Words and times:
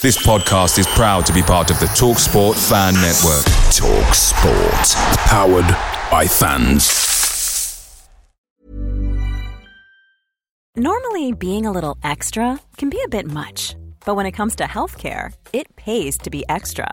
This 0.00 0.16
podcast 0.24 0.78
is 0.78 0.86
proud 0.86 1.26
to 1.26 1.32
be 1.32 1.42
part 1.42 1.72
of 1.72 1.80
the 1.80 1.86
TalkSport 1.86 2.54
Fan 2.68 2.94
Network. 2.94 3.44
TalkSport. 3.74 4.94
Powered 5.26 5.66
by 6.08 6.24
fans. 6.24 8.06
Normally, 10.76 11.32
being 11.32 11.66
a 11.66 11.72
little 11.72 11.98
extra 12.04 12.60
can 12.76 12.90
be 12.90 13.02
a 13.04 13.08
bit 13.08 13.26
much, 13.26 13.74
but 14.06 14.14
when 14.14 14.24
it 14.24 14.30
comes 14.30 14.54
to 14.56 14.64
healthcare, 14.64 15.32
it 15.52 15.74
pays 15.74 16.16
to 16.18 16.30
be 16.30 16.44
extra. 16.48 16.92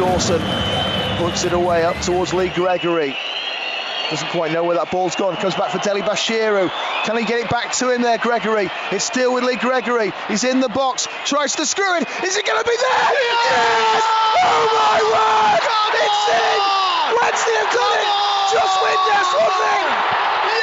Dawson 0.00 0.40
puts 1.18 1.44
it 1.44 1.52
away 1.52 1.84
up 1.84 2.00
towards 2.00 2.32
Lee 2.32 2.48
Gregory. 2.48 3.14
Doesn't 4.08 4.30
quite 4.30 4.50
know 4.50 4.64
where 4.64 4.80
that 4.80 4.90
ball's 4.90 5.14
gone. 5.14 5.36
Comes 5.36 5.54
back 5.54 5.76
for 5.76 5.78
Dele 5.84 6.00
Bashiru. 6.00 6.72
Can 7.04 7.18
he 7.18 7.24
get 7.28 7.44
it 7.44 7.50
back 7.50 7.76
to 7.84 7.92
him 7.92 8.00
there, 8.00 8.16
Gregory? 8.16 8.72
It's 8.92 9.04
still 9.04 9.34
with 9.34 9.44
Lee 9.44 9.60
Gregory. 9.60 10.14
He's 10.26 10.42
in 10.44 10.60
the 10.60 10.70
box. 10.70 11.06
Tries 11.26 11.54
to 11.60 11.66
screw 11.66 12.00
it. 12.00 12.08
Is 12.24 12.32
it 12.32 12.46
going 12.48 12.56
to 12.56 12.64
be 12.64 12.72
there? 12.80 13.12
Yes! 13.12 14.00
Oh 14.40 14.64
my 14.72 14.98
word! 15.04 15.68
It's 15.68 16.24
in! 16.32 16.60
Wednesday 17.20 17.60
have 17.60 17.72
done 17.76 18.00
it! 18.00 18.08
Josh 18.56 18.76
Windass, 18.80 19.28
wasn't 19.36 19.68
it? 19.68 19.88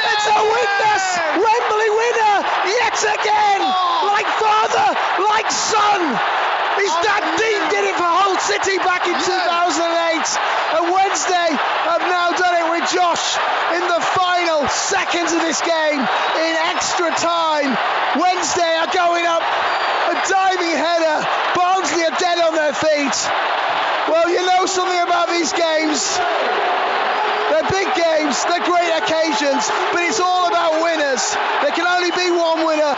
It's 0.02 0.26
a 0.34 0.38
Windass! 0.50 1.06
Wembley 1.38 1.90
winner 1.94 2.36
yet 2.74 2.98
again! 3.06 3.62
Like 4.02 4.26
father, 4.42 4.98
like 5.30 5.46
son! 5.54 6.47
His 6.78 6.94
dad 7.02 7.26
Dean 7.34 7.62
did 7.74 7.84
it 7.90 7.96
for 7.98 8.06
Hull 8.06 8.38
City 8.38 8.78
back 8.78 9.02
in 9.02 9.18
2008, 9.18 9.26
and 10.78 10.94
Wednesday 10.94 11.50
have 11.90 12.06
now 12.06 12.30
done 12.38 12.54
it 12.54 12.66
with 12.70 12.86
Josh 12.94 13.34
in 13.74 13.82
the 13.82 13.98
final 14.14 14.62
seconds 14.70 15.34
of 15.34 15.42
this 15.42 15.58
game 15.58 15.98
in 15.98 16.54
extra 16.70 17.10
time. 17.18 17.74
Wednesday 18.14 18.78
are 18.78 18.86
going 18.94 19.26
up 19.26 19.42
a 19.42 20.14
diving 20.22 20.78
header. 20.78 21.26
Barnsley 21.58 22.06
are 22.06 22.14
dead 22.14 22.38
on 22.46 22.54
their 22.54 22.72
feet. 22.72 23.16
Well, 24.06 24.30
you 24.30 24.46
know 24.46 24.64
something 24.70 25.02
about 25.02 25.34
these 25.34 25.50
games. 25.50 26.14
They're 27.50 27.66
big 27.74 27.90
games, 27.98 28.38
they're 28.46 28.62
great 28.62 28.94
occasions, 29.02 29.66
but 29.90 30.06
it's 30.06 30.20
all 30.22 30.46
about 30.46 30.78
winners. 30.78 31.34
There 31.58 31.74
can 31.74 31.90
only 31.90 32.14
be 32.14 32.30
one 32.30 32.62
winner. 32.70 32.94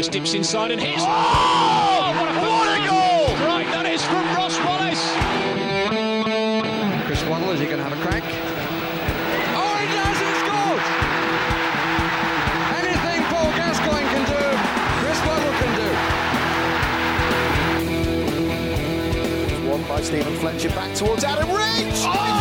Wallace 0.00 0.08
dips 0.08 0.32
inside 0.32 0.70
and 0.70 0.80
hits. 0.80 1.02
Oh, 1.02 2.14
what 2.16 2.30
a, 2.30 2.32
what 2.40 2.68
a 2.72 2.80
goal! 2.88 3.36
Right, 3.46 3.68
that 3.68 3.84
is 3.84 4.02
from 4.02 4.24
Ross 4.32 4.56
Wallace. 4.64 5.04
Chris 7.04 7.22
Waddle, 7.28 7.50
is 7.50 7.60
he 7.60 7.66
going 7.66 7.76
to 7.76 7.84
have 7.84 7.92
a 7.92 8.00
crack? 8.00 8.24
Oh, 8.24 9.76
he 9.76 9.84
does! 9.92 10.16
He 10.24 10.32
scores! 10.40 10.80
Anything 12.80 13.20
Paul 13.28 13.52
Gascoigne 13.52 14.08
can 14.08 14.24
do, 14.24 14.40
Chris 15.04 15.20
Waddle 15.28 15.52
can 15.60 15.68
do. 19.60 19.68
One 19.68 19.84
by 19.84 20.00
Steven 20.00 20.34
Fletcher 20.36 20.70
back 20.70 20.96
towards 20.96 21.24
Adam 21.24 21.50
Reach. 21.50 22.08
Oh, 22.08 22.39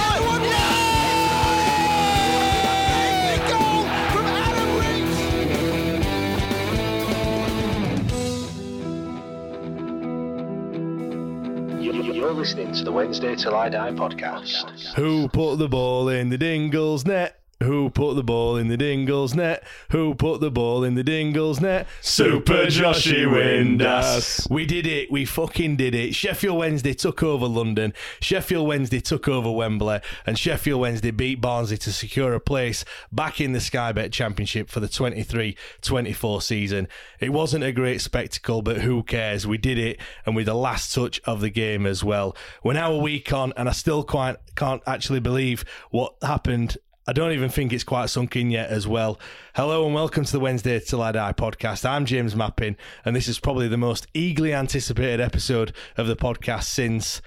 listening 12.40 12.72
to 12.72 12.86
the 12.86 12.92
Wednesday 12.92 13.36
Till 13.36 13.54
I 13.54 13.68
Die 13.68 13.92
podcast. 13.92 14.94
Who 14.96 15.28
put 15.28 15.58
the 15.58 15.68
ball 15.68 16.08
in 16.08 16.30
the 16.30 16.38
Dingles 16.38 17.06
net? 17.06 17.39
Who 17.62 17.90
put 17.90 18.16
the 18.16 18.24
ball 18.24 18.56
in 18.56 18.70
the 18.70 18.78
Dingles 18.78 19.36
net? 19.36 19.66
Who 19.92 20.16
put 20.16 20.40
the 20.40 20.50
ball 20.50 20.86
in 20.86 20.96
the 20.96 21.04
Dingles 21.04 21.60
net? 21.60 21.88
Super 22.00 22.68
Joshy 22.68 23.26
Windass. 23.26 24.50
We 24.50 24.66
did 24.66 24.88
it. 24.88 25.12
We 25.12 25.26
fucking 25.26 25.76
did 25.76 25.94
it. 25.94 26.16
Sheffield 26.16 26.58
Wednesday 26.58 26.94
took 26.94 27.22
over 27.22 27.48
London. 27.48 27.94
Sheffield 28.22 28.66
Wednesday 28.66 29.02
took 29.02 29.28
over 29.28 29.52
Wembley. 29.52 30.00
And 30.26 30.40
Sheffield 30.40 30.80
Wednesday 30.80 31.12
beat 31.12 31.42
Barnsley 31.42 31.78
to 31.80 31.92
secure 31.92 32.34
a 32.34 32.40
place 32.40 32.86
back 33.12 33.42
in 33.42 33.52
the 33.52 33.60
Sky 33.60 33.92
Bet 33.92 34.14
Championship 34.14 34.70
for 34.70 34.80
the 34.80 34.88
23 34.88 35.58
24 35.82 36.42
season. 36.42 36.88
It 37.20 37.34
wasn't 37.34 37.66
a 37.66 37.74
great 37.74 38.00
spectacle, 38.00 38.62
but 38.62 38.78
who 38.78 39.04
cares? 39.04 39.46
We 39.46 39.58
did 39.58 39.78
it. 39.78 40.00
And 40.26 40.34
with 40.34 40.46
the 40.46 40.54
last 40.54 40.96
touch 40.96 41.20
of 41.26 41.42
the 41.42 41.50
game 41.50 41.86
as 41.86 42.06
well. 42.06 42.38
We're 42.64 42.74
now 42.74 42.94
a 42.94 43.00
week 43.00 43.34
on, 43.34 43.52
and 43.58 43.68
I 43.68 43.74
still 43.74 44.06
quite 44.06 44.38
can't 44.56 44.82
actually 44.88 45.20
believe 45.20 45.66
what 45.92 46.16
happened 46.22 46.78
I 47.08 47.14
don't 47.14 47.32
even 47.32 47.50
think 47.50 47.72
it's 47.72 47.84
quite 47.84 48.10
sunk 48.10 48.36
in 48.36 48.52
yet 48.52 48.70
as 48.70 48.88
well. 48.88 49.20
Hello 49.56 49.86
and 49.86 49.96
welcome 49.96 50.26
to 50.26 50.32
the 50.32 50.40
Wednesday 50.40 50.80
Till 50.80 51.02
I 51.02 51.12
Die 51.14 51.34
podcast. 51.34 51.86
I'm 51.86 52.06
James 52.06 52.36
Mappin, 52.36 52.76
and 53.06 53.16
this 53.16 53.28
is 53.28 53.40
probably 53.40 53.68
the 53.68 53.78
most 53.78 54.06
eagerly 54.14 54.54
anticipated 54.54 55.22
episode 55.22 55.74
of 55.98 56.08
the 56.08 56.16
podcast 56.16 56.66
since. 56.66 57.22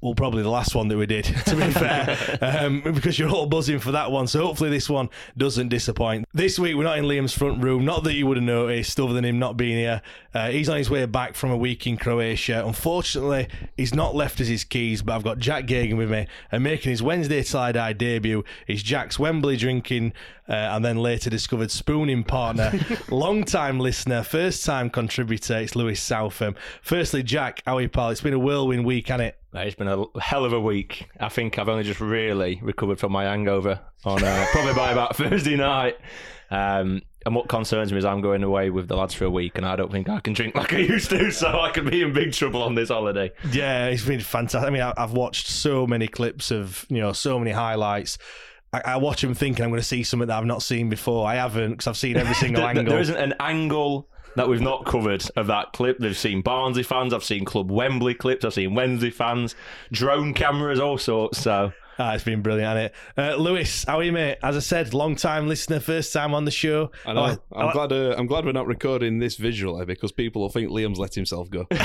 Well, 0.00 0.14
probably 0.14 0.44
the 0.44 0.50
last 0.50 0.76
one 0.76 0.86
that 0.88 0.96
we 0.96 1.06
did, 1.06 1.24
to 1.46 1.56
be 1.56 1.70
fair, 1.72 2.38
um, 2.40 2.82
because 2.82 3.18
you're 3.18 3.30
all 3.30 3.46
buzzing 3.46 3.80
for 3.80 3.90
that 3.92 4.12
one. 4.12 4.28
So 4.28 4.46
hopefully 4.46 4.70
this 4.70 4.88
one 4.88 5.08
doesn't 5.36 5.68
disappoint. 5.68 6.26
This 6.32 6.56
week 6.56 6.76
we're 6.76 6.84
not 6.84 6.98
in 6.98 7.04
Liam's 7.04 7.36
front 7.36 7.62
room. 7.62 7.84
Not 7.84 8.04
that 8.04 8.14
you 8.14 8.26
would 8.28 8.36
have 8.36 8.44
noticed, 8.44 9.00
other 9.00 9.12
than 9.12 9.24
him 9.24 9.40
not 9.40 9.56
being 9.56 9.76
here. 9.76 10.02
Uh, 10.32 10.50
he's 10.50 10.68
on 10.68 10.76
his 10.76 10.88
way 10.88 11.04
back 11.06 11.34
from 11.34 11.50
a 11.50 11.56
week 11.56 11.86
in 11.86 11.96
Croatia. 11.96 12.62
Unfortunately, 12.64 13.48
he's 13.76 13.92
not 13.92 14.14
left 14.14 14.40
us 14.40 14.46
his 14.46 14.62
keys, 14.62 15.02
but 15.02 15.14
I've 15.14 15.24
got 15.24 15.38
Jack 15.38 15.66
Gagan 15.66 15.96
with 15.96 16.10
me 16.10 16.28
and 16.52 16.62
making 16.62 16.90
his 16.90 17.02
Wednesday 17.02 17.42
Till 17.42 17.58
I 17.58 17.72
Die 17.72 17.92
debut 17.94 18.44
is 18.68 18.84
Jack's 18.84 19.18
Wembley 19.18 19.56
drinking 19.56 20.12
uh, 20.48 20.52
and 20.52 20.84
then 20.84 20.96
later 20.96 21.28
discovered 21.28 21.70
spooning 21.70 22.24
partner, 22.24 22.72
long 23.10 23.44
time 23.44 23.80
listener, 23.80 24.22
first 24.22 24.64
time 24.64 24.90
contributor. 24.90 25.58
It's 25.58 25.76
Lewis 25.76 26.00
Southam. 26.00 26.54
Firstly, 26.82 27.22
Jack, 27.22 27.62
how 27.66 27.76
are 27.76 27.82
you, 27.82 27.88
pal? 27.88 28.10
It's 28.10 28.20
been 28.20 28.32
a 28.32 28.38
whirlwind 28.38 28.84
week, 28.84 29.08
hasn't 29.08 29.28
it? 29.28 29.38
It's 29.54 29.74
been 29.76 29.88
a 29.88 30.04
hell 30.20 30.44
of 30.44 30.52
a 30.52 30.60
week. 30.60 31.08
I 31.18 31.28
think 31.28 31.58
I've 31.58 31.68
only 31.68 31.82
just 31.84 32.00
really 32.00 32.60
recovered 32.62 33.00
from 33.00 33.12
my 33.12 33.24
hangover 33.24 33.80
on 34.04 34.22
uh, 34.22 34.46
probably 34.52 34.74
by 34.74 34.92
about 34.92 35.16
Thursday 35.16 35.56
night. 35.56 35.96
Um, 36.50 37.02
and 37.26 37.34
what 37.34 37.48
concerns 37.48 37.92
me 37.92 37.98
is 37.98 38.04
I'm 38.04 38.20
going 38.20 38.42
away 38.42 38.70
with 38.70 38.88
the 38.88 38.96
lads 38.96 39.12
for 39.14 39.24
a 39.24 39.30
week, 39.30 39.58
and 39.58 39.66
I 39.66 39.76
don't 39.76 39.90
think 39.90 40.08
I 40.08 40.20
can 40.20 40.32
drink 40.32 40.54
like 40.54 40.72
I 40.72 40.78
used 40.78 41.10
to, 41.10 41.30
so 41.30 41.60
I 41.60 41.70
could 41.70 41.90
be 41.90 42.02
in 42.02 42.12
big 42.12 42.32
trouble 42.32 42.62
on 42.62 42.74
this 42.74 42.88
holiday. 42.90 43.32
Yeah, 43.50 43.86
it's 43.86 44.04
been 44.04 44.20
fantastic. 44.20 44.66
I 44.66 44.70
mean, 44.70 44.82
I- 44.82 44.94
I've 44.96 45.12
watched 45.12 45.46
so 45.48 45.86
many 45.86 46.08
clips 46.08 46.50
of, 46.50 46.86
you 46.88 47.00
know, 47.00 47.12
so 47.12 47.38
many 47.38 47.50
highlights. 47.50 48.18
I, 48.72 48.82
I 48.84 48.96
watch 48.98 49.22
them 49.22 49.34
thinking 49.34 49.64
I'm 49.64 49.70
going 49.70 49.80
to 49.80 49.86
see 49.86 50.04
something 50.04 50.28
that 50.28 50.38
I've 50.38 50.44
not 50.46 50.62
seen 50.62 50.88
before. 50.90 51.26
I 51.26 51.34
haven't 51.36 51.70
because 51.72 51.86
I've 51.86 51.96
seen 51.96 52.16
every 52.16 52.34
single 52.34 52.60
There- 52.62 52.70
angle. 52.70 52.84
There 52.92 53.00
isn't 53.00 53.16
an 53.16 53.34
angle 53.40 54.08
that 54.38 54.48
we've 54.48 54.60
not 54.60 54.86
covered 54.86 55.28
of 55.34 55.48
that 55.48 55.72
clip. 55.72 55.98
They've 55.98 56.16
seen 56.16 56.42
Barnsley 56.42 56.84
fans, 56.84 57.12
I've 57.12 57.24
seen 57.24 57.44
Club 57.44 57.72
Wembley 57.72 58.14
clips, 58.14 58.44
I've 58.44 58.54
seen 58.54 58.72
Wednesday 58.72 59.10
fans, 59.10 59.56
drone 59.90 60.32
cameras, 60.32 60.78
all 60.78 60.96
sorts. 60.96 61.40
So 61.40 61.72
Ah, 62.00 62.14
it's 62.14 62.22
been 62.24 62.42
brilliant, 62.42 62.76
hasn't 62.76 62.94
it? 63.16 63.20
Uh, 63.20 63.34
Lewis, 63.36 63.82
how 63.84 63.98
are 63.98 64.02
you, 64.04 64.12
mate? 64.12 64.38
As 64.42 64.56
I 64.56 64.60
said, 64.60 64.94
long 64.94 65.16
time 65.16 65.48
listener, 65.48 65.80
first 65.80 66.12
time 66.12 66.32
on 66.32 66.44
the 66.44 66.50
show. 66.52 66.92
I 67.04 67.12
know. 67.12 67.36
Oh, 67.52 67.58
I'm 67.58 67.68
I- 67.68 67.72
glad. 67.72 67.92
Uh, 67.92 68.14
I'm 68.16 68.26
glad 68.26 68.44
we're 68.44 68.52
not 68.52 68.66
recording 68.68 69.18
this 69.18 69.34
visually 69.36 69.84
because 69.84 70.12
people 70.12 70.42
will 70.42 70.48
think 70.48 70.70
Liam's 70.70 70.98
let 71.00 71.14
himself 71.14 71.50
go. 71.50 71.66
yeah, 71.72 71.80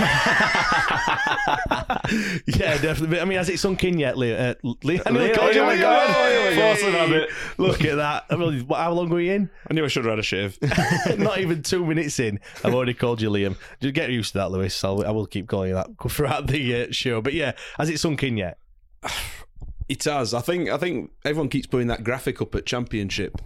definitely. 2.77 3.19
I 3.19 3.25
mean, 3.25 3.38
has 3.38 3.50
it 3.50 3.60
sunk 3.60 3.83
in 3.83 3.98
yet, 3.98 4.15
Liam? 4.15 4.39
Uh, 4.39 4.56
Leo, 4.83 5.01
I 5.06 5.12
nearly 5.12 5.27
Leo, 5.30 5.36
called 5.36 5.56
you 5.56 5.62
here 5.63 5.68
we 5.68 5.74
Leo. 5.77 5.81
go. 5.81 6.07
Hey, 6.07 6.42
Here 6.42 6.50
we 6.50 6.56
go. 6.56 6.62
Force 6.62 6.83
of 6.83 6.94
habit. 6.94 7.30
Look 7.57 7.86
at 7.86 7.95
that. 7.95 8.25
I 8.30 8.36
mean, 8.36 8.68
how 8.69 8.92
long 8.94 9.10
were 9.10 9.19
you 9.21 9.33
in? 9.33 9.50
I 9.69 9.74
knew 9.74 9.83
I 9.83 9.88
should 9.88 10.06
have 10.06 10.12
had 10.12 10.19
a 10.19 10.24
shave. 10.24 10.57
Not 11.18 11.39
even 11.39 11.63
two 11.63 11.86
minutes 11.86 12.19
in. 12.19 12.39
I've 12.63 12.74
already 12.74 12.94
called 12.94 13.21
you 13.21 13.30
Liam. 13.30 13.57
Just 13.81 13.94
get 13.95 14.10
used 14.10 14.33
to 14.33 14.39
that, 14.39 14.51
Lewis. 14.51 14.83
I'll, 14.83 15.06
I 15.06 15.10
will 15.12 15.25
keep 15.25 15.48
calling 15.48 15.69
you 15.69 15.75
that 15.75 15.88
throughout 16.10 16.48
the 16.48 16.83
uh, 16.83 16.88
show. 16.92 17.21
But 17.21 17.33
yeah, 17.33 17.54
has 17.77 17.89
it 17.89 18.00
sunk 18.00 18.24
in 18.24 18.38
yet? 18.38 18.57
It 19.89 20.03
has. 20.06 20.33
I 20.33 20.41
think. 20.41 20.69
I 20.69 20.77
think 20.77 21.12
everyone 21.25 21.50
keeps 21.50 21.68
putting 21.68 21.88
that 21.88 22.03
graphic 22.03 22.41
up 22.41 22.56
at 22.56 22.65
Championship, 22.65 23.41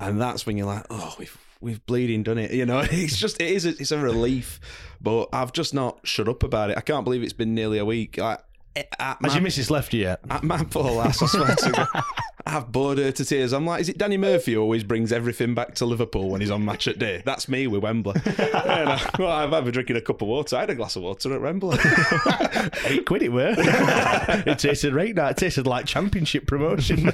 and 0.00 0.20
that's 0.20 0.46
when 0.46 0.56
you're 0.56 0.66
like, 0.66 0.86
oh, 0.90 1.14
we've 1.18 1.36
we've 1.60 1.84
bleeding 1.86 2.22
done 2.22 2.38
it. 2.38 2.52
You 2.52 2.66
know, 2.66 2.80
it's 2.90 3.16
just 3.16 3.40
it 3.40 3.50
is. 3.50 3.64
It's 3.64 3.90
a 3.90 3.98
relief, 3.98 4.60
but 5.00 5.28
I've 5.32 5.52
just 5.52 5.74
not 5.74 6.00
shut 6.06 6.28
up 6.28 6.42
about 6.42 6.70
it. 6.70 6.76
I 6.76 6.82
can't 6.82 7.04
believe 7.04 7.22
it's 7.22 7.32
been 7.32 7.54
nearly 7.54 7.78
a 7.78 7.84
week. 7.84 8.18
At 8.18 8.44
Eh, 8.74 8.82
uh, 8.98 9.04
Has 9.04 9.16
my, 9.20 9.32
your 9.34 9.42
missus 9.42 9.70
left 9.70 9.92
you 9.92 10.00
yet? 10.02 10.20
at 10.30 10.42
my 10.42 10.62
poor 10.64 11.02
I 11.02 11.10
swear 11.10 11.54
to 11.54 11.70
God. 11.70 12.04
I've 12.46 12.72
bored 12.72 12.98
her 12.98 13.12
to 13.12 13.24
tears. 13.24 13.52
I'm 13.52 13.66
like, 13.66 13.82
is 13.82 13.88
it 13.88 13.98
Danny 13.98 14.16
Murphy 14.16 14.54
who 14.54 14.60
always 14.60 14.82
brings 14.82 15.12
everything 15.12 15.54
back 15.54 15.76
to 15.76 15.86
Liverpool 15.86 16.30
when 16.30 16.40
he's 16.40 16.50
on 16.50 16.64
match 16.64 16.88
at 16.88 16.98
day? 16.98 17.22
That's 17.24 17.48
me 17.48 17.66
with 17.68 17.82
Wembley. 17.82 18.20
And 18.26 18.88
I, 18.88 19.10
well, 19.18 19.30
I've 19.30 19.50
had 19.50 19.72
drinking 19.72 19.96
a 19.96 20.00
cup 20.00 20.22
of 20.22 20.28
water. 20.28 20.56
I 20.56 20.60
had 20.60 20.70
a 20.70 20.74
glass 20.74 20.96
of 20.96 21.02
water 21.02 21.32
at 21.34 21.40
Wembley. 21.40 21.78
Eight 22.86 23.06
quid 23.06 23.22
it 23.22 23.30
were. 23.32 23.54
it 23.58 24.58
tasted 24.58 24.92
right 24.94 25.14
now. 25.14 25.28
It 25.28 25.36
tasted 25.36 25.66
like 25.66 25.86
championship 25.86 26.46
promotion. 26.46 27.08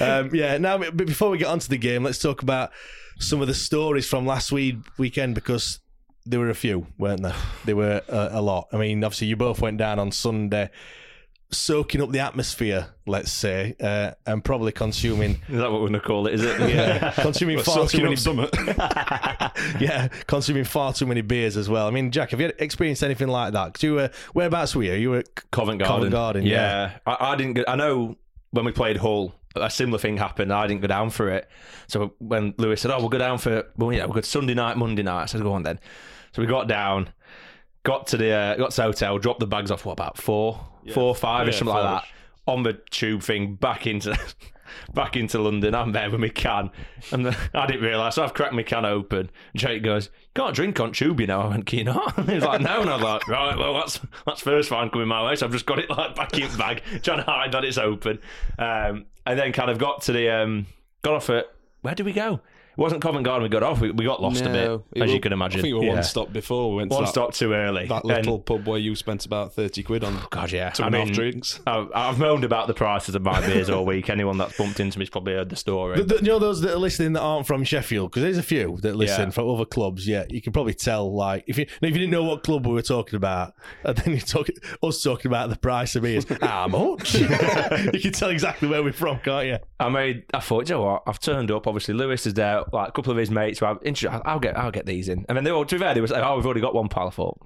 um, 0.00 0.34
yeah. 0.34 0.56
Now, 0.58 0.78
before 0.90 1.30
we 1.30 1.38
get 1.38 1.48
onto 1.48 1.68
the 1.68 1.78
game, 1.78 2.02
let's 2.02 2.18
talk 2.18 2.42
about 2.42 2.70
some 3.18 3.40
of 3.42 3.46
the 3.48 3.54
stories 3.54 4.06
from 4.08 4.24
last 4.26 4.52
week 4.52 4.76
weekend 4.98 5.34
because 5.34 5.80
there 6.26 6.40
were 6.40 6.50
a 6.50 6.54
few, 6.54 6.86
weren't 6.98 7.22
there? 7.22 7.34
There 7.64 7.76
were 7.76 8.02
a, 8.08 8.28
a 8.32 8.42
lot. 8.42 8.68
I 8.72 8.76
mean, 8.76 9.02
obviously, 9.04 9.26
you 9.28 9.36
both 9.36 9.60
went 9.60 9.78
down 9.78 9.98
on 9.98 10.12
Sunday. 10.12 10.70
Soaking 11.52 12.00
up 12.00 12.10
the 12.12 12.20
atmosphere, 12.20 12.86
let's 13.06 13.32
say, 13.32 13.74
uh, 13.80 14.12
and 14.24 14.44
probably 14.44 14.70
consuming, 14.70 15.32
Is 15.48 15.56
that 15.58 15.72
what 15.72 15.80
we're 15.80 15.88
going 15.88 15.94
to 15.94 16.00
call 16.00 16.28
it? 16.28 16.34
Is 16.34 16.44
it? 16.44 16.60
yeah, 16.70 17.10
consuming 17.16 17.56
We're 17.56 17.64
far 17.64 17.88
too 17.88 18.04
many, 18.04 18.14
yeah, 19.80 20.06
consuming 20.28 20.62
far 20.62 20.92
too 20.92 21.06
many 21.06 21.22
beers 21.22 21.56
as 21.56 21.68
well. 21.68 21.88
I 21.88 21.90
mean, 21.90 22.12
Jack, 22.12 22.30
have 22.30 22.40
you 22.40 22.52
experienced 22.60 23.02
anything 23.02 23.26
like 23.26 23.52
that? 23.54 23.74
'Cause 23.74 23.82
you 23.82 23.94
were 23.94 24.10
whereabouts 24.32 24.76
were 24.76 24.84
you? 24.84 24.92
You 24.92 25.10
were 25.10 25.24
Covent 25.50 25.80
Garden. 25.80 25.96
Covent 25.96 26.12
Garden, 26.12 26.46
yeah. 26.46 26.98
I, 27.04 27.16
I 27.32 27.36
didn't. 27.36 27.54
Get, 27.54 27.68
I 27.68 27.74
know 27.74 28.16
when 28.52 28.64
we 28.64 28.70
played 28.70 28.98
Hull, 28.98 29.34
a 29.56 29.70
similar 29.70 29.98
thing 29.98 30.16
happened. 30.16 30.52
I 30.52 30.66
didn't 30.66 30.80
go 30.82 30.86
down 30.88 31.10
for 31.10 31.28
it. 31.28 31.48
So 31.88 32.14
when 32.18 32.54
Lewis 32.56 32.80
said, 32.80 32.90
"Oh, 32.90 32.98
we'll 32.98 33.08
go 33.08 33.18
down 33.18 33.38
for 33.38 33.64
well, 33.76 33.92
yeah, 33.92 34.04
we'll 34.04 34.14
go 34.14 34.20
Sunday 34.20 34.54
night, 34.54 34.76
Monday 34.76 35.02
night," 35.02 35.22
I 35.22 35.26
said, 35.26 35.42
"Go 35.42 35.52
on 35.52 35.62
then." 35.62 35.80
So 36.32 36.42
we 36.42 36.46
got 36.46 36.68
down, 36.68 37.10
got 37.82 38.06
to 38.08 38.16
the 38.16 38.30
uh, 38.30 38.56
got 38.56 38.70
to 38.70 38.76
the 38.76 38.82
hotel, 38.82 39.18
dropped 39.18 39.40
the 39.40 39.46
bags 39.46 39.70
off. 39.70 39.84
What 39.84 39.92
about 39.92 40.16
four, 40.18 40.60
four, 40.92 41.14
five, 41.14 41.48
or 41.48 41.50
Yeah, 41.50 41.56
something 41.58 41.74
like 41.74 42.02
that 42.02 42.08
on 42.46 42.62
the 42.62 42.74
tube 42.90 43.22
thing 43.22 43.54
back 43.54 43.86
into. 43.86 44.16
Back 44.94 45.16
into 45.16 45.38
London, 45.38 45.74
I'm 45.74 45.92
there 45.92 46.10
with 46.10 46.20
my 46.20 46.28
can, 46.28 46.70
and 47.12 47.26
the, 47.26 47.36
I 47.54 47.66
didn't 47.66 47.82
realise. 47.82 48.14
So 48.14 48.24
I've 48.24 48.34
cracked 48.34 48.54
my 48.54 48.62
can 48.62 48.84
open. 48.84 49.30
Jake 49.54 49.82
goes, 49.82 50.06
"You 50.06 50.10
"Can't 50.34 50.54
drink 50.54 50.80
on 50.80 50.92
tube, 50.92 51.20
you 51.20 51.26
know." 51.26 51.40
I 51.40 51.48
went, 51.48 51.66
"Can 51.66 51.78
you 51.80 51.84
not?" 51.84 52.26
He's 52.28 52.42
like, 52.42 52.60
"No," 52.60 52.80
and 52.80 52.90
I 52.90 52.94
was 52.94 53.02
like, 53.02 53.28
"Right, 53.28 53.56
well, 53.56 53.74
that's 53.74 54.00
that's 54.26 54.40
first 54.40 54.68
fine 54.68 54.90
coming 54.90 55.08
my 55.08 55.24
way." 55.24 55.36
So 55.36 55.46
I've 55.46 55.52
just 55.52 55.66
got 55.66 55.78
it 55.78 55.90
like 55.90 56.14
back 56.14 56.36
in 56.38 56.50
the 56.50 56.58
bag, 56.58 56.82
trying 57.02 57.18
to 57.18 57.24
hide 57.24 57.52
that 57.52 57.64
it's 57.64 57.78
open, 57.78 58.18
um, 58.58 59.06
and 59.26 59.38
then 59.38 59.52
kind 59.52 59.70
of 59.70 59.78
got 59.78 60.02
to 60.02 60.12
the 60.12 60.30
um, 60.30 60.66
got 61.02 61.14
off 61.14 61.30
at 61.30 61.46
where 61.82 61.94
do 61.94 62.04
we 62.04 62.12
go? 62.12 62.40
It 62.80 62.82
wasn't 62.82 63.02
Covent 63.02 63.26
Garden. 63.26 63.42
We 63.42 63.50
got 63.50 63.62
off. 63.62 63.78
We, 63.78 63.90
we 63.90 64.06
got 64.06 64.22
lost 64.22 64.40
a 64.40 64.48
bit, 64.48 64.70
as 65.02 65.08
wa- 65.08 65.14
you 65.14 65.20
can 65.20 65.34
imagine. 65.34 65.58
I 65.60 65.62
think 65.62 65.74
we 65.74 65.80
were 65.80 65.84
Yeah. 65.84 65.92
one 65.96 66.02
stop 66.02 66.32
before 66.32 66.70
we 66.70 66.76
went 66.76 66.90
One 66.90 67.00
to 67.00 67.04
that, 67.04 67.10
stop 67.12 67.34
too 67.34 67.52
early. 67.52 67.86
that 67.88 68.04
And- 68.04 68.12
little 68.16 68.38
pub 68.38 68.66
where 68.66 68.78
you 68.78 68.96
spent 68.96 69.26
about 69.26 69.52
30 69.52 69.82
quid 69.82 70.02
on 70.02 70.16
oh, 70.16 70.26
God, 70.30 70.50
yeah. 70.50 70.70
two 70.70 70.84
I 70.84 70.86
and 70.86 70.94
a 70.94 70.98
half 71.00 71.06
mean, 71.08 71.14
drinks. 71.14 71.60
I've, 71.66 71.88
I've 71.94 72.18
moaned 72.18 72.42
about 72.44 72.68
the 72.68 72.72
prices 72.74 73.14
of 73.14 73.20
my 73.20 73.38
beers 73.46 73.68
all 73.68 73.84
week. 73.84 74.08
Anyone 74.08 74.38
that's 74.38 74.56
bumped 74.56 74.80
into 74.80 74.98
me's 74.98 75.10
probably 75.10 75.34
heard 75.34 75.50
the 75.50 75.56
story. 75.56 75.98
The- 75.98 76.04
the- 76.04 76.16
you 76.16 76.22
know 76.28 76.38
those 76.38 76.62
that 76.62 76.72
are 76.72 76.78
listening 76.78 77.12
that 77.12 77.20
aren't 77.20 77.46
from 77.46 77.64
Sheffield 77.64 78.12
because 78.12 78.22
there's 78.22 78.38
a 78.38 78.42
few 78.42 78.78
that 78.80 78.96
listen 78.96 79.24
Yeah. 79.24 79.30
from 79.30 79.50
other 79.50 79.66
clubs. 79.66 80.08
Yeah, 80.08 80.24
you 80.30 80.40
can 80.40 80.54
probably 80.54 80.72
tell. 80.72 81.14
Like 81.14 81.44
if 81.46 81.58
you 81.58 81.64
if 81.64 81.82
you 81.82 81.90
didn't 81.98 82.10
know 82.12 82.24
what 82.24 82.42
club 82.44 82.66
we 82.66 82.72
were 82.72 82.80
talking 82.80 83.18
about, 83.18 83.52
and 83.84 83.94
then 83.98 84.14
you 84.14 84.20
talk 84.20 84.48
us 84.82 85.02
talking 85.02 85.30
about 85.30 85.50
the 85.50 85.56
price 85.58 85.96
of 85.96 86.02
beers, 86.02 86.24
how 86.40 86.66
much? 86.66 87.14
you 87.14 87.26
can 88.00 88.12
tell 88.12 88.30
exactly 88.30 88.68
where 88.68 88.82
we're 88.82 88.92
from, 88.94 89.18
can't 89.18 89.46
you? 89.48 89.58
I 89.78 89.90
made. 89.90 90.24
I 90.32 90.40
thought, 90.40 90.66
you 90.70 90.76
know 90.76 90.82
what? 90.82 91.02
I've 91.06 91.20
turned 91.20 91.50
up. 91.50 91.66
Obviously, 91.66 91.92
Lewis 91.92 92.24
is 92.26 92.32
there. 92.34 92.62
Like 92.72 92.88
a 92.88 92.92
couple 92.92 93.10
of 93.12 93.18
his 93.18 93.30
mates. 93.30 93.58
Who 93.58 93.66
I'll 93.66 94.38
get. 94.38 94.56
I'll 94.56 94.70
get 94.70 94.86
these 94.86 95.08
in. 95.08 95.24
And 95.28 95.36
then 95.36 95.44
they 95.44 95.50
all. 95.50 95.64
To 95.64 95.74
be 95.74 95.80
fair, 95.80 95.94
they 95.94 96.00
was 96.00 96.10
like, 96.10 96.22
"Oh, 96.22 96.36
we've 96.36 96.44
already 96.44 96.60
got 96.60 96.74
one 96.74 96.88
pal." 96.88 97.08
I 97.08 97.10
thought, 97.10 97.38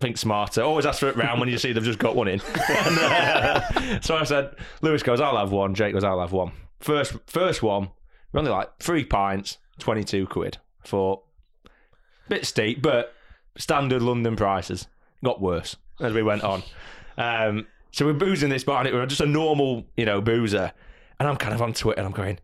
think 0.00 0.16
smarter. 0.18 0.62
Always 0.62 0.86
ask 0.86 1.00
for 1.00 1.08
it 1.08 1.16
round 1.16 1.40
when 1.40 1.48
you 1.48 1.58
see 1.58 1.72
they've 1.72 1.82
just 1.82 1.98
got 1.98 2.16
one 2.16 2.28
in. 2.28 2.40
And, 2.68 2.98
uh, 2.98 4.00
so 4.00 4.16
I 4.16 4.24
said, 4.24 4.54
Lewis 4.82 5.02
goes, 5.02 5.20
"I'll 5.20 5.36
have 5.36 5.52
one." 5.52 5.74
Jake 5.74 5.92
goes, 5.92 6.04
"I'll 6.04 6.20
have 6.20 6.32
one." 6.32 6.52
First, 6.80 7.14
first 7.26 7.62
one. 7.62 7.90
We're 8.32 8.40
only 8.40 8.50
like 8.52 8.78
three 8.78 9.04
pints, 9.04 9.58
twenty 9.78 10.04
two 10.04 10.26
quid. 10.26 10.58
For 10.84 11.22
bit 12.28 12.46
steep, 12.46 12.80
but 12.80 13.12
standard 13.58 14.02
London 14.02 14.36
prices. 14.36 14.86
Got 15.22 15.40
worse 15.40 15.76
as 16.00 16.14
we 16.14 16.22
went 16.22 16.42
on. 16.42 16.62
Um, 17.18 17.66
so 17.92 18.06
we're 18.06 18.14
boozing 18.14 18.48
this 18.48 18.64
bar, 18.64 18.78
and 18.78 18.88
it 18.88 18.94
was 18.94 19.08
just 19.08 19.20
a 19.20 19.26
normal, 19.26 19.84
you 19.96 20.06
know, 20.06 20.20
boozer. 20.20 20.72
And 21.18 21.28
I'm 21.28 21.36
kind 21.36 21.52
of 21.52 21.60
on 21.60 21.74
Twitter, 21.74 21.98
and 21.98 22.06
I'm 22.06 22.12
going, 22.14 22.36
"Hey, 22.36 22.42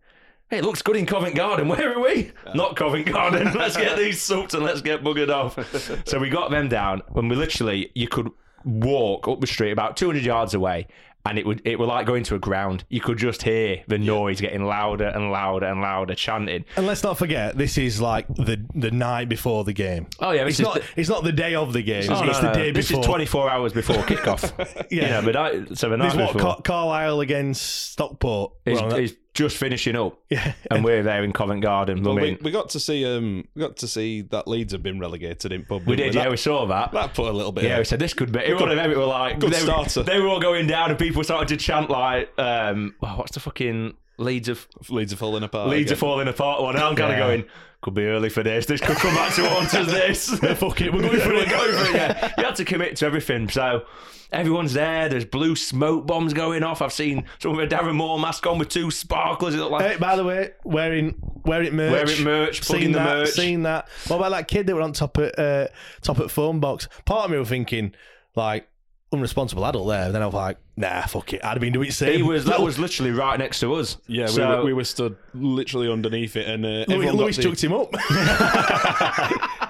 it 0.51 0.65
looks 0.65 0.83
good 0.83 0.97
in 0.97 1.07
Covent 1.07 1.35
Garden. 1.35 1.69
Where 1.69 1.95
are 1.97 2.01
we? 2.01 2.33
Not 2.55 2.77
Covent 2.77 3.07
Garden. 3.07 3.53
let's 3.59 3.77
get 3.77 3.97
these 3.97 4.21
suits 4.23 4.55
and 4.55 4.65
let's 4.65 4.81
get 4.81 5.03
buggered 5.03 5.31
off." 5.31 5.59
so 6.09 6.19
we 6.19 6.29
got 6.29 6.51
them 6.51 6.69
down, 6.69 7.03
and 7.15 7.29
we 7.31 7.37
literally, 7.37 7.91
you 7.95 8.09
could 8.09 8.31
walk 8.65 9.29
up 9.29 9.41
the 9.41 9.47
street 9.47 9.71
about 9.71 9.97
200 9.97 10.25
yards 10.25 10.55
away. 10.55 10.87
And 11.29 11.41
it 11.41 11.45
would 11.45 11.61
it 11.65 11.77
were 11.77 11.87
like 11.87 12.07
going 12.07 12.23
to 12.23 12.37
a 12.37 12.39
ground. 12.39 12.85
You 12.89 13.01
could 13.01 13.19
just 13.19 13.43
hear 13.43 13.83
the 13.89 13.99
noise 13.99 14.41
getting 14.41 14.65
louder 14.65 15.07
and 15.09 15.33
louder 15.33 15.67
and 15.67 15.81
louder, 15.81 16.15
chanting. 16.15 16.65
And 16.77 16.87
let's 16.87 17.03
not 17.03 17.19
forget, 17.19 17.59
this 17.59 17.77
is 17.79 18.01
like 18.01 18.29
the 18.29 18.65
the 18.77 18.93
night 18.93 19.29
before 19.29 19.65
the 19.65 19.73
game. 19.73 20.07
Oh 20.21 20.31
yeah, 20.31 20.47
It's 20.47 20.61
not. 20.61 20.75
the- 20.75 20.85
It's 20.95 21.09
not 21.09 21.25
the 21.25 21.33
day 21.33 21.57
of 21.57 21.73
the 21.73 21.83
game. 21.83 22.05
Oh, 22.13 22.23
it's 22.23 22.41
no, 22.41 22.43
the 22.43 22.47
no. 22.47 22.55
day 22.55 22.71
This 22.71 22.87
before. 22.91 23.01
is 23.01 23.07
24 23.09 23.51
hours 23.51 23.73
before 23.73 23.97
kickoff. 24.05 24.87
Yeah. 24.93 25.03
yeah, 25.09 25.21
but 25.21 25.35
I, 25.35 25.65
so 25.75 25.89
the 25.89 25.97
night 25.97 26.13
There's 26.13 26.17
what 26.29 26.33
before 26.35 26.53
Car- 26.55 26.63
Carlisle 26.63 27.19
against 27.19 27.91
Stockport. 27.91 28.53
is, 28.65 28.79
We're 28.79 28.85
on 28.85 28.91
that- 28.91 29.01
is 29.01 29.17
just 29.37 29.57
finishing 29.57 29.95
up, 29.95 30.19
yeah. 30.31 30.55
and 30.71 30.83
we're 30.83 31.03
there 31.03 31.23
in 31.23 31.33
Covent 31.33 31.63
Garden. 31.63 32.03
Well, 32.03 32.15
we, 32.17 32.37
we 32.43 32.51
got 32.51 32.71
to 32.71 32.81
see 32.81 33.05
um, 33.05 33.47
we 33.55 33.61
got 33.61 33.77
to 33.77 33.87
see 33.89 34.23
that 34.23 34.49
Leeds 34.49 34.73
have 34.73 34.83
been 34.83 34.99
relegated 34.99 35.53
in 35.53 35.65
pub. 35.65 35.87
we 35.87 35.95
didn't 35.95 36.15
yeah, 36.15 36.23
That, 36.25 36.31
we 36.31 36.37
saw 36.37 36.67
that. 36.67 36.93
that 36.93 37.15
put 37.15 37.29
a 37.29 37.33
little 37.33 37.53
bit. 37.53 37.65
Yeah, 37.65 37.79
we 37.79 37.85
said 37.85 37.99
this 38.01 38.15
could 38.15 38.33
be. 38.33 38.41
It 38.41 38.55
was 38.55 38.63
one 38.63 38.71
of 38.71 38.77
them. 38.77 38.91
It 38.91 38.97
were 38.97 39.05
like 39.05 39.39
Good 39.39 39.53
they, 39.53 39.61
were- 39.61 39.85
starter. 39.89 40.03
they 40.03 40.19
were 40.19 40.29
all 40.29 40.41
going 40.41 40.67
down, 40.67 40.91
and 40.91 40.99
people 40.99 41.23
started 41.23 41.49
to 41.49 41.57
chant 41.57 41.91
like, 41.91 42.31
um, 42.39 42.95
oh, 43.03 43.17
"What's 43.17 43.33
the 43.33 43.41
fucking 43.41 43.95
Leeds 44.19 44.49
of 44.49 44.67
Leeds 44.89 45.13
are 45.13 45.17
falling 45.17 45.43
apart. 45.43 45.69
Leeds 45.69 45.93
are 45.93 45.97
falling 45.97 46.27
apart?" 46.29 46.63
One, 46.63 46.75
and 46.75 46.85
I'm 46.85 46.97
kind 46.97 47.13
of 47.13 47.19
going, 47.19 47.45
"Could 47.87 47.95
be 47.95 48.07
early 48.07 48.31
for 48.31 48.43
this. 48.43 48.67
This 48.67 48.81
could 48.81 48.97
come 48.97 49.15
back 49.15 49.33
to 49.37 49.49
haunt 49.49 49.73
us. 49.73 49.87
This, 49.87 50.29
Fuck 50.59 50.81
it, 50.81 50.93
we're 50.93 51.03
going 51.03 51.21
for 51.21 51.33
it. 51.35 51.49
going 51.49 51.73
for 51.73 51.91
it." 51.91 51.95
Yeah, 51.95 52.33
you 52.37 52.45
had 52.45 52.57
to 52.57 52.65
commit 52.65 52.97
to 52.97 53.07
everything. 53.07 53.49
So. 53.49 53.87
Everyone's 54.33 54.73
there. 54.73 55.09
There's 55.09 55.25
blue 55.25 55.55
smoke 55.55 56.05
bombs 56.05 56.35
going 56.35 56.65
off. 56.65 56.83
I've 56.83 56.93
seen 56.93 57.27
some 57.39 57.55
with 57.55 57.73
a 57.73 57.77
Darren 57.77 57.95
Moore 57.95 58.19
mask 58.19 58.45
on 58.45 58.59
with 58.59 58.69
two 58.69 58.91
sparklers. 58.91 59.55
It 59.55 59.59
looked 59.59 59.71
like 59.71 59.87
Hey, 59.89 59.97
by 59.99 60.17
the 60.17 60.25
way, 60.25 60.51
wearing 60.65 61.15
wearing 61.45 61.77
merch, 61.77 61.93
Wearing 61.93 62.25
merch, 62.25 62.61
plugging 62.63 62.91
the 62.91 62.99
that, 62.99 63.19
merch. 63.19 63.29
Seen 63.31 63.63
that. 63.63 63.89
What 64.09 64.17
about 64.17 64.33
that 64.33 64.49
kid 64.49 64.67
that 64.67 64.75
were 64.75 64.83
on 64.83 64.93
top 64.95 65.17
at 65.19 65.39
uh, 65.39 65.69
top 66.03 66.19
at 66.19 66.33
phone 66.33 66.59
box? 66.59 66.89
Part 67.05 67.27
of 67.27 67.31
me 67.31 67.39
was 67.39 67.49
thinking 67.49 67.95
like 68.35 68.69
unresponsible 69.15 69.65
adult 69.69 69.87
there. 69.87 70.11
Then 70.11 70.23
I 70.23 70.27
was 70.27 70.35
like, 70.35 70.59
nah, 70.77 71.07
fuck 71.07 71.33
it. 71.33 71.45
I'd 71.45 71.51
have 71.51 71.61
been 71.61 71.73
doing 71.73 71.89
the 71.89 71.95
same. 71.95 72.17
he 72.17 72.23
was. 72.23 72.45
That 72.45 72.61
was 72.61 72.79
literally 72.79 73.13
right 73.13 73.39
next 73.39 73.61
to 73.61 73.75
us. 73.75 73.97
Yeah, 74.07 74.29
we, 74.35 74.43
were, 74.43 74.65
we 74.65 74.73
were 74.75 74.85
stood 74.85 75.17
literally 75.35 75.91
underneath 75.91 76.37
it, 76.37 76.47
and 76.49 76.65
uh, 76.65 76.69
Louis, 76.69 76.83
everyone, 76.95 77.07
got 77.07 77.23
Louis 77.23 77.37
the, 77.37 77.43
chucked 77.43 77.65
him 77.65 77.73
up. 77.73 77.95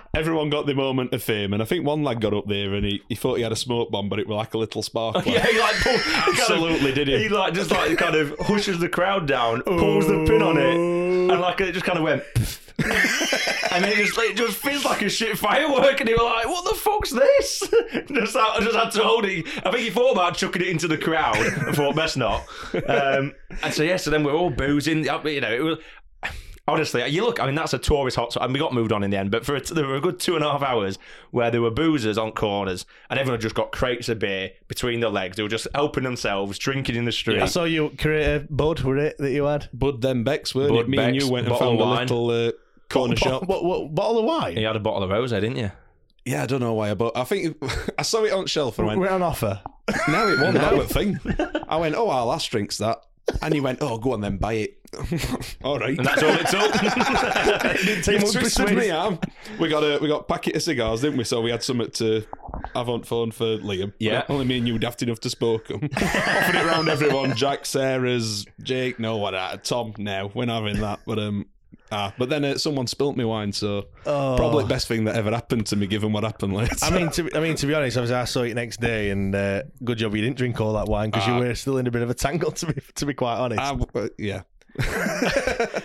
everyone 0.17 0.49
got 0.49 0.65
the 0.67 0.75
moment 0.75 1.13
of 1.13 1.23
fame. 1.23 1.53
And 1.53 1.63
I 1.63 1.67
think 1.67 1.85
one 1.85 2.03
lad 2.03 2.21
got 2.21 2.33
up 2.33 2.47
there 2.47 2.75
and 2.75 2.87
he, 2.87 3.03
he 3.09 3.15
thought 3.15 3.35
he 3.37 3.43
had 3.43 3.53
a 3.53 3.57
smoke 3.57 3.91
bomb, 3.91 4.09
but 4.09 4.19
it 4.19 4.27
was 4.27 4.37
like 4.37 4.55
a 4.55 4.59
little 4.59 4.83
sparkler. 4.83 5.23
Yeah, 5.27 5.45
he 5.47 5.59
like 5.61 5.75
pull, 5.77 5.93
he 5.93 5.99
kind 6.11 6.29
of- 6.29 6.39
Absolutely 6.41 6.93
did 6.93 7.09
he. 7.09 7.19
He 7.25 7.29
like 7.29 7.53
just 7.53 7.71
like 7.71 7.97
kind 7.99 8.15
of 8.17 8.35
hushes 8.41 8.79
the 8.79 8.89
crowd 8.89 9.27
down, 9.29 9.61
pulls 9.63 10.07
the 10.07 10.25
pin 10.27 10.41
on 10.41 10.57
it, 10.57 10.75
and 10.75 11.41
like 11.41 11.61
it 11.61 11.73
just 11.73 11.85
kind 11.85 11.99
of 11.99 12.05
went. 12.05 12.23
And 12.79 13.85
it 13.85 13.97
just 13.97 14.19
it 14.19 14.37
just 14.37 14.57
feels 14.59 14.85
like 14.85 15.03
a 15.03 15.09
shit 15.11 15.37
firework, 15.39 16.01
and 16.01 16.09
he 16.09 16.15
was 16.15 16.23
like, 16.23 16.47
"What 16.47 16.65
the 16.65 16.75
fuck's 16.75 17.11
this?" 17.11 17.61
just 18.13 18.37
I 18.37 18.61
just 18.61 18.77
had 18.77 18.91
to 18.93 19.03
hold 19.03 19.25
it. 19.27 19.47
I 19.65 19.71
think 19.71 19.83
he 19.83 19.91
thought 19.91 20.13
about 20.13 20.37
chucking 20.37 20.63
it 20.63 20.69
into 20.69 20.89
the 20.89 20.99
crowd, 20.99 21.37
and 21.37 21.75
thought 21.75 21.95
best 21.95 22.17
not. 22.17 22.47
Um, 22.89 23.35
and 23.63 23.75
so 23.75 23.83
yeah, 23.83 23.97
so 23.97 24.11
then 24.11 24.25
we're 24.25 24.35
all 24.35 24.51
boozing. 24.51 25.05
You 25.05 25.41
know, 25.41 25.53
it 25.53 25.63
was. 25.63 25.79
Honestly, 26.69 27.07
you 27.07 27.25
look. 27.25 27.39
I 27.39 27.47
mean, 27.47 27.55
that's 27.55 27.75
a 27.75 27.79
tourist 27.79 28.17
hotspot, 28.17 28.43
and 28.43 28.53
we 28.53 28.59
got 28.59 28.75
moved 28.75 28.91
on 28.91 29.05
in 29.05 29.11
the 29.11 29.17
end. 29.17 29.31
But 29.31 29.47
for 29.47 29.55
a, 29.55 29.61
there 29.61 29.87
were 29.87 29.95
a 29.95 30.01
good 30.01 30.19
two 30.19 30.35
and 30.35 30.45
a 30.45 30.51
half 30.51 30.63
hours 30.63 30.99
where 31.31 31.49
there 31.49 31.63
were 31.63 31.71
boozers 31.71 32.19
on 32.19 32.33
corners, 32.33 32.87
and 33.09 33.21
everyone 33.21 33.41
just 33.41 33.55
got 33.55 33.71
crates 33.71 34.09
of 34.09 34.19
beer 34.19 34.51
between 34.67 34.99
their 34.99 35.11
legs. 35.11 35.37
They 35.37 35.45
were 35.45 35.49
just 35.49 35.69
helping 35.77 36.03
themselves, 36.03 36.59
drinking 36.59 36.97
in 36.97 37.05
the 37.05 37.13
street. 37.13 37.41
I 37.41 37.47
saw 37.47 37.65
you 37.65 37.91
create 37.99 38.25
a 38.25 38.41
bud, 38.51 38.81
were 38.81 38.97
it 38.97 39.17
that 39.19 39.31
you 39.31 39.45
had? 39.45 39.69
Bud 39.73 40.03
then 40.03 40.25
Beck's, 40.25 40.57
weren't 40.57 40.71
Bud 40.71 40.81
it? 40.81 40.89
Me 40.89 40.99
and 40.99 41.15
you 41.15 41.31
went 41.31 41.47
and 41.47 41.53
bottle 41.53 41.79
found 41.79 42.11
a 42.11 42.15
little 42.15 42.49
uh, 42.49 42.53
corner 42.89 43.13
What- 43.13 43.19
shop. 43.19 43.43
What, 43.49 43.65
what, 43.65 43.95
bottle 43.95 44.19
of 44.21 44.25
wine? 44.25 44.57
You 44.57 44.67
had 44.67 44.77
a 44.77 44.81
bottle 44.81 45.03
of 45.03 45.11
rose, 45.11 45.31
didn't 45.31 45.57
you? 45.57 45.71
Yeah, 46.25 46.43
I 46.43 46.47
don't 46.47 46.61
know 46.61 46.75
why, 46.75 46.93
but 46.95 47.17
I 47.17 47.23
think 47.25 47.57
I 47.99 48.03
saw 48.03 48.25
it 48.25 48.33
on 48.33 48.47
shelf 48.47 48.79
and 48.79 48.91
I 48.91 48.97
We're 48.97 49.09
on 49.11 49.23
offer. 49.23 49.61
now 50.09 50.27
it 50.29 50.41
won't 50.41 50.55
that 50.55 50.87
thing. 50.89 51.21
I 51.69 51.77
went, 51.77 51.95
oh, 51.95 52.11
our 52.11 52.27
last 52.27 52.51
drink's 52.51 52.79
that. 52.79 52.99
And 53.43 53.53
he 53.55 53.61
went, 53.61 53.79
oh, 53.81 53.99
go 53.99 54.13
on 54.13 54.21
then, 54.21 54.37
buy 54.37 54.53
it. 54.55 54.79
all 55.65 55.79
right. 55.79 55.97
And 55.99 56.07
that's 56.07 56.23
all 56.23 56.31
it 56.33 56.47
took. 56.47 58.07
You 58.07 58.21
twisted 58.21 58.77
me 58.77 58.91
arm. 58.91 59.19
We 59.59 59.69
got 59.69 59.83
a 59.83 59.99
we 60.01 60.07
got 60.09 60.21
a 60.21 60.25
packet 60.25 60.57
of 60.57 60.63
cigars, 60.63 61.01
didn't 61.01 61.19
we? 61.19 61.25
So 61.25 61.41
we 61.41 61.51
had 61.51 61.63
something 61.63 61.91
to 61.93 62.23
have 62.75 62.89
on 62.89 63.03
phone 63.03 63.31
for 63.33 63.59
Liam. 63.59 63.93
Yeah. 63.99 64.23
only 64.29 64.45
me 64.45 64.59
and 64.59 64.67
you 64.69 64.79
daft 64.79 65.03
enough 65.03 65.21
to 65.21 65.31
spoke 65.31 65.71
'em. 65.71 65.83
Offered 65.85 66.55
it 66.55 66.67
round 66.67 66.89
everyone. 66.89 67.35
Jack, 67.37 67.67
Sarah's, 67.67 68.47
Jake, 68.63 68.99
no 69.01 69.17
what, 69.17 69.35
uh, 69.35 69.57
Tom. 69.59 69.95
Now 69.99 70.31
we're 70.33 70.47
not 70.47 70.63
having 70.65 70.81
that, 70.83 71.01
but 71.07 71.19
um. 71.19 71.47
Ah, 71.93 72.13
but 72.19 72.29
then 72.29 72.45
uh, 72.45 72.59
someone 72.59 72.87
spilt 72.87 73.17
me 73.17 73.25
wine, 73.25 73.53
so 73.53 73.87
probably 74.05 74.65
the 74.65 74.69
best 74.69 74.89
thing 74.89 75.05
that 75.05 75.15
ever 75.17 75.31
happened 75.31 75.67
to 75.67 75.77
me, 75.77 75.87
given 75.87 76.13
what 76.13 76.25
happened 76.25 76.53
later. 76.55 76.75
I 76.83 76.91
mean, 76.91 77.11
to, 77.13 77.31
I 77.37 77.41
mean, 77.41 77.55
to 77.57 77.67
be 77.67 77.75
honest, 77.75 77.97
obviously 77.97 78.17
I 78.17 78.25
saw 78.25 78.43
it 78.43 78.55
next 78.55 78.81
day, 78.81 79.11
and 79.11 79.35
uh, 79.35 79.63
good 79.85 79.99
job 79.99 80.15
you 80.17 80.23
didn't 80.23 80.37
drink 80.37 80.61
all 80.61 80.73
that 80.75 80.87
wine 80.87 81.11
because 81.11 81.27
you 81.27 81.35
Ah. 81.35 81.39
were 81.39 81.55
still 81.55 81.79
in 81.79 81.87
a 81.87 81.91
bit 81.91 82.03
of 82.03 82.11
a 82.11 82.15
tangle. 82.15 82.51
To 82.57 82.67
be, 82.67 82.81
to 82.97 83.07
be 83.07 83.15
quite 83.15 83.37
honest, 83.37 83.61
I- 83.61 83.99
uh, 84.01 84.09
yeah, 84.19 84.43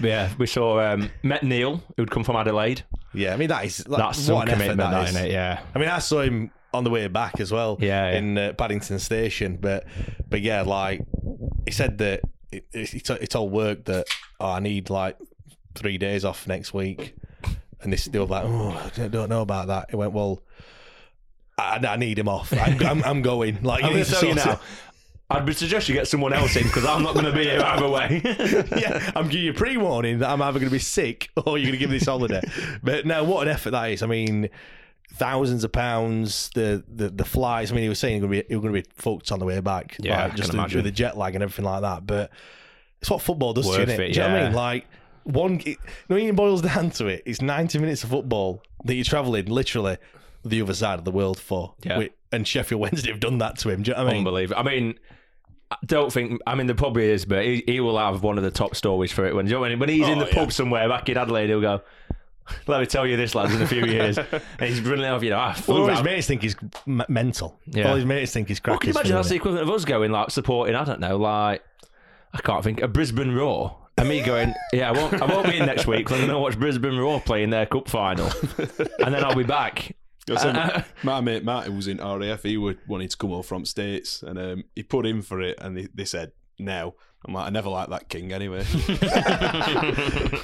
yeah, 0.01 0.31
we 0.38 0.48
saw 0.48 0.79
um, 0.79 1.10
met 1.24 1.43
Neil, 1.43 1.81
who'd 1.98 2.12
come 2.12 2.24
from 2.24 2.36
Adelaide. 2.36 2.84
yeah. 3.13 3.34
I 3.34 3.38
mean, 3.38 3.50
that 3.50 3.65
is 3.65 3.88
like, 3.88 4.00
That's 4.00 4.20
some 4.20 4.36
what 4.36 4.48
an 4.48 4.55
effort 4.55 4.63
commitment, 4.63 4.91
that 4.91 4.91
that, 4.91 5.10
is. 5.10 5.15
innit? 5.15 5.31
Yeah. 5.31 5.60
I 5.75 5.79
mean, 5.79 5.89
I 5.89 6.00
saw 6.00 6.22
him 6.22 6.51
on 6.74 6.84
the 6.84 6.89
way 6.89 7.08
back 7.08 7.39
as 7.39 7.51
well. 7.51 7.77
Yeah, 7.79 8.12
yeah. 8.12 8.17
in 8.17 8.38
uh, 8.38 8.53
Paddington 8.53 9.00
Station, 9.00 9.58
but 9.60 9.86
but 10.29 10.41
yeah, 10.41 10.62
like 10.62 11.01
he 11.65 11.72
said 11.72 11.98
that 12.00 12.22
it, 12.51 12.65
it, 12.74 12.93
it, 12.93 13.10
it 13.10 13.36
all 13.36 13.50
worked 13.50 13.86
that 13.86 14.08
oh, 14.39 14.51
I 14.51 14.60
need 14.60 14.89
like 14.89 15.17
three 15.75 15.98
days 15.98 16.25
off 16.25 16.48
next 16.48 16.74
week, 16.74 17.16
and 17.82 17.92
this 17.92 18.06
they 18.06 18.12
still 18.12 18.28
like, 18.28 18.44
oh, 18.46 18.92
I 18.96 19.08
don't 19.08 19.30
know 19.30 19.42
about 19.42 19.68
that. 19.68 19.90
He 19.90 19.96
went, 19.96 20.13
well, 20.13 20.42
I, 21.58 21.80
I 21.86 21.96
need 21.98 22.18
him 22.18 22.28
off. 22.28 22.54
I'm, 22.54 22.86
I'm, 22.86 23.04
I'm 23.04 23.22
going. 23.22 23.60
Like, 23.63 23.84
I'm 23.84 23.90
you 23.92 23.96
going 23.96 24.04
need 24.04 24.06
to 24.06 24.12
tell 24.12 24.30
you 24.30 24.36
now. 24.36 24.51
it. 24.54 24.60
I'd 25.30 25.56
suggest 25.56 25.88
you 25.88 25.96
get 25.96 26.08
someone 26.08 26.34
else 26.34 26.58
in 26.58 26.63
because 26.63 26.86
I'm 26.86 27.04
not 27.04 27.13
going 27.13 27.25
to 27.25 27.32
be 27.32 27.44
here 27.44 27.62
either 27.62 27.88
way. 27.88 28.22
yeah, 28.78 29.12
I'm 29.16 29.30
giving 29.30 29.46
you 29.46 29.51
a 29.51 29.54
pre-warning 29.54 30.20
that 30.20 30.30
I'm 30.30 30.42
either 30.42 30.60
going 30.60 30.70
to 30.70 30.74
be 30.74 30.80
sick 30.80 31.30
or 31.38 31.58
you're 31.58 31.68
going 31.68 31.72
to 31.72 31.78
give 31.78 31.90
me 31.90 32.00
this 32.00 32.08
holiday. 32.08 32.42
but 32.84 33.06
now, 33.06 33.24
what 33.24 33.48
an 33.48 33.54
effort 33.54 33.72
that 33.72 33.92
is. 33.92 34.04
I 34.04 34.08
mean, 34.08 34.50
thousands 35.13 35.63
of 35.63 35.72
pounds, 35.72 36.50
the 36.54 36.84
the, 36.94 37.10
the 37.10 37.24
flights. 37.24 37.72
I 37.72 37.75
mean, 37.75 37.84
he 37.84 37.90
was 37.90 38.00
saying 38.00 38.18
you're 38.18 38.28
going 38.28 38.40
to 38.40 38.44
be 38.44 38.51
you're 38.51 38.62
going 38.62 38.74
to 38.74 38.82
be 38.82 38.90
fucked 38.94 39.32
on 39.32 39.40
the 39.40 39.46
way 39.46 39.60
back. 39.62 39.96
Yeah, 40.00 40.24
like, 40.24 40.34
I 40.34 40.36
just 40.36 40.50
can 40.50 40.58
the- 40.58 40.63
imagine. 40.63 40.78
with 40.80 40.86
the 40.86 40.92
jet 40.92 41.18
lag 41.18 41.36
and 41.36 41.44
everything 41.44 41.66
like 41.66 41.82
that. 41.82 42.06
But 42.06 42.32
it's 43.00 43.10
what 43.10 43.22
football 43.22 43.54
does 43.54 43.68
to 43.68 43.72
you, 43.72 43.80
Worth 43.80 43.90
it, 43.90 43.98
Do 43.98 44.04
you 44.04 44.28
know 44.28 44.34
what 44.34 44.42
I 44.42 44.44
mean? 44.46 44.54
Like 44.54 44.88
one, 45.24 45.62
it, 45.66 45.78
know, 46.10 46.16
it 46.18 46.36
boils 46.36 46.62
down 46.74 46.90
to 46.92 47.08
it, 47.08 47.24
it's 47.25 47.42
90 47.42 47.80
minutes 47.80 48.04
of 48.04 48.10
football 48.10 48.62
that 48.86 48.96
you're 48.96 49.04
travelling 49.04 49.46
literally 49.46 49.98
the 50.44 50.62
other 50.62 50.74
side 50.74 50.98
of 51.00 51.06
the 51.06 51.12
world 51.12 51.40
for. 51.40 51.74
Yeah. 51.84 51.90
Wi- 51.90 52.13
And 52.32 52.48
Sheffield 52.48 52.82
Wednesday 52.82 53.12
have 53.12 53.20
done 53.20 53.38
that 53.40 53.58
to 53.60 53.70
him. 53.70 53.84
Do 53.84 53.92
you 53.92 53.98
know 53.98 54.04
what 54.04 54.10
I 54.10 54.13
mean? 54.13 54.20
Unbelievable. 54.20 54.60
I 54.60 54.63
mean, 54.63 55.00
I 55.70 55.78
don't 55.86 56.12
think. 56.12 56.42
I 56.48 56.56
mean, 56.56 56.68
there 56.68 56.75
probably 56.75 57.06
is, 57.10 57.25
but 57.25 57.46
he, 57.46 57.63
he 57.66 57.80
will 57.80 57.98
have 57.98 58.24
one 58.24 58.38
of 58.38 58.44
the 58.44 58.51
top 58.51 58.75
stories 58.75 59.12
for 59.12 59.25
it 59.25 59.36
when 59.36 59.46
you 59.48 59.54
know, 59.54 59.62
when, 59.78 59.90
he's 59.90 60.08
in 60.08 60.18
Oh, 60.18 60.25
the 60.25 60.28
yeah. 60.30 60.34
pub 60.34 60.51
somewhere 60.51 60.90
back 60.90 61.08
in 61.10 61.18
Adelaide. 61.18 61.48
He'll 61.48 61.62
go. 61.62 61.82
Let 62.68 62.82
me 62.82 62.86
tell 62.88 63.08
you 63.08 63.16
this, 63.16 63.36
lads. 63.36 63.54
In 63.56 63.62
a 63.62 63.68
few 63.68 63.86
years, 63.86 64.18
and 64.18 64.42
he's 64.60 64.82
running 64.82 65.06
off. 65.06 65.24
You 65.24 65.30
know, 65.30 65.38
ah, 65.38 65.56
Well, 65.68 65.78
all 65.78 65.86
flew 65.86 65.94
his 65.96 66.04
mates 66.04 66.28
think 66.28 66.42
he's 66.42 66.56
m- 66.88 67.04
mental. 67.08 67.58
Yeah. 67.68 67.90
All 67.90 67.96
his 67.96 68.04
mates 68.06 68.34
think 68.34 68.50
he's 68.50 68.60
Well, 68.66 68.78
crackers. 68.78 68.96
can 68.96 68.96
you 68.96 69.00
imagine 69.00 69.16
that's 69.16 69.30
the 69.30 69.36
equivalent 69.36 69.70
of 69.70 69.74
us 69.74 69.86
going 69.86 70.12
like 70.12 70.32
supporting? 70.32 70.75
I 70.75 70.84
don't 70.84 71.00
know, 71.00 71.16
like 71.18 71.63
I 72.34 72.40
can't 72.40 72.63
think 72.63 72.82
a 72.82 72.88
Brisbane 72.90 73.34
Roar. 73.34 73.78
And 73.98 74.10
me 74.10 74.21
going, 74.21 74.53
yeah, 74.74 74.89
I 74.89 74.91
won't, 74.93 75.21
I 75.21 75.25
won't 75.25 75.48
be 75.48 75.57
in 75.57 75.65
next 75.65 75.86
week 75.86 76.00
because 76.00 76.19
I'm 76.19 76.27
going 76.27 76.36
to 76.36 76.39
watch 76.39 76.57
Brisbane 76.57 76.98
Roar 76.98 77.21
play 77.21 77.43
in 77.43 77.50
their 77.51 77.65
cup 77.65 77.88
final, 77.88 78.29
and 79.00 79.13
then 79.13 79.24
I'll 79.24 79.36
be 79.36 79.43
back. 79.43 79.95
So 80.27 80.36
Uh, 80.36 80.83
my 81.03 81.19
mate 81.21 81.43
Matt, 81.43 81.65
who 81.65 81.74
was 81.74 81.88
in 81.88 81.98
RAF, 81.98 82.43
he 82.43 82.57
would 82.57 82.79
wanted 82.88 83.12
to 83.12 83.17
come 83.17 83.31
over 83.31 83.43
from 83.43 83.65
States, 83.65 84.24
and 84.24 84.39
um, 84.39 84.63
he 84.75 84.83
put 84.83 85.05
in 85.05 85.21
for 85.21 85.41
it, 85.41 85.57
and 85.60 85.77
they, 85.77 85.88
they 85.93 86.05
said 86.05 86.31
no. 86.62 86.96
I'm 87.24 87.36
like, 87.36 87.46
I 87.46 87.50
never 87.51 87.70
liked 87.70 87.91
that 87.91 88.10
king 88.10 88.34
anyway. 88.34 88.65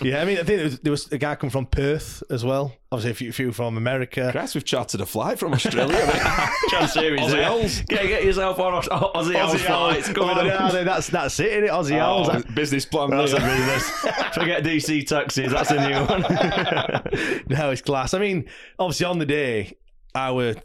Yeah, 0.01 0.21
I 0.21 0.25
mean, 0.25 0.37
I 0.37 0.43
think 0.43 0.57
there 0.57 0.63
was, 0.63 0.79
there 0.79 0.91
was 0.91 1.11
a 1.11 1.17
guy 1.17 1.35
come 1.35 1.49
from 1.49 1.65
Perth 1.65 2.21
as 2.29 2.45
well. 2.45 2.71
Obviously, 2.91 3.11
a 3.11 3.13
few, 3.15 3.31
few 3.31 3.51
from 3.51 3.77
America. 3.77 4.29
Christ, 4.31 4.53
we've 4.53 4.63
chartered 4.63 5.01
a 5.01 5.05
flight 5.05 5.39
from 5.39 5.53
Australia. 5.53 5.93
mate. 5.93 6.49
Chance 6.69 6.93
series 6.93 7.21
Aussie 7.21 7.31
there. 7.31 7.45
Owls. 7.45 7.81
Get, 7.81 8.07
get 8.07 8.23
yourself 8.23 8.59
on 8.59 8.75
Aus- 8.75 8.87
Aussie, 8.87 9.35
Owls 9.35 9.61
flights 9.61 10.09
coming 10.13 10.37
oh, 10.37 10.41
up. 10.41 10.45
yeah, 10.45 10.71
then 10.71 10.85
that's 10.85 11.07
that's 11.07 11.39
it, 11.39 11.63
innit? 11.63 11.69
Aussie 11.71 11.97
Owls. 11.97 12.29
Oh, 12.31 12.41
business 12.53 12.85
plan. 12.85 13.09
That's 13.09 13.33
a 13.33 13.37
business. 13.37 13.89
Forget 14.35 14.63
DC 14.63 15.07
taxis. 15.07 15.51
That's 15.51 15.71
a 15.71 15.89
new 15.89 16.05
one. 16.05 16.21
no, 17.49 17.71
it's 17.71 17.81
class. 17.81 18.13
I 18.13 18.19
mean, 18.19 18.45
obviously 18.77 19.07
on 19.07 19.17
the 19.17 19.25
day, 19.25 19.77
I 20.13 20.31
were, 20.31 20.55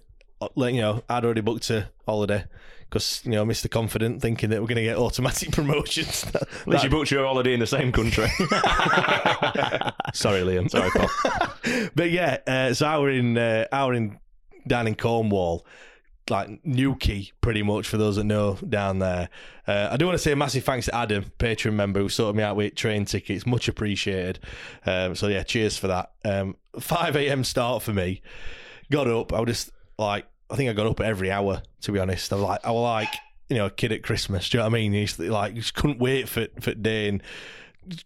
like, 0.54 0.74
you 0.74 0.82
know, 0.82 1.02
I'd 1.08 1.24
already 1.24 1.40
booked 1.40 1.70
a 1.70 1.90
holiday 2.06 2.44
because 2.92 3.22
you 3.24 3.30
know, 3.30 3.46
Mr. 3.46 3.70
Confident, 3.70 4.20
thinking 4.20 4.50
that 4.50 4.60
we're 4.60 4.66
going 4.66 4.76
to 4.76 4.82
get 4.82 4.98
automatic 4.98 5.50
promotions. 5.52 6.26
At 6.34 6.66
least 6.66 6.84
you 6.84 6.90
booked 6.90 7.10
your 7.10 7.24
holiday 7.24 7.54
in 7.54 7.60
the 7.60 7.66
same 7.66 7.90
country. 7.90 8.28
Sorry, 10.12 10.42
Liam. 10.42 10.70
Sorry, 10.70 10.90
Paul. 10.90 11.08
but 11.94 12.10
yeah, 12.10 12.38
uh, 12.46 12.74
so 12.74 12.86
I 12.86 12.98
were 12.98 13.08
in, 13.08 13.38
uh, 13.38 13.64
I 13.72 13.86
were 13.86 13.94
in 13.94 14.18
down 14.68 14.86
in 14.86 14.94
Cornwall, 14.94 15.64
like 16.28 16.62
Newquay, 16.66 17.32
pretty 17.40 17.62
much 17.62 17.88
for 17.88 17.96
those 17.96 18.16
that 18.16 18.24
know 18.24 18.58
down 18.68 18.98
there. 18.98 19.30
Uh, 19.66 19.88
I 19.90 19.96
do 19.96 20.04
want 20.04 20.16
to 20.16 20.22
say 20.22 20.32
a 20.32 20.36
massive 20.36 20.64
thanks 20.64 20.84
to 20.86 20.94
Adam, 20.94 21.32
Patreon 21.38 21.72
member, 21.72 22.00
who 22.00 22.10
sorted 22.10 22.36
me 22.36 22.42
out 22.42 22.56
with 22.56 22.74
train 22.74 23.06
tickets. 23.06 23.46
Much 23.46 23.68
appreciated. 23.68 24.38
Um, 24.84 25.14
so 25.14 25.28
yeah, 25.28 25.44
cheers 25.44 25.78
for 25.78 25.86
that. 25.86 26.12
Um, 26.26 26.56
5 26.78 27.16
a.m. 27.16 27.42
start 27.42 27.82
for 27.82 27.94
me. 27.94 28.20
Got 28.90 29.08
up. 29.08 29.32
I 29.32 29.40
was 29.40 29.48
just 29.48 29.70
like, 29.96 30.26
I 30.52 30.56
think 30.56 30.70
I 30.70 30.74
got 30.74 30.86
up 30.86 31.00
at 31.00 31.06
every 31.06 31.30
hour. 31.30 31.62
To 31.82 31.92
be 31.92 31.98
honest, 31.98 32.32
I 32.32 32.36
was 32.36 32.44
like, 32.44 32.60
I 32.64 32.70
was 32.70 32.82
like, 32.82 33.14
you 33.48 33.56
know, 33.56 33.66
a 33.66 33.70
kid 33.70 33.90
at 33.92 34.02
Christmas. 34.02 34.48
Do 34.48 34.58
you 34.58 34.60
know 34.60 34.68
what 34.68 34.76
I 34.76 34.80
mean? 34.80 34.92
You 34.92 35.06
just, 35.06 35.18
like, 35.18 35.54
just 35.54 35.74
couldn't 35.74 35.98
wait 35.98 36.28
for 36.28 36.46
for 36.60 36.70
the 36.70 36.76
day 36.76 37.08
and 37.08 37.22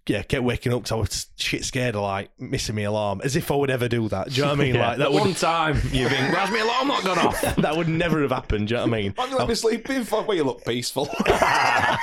yeah, 0.06 0.22
kept 0.22 0.42
waking 0.42 0.72
up 0.72 0.80
because 0.80 0.92
I 0.92 0.94
was 0.94 1.26
shit 1.36 1.64
scared 1.64 1.96
of 1.96 2.02
like 2.02 2.30
missing 2.40 2.76
my 2.76 2.82
alarm, 2.82 3.20
as 3.22 3.36
if 3.36 3.50
I 3.50 3.56
would 3.56 3.70
ever 3.70 3.88
do 3.88 4.08
that. 4.08 4.28
Do 4.30 4.34
you 4.36 4.42
know 4.42 4.48
what 4.48 4.60
I 4.60 4.64
mean? 4.64 4.74
Yeah, 4.76 4.88
Like 4.88 4.98
that 4.98 5.04
that 5.04 5.12
one 5.12 5.28
would 5.28 5.36
time 5.36 5.74
you 5.92 6.08
think, 6.08 6.34
"Why's 6.34 6.50
my 6.50 6.58
alarm 6.58 6.88
not 6.88 7.04
gone 7.04 7.18
off?" 7.18 7.40
that 7.56 7.76
would 7.76 7.88
never 7.88 8.22
have 8.22 8.30
happened. 8.30 8.68
Do 8.68 8.74
you 8.74 8.78
know 8.80 8.86
what 8.86 8.96
I 8.96 9.02
mean? 9.02 9.12
Why 9.16 9.24
don't 9.24 9.32
you 9.32 9.38
let 9.38 9.48
me 9.48 9.54
sleep 9.54 9.90
in? 9.90 10.04
Fuck, 10.04 10.26
well, 10.28 10.36
you 10.36 10.44
look 10.44 10.64
peaceful. 10.64 11.08
I 11.26 11.98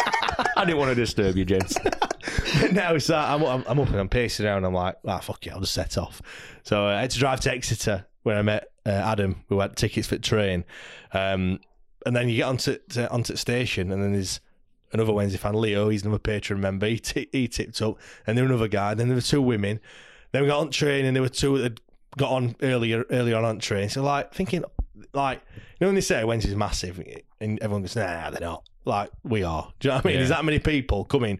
didn't 0.65 0.77
want 0.77 0.89
to 0.91 0.95
disturb 0.95 1.35
you, 1.35 1.45
James. 1.45 1.75
no, 2.71 2.97
so 2.99 3.15
I'm, 3.15 3.43
I'm, 3.43 3.63
I'm 3.67 3.79
up 3.79 3.87
and 3.89 3.99
I'm 3.99 4.09
pacing 4.09 4.45
around. 4.45 4.65
I'm 4.65 4.73
like, 4.73 4.97
ah, 5.07 5.19
fuck 5.19 5.45
it, 5.47 5.53
I'll 5.53 5.59
just 5.59 5.73
set 5.73 5.97
off. 5.97 6.21
So 6.63 6.85
uh, 6.85 6.91
I 6.91 7.01
had 7.01 7.11
to 7.11 7.19
drive 7.19 7.39
to 7.41 7.51
Exeter 7.51 8.05
where 8.23 8.37
I 8.37 8.41
met 8.41 8.69
uh, 8.85 8.89
Adam, 8.89 9.43
who 9.49 9.59
had 9.59 9.75
tickets 9.75 10.07
for 10.07 10.15
the 10.15 10.21
train. 10.21 10.65
Um, 11.13 11.59
and 12.05 12.15
then 12.15 12.27
you 12.29 12.37
get 12.37 12.43
onto 12.43 12.77
to, 12.89 13.09
onto 13.09 13.33
the 13.33 13.37
station, 13.37 13.91
and 13.91 14.03
then 14.03 14.13
there's 14.13 14.41
another 14.91 15.13
Wednesday 15.13 15.37
fan, 15.37 15.53
Leo. 15.53 15.89
He's 15.89 16.03
another 16.03 16.19
patron 16.19 16.59
member. 16.59 16.87
He, 16.87 16.99
ti 16.99 17.29
he 17.31 17.47
tipped 17.47 17.81
up, 17.81 17.97
and 18.27 18.37
there 18.37 18.43
was 18.43 18.51
another 18.51 18.67
guy. 18.67 18.93
Then 18.93 19.07
there 19.07 19.15
were 19.15 19.21
two 19.21 19.41
women. 19.41 19.79
Then 20.31 20.41
we 20.41 20.47
got 20.47 20.59
on 20.59 20.71
train, 20.71 21.05
and 21.05 21.15
there 21.15 21.23
were 21.23 21.29
two 21.29 21.57
that 21.57 21.63
had 21.63 21.81
got 22.17 22.31
on 22.31 22.55
earlier 22.61 23.05
earlier 23.09 23.37
on 23.37 23.45
on 23.45 23.55
the 23.55 23.61
train. 23.61 23.89
So 23.89 24.03
like 24.03 24.33
thinking, 24.33 24.63
like 25.13 25.41
you 25.53 25.61
know 25.81 25.87
when 25.87 25.95
they 25.95 26.01
say 26.01 26.23
Wednesday's 26.23 26.55
massive, 26.55 27.01
and 27.39 27.59
everyone 27.61 27.83
goes, 27.83 27.95
nah, 27.95 28.29
they're 28.29 28.41
not. 28.41 28.67
Like 28.85 29.11
we 29.23 29.43
are. 29.43 29.71
Do 29.79 29.87
you 29.87 29.91
know 29.91 29.97
what 29.97 30.05
I 30.05 30.07
mean? 30.07 30.13
Yeah. 30.13 30.19
There's 30.19 30.29
that 30.29 30.45
many 30.45 30.59
people 30.59 31.05
coming 31.05 31.39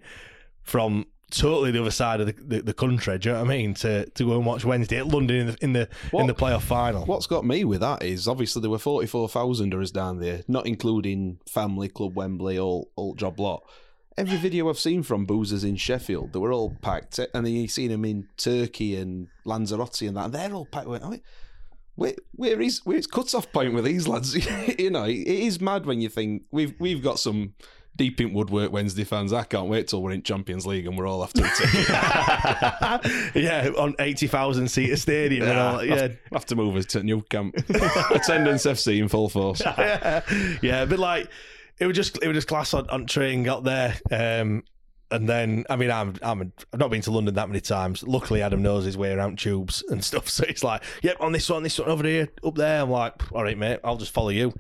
from 0.62 1.06
totally 1.34 1.72
the 1.72 1.82
other 1.82 1.92
side 1.92 2.22
of 2.22 2.28
the, 2.28 2.34
the, 2.34 2.62
the 2.62 2.74
country. 2.74 3.18
Do 3.18 3.30
you 3.30 3.34
know 3.34 3.42
what 3.42 3.52
I 3.52 3.58
mean? 3.58 3.74
To 3.76 4.06
to 4.06 4.26
go 4.26 4.38
and 4.38 4.46
watch 4.46 4.64
Wednesday 4.64 4.98
at 4.98 5.08
London 5.08 5.36
in 5.36 5.48
the 5.48 5.58
in 5.62 5.74
the 5.74 5.90
in 6.14 6.28
the 6.28 6.34
playoff 6.34 6.62
final. 6.62 7.06
What's 7.06 7.28
got 7.28 7.46
me 7.46 7.66
with 7.66 7.82
that 7.82 8.04
is 8.04 8.28
obviously 8.28 8.62
there 8.62 8.72
were 8.72 8.80
44,000 8.80 9.74
of 9.74 9.82
us 9.82 9.92
down 9.92 10.20
there, 10.20 10.44
not 10.48 10.66
including 10.66 11.40
Family 11.50 11.90
Club 11.90 12.16
Wembley, 12.16 12.58
all, 12.58 12.90
all 12.96 13.16
job 13.16 13.40
lot. 13.40 13.64
Every 14.16 14.38
video 14.38 14.70
I've 14.70 14.78
seen 14.78 15.02
from 15.02 15.26
boozers 15.26 15.64
in 15.64 15.76
Sheffield, 15.76 16.34
they 16.34 16.40
were 16.40 16.54
all 16.54 16.78
packed. 16.82 17.18
Eh, 17.18 17.26
and 17.34 17.46
then 17.46 17.54
you've 17.54 17.72
seen 17.72 17.90
them 17.90 18.06
in 18.06 18.28
Turkey 18.38 18.96
and 18.96 19.28
Lanzarote 19.44 20.04
and 20.04 20.16
that, 20.18 20.26
and 20.26 20.34
they're 20.34 20.54
all 20.54 20.68
packed. 20.68 20.88
I 20.88 20.90
went, 20.90 21.24
where, 21.96 22.14
where 22.34 22.62
is 22.62 22.82
where's 22.86 23.08
cut 23.08 23.34
off 23.34 23.52
point 23.52 23.74
with 23.74 23.86
these 23.86 24.08
lads? 24.08 24.36
you 24.80 24.90
know, 24.92 25.06
it 25.06 25.28
is 25.28 25.62
mad 25.62 25.86
when 25.86 26.02
you 26.02 26.10
think 26.10 26.44
we've 26.52 26.74
we've 26.80 27.04
got 27.04 27.20
some 27.20 27.54
deep 27.96 28.20
in 28.20 28.34
woodwork 28.34 28.72
Wednesday 28.72 29.04
fans. 29.04 29.34
I 29.34 29.44
can't 29.44 29.68
wait 29.68 29.88
till 29.88 30.02
we're 30.02 30.12
in 30.12 30.24
Champions 30.24 30.66
League 30.66 30.88
and 30.88 30.98
we're 30.98 31.08
all 31.08 31.24
after 31.24 31.44
a 31.44 31.50
ticket. 31.56 31.90
yeah, 33.36 33.70
on 33.78 33.96
eighty 34.00 34.28
thousand 34.28 34.70
seater 34.70 34.98
stadium 34.98 35.48
and 35.48 35.60
all. 35.60 35.84
Yeah, 35.84 36.08
I'll 36.32 36.40
have 36.40 36.46
to 36.48 36.56
move 36.56 36.76
us 36.76 36.86
to 36.88 37.04
Nou 37.04 37.22
Camp. 37.22 37.56
Attendance 38.12 38.66
FC 38.66 39.00
in 39.00 39.08
full 39.08 39.30
force. 39.30 39.62
yeah, 40.62 40.86
but 40.86 41.00
like 41.00 41.30
it 41.80 41.88
was 41.88 41.96
just 41.96 42.22
it 42.22 42.28
was 42.28 42.36
just 42.36 42.48
class 42.48 42.74
on, 42.74 42.90
on 42.90 43.06
train. 43.06 43.44
Got 43.44 43.64
there, 43.64 43.96
um, 44.12 44.64
and 45.14 45.30
then, 45.30 45.64
I 45.70 45.76
mean, 45.76 45.92
I'm, 45.92 46.16
I'm, 46.24 46.52
I've 46.74 46.80
not 46.80 46.90
been 46.90 47.04
to 47.04 47.12
London 47.12 47.36
that 47.36 47.48
many 47.48 47.62
times. 47.62 48.02
Luckily, 48.02 48.42
Adam 48.42 48.64
knows 48.64 48.84
his 48.84 48.98
way 48.98 49.14
around 49.14 49.38
tubes 49.38 49.84
and 49.90 50.04
stuff. 50.04 50.28
So 50.34 50.44
it's 50.50 50.64
like, 50.64 50.82
yep, 51.04 51.18
on 51.20 51.32
this 51.32 51.48
one, 51.48 51.62
this 51.62 51.78
one 51.78 51.88
over 51.88 52.04
here, 52.08 52.30
up 52.44 52.56
there. 52.56 52.82
I'm 52.82 52.90
like, 52.90 53.32
all 53.32 53.44
right, 53.44 53.56
mate, 53.58 53.80
I'll 53.84 53.98
just 53.98 54.12
follow 54.12 54.30
you. 54.30 54.54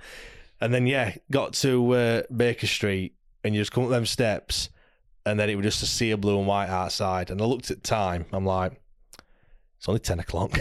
And 0.61 0.71
then, 0.71 0.85
yeah, 0.85 1.15
got 1.31 1.53
to 1.53 1.91
uh, 1.93 2.21
Baker 2.35 2.67
Street 2.67 3.15
and 3.43 3.53
you 3.53 3.61
just 3.61 3.71
come 3.71 3.83
up 3.83 3.89
them 3.89 4.05
steps 4.05 4.69
and 5.25 5.39
then 5.39 5.49
it 5.49 5.55
was 5.55 5.63
just 5.63 5.83
a 5.83 5.85
sea 5.85 6.11
of 6.11 6.21
blue 6.21 6.37
and 6.37 6.47
white 6.47 6.69
outside. 6.69 7.29
And 7.29 7.41
I 7.41 7.45
looked 7.45 7.71
at 7.71 7.83
time. 7.83 8.25
I'm 8.31 8.45
like, 8.45 8.73
it's 9.77 9.87
only 9.87 9.99
10 9.99 10.19
o'clock. 10.19 10.57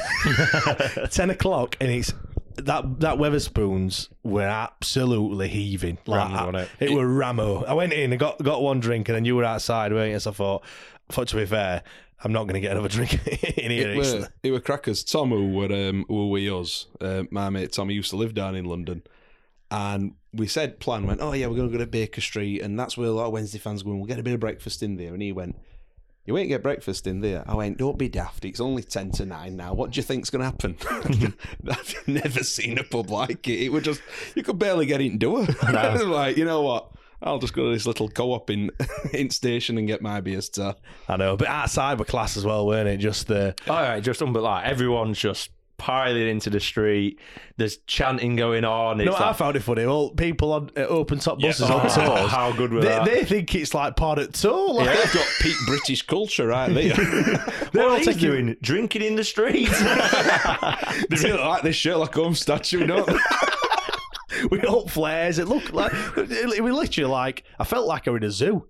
10 1.11 1.31
o'clock 1.31 1.77
and 1.81 1.91
it's 1.91 2.13
that 2.57 3.01
that 3.01 3.17
Wetherspoons 3.17 4.09
were 4.23 4.43
absolutely 4.43 5.49
heaving. 5.49 5.99
Like, 6.07 6.29
Rammed, 6.29 6.55
wasn't 6.55 6.71
it? 6.81 6.91
it? 6.91 6.95
were 6.95 7.07
Ramo. 7.07 7.65
I 7.65 7.73
went 7.75 7.93
in 7.93 8.13
and 8.13 8.21
got 8.21 8.43
got 8.43 8.63
one 8.63 8.81
drink, 8.81 9.09
and 9.09 9.17
then 9.17 9.25
you 9.25 9.37
were 9.37 9.45
outside, 9.45 9.93
weren't 9.93 10.13
you? 10.13 10.19
So 10.19 10.31
I 10.31 10.35
thought, 10.35 10.65
I 11.09 11.13
thought 11.15 11.29
to 11.29 11.37
be 11.37 11.47
fair, 11.47 11.83
I'm 12.23 12.33
not 12.33 12.45
going 12.45 12.55
to 12.55 12.61
get 12.61 12.73
another 12.73 12.89
drink 12.89 13.15
in 13.57 13.71
here. 13.71 13.91
It 13.91 13.97
were, 13.97 14.29
it 14.43 14.51
were 14.51 14.61
crackers. 14.61 15.03
Tom, 15.05 15.31
who 15.31 15.51
were, 15.51 15.73
um, 15.73 16.05
who 16.09 16.27
were 16.27 16.31
with 16.31 16.53
us, 16.53 16.87
uh, 17.01 17.25
my 17.31 17.51
mate 17.51 17.73
Tom, 17.73 17.89
he 17.89 17.97
used 17.97 18.11
to 18.11 18.17
live 18.17 18.35
down 18.35 18.55
in 18.55 18.65
London. 18.65 19.03
And 19.71 20.15
we 20.35 20.47
said, 20.47 20.81
plan 20.81 21.07
went, 21.07 21.21
oh, 21.21 21.33
yeah, 21.33 21.47
we're 21.47 21.57
going 21.57 21.71
to 21.71 21.79
go 21.79 21.85
to 21.85 21.91
Baker 21.91 22.21
Street. 22.21 22.63
And 22.63 22.79
that's 22.79 22.97
where 22.97 23.09
a 23.09 23.13
lot 23.13 23.27
of 23.27 23.33
Wednesday 23.33 23.59
fans 23.59 23.83
going, 23.83 23.99
we'll 23.99 24.07
get 24.07 24.19
a 24.19 24.23
bit 24.23 24.35
of 24.35 24.41
breakfast 24.41 24.83
in 24.83 24.97
there. 24.97 25.13
And 25.13 25.23
he 25.23 25.33
went, 25.33 25.57
you 26.25 26.35
won't 26.35 26.49
get 26.49 26.63
breakfast 26.63 27.07
in 27.07 27.21
there. 27.21 27.45
I 27.47 27.55
went, 27.55 27.79
don't 27.79 27.99
be 27.99 28.09
daft. 28.09 28.45
It's 28.45 28.61
only 28.61 28.83
10 28.83 29.11
to 29.13 29.27
9 29.27 29.57
now. 29.57 29.75
What 29.75 29.91
do 29.91 29.97
you 29.99 30.03
think's 30.03 30.31
going 30.31 30.41
to 30.41 30.47
happen? 30.47 30.77
I've 31.71 32.09
never 32.09 32.43
seen 32.45 32.79
a 32.79 32.85
pub 32.85 33.11
like 33.11 33.47
it. 33.49 33.65
It 33.65 33.73
was 33.73 33.83
just, 33.83 34.03
you 34.35 34.43
could 34.43 34.59
barely 34.59 34.87
get 34.87 35.01
into 35.01 35.43
it. 35.49 35.63
like, 36.07 36.37
you 36.37 36.45
know 36.45 36.63
what? 36.63 36.91
I'll 37.25 37.39
just 37.39 37.55
go 37.55 37.67
to 37.67 37.73
this 37.73 37.87
little 37.87 38.09
co-op 38.09 38.51
in, 38.51 38.71
in 39.13 39.31
station 39.31 39.79
and 39.79 39.87
get 39.87 40.03
my 40.03 40.21
beers. 40.21 40.51
So. 40.53 40.75
I 41.09 41.17
know, 41.17 41.37
but 41.37 41.49
outside 41.49 41.99
were 41.99 42.05
class 42.05 42.37
as 42.37 42.45
well, 42.45 42.67
weren't 42.67 42.89
it? 42.89 42.97
Just 42.97 43.29
the 43.29 43.55
oh, 43.69 43.73
All 43.73 43.83
right, 43.83 44.03
just 44.03 44.23
unbelievable. 44.23 44.51
Like, 44.51 44.67
everyone's 44.67 45.19
just 45.19 45.51
piling 45.83 46.29
into 46.29 46.49
the 46.49 46.61
street. 46.61 47.19
There's 47.57 47.79
chanting 47.89 48.37
going 48.37 48.65
on. 48.65 49.01
It's 49.01 49.11
No, 49.11 49.17
I 49.17 49.33
found 49.33 49.57
it 49.57 49.61
funny. 49.65 49.85
All 49.85 50.11
people 50.15 50.53
on 50.53 50.71
uh, 50.77 50.83
open 50.83 51.19
top 51.19 51.41
buses 51.41 51.69
Yeah. 51.69 51.75
on 51.75 51.81
Oh, 51.87 51.89
tours. 52.17 52.31
how 52.31 52.53
good 52.53 52.73
were 52.73 52.81
they, 52.81 52.87
that? 52.89 53.05
They 53.05 53.25
think 53.25 53.53
it's 53.57 53.75
like 53.75 53.97
part 53.97 54.21
of 54.21 54.31
tour. 54.33 54.75
Like, 54.75 54.87
They've 54.97 55.13
got 55.13 55.27
peak 55.41 55.57
British 55.67 56.03
culture 56.03 56.47
right 56.47 56.73
there. 56.73 56.95
they're 57.73 57.83
all 57.83 57.91
what 57.91 57.99
he's 57.99 58.07
taking 58.15 58.21
doing? 58.31 58.57
Drinking 58.63 59.03
in 59.03 59.17
the 59.17 59.25
streets. 59.25 59.77
they 59.81 61.17
really 61.29 61.33
like 61.43 61.63
this 61.63 61.75
Sherlock 61.75 62.15
Holmes 62.15 62.39
statue, 62.41 62.87
don't 62.87 63.07
they? 63.07 63.19
with 64.51 64.65
all 64.65 64.87
flares. 64.89 65.39
It 65.39 65.49
looked 65.49 65.73
like 65.75 65.93
it, 66.17 66.31
it 66.31 66.63
was 66.63 66.73
literally 66.75 67.11
like 67.11 67.43
I 67.59 67.65
felt 67.65 67.87
like 67.89 68.07
I 68.07 68.13
was 68.13 68.23
in 68.23 68.29
a 68.29 68.31
zoo. 68.31 68.67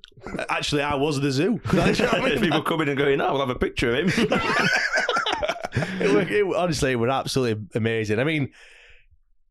Actually, 0.48 0.82
I 0.82 0.94
was 0.94 1.20
the 1.20 1.30
zoo. 1.32 1.60
Do 1.70 1.76
you 1.76 1.82
know 1.82 1.86
what 1.92 2.14
I 2.14 2.20
mean? 2.30 2.38
People 2.40 2.62
coming 2.62 2.88
and 2.88 2.96
going, 2.96 3.20
oh, 3.20 3.32
we'll 3.32 3.40
have 3.40 3.50
a 3.50 3.58
picture 3.58 3.92
of 3.92 4.08
him. 4.08 4.28
It, 6.00 6.10
were- 6.12 6.20
it, 6.52 6.56
honestly, 6.56 6.92
it 6.92 6.96
were 6.96 7.10
absolutely 7.10 7.66
amazing. 7.74 8.18
I 8.18 8.24
mean, 8.24 8.50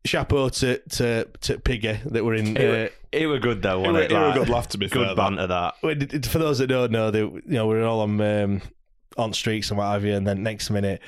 chapeau 0.04 0.48
to 0.48 0.78
to, 0.78 1.24
to 1.42 1.58
Piggy 1.58 1.98
that 2.06 2.24
were 2.24 2.34
in. 2.34 2.56
it, 2.56 2.60
Uh, 2.60 2.68
were, 2.68 2.90
it 3.12 3.26
were 3.26 3.38
good 3.38 3.62
though, 3.62 3.78
wasn't 3.80 3.94
were- 3.94 4.02
it? 4.02 4.12
it 4.12 4.14
were 4.14 4.26
Like, 4.26 4.34
good 4.34 4.48
laugh, 4.48 4.68
to 4.68 4.78
be 4.78 4.88
good 4.88 5.06
fair, 5.06 5.16
banter 5.16 5.46
that. 5.46 5.74
it- 5.82 6.26
for 6.26 6.38
those 6.38 6.58
that 6.58 6.66
don't 6.68 6.92
know, 6.92 7.10
they, 7.10 7.20
you 7.20 7.42
know, 7.46 7.66
we're 7.66 7.84
all 7.84 8.00
on 8.00 8.20
um, 8.20 8.62
on 9.16 9.32
streets 9.32 9.70
and 9.70 9.78
what 9.78 9.86
have 9.92 10.04
you, 10.04 10.14
and 10.14 10.26
then 10.26 10.42
next 10.42 10.70
minute. 10.70 11.00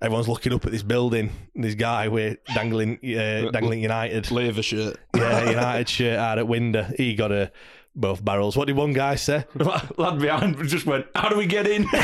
Everyone's 0.00 0.28
looking 0.28 0.52
up 0.52 0.64
at 0.64 0.70
this 0.70 0.84
building. 0.84 1.30
This 1.56 1.74
guy 1.74 2.06
with 2.06 2.38
dangling, 2.54 2.98
uh, 3.02 3.50
dangling 3.50 3.82
United, 3.82 4.30
Leather 4.30 4.62
shirt. 4.62 4.96
yeah, 5.16 5.50
United 5.50 5.88
shirt 5.88 6.16
out 6.20 6.38
at 6.38 6.46
window. 6.46 6.86
He 6.96 7.16
got 7.16 7.32
a 7.32 7.50
both 7.96 8.24
barrels. 8.24 8.56
What 8.56 8.68
did 8.68 8.76
one 8.76 8.92
guy 8.92 9.16
say? 9.16 9.44
Lad 9.96 10.20
behind 10.20 10.56
just 10.68 10.86
went, 10.86 11.06
how 11.16 11.28
do 11.30 11.36
we 11.36 11.46
get 11.46 11.66
in? 11.66 11.84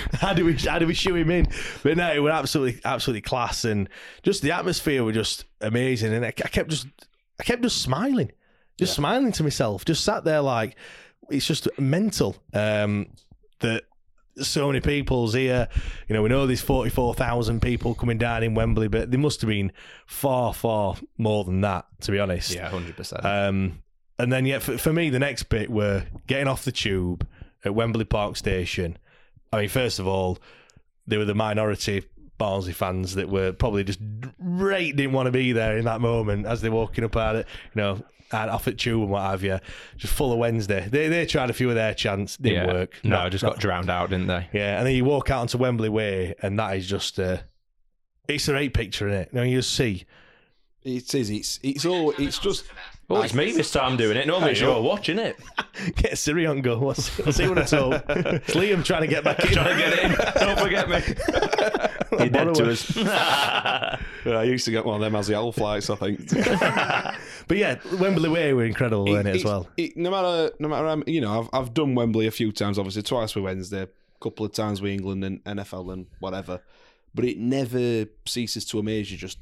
how 0.14 0.32
do 0.32 0.44
we 0.44 0.54
how 0.54 0.78
do 0.78 0.86
we 0.86 0.94
shoe 0.94 1.14
him 1.14 1.30
in? 1.30 1.48
But 1.82 1.96
no, 1.96 2.12
it 2.12 2.20
was 2.20 2.32
absolutely 2.32 2.80
absolutely 2.84 3.22
class, 3.22 3.64
and 3.64 3.88
just 4.22 4.42
the 4.42 4.52
atmosphere 4.52 5.04
was 5.04 5.14
just 5.14 5.44
amazing. 5.60 6.12
And 6.12 6.24
I, 6.24 6.28
I 6.28 6.48
kept 6.48 6.70
just 6.70 6.86
I 7.40 7.44
kept 7.44 7.62
just 7.62 7.82
smiling, 7.82 8.32
just 8.78 8.94
smiling 8.94 9.32
to 9.32 9.42
myself, 9.42 9.84
just 9.84 10.04
sat 10.04 10.24
there 10.24 10.40
like 10.40 10.76
it's 11.30 11.46
just 11.46 11.68
mental 11.78 12.36
um, 12.54 13.06
that 13.60 13.84
so 14.40 14.68
many 14.68 14.80
people's 14.80 15.34
here. 15.34 15.68
You 16.08 16.14
know, 16.14 16.22
we 16.22 16.28
know 16.28 16.46
there's 16.46 16.60
forty 16.60 16.90
four 16.90 17.14
thousand 17.14 17.60
people 17.60 17.94
coming 17.94 18.18
down 18.18 18.42
in 18.42 18.54
Wembley, 18.54 18.88
but 18.88 19.10
there 19.10 19.20
must 19.20 19.40
have 19.40 19.48
been 19.48 19.72
far 20.06 20.54
far 20.54 20.96
more 21.16 21.44
than 21.44 21.60
that, 21.62 21.86
to 22.02 22.12
be 22.12 22.18
honest. 22.18 22.54
yeah, 22.54 22.70
100%. 22.70 23.24
Um, 23.24 23.82
and 24.18 24.32
then, 24.32 24.46
yeah, 24.46 24.58
for, 24.58 24.76
for 24.78 24.92
me, 24.92 25.10
the 25.10 25.18
next 25.18 25.44
bit 25.44 25.70
were 25.70 26.04
getting 26.26 26.48
off 26.48 26.64
the 26.64 26.72
tube 26.72 27.26
at 27.64 27.74
Wembley 27.74 28.04
Park 28.04 28.36
Station. 28.36 28.98
I 29.52 29.60
mean, 29.60 29.68
first 29.68 29.98
of 29.98 30.06
all, 30.06 30.38
they 31.06 31.16
were 31.16 31.24
the 31.24 31.34
minority 31.34 32.04
Barnsley 32.36 32.72
fans 32.72 33.14
that 33.16 33.28
were 33.28 33.52
probably 33.52 33.82
just 33.84 33.98
right 34.38 34.94
didn't 34.94 35.12
want 35.12 35.26
to 35.26 35.32
be 35.32 35.52
there 35.52 35.76
in 35.78 35.84
that 35.86 36.00
moment 36.00 36.46
as 36.46 36.60
they're 36.60 36.70
walking 36.70 37.02
up 37.04 37.16
at 37.16 37.36
it, 37.36 37.46
you 37.74 37.80
know, 37.82 38.02
out 38.30 38.48
off 38.50 38.68
at 38.68 38.78
tube 38.78 39.00
and 39.00 39.10
what 39.10 39.22
have 39.22 39.42
you. 39.42 39.58
Just 39.96 40.12
full 40.12 40.32
of 40.32 40.38
Wednesday. 40.38 40.86
They 40.88 41.08
they 41.08 41.26
tried 41.26 41.50
a 41.50 41.54
few 41.54 41.68
of 41.70 41.74
their 41.74 41.94
chants, 41.94 42.36
didn't 42.36 42.68
yeah. 42.68 42.72
work. 42.72 42.94
No, 43.02 43.16
Not- 43.24 43.32
just 43.32 43.42
not- 43.42 43.54
got 43.54 43.60
drowned 43.60 43.90
out, 43.90 44.10
didn't 44.10 44.26
they? 44.28 44.48
yeah, 44.52 44.78
and 44.78 44.86
then 44.86 44.94
you 44.94 45.04
walk 45.04 45.30
out 45.30 45.40
onto 45.40 45.58
Wembley 45.58 45.88
Way, 45.88 46.34
and 46.42 46.58
that 46.58 46.76
is 46.76 46.86
just 46.86 47.18
uh, 47.18 47.38
it's 48.28 48.46
a 48.48 48.52
great 48.52 48.74
picture 48.74 49.08
in 49.08 49.14
it. 49.14 49.30
You 49.32 49.38
know, 49.38 49.44
you 49.44 49.56
just 49.58 49.74
see 49.74 50.04
It 50.82 51.14
is. 51.14 51.30
It's 51.30 51.58
it's 51.62 51.84
all. 51.86 52.10
It's 52.18 52.38
just. 52.38 52.64
Oh, 53.10 53.22
it's 53.22 53.32
me 53.32 53.52
this 53.52 53.70
time 53.70 53.96
doing 53.96 54.18
it. 54.18 54.26
Normally 54.26 54.50
it's 54.50 54.60
your 54.60 54.82
watch, 54.82 55.08
isn't 55.08 55.24
it? 55.24 55.38
get 55.96 56.18
Siri 56.18 56.46
on 56.46 56.60
go. 56.60 56.78
We'll 56.78 56.94
see, 56.94 57.22
we'll 57.22 57.32
see 57.32 57.48
what 57.48 57.56
it's 57.58 57.72
Liam 57.72 58.84
trying 58.84 59.00
to 59.00 59.06
get 59.06 59.24
back 59.24 59.42
in. 59.42 59.50
Trying 59.50 59.76
to 59.76 59.82
get 59.82 59.98
in. 60.04 60.46
Don't 60.46 60.58
forget 60.58 60.88
me. 60.90 61.00
You're 62.18 62.28
dead 62.28 62.54
to 62.54 62.70
us. 62.70 62.96
Yeah, 64.24 64.40
I 64.40 64.42
used 64.42 64.64
to 64.66 64.70
get 64.72 64.84
one 64.84 64.96
of 64.96 65.00
them 65.00 65.14
as 65.16 65.28
the 65.28 65.36
owl 65.38 65.52
flights. 65.52 65.88
I 65.88 65.94
think. 65.96 66.28
But 67.48 67.56
yeah, 67.56 67.78
Wembley 67.98 68.28
Way 68.28 68.52
were 68.52 68.64
incredible, 68.64 69.06
weren't 69.06 69.26
it, 69.28 69.36
as 69.36 69.44
well? 69.44 69.68
it- 69.78 69.96
no 69.96 70.10
matter, 70.10 70.52
no 70.58 70.68
matter, 70.68 70.86
um, 70.88 71.02
you 71.06 71.20
know, 71.22 71.40
I've 71.40 71.48
I've 71.52 71.72
done 71.72 71.94
Wembley 71.94 72.26
a 72.26 72.30
few 72.30 72.52
times. 72.52 72.78
Obviously, 72.78 73.02
twice 73.02 73.34
with 73.34 73.44
Wednesday, 73.44 73.82
a 73.84 73.88
couple 74.20 74.44
of 74.44 74.52
times 74.52 74.82
with 74.82 74.92
England 74.92 75.24
and 75.24 75.42
NFL 75.44 75.92
and 75.94 76.06
whatever. 76.20 76.60
But 77.14 77.24
it 77.24 77.38
never 77.38 78.04
ceases 78.26 78.66
to 78.66 78.78
amaze 78.80 79.10
you. 79.10 79.16
Just 79.16 79.38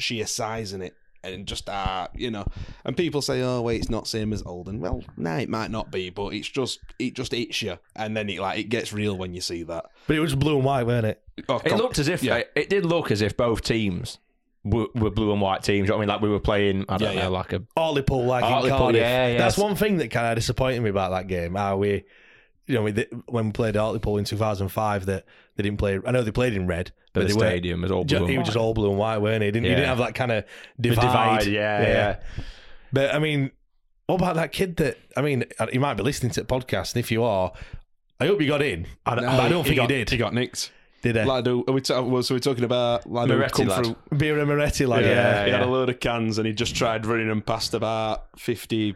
sheer 0.00 0.26
size 0.26 0.72
in 0.72 0.82
it, 0.82 0.94
and 1.22 1.46
just 1.46 1.68
ah, 1.68 2.08
you 2.14 2.30
know. 2.30 2.44
And 2.84 2.96
people 2.96 3.22
say, 3.22 3.42
"Oh, 3.42 3.62
wait, 3.62 3.80
it's 3.80 3.90
not 3.90 4.06
same 4.06 4.32
as 4.32 4.42
Oldham." 4.44 4.80
Well, 4.80 5.02
no, 5.16 5.36
it 5.36 5.48
might 5.48 5.70
not 5.70 5.90
be, 5.90 6.10
but 6.10 6.34
it's 6.34 6.48
just 6.48 6.80
it 6.98 7.14
just 7.14 7.32
hits 7.32 7.62
you, 7.62 7.78
and 7.96 8.16
then 8.16 8.28
it 8.28 8.38
like 8.40 8.58
it 8.58 8.64
gets 8.70 8.92
real 8.92 9.16
when 9.16 9.34
you 9.34 9.40
see 9.40 9.62
that. 9.64 9.86
But 10.06 10.16
it 10.16 10.20
was 10.20 10.34
blue 10.34 10.56
and 10.56 10.64
white, 10.64 10.86
weren't 10.86 11.06
it? 11.06 11.22
Oh, 11.48 11.60
It 11.64 11.74
looked 11.76 11.98
as 11.98 12.08
if 12.08 12.22
yeah. 12.22 12.42
it, 12.54 12.68
did 12.68 12.84
look 12.84 13.10
as 13.10 13.22
if 13.22 13.36
both 13.36 13.62
teams 13.62 14.18
were, 14.64 14.86
were 14.94 15.10
blue 15.10 15.32
and 15.32 15.40
white 15.40 15.62
teams. 15.62 15.86
You 15.86 15.92
know 15.92 15.96
what 15.96 15.98
I 15.98 16.00
mean, 16.00 16.08
like 16.08 16.20
we 16.20 16.28
were 16.28 16.40
playing. 16.40 16.84
I 16.88 16.98
don't 16.98 17.14
Yeah, 17.14 17.22
know, 17.22 17.30
yeah. 17.30 17.38
like 17.38 17.52
a 17.54 17.62
Hartlepool, 17.76 18.24
like 18.26 18.44
in 18.44 18.70
Cardiff. 18.70 19.00
yeah, 19.00 19.28
yeah. 19.28 19.38
That's 19.38 19.56
one 19.56 19.74
thing 19.76 19.96
that 19.98 20.08
kind 20.10 20.26
of 20.26 20.36
disappointed 20.36 20.80
me 20.82 20.90
about 20.90 21.10
that 21.12 21.28
game. 21.28 21.54
How 21.54 21.76
we, 21.78 22.04
you 22.70 22.76
know, 22.76 23.04
when 23.26 23.46
we 23.46 23.52
played 23.52 23.76
Hartlepool 23.76 24.18
in 24.18 24.24
2005, 24.24 25.06
that 25.06 25.24
they 25.56 25.62
didn't 25.62 25.78
play. 25.78 25.98
I 26.06 26.10
know 26.12 26.22
they 26.22 26.30
played 26.30 26.54
in 26.54 26.66
red, 26.66 26.92
but 27.12 27.20
but 27.20 27.28
the 27.28 27.34
they 27.34 27.40
stadium 27.40 27.82
was 27.82 27.90
all 27.90 28.04
blue 28.04 28.18
ju- 28.18 28.24
and 28.24 28.32
it 28.34 28.38
was 28.38 28.46
just 28.46 28.56
all 28.56 28.72
blue 28.74 28.90
and 28.90 28.98
white, 28.98 29.18
weren't 29.18 29.42
it? 29.42 29.52
Didn't, 29.52 29.64
You 29.64 29.70
Yeah. 29.70 29.76
didn't 29.76 29.88
have 29.88 29.98
that 29.98 30.14
kind 30.14 30.32
of 30.32 30.44
The 30.78 30.90
divide. 30.90 31.46
yeah, 31.46 31.82
yeah. 31.82 32.16
But 32.92 33.14
I 33.14 33.18
mean, 33.18 33.50
what 34.06 34.16
about 34.16 34.36
that 34.36 34.52
kid 34.52 34.76
that? 34.76 34.96
I 35.16 35.22
mean, 35.22 35.44
uh, 35.58 35.66
you 35.72 35.80
might 35.80 35.94
be 35.94 36.02
listening 36.02 36.32
to 36.32 36.40
the 36.42 36.46
podcast, 36.46 36.94
and 36.94 37.00
if 37.00 37.10
you 37.10 37.22
are, 37.24 37.52
I 38.20 38.26
hope 38.26 38.40
you 38.40 38.48
got 38.48 38.62
in. 38.62 38.86
I, 39.06 39.14
don't- 39.14 39.24
No, 39.24 39.30
but 39.32 39.40
I 39.40 39.48
don't 39.48 39.62
he 39.64 39.70
think 39.70 39.76
got, 39.76 39.90
you 39.90 39.96
did. 39.98 40.10
He 40.10 40.16
got 40.16 40.34
nicked. 40.34 40.70
did 41.02 41.16
he? 41.16 41.22
Lad, 41.24 41.46
who- 41.46 41.64
are 41.66 41.72
we 41.72 41.80
ta- 41.80 42.02
well, 42.02 42.22
so 42.22 42.34
we're 42.34 42.38
talking 42.40 42.64
about 42.64 43.10
lad 43.10 43.28
who'd 43.28 43.38
Moretti 43.38 43.64
lad. 43.64 43.84
through. 43.86 43.96
Beer 44.18 44.38
and 44.38 44.48
Moretti, 44.48 44.84
like 44.86 45.04
Yeah, 45.04 45.10
yeah, 45.10 45.44
he 45.46 45.50
had 45.50 45.62
a 45.62 45.66
load 45.66 45.88
of 45.88 45.98
cans 46.00 46.36
and 46.38 46.46
he 46.46 46.52
just 46.52 46.76
tried 46.76 47.06
running 47.06 47.28
them 47.28 47.40
past 47.42 47.72
about 47.74 48.26
50, 48.38 48.94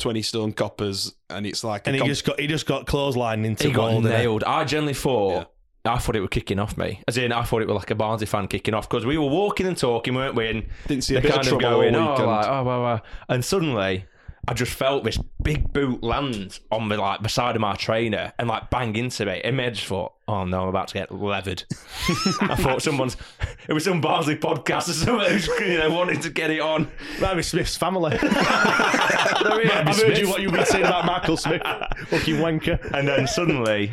20 0.00 0.22
stone 0.22 0.52
coppers, 0.52 1.14
and 1.28 1.46
it's 1.46 1.62
like 1.62 1.86
a 1.86 1.90
and 1.90 1.94
he 1.96 2.00
com- 2.00 2.08
just 2.08 2.24
got 2.24 2.40
he 2.40 2.46
just 2.46 2.66
got 2.66 2.86
clotheslined 2.86 3.44
into 3.44 3.68
He 3.68 3.72
got 3.72 3.90
goal, 3.90 4.02
didn't 4.02 4.18
nailed. 4.18 4.44
I 4.44 4.64
generally 4.64 4.94
thought. 4.94 5.52
I 5.82 5.96
thought 5.96 6.14
it 6.14 6.20
was 6.20 6.28
kicking 6.28 6.58
off 6.58 6.76
me. 6.76 7.02
As 7.08 7.16
in, 7.16 7.32
I 7.32 7.42
thought 7.42 7.62
it 7.62 7.68
was 7.68 7.76
like 7.76 7.90
a 7.90 7.94
Barnsley 7.94 8.26
fan 8.26 8.48
kicking 8.48 8.74
off 8.74 8.86
because 8.86 9.06
we 9.06 9.16
were 9.16 9.28
walking 9.28 9.66
and 9.66 9.76
talking, 9.76 10.14
weren't 10.14 10.34
we? 10.34 10.48
And 10.50 10.66
Didn't 10.86 11.04
see 11.04 11.14
a 11.14 11.20
they're 11.20 11.22
bit 11.22 11.30
of 11.30 11.34
kind 11.36 11.48
trouble 11.48 11.66
all 11.66 11.72
going, 11.80 11.96
oh, 11.96 12.26
like, 12.26 12.46
oh, 12.46 12.62
wow, 12.64 12.82
wow. 12.82 13.02
And 13.30 13.42
suddenly, 13.42 14.04
I 14.50 14.52
just 14.52 14.72
felt 14.72 15.04
this 15.04 15.16
big 15.44 15.72
boot 15.72 16.02
land 16.02 16.58
on 16.72 16.88
the 16.88 16.96
like 16.96 17.22
beside 17.22 17.54
of 17.54 17.60
my 17.60 17.76
trainer 17.76 18.32
and 18.36 18.48
like 18.48 18.68
bang 18.68 18.96
into 18.96 19.24
me. 19.24 19.40
And 19.44 19.60
I 19.60 19.70
just 19.70 19.86
thought, 19.86 20.14
oh 20.26 20.44
no, 20.44 20.62
I'm 20.62 20.68
about 20.68 20.88
to 20.88 20.94
get 20.94 21.14
levered. 21.14 21.62
I 22.40 22.56
thought 22.56 22.82
someone's, 22.82 23.16
it 23.68 23.72
was 23.72 23.84
some 23.84 24.00
Barnsley 24.00 24.34
podcast 24.34 24.88
or 24.88 24.94
something 24.94 25.30
who's 25.30 25.46
you 25.46 25.78
know 25.78 25.90
wanting 25.92 26.18
to 26.22 26.30
get 26.30 26.50
it 26.50 26.58
on. 26.58 26.90
Might 27.20 27.34
be 27.34 27.44
Smith's 27.44 27.76
family. 27.76 28.16
There 28.16 29.62
he 29.62 29.68
is. 29.68 29.72
I've 29.72 29.96
heard 29.96 30.18
you 30.18 30.28
what 30.28 30.40
you've 30.40 30.52
been 30.52 30.66
saying 30.66 30.84
about 30.84 31.06
Michael 31.06 31.36
Smith. 31.36 31.62
Fucking 31.62 32.38
wanker. 32.38 32.90
And 32.92 33.06
then 33.06 33.28
suddenly, 33.28 33.92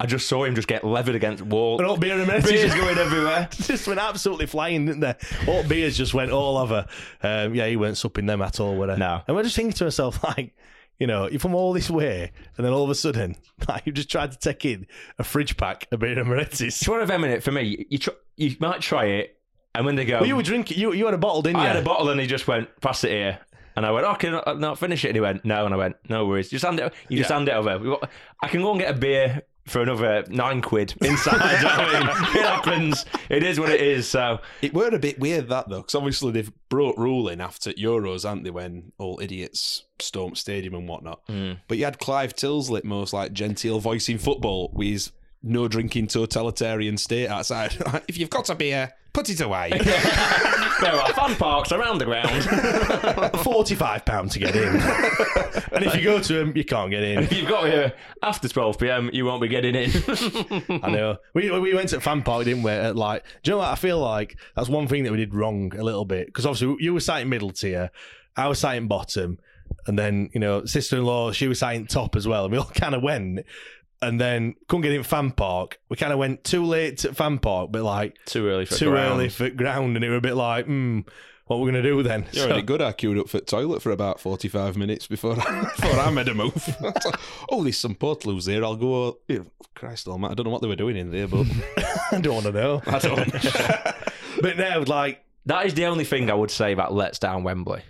I 0.00 0.06
just 0.06 0.28
saw 0.28 0.44
him 0.44 0.54
just 0.54 0.68
get 0.68 0.84
levered 0.84 1.14
against 1.16 1.42
wall. 1.42 1.78
And 1.78 1.86
all 1.86 1.96
beer 1.96 2.16
and 2.18 2.26
Beers 2.44 2.44
just- 2.44 2.76
going 2.76 2.98
everywhere. 2.98 3.48
just 3.52 3.86
went 3.86 3.98
absolutely 4.00 4.46
flying, 4.46 4.86
didn't 4.86 5.00
they? 5.00 5.14
All 5.48 5.64
beers 5.64 5.96
just 5.96 6.14
went 6.14 6.30
all 6.30 6.56
over. 6.56 6.86
Um, 7.22 7.54
yeah, 7.54 7.66
he 7.66 7.76
weren't 7.76 7.96
supping 7.96 8.26
them 8.26 8.40
at 8.42 8.60
all, 8.60 8.76
were 8.76 8.86
they? 8.86 8.96
No. 8.96 9.22
And 9.26 9.36
we're 9.36 9.42
just 9.42 9.56
thinking 9.56 9.72
to 9.72 9.84
ourselves, 9.86 10.18
like, 10.24 10.54
You 11.00 11.06
know, 11.06 11.28
you're 11.28 11.40
from 11.40 11.54
all 11.54 11.72
this 11.72 11.90
way, 11.90 12.30
and 12.56 12.64
then 12.66 12.72
all 12.72 12.84
of 12.84 12.90
a 12.90 12.94
sudden, 12.94 13.36
like, 13.68 13.86
you 13.86 13.92
just 13.92 14.10
tried 14.10 14.30
to 14.32 14.38
take 14.38 14.64
in 14.64 14.86
a 15.18 15.24
fridge 15.24 15.56
pack 15.56 15.86
of 15.92 16.00
beer 16.00 16.18
and 16.18 16.28
Moretti's. 16.28 16.60
It's 16.60 16.88
one 16.88 17.00
of 17.00 17.08
them, 17.08 17.22
innit? 17.22 17.42
For 17.42 17.50
me, 17.52 17.86
you 17.90 17.98
tr- 17.98 18.10
you 18.36 18.54
might 18.60 18.80
try 18.80 19.04
it, 19.06 19.36
and 19.74 19.84
when 19.84 19.94
they 19.96 20.04
go, 20.04 20.18
Well, 20.18 20.26
you 20.26 20.36
were 20.36 20.42
drinking. 20.42 20.78
You 20.78 20.92
you 20.92 21.04
had 21.06 21.14
a 21.14 21.18
bottle, 21.18 21.42
didn't 21.42 21.58
you? 21.58 21.64
I 21.64 21.68
had 21.68 21.76
a 21.76 21.82
bottle, 21.82 22.08
and 22.10 22.20
he 22.20 22.26
just 22.26 22.46
went, 22.46 22.68
pass 22.80 23.02
it 23.04 23.10
here. 23.10 23.38
And 23.76 23.86
I 23.86 23.92
went, 23.92 24.06
oh, 24.06 24.14
can 24.16 24.40
I 24.44 24.54
not 24.54 24.76
finish 24.76 25.04
it? 25.04 25.08
And 25.10 25.16
he 25.16 25.20
went, 25.20 25.44
no. 25.44 25.64
And 25.64 25.72
I 25.72 25.76
went, 25.76 25.94
no 26.08 26.26
worries. 26.26 26.48
Just 26.50 26.64
hand 26.64 26.80
it. 26.80 26.92
You 27.08 27.16
just 27.16 27.30
Yeah. 27.30 27.36
hand 27.36 27.48
it 27.48 27.52
over. 27.54 27.96
I 28.42 28.48
can 28.48 28.60
go 28.62 28.72
and 28.72 28.80
get 28.80 28.90
a 28.92 28.98
beer 28.98 29.42
for 29.68 29.82
another 29.82 30.24
nine 30.28 30.62
quid 30.62 30.94
inside. 31.02 31.60
Do 31.60 31.66
you 31.66 31.72
know 31.72 31.78
what 31.78 31.94
I 31.94 32.00
mean? 32.00 32.36
It 32.36 32.46
happens. 32.46 33.04
It 33.28 33.42
is 33.42 33.60
what 33.60 33.70
it 33.70 33.80
is. 33.80 34.08
So 34.08 34.40
It 34.62 34.74
were 34.74 34.88
a 34.88 34.98
bit 34.98 35.18
weird 35.18 35.48
that 35.48 35.68
though, 35.68 35.78
because 35.78 35.94
obviously 35.94 36.32
they've 36.32 36.52
brought 36.68 36.96
ruling 36.98 37.40
after 37.40 37.72
Euros, 37.72 38.24
haven't 38.24 38.44
they? 38.44 38.50
When 38.50 38.92
all 38.98 39.20
idiots 39.20 39.84
stormed 39.98 40.38
stadium 40.38 40.74
and 40.74 40.88
whatnot. 40.88 41.20
Hmm. 41.28 41.52
But 41.68 41.78
you 41.78 41.84
had 41.84 41.98
Clive 41.98 42.34
Tyldesley, 42.34 42.84
most 42.84 43.12
like 43.12 43.32
genteel 43.32 43.78
voice 43.78 44.08
in 44.08 44.18
football, 44.18 44.70
with 44.72 44.88
his 44.88 45.12
no 45.42 45.68
drinking 45.68 46.08
totalitarian 46.08 46.96
state 46.96 47.28
outside. 47.28 47.76
if 48.08 48.18
you've 48.18 48.30
got 48.30 48.50
a 48.50 48.54
beer, 48.54 48.92
put 49.12 49.30
it 49.30 49.40
away. 49.40 49.70
there 50.80 50.92
are 50.92 51.12
fun 51.12 51.34
parks 51.36 51.72
around 51.72 51.98
the 51.98 52.04
ground. 52.04 53.40
Forty-five 53.42 54.04
pound 54.04 54.30
to 54.32 54.38
get 54.38 54.54
in, 54.54 54.68
and 55.72 55.84
if 55.84 55.94
you 55.94 56.02
go 56.02 56.20
to 56.20 56.32
them, 56.32 56.56
you 56.56 56.64
can't 56.64 56.90
get 56.90 57.02
in. 57.02 57.22
if 57.22 57.32
you've 57.32 57.48
got 57.48 57.66
here 57.66 57.94
after 58.22 58.48
12 58.48 58.78
p.m., 58.78 59.10
you 59.12 59.24
won't 59.24 59.42
be 59.42 59.48
getting 59.48 59.74
in. 59.74 59.90
I 60.82 60.90
know. 60.90 61.16
We 61.34 61.50
we 61.58 61.74
went 61.74 61.88
to 61.90 61.96
a 61.96 62.00
Fan 62.00 62.22
Park, 62.22 62.44
didn't 62.44 62.62
we? 62.62 62.70
At 62.70 62.96
like, 62.96 63.24
do 63.42 63.50
you 63.50 63.52
know 63.54 63.58
what? 63.58 63.68
I 63.68 63.74
feel 63.74 63.98
like 63.98 64.38
that's 64.56 64.68
one 64.68 64.86
thing 64.86 65.04
that 65.04 65.10
we 65.10 65.18
did 65.18 65.34
wrong 65.34 65.72
a 65.76 65.82
little 65.82 66.04
bit 66.04 66.26
because 66.26 66.46
obviously 66.46 66.76
you 66.80 66.94
were 66.94 67.00
sat 67.00 67.22
in 67.22 67.28
middle 67.28 67.50
tier, 67.50 67.90
I 68.36 68.48
was 68.48 68.60
sat 68.60 68.76
in 68.76 68.86
bottom, 68.88 69.38
and 69.86 69.98
then 69.98 70.30
you 70.32 70.40
know 70.40 70.64
sister-in-law 70.64 71.32
she 71.32 71.48
was 71.48 71.58
sat 71.58 71.74
in 71.74 71.86
top 71.86 72.14
as 72.16 72.26
well, 72.28 72.44
and 72.44 72.52
we 72.52 72.58
all 72.58 72.64
kind 72.66 72.94
of 72.94 73.02
went. 73.02 73.40
And 74.00 74.20
then 74.20 74.54
couldn't 74.68 74.82
get 74.82 74.92
in 74.92 75.02
Fan 75.02 75.32
Park. 75.32 75.80
We 75.88 75.96
kind 75.96 76.12
of 76.12 76.18
went 76.20 76.44
too 76.44 76.64
late 76.64 76.98
to 76.98 77.12
Fan 77.14 77.38
Park, 77.38 77.70
but 77.72 77.82
like 77.82 78.16
Too 78.26 78.46
early 78.48 78.64
for 78.64 78.74
too 78.76 78.90
ground. 78.90 79.12
early 79.14 79.28
for 79.28 79.50
ground, 79.50 79.96
and 79.96 80.04
it 80.04 80.08
was 80.08 80.18
a 80.18 80.20
bit 80.20 80.34
like, 80.36 80.66
hmm, 80.66 81.00
what 81.46 81.58
we're 81.58 81.66
gonna 81.66 81.82
do 81.82 82.00
then? 82.04 82.22
You're 82.32 82.44
So- 82.44 82.50
already 82.50 82.62
good. 82.62 82.80
I 82.80 82.92
queued 82.92 83.18
up 83.18 83.28
for 83.28 83.38
the 83.38 83.44
toilet 83.44 83.82
for 83.82 83.90
about 83.90 84.20
45 84.20 84.76
minutes 84.76 85.06
before 85.08 85.32
I, 85.40 85.60
before 85.76 85.98
I 85.98 86.10
made 86.10 86.28
a 86.28 86.34
move. 86.34 86.76
Like, 86.80 86.94
oh, 87.50 87.62
there's 87.64 87.76
some 87.78 87.96
portaloos 87.96 88.44
there. 88.44 88.62
I'll 88.64 88.76
go. 88.76 89.18
Yeah, 89.26 89.38
Christ 89.74 90.06
almighty. 90.06 90.32
I 90.32 90.34
don't 90.36 90.44
know 90.46 90.50
what 90.52 90.62
they 90.62 90.68
were 90.68 90.76
doing 90.76 90.96
in 90.96 91.10
there, 91.10 91.26
but 91.26 91.46
I 92.12 92.20
don't 92.20 92.34
want 92.34 92.46
to 92.46 92.52
know. 92.52 92.82
I 92.86 92.98
don't. 93.00 93.32
But 94.42 94.56
now, 94.56 94.84
like, 94.84 95.24
That 95.46 95.66
is 95.66 95.74
the 95.74 95.86
only 95.86 96.04
thing 96.04 96.30
I 96.30 96.34
would 96.34 96.52
say 96.52 96.70
about 96.72 96.92
Let's 96.94 97.18
Down 97.18 97.42
Wembley. 97.42 97.82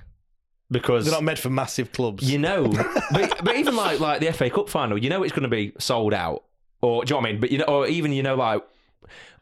Because 0.71 1.05
they're 1.05 1.15
not 1.15 1.25
made 1.25 1.39
for 1.39 1.51
massive 1.51 1.93
clubs. 1.93 2.31
You 2.31 2.39
know, 2.39 2.69
but, 3.13 3.43
but 3.43 3.57
even 3.57 3.75
like 3.75 4.01
like 4.01 4.21
the 4.21 4.33
FA 4.33 4.51
Cup 4.51 4.69
final, 4.69 4.99
you 4.99 5.09
know 5.09 5.23
it's 5.23 5.33
going 5.33 5.45
to 5.45 5.49
be 5.49 5.73
sold 5.79 6.13
out, 6.13 6.45
or 6.83 7.05
do 7.05 7.11
you 7.11 7.15
know 7.15 7.23
what 7.23 7.29
I 7.29 7.33
mean? 7.33 7.41
But 7.41 7.51
you 7.51 7.59
know, 7.59 7.65
or 7.65 7.87
even 7.87 8.13
you 8.13 8.23
know, 8.23 8.35
like 8.35 8.63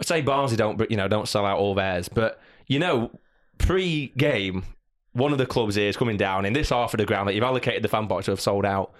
I 0.00 0.04
say 0.04 0.20
Barnsley 0.22 0.56
don't, 0.56 0.78
but 0.78 0.90
you 0.90 0.96
know, 0.96 1.08
don't 1.08 1.28
sell 1.28 1.44
out 1.44 1.58
all 1.58 1.74
theirs, 1.74 2.08
but 2.08 2.40
you 2.66 2.78
know, 2.78 3.10
pre-game, 3.58 4.64
one 5.12 5.32
of 5.32 5.38
the 5.38 5.46
clubs 5.46 5.74
here 5.74 5.88
is 5.88 5.96
coming 5.96 6.16
down 6.16 6.44
in 6.44 6.52
this 6.52 6.70
half 6.70 6.94
of 6.94 6.98
the 6.98 7.06
ground 7.06 7.28
that 7.28 7.34
you've 7.34 7.44
allocated 7.44 7.82
the 7.82 7.88
fan 7.88 8.06
box 8.06 8.26
to 8.26 8.32
have 8.32 8.40
sold 8.40 8.64
out. 8.64 8.92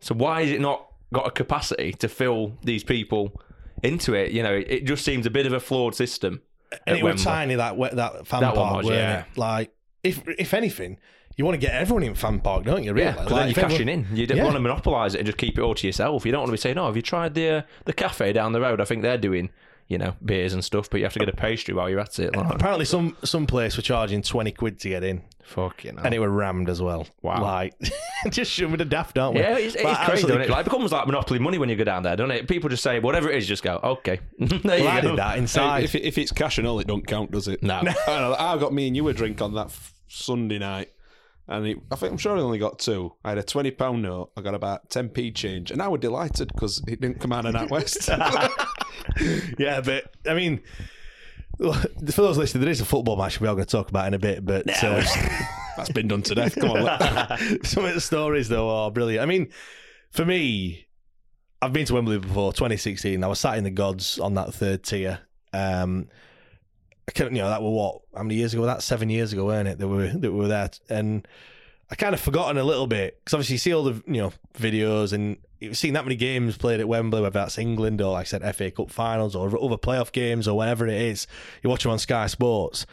So 0.00 0.14
why 0.14 0.42
is 0.42 0.52
it 0.52 0.60
not 0.60 0.86
got 1.12 1.26
a 1.26 1.30
capacity 1.30 1.92
to 1.92 2.08
fill 2.08 2.56
these 2.62 2.84
people 2.84 3.40
into 3.82 4.14
it? 4.14 4.32
You 4.32 4.42
know, 4.42 4.54
it, 4.54 4.66
it 4.70 4.84
just 4.84 5.04
seems 5.04 5.26
a 5.26 5.30
bit 5.30 5.46
of 5.46 5.52
a 5.52 5.60
flawed 5.60 5.94
system. 5.94 6.40
and 6.86 6.96
it 6.96 7.04
was 7.04 7.22
tiny 7.22 7.56
that 7.56 7.78
that 7.94 8.26
fan 8.26 8.40
That 8.40 8.54
park, 8.54 8.84
was, 8.84 8.88
yeah. 8.88 9.20
it? 9.20 9.38
Like, 9.38 9.74
if 10.02 10.22
if 10.38 10.54
anything, 10.54 10.98
you 11.36 11.44
want 11.44 11.54
to 11.54 11.66
get 11.66 11.74
everyone 11.74 12.02
in 12.04 12.14
fan 12.14 12.40
park, 12.40 12.64
don't 12.64 12.84
you? 12.84 12.92
Really? 12.92 13.06
Yeah, 13.06 13.12
because 13.12 13.30
Like, 13.32 13.40
then 13.40 13.48
you're 13.48 13.54
cashing 13.70 13.88
everyone- 13.88 14.06
in. 14.12 14.16
You 14.16 14.26
don't 14.26 14.36
Yeah. 14.38 14.44
want 14.44 14.56
to 14.56 14.60
monopolise 14.60 15.14
it 15.14 15.18
and 15.18 15.26
just 15.26 15.38
keep 15.38 15.58
it 15.58 15.62
all 15.62 15.74
to 15.74 15.86
yourself. 15.86 16.24
You 16.26 16.32
don't 16.32 16.40
want 16.42 16.48
to 16.48 16.52
be 16.52 16.58
saying, 16.58 16.78
"Oh, 16.78 16.86
have 16.86 16.96
you 16.96 17.02
tried 17.02 17.34
the 17.34 17.48
uh, 17.48 17.62
the 17.86 17.92
cafe 17.92 18.32
down 18.32 18.52
the 18.52 18.60
road? 18.60 18.80
I 18.80 18.84
think 18.84 19.02
they're 19.02 19.18
doing, 19.18 19.50
you 19.88 19.98
know, 19.98 20.14
beers 20.24 20.52
and 20.54 20.64
stuff, 20.64 20.88
but 20.90 20.98
you 20.98 21.04
have 21.04 21.12
to 21.14 21.18
get 21.18 21.28
a 21.28 21.32
pastry 21.36 21.74
while 21.74 21.90
you're 21.90 22.00
at 22.00 22.18
it." 22.18 22.34
Like, 22.36 22.52
Apparently, 22.54 22.84
some 22.84 23.16
some 23.24 23.46
place 23.46 23.76
were 23.76 23.82
charging 23.82 24.22
twenty 24.22 24.52
quid 24.52 24.78
to 24.80 24.88
get 24.88 25.02
in, 25.02 25.22
fuck 25.42 25.84
you 25.84 25.92
know. 25.92 26.02
and 26.04 26.14
it 26.14 26.20
were 26.20 26.28
rammed 26.30 26.68
as 26.68 26.80
well. 26.80 27.06
Wow. 27.22 27.42
Like, 27.42 27.74
just 28.30 28.52
shove 28.52 28.70
me 28.70 28.76
the 28.76 28.84
daft, 28.84 29.16
don't 29.16 29.34
we? 29.34 29.40
yeah, 29.40 29.58
it's, 29.58 29.74
it's 29.74 29.84
Like, 29.84 29.96
crazy, 29.96 30.12
absolutely 30.12 30.38
doesn't 30.38 30.50
it? 30.52 30.54
Like, 30.54 30.66
it 30.66 30.70
becomes 30.70 30.92
like 30.92 31.06
monopoly 31.06 31.40
money 31.40 31.58
when 31.58 31.68
you 31.68 31.74
go 31.76 31.84
down 31.84 32.04
there, 32.04 32.14
doesn't 32.16 32.30
it? 32.30 32.48
People 32.48 32.70
just 32.70 32.82
say 32.84 33.00
whatever 33.00 33.28
it 33.30 33.36
is, 33.38 33.46
just 33.48 33.62
go, 33.64 33.80
okay. 33.82 34.20
there 34.38 34.60
Well, 34.64 34.78
you 34.78 34.86
I 34.88 35.00
go. 35.00 35.08
did 35.10 35.18
that 35.18 35.36
inside. 35.38 35.82
if, 35.84 35.94
if 35.96 36.16
it's 36.16 36.30
cash 36.32 36.58
and 36.58 36.66
all, 36.66 36.78
it 36.80 36.86
don't 36.86 37.06
count, 37.06 37.32
does 37.32 37.48
it? 37.48 37.62
No. 37.62 37.74
I, 37.74 37.84
know, 38.06 38.36
I 38.38 38.56
got 38.56 38.72
me 38.72 38.86
and 38.86 38.94
you 38.96 39.06
a 39.08 39.12
drink 39.12 39.42
on 39.42 39.52
that 39.54 39.66
f- 39.66 39.92
Sunday 40.08 40.58
night, 40.58 40.90
and 41.48 41.66
it, 41.66 41.78
I 41.90 41.96
think 41.96 42.12
I'm 42.12 42.18
sure 42.18 42.36
I 42.36 42.40
only 42.40 42.58
got 42.58 42.78
two. 42.78 43.12
I 43.24 43.30
had 43.30 43.38
a 43.38 43.42
twenty 43.42 43.70
pound 43.70 44.02
note. 44.02 44.32
I 44.36 44.40
got 44.40 44.54
about 44.54 44.90
ten 44.90 45.08
p 45.08 45.30
change, 45.30 45.70
and 45.70 45.82
I 45.82 45.88
was 45.88 46.00
delighted 46.00 46.48
because 46.52 46.82
it 46.86 47.00
didn't 47.00 47.20
come 47.20 47.32
out 47.32 47.46
of 47.46 47.52
that 47.52 47.70
west. 47.70 48.08
yeah, 49.58 49.80
but 49.80 50.14
I 50.26 50.34
mean, 50.34 50.62
for 51.58 52.22
those 52.22 52.38
listening, 52.38 52.62
there 52.62 52.70
is 52.70 52.80
a 52.80 52.84
football 52.84 53.16
match 53.16 53.40
we 53.40 53.48
are 53.48 53.54
going 53.54 53.66
to 53.66 53.70
talk 53.70 53.88
about 53.90 54.06
in 54.06 54.14
a 54.14 54.18
bit. 54.18 54.44
But 54.44 54.68
uh, 54.82 55.02
That's 55.76 55.90
been 55.90 56.08
done 56.08 56.22
to 56.22 56.34
death. 56.34 56.56
Come 56.56 56.70
on, 56.70 57.64
some 57.64 57.84
of 57.84 57.94
the 57.94 58.00
stories 58.00 58.48
though 58.48 58.70
are 58.70 58.90
brilliant. 58.90 59.22
I 59.22 59.26
mean, 59.26 59.50
for 60.10 60.24
me, 60.24 60.86
I've 61.60 61.72
been 61.72 61.86
to 61.86 61.94
Wembley 61.94 62.18
before. 62.18 62.52
2016, 62.52 63.22
I 63.22 63.26
was 63.26 63.40
sat 63.40 63.58
in 63.58 63.64
the 63.64 63.70
gods 63.70 64.18
on 64.18 64.34
that 64.34 64.54
third 64.54 64.82
tier. 64.82 65.20
Um, 65.52 66.08
I 67.06 67.12
can't, 67.12 67.32
you 67.32 67.38
know, 67.38 67.48
that 67.48 67.62
were 67.62 67.70
what? 67.70 68.00
How 68.14 68.22
many 68.22 68.36
years 68.36 68.54
ago? 68.54 68.64
That 68.64 68.82
seven 68.82 69.10
years 69.10 69.32
ago, 69.32 69.44
weren't 69.44 69.68
it? 69.68 69.78
That 69.78 69.88
we 69.88 69.96
were 69.96 70.08
that 70.08 70.32
we 70.32 70.38
were 70.38 70.48
there, 70.48 70.70
and 70.88 71.26
I 71.90 71.96
kind 71.96 72.14
of 72.14 72.20
forgotten 72.20 72.56
a 72.56 72.64
little 72.64 72.86
bit 72.86 73.20
because 73.20 73.34
obviously 73.34 73.54
you 73.54 73.58
see 73.58 73.74
all 73.74 73.84
the 73.84 74.02
you 74.06 74.20
know 74.20 74.32
videos 74.54 75.12
and 75.12 75.36
you've 75.60 75.76
seen 75.76 75.94
that 75.94 76.04
many 76.04 76.16
games 76.16 76.56
played 76.56 76.80
at 76.80 76.88
Wembley, 76.88 77.20
whether 77.20 77.38
that's 77.38 77.58
England 77.58 78.00
or 78.00 78.12
like 78.12 78.22
I 78.22 78.24
said 78.24 78.56
FA 78.56 78.70
Cup 78.70 78.90
finals 78.90 79.36
or 79.36 79.48
other 79.48 79.76
playoff 79.76 80.12
games 80.12 80.48
or 80.48 80.56
whatever 80.56 80.86
it 80.86 81.00
is. 81.00 81.26
You 81.62 81.70
watch 81.70 81.82
them 81.82 81.92
on 81.92 81.98
Sky 81.98 82.26
Sports, 82.26 82.86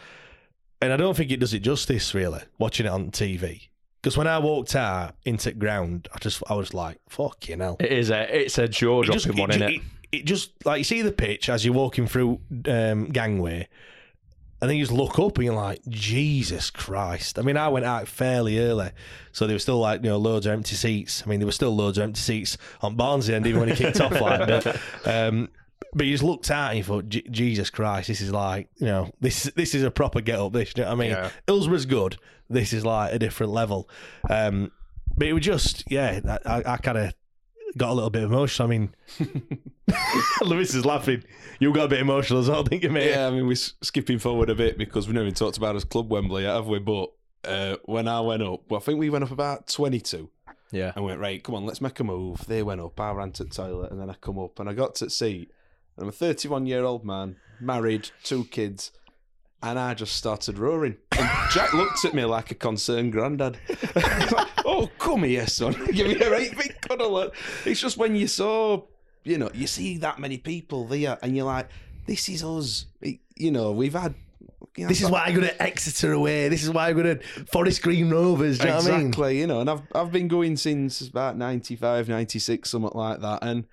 and 0.82 0.92
I 0.92 0.98
don't 0.98 1.16
think 1.16 1.32
it 1.32 1.40
does 1.40 1.54
it 1.54 1.60
justice 1.60 2.14
really 2.14 2.42
watching 2.58 2.86
it 2.86 2.90
on 2.90 3.12
TV. 3.12 3.70
Because 4.02 4.18
when 4.18 4.28
I 4.28 4.40
walked 4.40 4.76
out 4.76 5.16
into 5.26 5.52
ground, 5.54 6.10
I 6.14 6.18
just 6.20 6.44
I 6.50 6.56
was 6.56 6.74
like, 6.74 6.98
"Fucking 7.08 7.60
hell!" 7.60 7.78
It 7.80 7.92
is 7.92 8.10
a 8.10 8.44
it's 8.44 8.58
a 8.58 8.68
jaw 8.68 9.04
dropping 9.04 9.38
one, 9.38 9.52
it, 9.52 9.56
isn't 9.56 9.70
it? 9.70 9.76
it, 9.76 9.82
it 10.12 10.26
just 10.26 10.66
like 10.66 10.80
you 10.80 10.84
see 10.84 11.02
the 11.02 11.12
pitch 11.12 11.50
as 11.50 11.64
you're 11.64 11.74
walking 11.74 12.08
through 12.08 12.40
um, 12.68 13.06
gangway, 13.10 13.68
and 14.62 14.70
then 14.70 14.78
you 14.78 14.84
just 14.84 14.96
look 14.96 15.18
up 15.18 15.38
and 15.38 15.46
you're 15.46 15.56
like, 15.56 15.82
Jesus 15.90 16.70
Christ! 16.70 17.40
I 17.40 17.42
mean, 17.42 17.58
I 17.58 17.68
went 17.70 17.86
out 17.86 18.08
fairly 18.08 18.60
early, 18.60 18.92
so 19.32 19.48
there 19.48 19.56
were 19.56 19.60
still 19.60 19.80
like 19.80 20.04
you 20.04 20.10
know 20.10 20.18
loads 20.18 20.46
of 20.46 20.54
empty 20.54 20.76
seats. 20.76 21.24
I 21.26 21.30
mean, 21.30 21.40
there 21.40 21.48
were 21.48 21.52
still 21.52 21.76
loads 21.76 21.98
of 21.98 22.04
empty 22.04 22.22
seats 22.22 22.58
on 22.82 22.96
Barnsley 22.96 23.34
end 23.34 23.48
even 23.48 23.60
when 23.60 23.70
he 23.70 23.76
kicked 23.76 24.00
off 24.00 24.20
like 24.20 24.48
that. 24.48 24.80
Um, 25.04 25.50
but 25.94 26.06
you 26.06 26.14
just 26.14 26.24
looked 26.24 26.50
out 26.52 26.70
and 26.70 26.78
you 26.78 26.84
thought, 26.84 27.10
Jesus 27.10 27.70
Christ, 27.70 28.08
this 28.08 28.22
is 28.22 28.32
like 28.32 28.70
you 28.78 28.86
know 28.86 29.12
this 29.20 29.52
this 29.56 29.74
is 29.74 29.84
a 29.84 29.92
proper 29.92 30.22
get 30.22 30.40
up. 30.40 30.54
This, 30.54 30.74
you 30.76 30.84
know 30.84 30.90
what 30.90 30.96
I 30.96 31.00
mean? 31.00 31.12
Yeah. 31.12 31.30
Hillsborough's 31.48 31.86
good. 31.86 32.18
This 32.50 32.72
is 32.72 32.86
like 32.86 33.14
a 33.14 33.20
different 33.20 33.52
level. 33.52 33.90
Um, 34.30 34.72
but 35.18 35.28
it 35.28 35.34
was 35.34 35.44
just 35.44 35.84
yeah, 35.92 36.20
I, 36.46 36.50
I, 36.50 36.74
I 36.74 36.78
kind 36.78 36.98
of 36.98 37.14
got 37.78 37.92
a 37.92 37.94
little 37.94 38.10
bit 38.10 38.24
emotional. 38.24 38.68
I 38.68 38.70
mean, 38.70 38.96
Lewis 40.42 40.74
is 40.74 40.86
laughing. 40.86 41.24
You 41.60 41.74
got 41.74 41.86
a 41.86 41.90
bit 41.90 42.00
emotional 42.00 42.40
as 42.40 42.50
well, 42.50 42.64
didn't 42.64 42.84
you, 42.84 42.90
mate? 42.90 43.10
yeah, 43.12 43.28
I 43.28 43.32
mean, 43.32 43.48
we're 43.48 43.56
skipping 43.56 44.20
forward 44.20 44.50
a 44.50 44.56
bit 44.56 44.78
because 44.78 45.08
we've 45.08 45.14
never 45.14 45.26
even 45.26 45.36
talked 45.36 45.58
about 45.58 45.76
as 45.76 45.84
Club 45.84 46.12
Wembley, 46.12 46.44
yet, 46.44 46.56
have 46.56 46.68
we? 46.68 46.80
But 46.80 47.12
uh, 47.46 47.78
when 47.86 48.08
I 48.08 48.22
went 48.22 48.44
up, 48.44 48.62
well, 48.70 48.80
I 48.80 48.84
think 48.84 49.00
we 49.00 49.10
went 49.10 49.24
up 49.24 49.32
about 49.32 49.68
22. 49.68 50.30
Yeah. 50.74 50.94
and 50.96 51.04
went 51.04 51.20
right. 51.20 51.44
Come 51.44 51.56
on, 51.56 51.66
let's 51.66 51.82
make 51.82 52.00
a 52.00 52.04
move. 52.04 52.46
They 52.48 52.64
went 52.64 52.80
up. 52.80 52.98
I 53.00 53.12
ran 53.12 53.32
to 53.34 53.44
the 53.44 53.50
toilet, 53.50 53.92
and 53.92 54.00
then 54.00 54.10
I 54.10 54.14
come 54.14 54.40
up, 54.40 54.60
and 54.60 54.70
I 54.70 54.74
got 54.74 54.96
to 54.96 55.06
the 55.06 55.12
seat. 55.12 55.52
And 55.98 56.04
I'm 56.04 56.10
a 56.10 56.14
31 56.14 56.66
year 56.66 56.84
old 56.84 57.04
man, 57.06 57.36
married, 57.60 58.10
two 58.24 58.46
kids, 58.46 58.92
and 59.64 59.78
I 59.80 59.94
just 59.94 60.16
started 60.16 60.58
roaring. 60.58 60.98
And 61.18 61.30
Jack 61.52 61.74
looked 61.74 62.04
at 62.06 62.14
me 62.14 62.26
like 62.26 62.52
a 62.52 62.56
concerned 62.56 63.12
granddad. 63.12 63.58
oh, 64.66 64.90
come 64.98 65.24
here, 65.24 65.48
son. 65.48 65.74
Give 65.92 66.08
me 66.08 66.20
a 66.22 66.32
right 66.32 66.56
big 66.58 66.80
cuddle. 66.82 67.32
It's 67.66 67.80
just 67.80 67.98
when 67.98 68.16
you 68.16 68.28
saw, 68.28 68.84
you 69.24 69.38
know, 69.38 69.50
you 69.54 69.68
see 69.68 69.98
that 69.98 70.20
many 70.20 70.38
people 70.38 70.86
there, 70.88 71.18
and 71.22 71.36
you're 71.36 71.46
like, 71.46 71.70
this 72.06 72.28
is 72.30 72.44
us. 72.44 72.86
It- 73.02 73.20
you 73.36 73.50
know, 73.52 73.72
we've 73.72 73.94
had. 73.94 74.14
you 74.78 74.84
know, 74.84 74.88
This 74.90 75.02
is 75.02 75.10
why 75.10 75.24
I 75.26 75.32
go 75.32 75.42
to 75.42 75.62
Exeter 75.62 76.12
away. 76.14 76.48
This 76.48 76.64
is 76.64 76.70
why 76.70 76.90
I 76.90 76.94
go 76.94 77.02
to 77.04 77.16
Forest 77.52 77.82
Green 77.82 78.12
Rovers. 78.12 78.60
Do 78.60 78.66
you 78.66 78.70
know 78.70 78.76
what 78.78 78.86
I 78.88 78.98
mean? 78.98 79.08
exactly, 79.08 79.40
you 79.40 79.48
know, 79.48 79.62
and 79.62 79.70
I've 79.70 79.82
I've 79.96 80.12
been 80.12 80.28
going 80.28 80.58
since 80.58 81.02
about 81.02 81.38
95, 81.38 82.08
96, 82.08 82.70
something 82.70 82.92
like 82.94 83.20
that. 83.22 83.40
And 83.42 83.66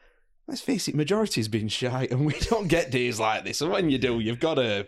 let's 0.47 0.63
face 0.63 0.89
it, 0.89 0.95
majority's 0.95 1.49
been 1.49 1.69
shy, 1.69 2.09
and 2.11 2.25
we 2.25 2.33
don't 2.41 2.69
get 2.69 2.91
days 2.91 3.21
like 3.21 3.45
this. 3.45 3.61
And 3.61 3.71
when 3.71 3.91
you 3.91 3.99
do, 3.99 4.21
you've 4.21 4.41
got 4.41 4.55
to 4.55 4.87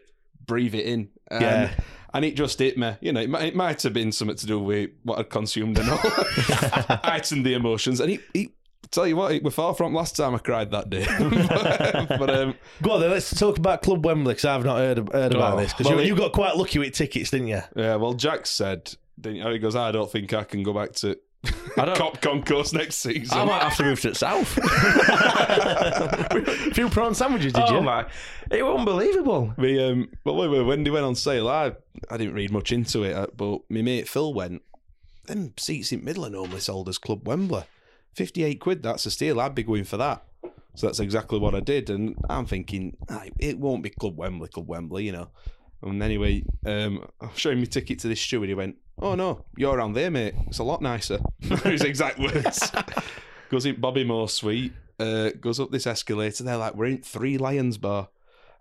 breathe 0.51 0.75
it 0.75 0.85
in. 0.85 1.09
And, 1.29 1.43
Yeah. 1.43 1.71
And 2.13 2.25
it 2.25 2.35
just 2.35 2.59
hit 2.59 2.77
me. 2.77 2.97
You 3.01 3.13
know, 3.13 3.21
it 3.21 3.31
might, 3.31 3.43
it 3.45 3.55
might 3.55 3.81
have 3.85 3.93
been 3.93 4.11
something 4.11 4.37
to 4.37 4.47
do 4.47 4.59
with 4.59 4.91
what 5.05 5.21
I'd 5.21 5.31
consumed 5.31 5.79
and 5.79 5.89
all. 5.91 5.97
heightened 7.05 7.47
the 7.47 7.55
emotions. 7.55 8.01
And 8.01 8.11
it, 8.11 8.21
it, 8.35 8.51
tell 8.91 9.07
you 9.07 9.15
what, 9.15 9.31
it 9.31 9.45
was 9.45 9.55
far 9.55 9.75
from 9.75 9.95
last 9.95 10.17
time 10.17 10.35
I 10.35 10.39
cried 10.39 10.73
that 10.73 10.91
day. 10.91 11.07
but, 11.21 12.19
but, 12.19 12.31
um, 12.31 12.55
Go 12.83 12.91
on 12.93 13.01
then, 13.01 13.11
let's 13.13 13.33
talk 13.39 13.59
about 13.59 13.83
Club 13.83 14.05
Wembley 14.05 14.33
because 14.33 14.45
I've 14.45 14.65
not 14.65 14.79
heard, 14.79 14.99
heard 15.13 15.35
about 15.37 15.55
Oh, 15.55 15.61
this. 15.61 15.73
Because 15.73 15.87
well, 15.87 16.01
you, 16.01 16.09
you 16.09 16.17
got 16.17 16.33
quite 16.33 16.57
lucky 16.57 16.81
with 16.81 16.95
tickets, 16.95 17.31
didn't 17.31 17.47
you? 17.47 17.63
Yeah, 17.77 17.95
well, 17.95 18.15
Jack 18.15 18.45
said, 18.47 18.93
didn't 19.21 19.37
you? 19.39 19.49
he 19.49 19.59
goes, 19.61 19.77
I 19.77 19.93
don't 19.93 20.11
think 20.11 20.33
I 20.33 20.43
can 20.43 20.65
go 20.65 20.73
back 20.73 20.95
to 20.95 21.17
I 21.77 21.85
don't. 21.87 21.97
cop 21.97 22.21
concourse 22.21 22.73
next 22.73 22.97
season. 22.97 23.39
I 23.39 23.45
might 23.45 23.63
have 23.63 23.77
to 23.79 23.85
move 23.85 24.01
to 24.03 24.11
the 24.11 24.15
south. 24.15 24.59
A 24.59 26.71
few 26.75 26.89
prawn 26.91 27.15
sandwiches, 27.15 27.53
did 27.53 27.65
oh 27.67 27.77
you? 27.77 27.81
my! 27.81 28.07
It 28.51 28.63
was 28.63 28.79
unbelievable. 28.79 29.55
Me, 29.57 29.83
um, 29.83 30.11
but 30.25 30.35
wait, 30.35 30.49
wait, 30.49 30.63
when 30.63 30.85
they 30.85 30.91
went 30.91 31.07
on 31.07 31.15
sale, 31.15 31.49
I 31.49 31.73
I 32.11 32.17
didn't 32.17 32.35
read 32.35 32.53
much 32.53 32.73
into 32.73 33.05
it, 33.05 33.15
uh, 33.15 33.27
but 33.37 33.61
my 33.71 33.83
mate 33.83 34.09
Phil 34.09 34.35
went. 34.35 34.63
Them 35.27 35.53
seats 35.57 35.93
in 35.93 36.05
middle 36.05 36.27
are 36.27 36.31
normally 36.31 36.61
sold 36.61 36.89
as 36.89 36.99
Club 36.99 37.27
Wembley. 37.27 37.65
Fifty-eight 38.15 38.61
quid. 38.61 38.83
That's 38.83 39.07
a 39.07 39.11
steal. 39.11 39.41
I'd 39.41 39.55
be 39.55 39.63
going 39.63 39.85
for 39.85 39.97
that. 39.97 40.25
So 40.75 40.87
that's 40.87 41.01
exactly 41.01 41.39
what 41.39 41.55
I 41.55 41.61
did, 41.61 41.91
and 41.91 42.17
I'm 42.29 42.47
thinking 42.47 42.97
"Ah, 43.09 43.25
it 43.39 43.59
won't 43.59 43.83
be 43.83 43.91
Club 43.91 44.17
Wembley, 44.17 44.49
Club 44.49 44.69
Wembley, 44.69 45.05
you 45.05 45.13
know. 45.13 45.29
And 45.83 46.03
anyway, 46.03 46.45
um, 46.67 47.07
I'm 47.21 47.35
showing 47.35 47.61
me 47.61 47.67
ticket 47.67 47.99
to 48.01 48.09
this 48.09 48.21
steward. 48.21 48.49
He 48.51 48.55
went, 48.55 48.77
"Oh 49.01 49.15
no, 49.15 49.45
you're 49.57 49.77
around 49.77 49.95
there, 49.95 50.11
mate. 50.11 50.35
It's 50.47 50.59
a 50.59 50.65
lot 50.65 50.83
nicer." 50.83 51.19
His 51.41 51.83
exact 51.83 52.19
words. 52.19 52.71
goes 53.51 53.67
in 53.67 53.81
Bobby 53.81 54.05
Moore 54.05 54.29
Suite. 54.29 54.73
Uh, 54.99 55.31
goes 55.41 55.59
up 55.59 55.71
this 55.71 55.87
escalator. 55.87 56.45
They're 56.45 56.57
like, 56.57 56.75
"We're 56.75 56.87
in 56.87 56.99
Three 56.99 57.39
Lions 57.39 57.79
Bar." 57.79 58.09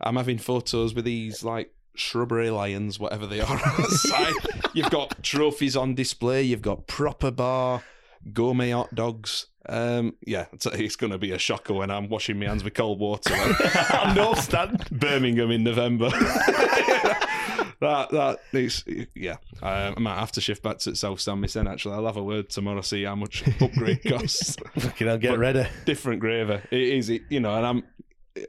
I'm 0.02 0.16
having 0.16 0.38
photos 0.38 0.94
with 0.94 1.06
these 1.06 1.44
like 1.44 1.74
shrubbery 1.96 2.50
lions, 2.50 3.00
whatever 3.00 3.28
they 3.28 3.42
are 3.42 3.62
outside. 3.66 4.34
You've 4.74 4.90
got 4.90 5.22
trophies 5.24 5.76
on 5.76 5.96
display. 5.96 6.44
You've 6.44 6.62
got 6.62 6.88
proper 6.88 7.32
bar, 7.32 7.84
gourmet 8.34 8.72
hot 8.72 8.96
dogs. 8.96 9.48
Um, 9.68 10.16
yeah, 10.26 10.46
it's, 10.54 10.66
it's 10.66 10.96
going 10.96 11.12
to 11.12 11.18
be 11.18 11.32
a 11.32 11.38
shocker 11.38 11.74
when 11.74 11.92
I'm 11.92 12.10
washing 12.10 12.40
my 12.40 12.48
hands 12.48 12.64
with 12.64 12.74
cold 12.74 13.00
water. 13.00 13.36
On 13.94 14.16
no 14.16 14.34
stand. 14.34 14.88
Birmingham 14.90 15.52
in 15.52 15.64
November. 15.64 16.10
That 17.82 18.10
that 18.12 18.40
is 18.54 18.84
yeah. 19.16 19.38
Um, 19.62 19.94
I 19.98 20.00
might 20.00 20.20
have 20.20 20.32
to 20.34 20.42
shift 20.42 20.62
back 20.64 20.80
to 20.80 20.96
South 20.96 21.20
Stand 21.20 21.42
myself. 21.42 21.68
Actually, 21.68 21.96
I'll 21.96 22.06
have 22.06 22.18
a 22.18 22.24
word 22.24 22.50
tomorrow. 22.50 22.82
See 22.82 23.04
how 23.04 23.16
much 23.16 23.44
upgrade 23.62 24.04
costs. 24.08 24.58
Fucking 24.78 25.08
hell, 25.08 25.18
get 25.18 25.32
But 25.32 25.40
ready. 25.40 25.66
Different 25.86 26.20
gravy. 26.20 26.60
It 26.72 26.82
is, 26.82 27.10
it, 27.10 27.22
you 27.30 27.40
know, 27.40 27.56
and 27.56 27.66
I'm 27.66 27.84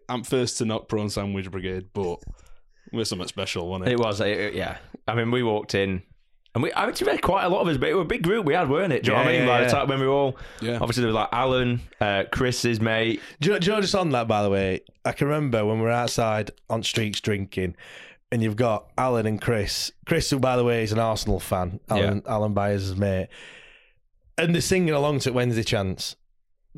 I'm 0.08 0.24
first 0.24 0.58
to 0.58 0.64
knock 0.64 0.88
prawn 0.88 1.10
sandwich 1.10 1.50
brigade, 1.50 1.86
but 1.92 2.18
we're 2.92 3.04
something 3.04 3.28
special, 3.28 3.68
wasn't 3.68 3.88
it? 3.88 3.92
It 3.92 3.98
was, 4.00 4.20
it, 4.20 4.26
it- 4.38 4.54
yeah. 4.54 4.78
I 5.08 5.14
mean, 5.14 5.30
we 5.30 5.42
walked 5.42 5.74
in, 5.74 6.02
and 6.54 6.62
we, 6.62 6.72
I 6.74 6.86
mean, 6.86 6.94
to 6.94 7.04
be 7.04 7.16
quite 7.18 7.44
a 7.44 7.48
lot 7.48 7.60
of 7.62 7.68
us, 7.68 7.76
but 7.76 7.88
it 7.88 7.94
was 7.94 8.02
a 8.04 8.08
big 8.08 8.22
group 8.22 8.44
we 8.46 8.54
had, 8.54 8.68
weren't 8.68 8.92
it? 8.92 9.02
Do 9.04 9.10
you 9.10 9.16
know 9.16 9.22
what 9.24 9.28
I 9.28 9.32
mean? 9.32 9.42
yeah, 9.42 9.48
Like, 9.48 9.60
yeah. 9.62 9.66
the 9.66 9.72
time 9.72 9.88
when 9.88 10.00
we 10.00 10.06
were 10.06 10.12
all, 10.12 10.36
Yeah. 10.60 10.74
obviously, 10.80 11.00
there 11.02 11.08
was 11.08 11.14
like 11.14 11.28
Alan, 11.32 11.80
uh, 12.00 12.24
Chris's 12.30 12.80
mate. 12.80 13.20
Do 13.40 13.52
you, 13.52 13.58
do 13.58 13.66
you 13.66 13.72
know, 13.76 13.80
just 13.80 13.94
on 13.94 14.10
that, 14.10 14.28
by 14.28 14.42
the 14.42 14.50
way, 14.50 14.80
I 15.04 15.12
can 15.12 15.28
remember 15.28 15.64
when 15.64 15.78
we 15.78 15.84
were 15.84 15.90
outside 15.90 16.50
on 16.68 16.82
streets 16.82 17.20
drinking, 17.20 17.74
and 18.32 18.42
you've 18.42 18.56
got 18.56 18.90
Alan 18.96 19.26
and 19.26 19.40
Chris. 19.40 19.92
Chris, 20.06 20.30
who, 20.30 20.38
by 20.38 20.56
the 20.56 20.64
way, 20.64 20.82
is 20.82 20.92
an 20.92 20.98
Arsenal 20.98 21.40
fan, 21.40 21.80
Alan, 21.88 22.22
Alan 22.26 22.54
Byers' 22.54 22.90
is 22.90 22.96
mate. 22.96 23.28
And 24.38 24.54
they're 24.54 24.62
singing 24.62 24.94
along 24.94 25.20
to 25.20 25.32
Wednesday 25.32 25.62
Chance. 25.62 26.16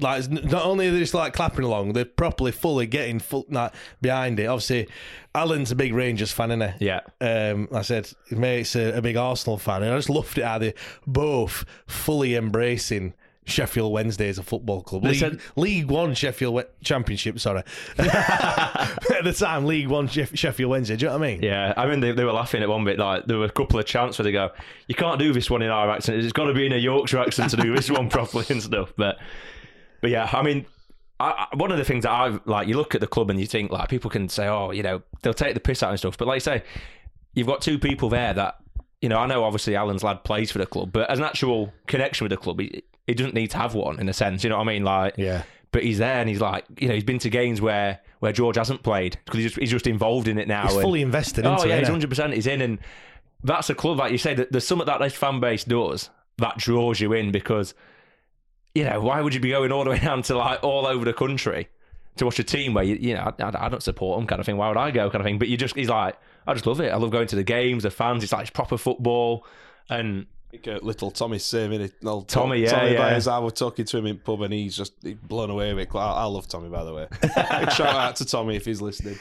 Like, 0.00 0.30
not 0.30 0.64
only 0.64 0.88
are 0.88 0.90
they 0.90 1.00
just 1.00 1.12
like 1.12 1.34
clapping 1.34 1.64
along, 1.64 1.92
they're 1.92 2.06
properly 2.06 2.50
fully 2.50 2.86
getting 2.86 3.18
full, 3.18 3.44
like, 3.50 3.74
behind 4.00 4.40
it. 4.40 4.46
Obviously, 4.46 4.88
Alan's 5.34 5.70
a 5.70 5.76
big 5.76 5.92
Rangers 5.92 6.32
fan, 6.32 6.50
isn't 6.50 6.78
he? 6.78 6.86
Yeah. 6.86 7.00
Um, 7.20 7.68
I 7.70 7.82
said 7.82 8.10
mate's 8.30 8.74
a, 8.74 8.96
a 8.96 9.02
big 9.02 9.16
Arsenal 9.16 9.58
fan, 9.58 9.82
and 9.82 9.92
I 9.92 9.96
just 9.96 10.08
loved 10.08 10.38
it 10.38 10.44
how 10.44 10.58
they 10.58 10.72
both 11.06 11.66
fully 11.86 12.34
embracing 12.34 13.12
Sheffield 13.44 13.92
Wednesday 13.92 14.28
as 14.28 14.38
a 14.38 14.42
football 14.42 14.82
club. 14.82 15.02
They 15.02 15.10
League, 15.10 15.18
said- 15.18 15.40
League 15.56 15.86
One 15.90 16.14
Sheffield 16.14 16.54
We- 16.54 16.62
Championship, 16.84 17.38
sorry. 17.40 17.62
At 17.98 19.24
the 19.24 19.32
time, 19.36 19.66
League 19.66 19.88
One 19.88 20.08
Sheff- 20.08 20.36
Sheffield 20.36 20.70
Wednesday. 20.70 20.96
Do 20.96 21.06
you 21.06 21.10
know 21.10 21.18
what 21.18 21.26
I 21.26 21.32
mean? 21.32 21.42
Yeah, 21.42 21.74
I 21.76 21.86
mean, 21.86 22.00
they, 22.00 22.12
they 22.12 22.24
were 22.24 22.32
laughing 22.32 22.62
at 22.62 22.68
one 22.68 22.84
bit. 22.84 22.98
Like, 22.98 23.26
there 23.26 23.38
were 23.38 23.44
a 23.46 23.50
couple 23.50 23.78
of 23.78 23.86
chants 23.86 24.18
where 24.18 24.24
they 24.24 24.32
go, 24.32 24.50
You 24.86 24.94
can't 24.94 25.18
do 25.18 25.32
this 25.32 25.50
one 25.50 25.62
in 25.62 25.70
our 25.70 25.90
accent. 25.90 26.22
It's 26.22 26.32
got 26.32 26.44
to 26.46 26.54
be 26.54 26.66
in 26.66 26.72
a 26.72 26.76
Yorkshire 26.76 27.18
accent 27.18 27.50
to 27.50 27.56
do 27.56 27.74
this 27.74 27.90
one 27.90 28.08
properly 28.10 28.44
and 28.48 28.62
stuff. 28.62 28.92
But, 28.96 29.18
but 30.00 30.10
yeah, 30.10 30.28
I 30.32 30.42
mean, 30.42 30.66
I, 31.18 31.46
I, 31.52 31.56
one 31.56 31.72
of 31.72 31.78
the 31.78 31.84
things 31.84 32.04
that 32.04 32.10
I 32.12 32.38
like, 32.44 32.68
you 32.68 32.76
look 32.76 32.94
at 32.94 33.00
the 33.00 33.06
club 33.06 33.30
and 33.30 33.40
you 33.40 33.46
think, 33.46 33.70
like, 33.70 33.88
people 33.88 34.10
can 34.10 34.28
say, 34.28 34.46
Oh, 34.46 34.70
you 34.70 34.82
know, 34.82 35.02
they'll 35.22 35.34
take 35.34 35.54
the 35.54 35.60
piss 35.60 35.82
out 35.82 35.90
and 35.90 35.98
stuff. 35.98 36.16
But 36.16 36.28
like 36.28 36.36
you 36.36 36.40
say, 36.40 36.62
you've 37.34 37.46
got 37.46 37.60
two 37.60 37.78
people 37.78 38.08
there 38.08 38.34
that, 38.34 38.58
you 39.00 39.08
know, 39.08 39.18
I 39.18 39.26
know 39.26 39.42
obviously 39.42 39.74
Alan's 39.74 40.04
lad 40.04 40.22
plays 40.22 40.52
for 40.52 40.58
the 40.58 40.66
club, 40.66 40.92
but 40.92 41.10
as 41.10 41.18
an 41.18 41.24
actual 41.24 41.72
connection 41.88 42.24
with 42.24 42.30
the 42.30 42.36
club, 42.36 42.60
he, 42.60 42.84
he 43.06 43.14
doesn't 43.14 43.34
need 43.34 43.50
to 43.50 43.58
have 43.58 43.74
one 43.74 43.98
in 44.00 44.08
a 44.08 44.12
sense. 44.12 44.44
You 44.44 44.50
know 44.50 44.58
what 44.58 44.64
I 44.68 44.72
mean? 44.72 44.84
Like, 44.84 45.14
Yeah. 45.16 45.42
but 45.72 45.82
he's 45.82 45.98
there 45.98 46.20
and 46.20 46.28
he's 46.28 46.40
like, 46.40 46.64
you 46.78 46.88
know, 46.88 46.94
he's 46.94 47.04
been 47.04 47.18
to 47.20 47.30
games 47.30 47.60
where 47.60 48.00
where 48.20 48.32
George 48.32 48.56
hasn't 48.56 48.82
played 48.84 49.18
because 49.24 49.38
he's 49.38 49.46
just, 49.46 49.58
he's 49.58 49.70
just 49.70 49.86
involved 49.88 50.28
in 50.28 50.38
it 50.38 50.46
now. 50.46 50.62
He's 50.62 50.74
and- 50.74 50.82
fully 50.82 51.02
invested 51.02 51.44
Oh 51.46 51.64
yeah, 51.64 51.74
it. 51.76 51.78
he's 51.80 51.88
hundred 51.88 52.08
percent. 52.10 52.32
He's 52.34 52.46
in, 52.46 52.60
and 52.60 52.78
that's 53.42 53.68
a 53.70 53.74
club 53.74 53.98
like 53.98 54.12
you 54.12 54.18
say. 54.18 54.34
That 54.34 54.52
there's 54.52 54.66
something 54.66 54.86
that 54.86 55.00
this 55.00 55.14
fan 55.14 55.40
base 55.40 55.64
does 55.64 56.10
that 56.38 56.56
draws 56.58 57.00
you 57.00 57.12
in 57.12 57.32
because 57.32 57.74
you 58.74 58.84
know 58.84 59.00
why 59.00 59.20
would 59.20 59.34
you 59.34 59.40
be 59.40 59.50
going 59.50 59.72
all 59.72 59.84
the 59.84 59.90
way 59.90 59.98
down 59.98 60.22
to 60.22 60.36
like 60.36 60.62
all 60.62 60.86
over 60.86 61.04
the 61.04 61.12
country 61.12 61.68
to 62.16 62.24
watch 62.24 62.38
a 62.38 62.44
team 62.44 62.74
where 62.74 62.84
you 62.84 62.94
you 63.00 63.14
know 63.14 63.32
I, 63.40 63.66
I 63.66 63.68
don't 63.68 63.82
support 63.82 64.18
them 64.20 64.26
kind 64.28 64.38
of 64.40 64.46
thing. 64.46 64.56
Why 64.56 64.68
would 64.68 64.76
I 64.76 64.90
go 64.92 65.10
kind 65.10 65.20
of 65.20 65.24
thing? 65.24 65.38
But 65.38 65.48
you 65.48 65.56
just 65.56 65.74
he's 65.74 65.88
like 65.88 66.16
I 66.46 66.54
just 66.54 66.66
love 66.66 66.80
it. 66.80 66.92
I 66.92 66.96
love 66.96 67.10
going 67.10 67.26
to 67.28 67.36
the 67.36 67.42
games, 67.44 67.82
the 67.82 67.90
fans. 67.90 68.22
It's 68.22 68.32
like 68.32 68.42
it's 68.42 68.50
proper 68.50 68.78
football 68.78 69.44
and. 69.90 70.26
Like, 70.52 70.82
little 70.82 71.10
Tommy's 71.10 71.44
saying 71.44 71.72
it. 71.72 71.94
Old 72.04 72.28
Tommy, 72.28 72.58
yeah, 72.58 72.70
Tommy 72.70 72.92
yeah. 72.92 72.98
Byers, 72.98 73.26
I 73.26 73.38
was 73.38 73.54
talking 73.54 73.84
to 73.86 73.98
him 73.98 74.06
in 74.06 74.18
pub 74.18 74.42
and 74.42 74.52
he's 74.52 74.76
just 74.76 74.92
he's 75.02 75.14
blown 75.14 75.50
away 75.50 75.72
with 75.72 75.88
it. 75.88 75.96
I, 75.96 76.12
I 76.12 76.24
love 76.24 76.46
Tommy, 76.46 76.68
by 76.68 76.84
the 76.84 76.92
way. 76.92 77.06
Shout 77.74 77.80
out 77.80 78.16
to 78.16 78.24
Tommy 78.24 78.56
if 78.56 78.64
he's 78.64 78.82
listening. 78.82 79.18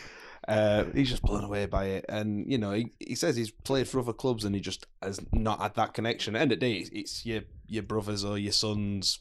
Uh, 0.47 0.85
he's 0.93 1.09
just 1.09 1.21
blown 1.21 1.43
away 1.43 1.67
by 1.67 1.85
it, 1.85 2.05
and 2.09 2.51
you 2.51 2.57
know 2.57 2.71
he, 2.71 2.91
he 2.99 3.15
says 3.15 3.35
he's 3.35 3.51
played 3.51 3.87
for 3.87 3.99
other 3.99 4.11
clubs 4.11 4.43
and 4.43 4.55
he 4.55 4.59
just 4.59 4.87
has 5.01 5.21
not 5.31 5.61
had 5.61 5.75
that 5.75 5.93
connection. 5.93 6.35
End 6.35 6.51
of 6.51 6.59
the 6.59 6.65
day, 6.65 6.73
it's, 6.79 6.89
it's 6.89 7.25
your 7.25 7.41
your 7.67 7.83
brother's 7.83 8.25
or 8.25 8.37
your 8.37 8.51
son's 8.51 9.19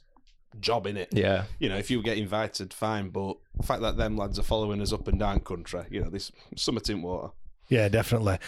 job 0.59 0.87
in 0.87 0.97
it. 0.97 1.09
Yeah. 1.13 1.45
You 1.59 1.69
know, 1.69 1.77
if 1.77 1.91
you 1.91 2.03
get 2.03 2.19
invited, 2.19 2.73
fine. 2.73 3.11
But 3.11 3.37
the 3.57 3.63
fact 3.63 3.83
that 3.83 3.97
them 3.97 4.17
lads 4.17 4.39
are 4.39 4.43
following 4.43 4.81
us 4.81 4.93
up 4.93 5.07
and 5.09 5.19
down 5.19 5.41
country, 5.41 5.85
you 5.91 6.01
know, 6.01 6.11
this 6.11 6.33
summer 6.57 6.81
tint 6.81 7.03
water. 7.03 7.33
Yeah, 7.69 7.89
definitely. 7.89 8.39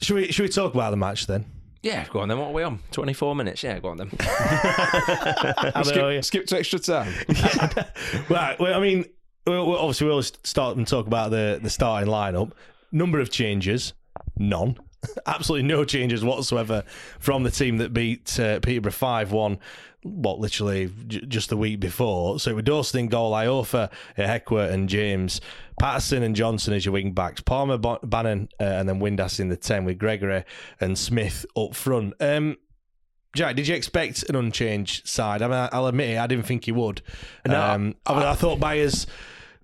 Should 0.00 0.16
we 0.16 0.32
should 0.32 0.42
we 0.42 0.48
talk 0.48 0.74
about 0.74 0.90
the 0.90 0.96
match 0.96 1.26
then? 1.26 1.44
Yeah, 1.82 2.06
go 2.10 2.20
on 2.20 2.28
then. 2.28 2.38
What 2.38 2.48
are 2.48 2.52
we 2.52 2.62
on? 2.62 2.78
24 2.92 3.34
minutes. 3.34 3.62
Yeah, 3.62 3.80
go 3.80 3.88
on 3.88 3.96
then. 3.96 4.10
How 4.20 5.82
skip, 5.82 5.96
about 5.96 6.08
you? 6.10 6.22
skip 6.22 6.46
to 6.46 6.58
extra 6.58 6.78
time. 6.78 7.12
Right. 8.28 8.58
Well, 8.60 8.74
I 8.74 8.80
mean, 8.80 9.06
well, 9.46 9.66
well, 9.66 9.78
obviously, 9.78 10.06
we'll 10.06 10.22
start 10.22 10.76
and 10.76 10.86
talk 10.86 11.06
about 11.06 11.30
the 11.32 11.58
the 11.60 11.70
starting 11.70 12.08
lineup. 12.08 12.52
Number 12.92 13.18
of 13.18 13.30
changes, 13.30 13.94
none. 14.36 14.78
Absolutely 15.26 15.66
no 15.66 15.84
changes 15.84 16.24
whatsoever 16.24 16.84
from 17.18 17.42
the 17.42 17.50
team 17.50 17.78
that 17.78 17.92
beat 17.92 18.38
uh, 18.38 18.60
Peterborough 18.60 18.92
five 18.92 19.32
one. 19.32 19.58
What 20.04 20.40
literally 20.40 20.90
j- 21.06 21.24
just 21.26 21.48
the 21.48 21.56
week 21.56 21.78
before. 21.80 22.40
So 22.40 22.54
with 22.56 22.64
Dawson 22.64 23.00
in 23.00 23.06
goal, 23.08 23.32
Iorfa, 23.32 23.90
Ihiekwe, 24.18 24.70
and 24.72 24.88
James 24.88 25.40
Paterson 25.78 26.22
and 26.22 26.34
Johnson 26.34 26.74
as 26.74 26.84
your 26.84 26.92
wing 26.92 27.12
backs, 27.12 27.40
Palmer, 27.40 27.78
Bannan, 27.78 28.48
uh, 28.60 28.64
and 28.64 28.88
then 28.88 29.00
Windass 29.00 29.38
in 29.40 29.48
the 29.48 29.56
ten 29.56 29.84
with 29.84 29.98
Gregory 29.98 30.44
and 30.80 30.98
Smith 30.98 31.46
up 31.56 31.74
front. 31.74 32.14
Um, 32.20 32.56
Jack, 33.34 33.56
did 33.56 33.66
you 33.66 33.74
expect 33.74 34.24
an 34.28 34.36
unchanged 34.36 35.08
side? 35.08 35.40
I 35.40 35.48
mean, 35.48 35.68
I'll 35.72 35.86
admit 35.86 36.10
it, 36.10 36.18
I 36.18 36.26
didn't 36.26 36.44
think 36.46 36.66
you 36.66 36.74
would. 36.74 37.00
No, 37.46 37.60
um, 37.62 37.94
I, 38.04 38.12
mean, 38.14 38.22
I 38.24 38.34
thought 38.34 38.60
Byers, 38.60 39.06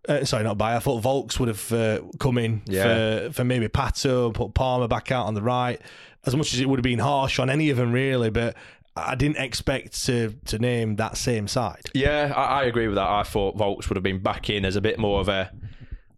uh, 0.09 0.25
sorry, 0.25 0.45
not 0.45 0.57
Byers, 0.57 0.79
I 0.79 0.81
thought 0.81 1.03
Vaulks 1.03 1.39
would 1.39 1.49
have 1.49 1.73
uh, 1.73 2.01
come 2.19 2.39
in 2.39 2.63
Yeah. 2.67 3.27
for, 3.27 3.33
for 3.35 3.45
maybe 3.45 3.69
Pato, 3.69 4.33
put 4.33 4.55
Palmer 4.55 4.89
back 4.89 5.13
out 5.13 5.27
on 5.27 5.35
the 5.35 5.43
right. 5.43 5.81
As 6.25 6.35
much 6.35 6.55
as 6.55 6.61
it 6.61 6.69
would 6.69 6.79
have 6.79 6.85
been 6.85 6.99
harsh 6.99 7.39
on 7.39 7.51
any 7.51 7.69
of 7.71 7.77
them, 7.77 7.93
really, 7.93 8.31
but 8.31 8.57
I 9.07 9.15
didn't 9.15 9.39
expect 9.39 10.05
to 10.07 10.35
to 10.47 10.59
name 10.59 10.97
that 10.97 11.17
same 11.17 11.49
side. 11.49 11.91
Yeah, 11.95 12.33
I, 12.35 12.63
I 12.63 12.65
agree 12.65 12.89
with 12.89 12.97
that. 12.97 13.09
I 13.09 13.23
thought 13.23 13.57
Vaulks 13.57 13.89
would 13.89 13.97
have 13.97 14.03
been 14.03 14.23
back 14.23 14.51
in 14.51 14.65
as 14.65 14.77
a 14.77 14.81
bit 14.81 14.99
more 14.99 15.21
of 15.21 15.29
a 15.29 15.53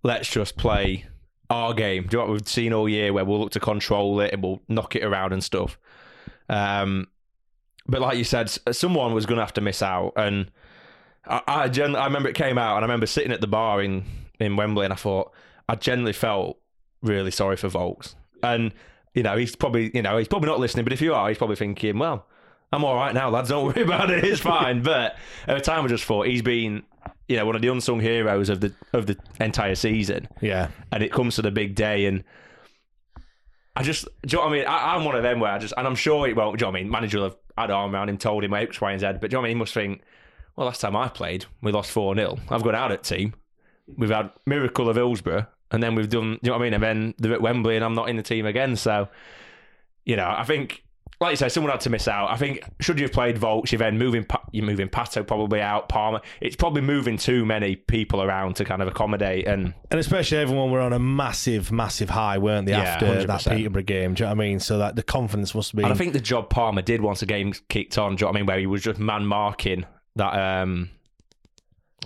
let's 0.02 0.30
just 0.30 0.56
play 0.56 1.06
our 1.50 1.74
game. 1.74 2.04
Do 2.06 2.16
you 2.16 2.18
know 2.18 2.28
what 2.28 2.32
we've 2.32 2.48
seen 2.48 2.72
all 2.72 2.88
year 2.88 3.12
where 3.12 3.24
we'll 3.24 3.40
look 3.40 3.52
to 3.52 3.60
control 3.60 4.20
it 4.20 4.32
and 4.32 4.42
we'll 4.42 4.60
knock 4.68 4.94
it 4.96 5.04
around 5.04 5.32
and 5.32 5.42
stuff. 5.42 5.78
Um, 6.48 7.08
but 7.86 8.00
like 8.00 8.16
you 8.16 8.24
said, 8.24 8.50
someone 8.72 9.12
was 9.14 9.26
going 9.26 9.38
to 9.38 9.42
have 9.42 9.54
to 9.54 9.60
miss 9.60 9.82
out, 9.82 10.12
and 10.16 10.50
I, 11.26 11.42
I, 11.46 11.62
I 11.64 12.04
remember 12.04 12.28
it 12.28 12.36
came 12.36 12.56
out, 12.56 12.76
and 12.76 12.84
I 12.84 12.86
remember 12.86 13.06
sitting 13.06 13.32
at 13.32 13.40
the 13.40 13.46
bar 13.46 13.82
in 13.82 14.04
in 14.38 14.56
Wembley, 14.56 14.84
and 14.84 14.92
I 14.92 14.96
thought 14.96 15.32
I 15.68 15.74
generally 15.74 16.12
felt 16.12 16.58
really 17.02 17.30
sorry 17.30 17.56
for 17.56 17.68
Vaulks, 17.68 18.14
and 18.42 18.72
you 19.14 19.22
know 19.22 19.36
he's 19.36 19.56
probably 19.56 19.90
you 19.94 20.02
know 20.02 20.16
he's 20.18 20.28
probably 20.28 20.48
not 20.48 20.60
listening, 20.60 20.84
but 20.84 20.92
if 20.92 21.00
you 21.00 21.14
are, 21.14 21.28
he's 21.28 21.38
probably 21.38 21.56
thinking, 21.56 21.98
well. 21.98 22.26
I'm 22.72 22.84
all 22.84 22.94
right 22.94 23.14
now, 23.14 23.30
lads. 23.30 23.48
Don't 23.48 23.66
worry 23.66 23.82
about 23.86 24.10
it. 24.10 24.24
It's 24.24 24.40
fine. 24.40 24.82
But 24.90 25.16
at 25.46 25.54
the 25.56 25.60
time, 25.60 25.84
I 25.84 25.88
just 25.88 26.04
thought 26.04 26.26
he's 26.26 26.42
been, 26.42 26.82
you 27.28 27.36
know, 27.36 27.46
one 27.46 27.56
of 27.56 27.62
the 27.62 27.68
unsung 27.68 28.00
heroes 28.00 28.48
of 28.48 28.60
the 28.60 28.72
of 28.92 29.06
the 29.06 29.16
entire 29.40 29.74
season. 29.74 30.28
Yeah. 30.40 30.68
And 30.92 31.02
it 31.02 31.12
comes 31.12 31.36
to 31.36 31.42
the 31.42 31.50
big 31.50 31.74
day, 31.74 32.06
and 32.06 32.24
I 33.76 33.82
just, 33.82 34.04
do 34.04 34.36
you 34.36 34.38
know 34.38 34.44
what 34.44 34.52
I 34.52 34.56
mean? 34.56 34.66
I, 34.66 34.94
I'm 34.94 35.04
one 35.04 35.16
of 35.16 35.22
them 35.22 35.40
where 35.40 35.52
I 35.52 35.58
just, 35.58 35.74
and 35.76 35.86
I'm 35.86 35.94
sure 35.94 36.28
it 36.28 36.36
won't. 36.36 36.58
Do 36.58 36.64
you 36.64 36.66
know 36.66 36.72
what 36.72 36.78
I 36.78 36.82
mean? 36.82 36.90
Manager 36.90 37.18
will 37.18 37.24
have 37.24 37.36
had 37.56 37.70
arm 37.70 37.94
around 37.94 38.08
him, 38.08 38.18
told 38.18 38.44
him 38.44 38.54
X, 38.54 38.80
Y, 38.80 38.92
and 38.92 39.00
Z. 39.00 39.06
But 39.20 39.22
do 39.22 39.26
you 39.26 39.30
know 39.32 39.38
what 39.40 39.44
I 39.46 39.48
mean? 39.48 39.56
He 39.56 39.58
must 39.60 39.74
think, 39.74 40.02
well, 40.56 40.66
last 40.66 40.80
time 40.80 40.96
I 40.96 41.08
played, 41.08 41.46
we 41.62 41.72
lost 41.72 41.90
four 41.90 42.14
0 42.14 42.38
I've 42.48 42.62
gone 42.62 42.74
out 42.74 42.92
at 42.92 43.02
team. 43.02 43.34
We've 43.96 44.10
had 44.10 44.30
miracle 44.46 44.88
of 44.88 44.96
Hillsborough, 44.96 45.46
and 45.70 45.82
then 45.82 45.94
we've 45.94 46.08
done. 46.08 46.32
Do 46.34 46.38
you 46.42 46.50
know 46.50 46.52
what 46.52 46.60
I 46.60 46.64
mean? 46.64 46.74
And 46.74 46.82
then 46.82 47.14
they're 47.18 47.32
at 47.32 47.42
Wembley, 47.42 47.76
and 47.76 47.84
I'm 47.84 47.94
not 47.94 48.08
in 48.08 48.16
the 48.16 48.22
team 48.22 48.46
again. 48.46 48.76
So, 48.76 49.08
you 50.04 50.16
know, 50.16 50.32
I 50.36 50.44
think 50.44 50.84
like 51.20 51.32
you 51.32 51.36
say, 51.36 51.50
someone 51.50 51.70
had 51.70 51.80
to 51.82 51.90
miss 51.90 52.08
out. 52.08 52.30
I 52.30 52.36
think 52.36 52.64
should 52.80 52.98
you 52.98 53.04
have 53.04 53.12
played 53.12 53.36
Vaulks, 53.36 53.70
you're 53.72 53.78
then 53.78 53.98
moving, 53.98 54.26
you're 54.52 54.64
moving 54.64 54.88
Pato 54.88 55.26
probably 55.26 55.60
out, 55.60 55.88
Palmer. 55.90 56.22
It's 56.40 56.56
probably 56.56 56.80
moving 56.80 57.18
too 57.18 57.44
many 57.44 57.76
people 57.76 58.22
around 58.22 58.56
to 58.56 58.64
kind 58.64 58.80
of 58.80 58.88
accommodate 58.88 59.46
and 59.46 59.74
and 59.90 60.00
especially 60.00 60.38
everyone 60.38 60.70
were 60.70 60.80
on 60.80 60.94
a 60.94 60.98
massive, 60.98 61.70
massive 61.70 62.08
high, 62.08 62.38
weren't 62.38 62.64
they? 62.66 62.72
Yeah, 62.72 62.80
after 62.84 63.06
100%. 63.06 63.26
that 63.26 63.44
Peterborough 63.44 63.82
game, 63.82 64.14
do 64.14 64.22
you 64.22 64.28
know 64.30 64.34
what 64.34 64.42
I 64.42 64.48
mean? 64.48 64.60
So 64.60 64.78
that 64.78 64.96
the 64.96 65.02
confidence 65.02 65.54
must 65.54 65.76
be. 65.76 65.82
And 65.82 65.92
I 65.92 65.96
think 65.96 66.14
the 66.14 66.20
job 66.20 66.48
Palmer 66.48 66.80
did 66.82 67.02
once 67.02 67.20
the 67.20 67.26
game 67.26 67.52
kicked 67.68 67.98
on, 67.98 68.16
do 68.16 68.20
you 68.22 68.24
know 68.26 68.28
what 68.30 68.36
I 68.36 68.40
mean, 68.40 68.46
where 68.46 68.58
he 68.58 68.66
was 68.66 68.82
just 68.82 68.98
man 68.98 69.26
marking 69.26 69.84
that. 70.16 70.62
um 70.62 70.88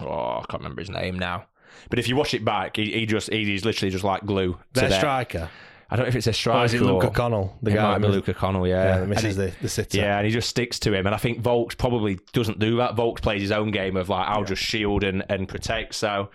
Oh, 0.00 0.40
I 0.42 0.44
can't 0.50 0.60
remember 0.62 0.80
his 0.82 0.90
name 0.90 1.18
now. 1.20 1.46
But 1.88 1.98
if 2.00 2.08
you 2.08 2.16
watch 2.16 2.34
it 2.34 2.44
back, 2.44 2.76
he, 2.76 2.90
he 2.92 3.06
just 3.06 3.32
he's 3.32 3.64
literally 3.64 3.90
just 3.92 4.02
like 4.04 4.24
glue. 4.26 4.54
to 4.74 4.80
their 4.80 4.88
their- 4.88 4.98
striker. 4.98 5.50
I 5.90 5.96
don't 5.96 6.04
know 6.04 6.08
if 6.08 6.16
it's 6.16 6.26
a 6.26 6.32
striker 6.32 6.64
is 6.64 6.74
it 6.74 6.82
Luca 6.82 7.10
Connell? 7.10 7.56
The 7.62 7.70
The 7.70 7.76
guy 7.76 7.92
might 7.98 8.06
be 8.06 8.08
Luca 8.08 8.34
Connell, 8.34 8.66
yeah. 8.66 9.00
Yeah, 9.00 9.04
misses 9.06 9.36
he- 9.36 9.42
the, 9.44 9.52
the 9.62 9.68
sitter. 9.68 9.98
Yeah, 9.98 10.16
and 10.18 10.26
he 10.26 10.32
just 10.32 10.48
sticks 10.48 10.78
to 10.80 10.92
him. 10.94 11.06
And 11.06 11.14
I 11.14 11.18
think 11.18 11.42
Vaulks 11.42 11.76
probably 11.76 12.18
doesn't 12.32 12.58
do 12.58 12.76
that. 12.78 12.96
Vaulks 12.96 13.20
plays 13.22 13.42
his 13.42 13.52
own 13.52 13.70
game 13.70 13.96
of 13.96 14.08
like, 14.08 14.26
I'll 14.28 14.44
just 14.44 14.62
shield 14.62 15.04
and, 15.04 15.24
and 15.28 15.48
protect. 15.48 15.94
So, 15.94 16.30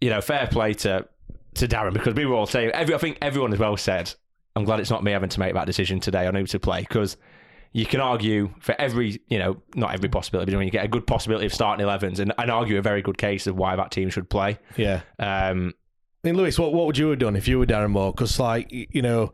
you 0.00 0.10
know, 0.10 0.20
fair 0.20 0.46
play 0.46 0.74
to 0.74 1.06
to 1.54 1.68
Darren 1.68 1.92
because 1.92 2.14
we 2.14 2.24
were 2.24 2.34
all 2.34 2.46
saying, 2.46 2.70
every, 2.70 2.94
I 2.94 2.98
think 2.98 3.18
everyone 3.20 3.52
as 3.52 3.58
well 3.58 3.76
said, 3.76 4.12
I'm 4.56 4.64
glad 4.64 4.80
it's 4.80 4.90
not 4.90 5.04
me 5.04 5.12
having 5.12 5.28
to 5.30 5.40
make 5.40 5.54
that 5.54 5.66
decision 5.66 6.00
today 6.00 6.26
on 6.26 6.34
who 6.34 6.46
to 6.46 6.58
play 6.58 6.80
because 6.80 7.16
you 7.72 7.84
can 7.86 8.00
argue 8.00 8.54
for 8.60 8.74
every, 8.78 9.20
you 9.28 9.38
know, 9.38 9.60
not 9.74 9.92
every 9.94 10.08
possibility, 10.08 10.50
but 10.50 10.56
when 10.58 10.66
you 10.66 10.70
get 10.70 10.84
a 10.84 10.88
good 10.88 11.06
possibility 11.06 11.46
of 11.46 11.54
starting 11.54 11.84
11s 11.86 12.18
and, 12.20 12.32
and 12.38 12.50
argue 12.50 12.78
a 12.78 12.82
very 12.82 13.02
good 13.02 13.16
case 13.18 13.46
of 13.46 13.56
why 13.56 13.76
that 13.76 13.90
team 13.90 14.10
should 14.10 14.28
play. 14.28 14.58
Yeah. 14.76 15.00
Um, 15.18 15.74
I 16.22 16.28
mean, 16.28 16.36
Lewis, 16.36 16.58
what, 16.58 16.72
what 16.72 16.86
would 16.86 16.98
you 16.98 17.10
have 17.10 17.18
done 17.18 17.34
if 17.34 17.48
you 17.48 17.58
were 17.58 17.66
Darren 17.66 17.90
Moore? 17.90 18.12
Because, 18.12 18.38
like, 18.38 18.70
you 18.70 19.02
know, 19.02 19.32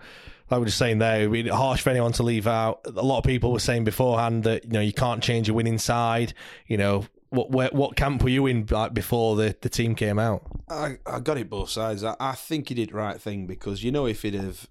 like 0.51 0.59
we 0.59 0.61
were 0.61 0.67
just 0.67 0.79
saying 0.79 0.99
there, 0.99 1.21
it'd 1.21 1.33
be 1.33 1.49
harsh 1.49 1.83
for 1.83 1.91
anyone 1.91 2.13
to 2.13 2.23
leave 2.23 2.47
out. 2.47 2.81
A 2.87 3.03
lot 3.03 3.19
of 3.19 3.25
people 3.25 3.53
were 3.53 3.59
saying 3.59 3.85
beforehand 3.85 4.45
that, 4.45 4.65
you 4.65 4.71
know, 4.71 4.81
you 4.81 4.95
can't 4.95 5.23
change 5.23 5.49
your 5.49 5.55
winning 5.55 5.77
side. 5.77 6.33
You 6.67 6.79
know, 6.79 7.05
what 7.29 7.51
where, 7.51 7.69
what 7.73 7.97
camp 7.97 8.23
were 8.23 8.31
you 8.31 8.47
in 8.47 8.67
like 8.71 8.95
before 8.95 9.37
the, 9.37 9.55
the 9.61 9.69
team 9.69 9.95
came 9.95 10.19
out? 10.19 10.43
I, 10.71 10.99
I 11.07 11.21
got 11.21 11.37
it 11.37 11.51
both 11.51 11.69
sides. 11.69 12.03
I, 12.03 12.17
I 12.19 12.33
think 12.33 12.69
he 12.71 12.75
did 12.75 12.93
right 12.93 13.21
thing 13.21 13.47
because 13.47 13.85
you 13.85 13.93
know 13.93 14.07
if 14.07 14.23
he'd 14.23 14.35
have 14.35 14.69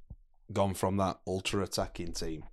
gone 0.51 0.73
from 0.73 0.97
that 0.97 1.19
ultra 1.27 1.63
attacking 1.63 2.13
team, 2.13 2.45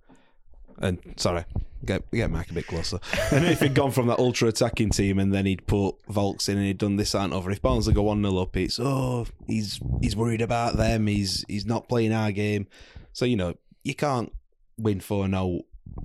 and 0.77 0.99
sorry, 1.17 1.45
get 1.85 2.09
get 2.11 2.31
Mike 2.31 2.51
a 2.51 2.53
bit 2.53 2.67
closer. 2.67 2.99
and 3.31 3.45
if 3.45 3.61
he'd 3.61 3.73
gone 3.73 3.91
from 3.91 4.07
that 4.07 4.19
ultra 4.19 4.47
attacking 4.49 4.89
team 4.89 5.19
and 5.19 5.33
then 5.33 5.45
he'd 5.45 5.65
put 5.67 5.95
Vaulks 6.07 6.49
in 6.49 6.57
and 6.57 6.65
he'd 6.65 6.77
done 6.77 6.97
this 6.97 7.13
that, 7.13 7.25
and 7.25 7.33
over, 7.33 7.51
if 7.51 7.61
Barnsley 7.61 7.93
go 7.93 8.03
one 8.03 8.21
0 8.21 8.37
up, 8.37 8.55
it's 8.57 8.79
oh 8.79 9.25
he's 9.47 9.79
he's 10.01 10.15
worried 10.15 10.41
about 10.41 10.77
them. 10.77 11.07
He's 11.07 11.45
he's 11.47 11.65
not 11.65 11.87
playing 11.87 12.13
our 12.13 12.31
game. 12.31 12.67
So 13.13 13.25
you 13.25 13.35
know 13.35 13.55
you 13.83 13.95
can't 13.95 14.33
win 14.77 14.99
four 14.99 15.27
0 15.27 15.61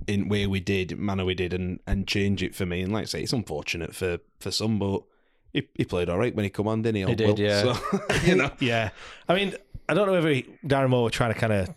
in 0.07 0.29
where 0.29 0.49
we 0.49 0.59
did, 0.59 0.97
manner 0.97 1.25
we 1.25 1.33
did, 1.35 1.53
and 1.53 1.79
and 1.85 2.07
change 2.07 2.43
it 2.43 2.55
for 2.55 2.65
me. 2.65 2.81
And 2.81 2.93
like 2.93 3.03
I 3.03 3.05
say, 3.05 3.21
it's 3.23 3.33
unfortunate 3.33 3.95
for 3.95 4.19
for 4.39 4.51
some, 4.51 4.79
but. 4.79 5.03
He, 5.53 5.67
he 5.75 5.83
played 5.83 6.07
all 6.07 6.17
right 6.17 6.33
when 6.33 6.45
he 6.45 6.49
come 6.49 6.69
on, 6.69 6.81
didn't 6.81 6.95
he? 6.95 7.11
He 7.11 7.15
did, 7.15 7.27
Will? 7.27 7.39
yeah. 7.41 7.61
So, 7.61 7.99
you 8.23 8.35
know, 8.35 8.51
yeah. 8.61 8.91
I 9.27 9.35
mean, 9.35 9.53
I 9.89 9.93
don't 9.93 10.07
know 10.07 10.15
if 10.15 10.23
he, 10.23 10.49
Darren 10.65 10.91
Moore 10.91 11.03
were 11.03 11.09
trying 11.09 11.33
to 11.33 11.37
kind 11.37 11.51
of 11.51 11.75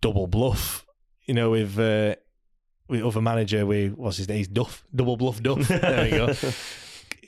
double 0.00 0.26
bluff, 0.26 0.86
you 1.26 1.34
know, 1.34 1.50
with 1.50 1.78
uh, 1.78 2.16
with 2.88 3.02
other 3.02 3.20
manager. 3.20 3.66
We 3.66 3.88
what's 3.88 4.16
his 4.16 4.28
name? 4.28 4.38
He's 4.38 4.48
Duff, 4.48 4.84
double 4.94 5.16
bluff 5.16 5.42
Duff. 5.42 5.58
there 5.68 6.04
we 6.04 6.10
go. 6.10 6.26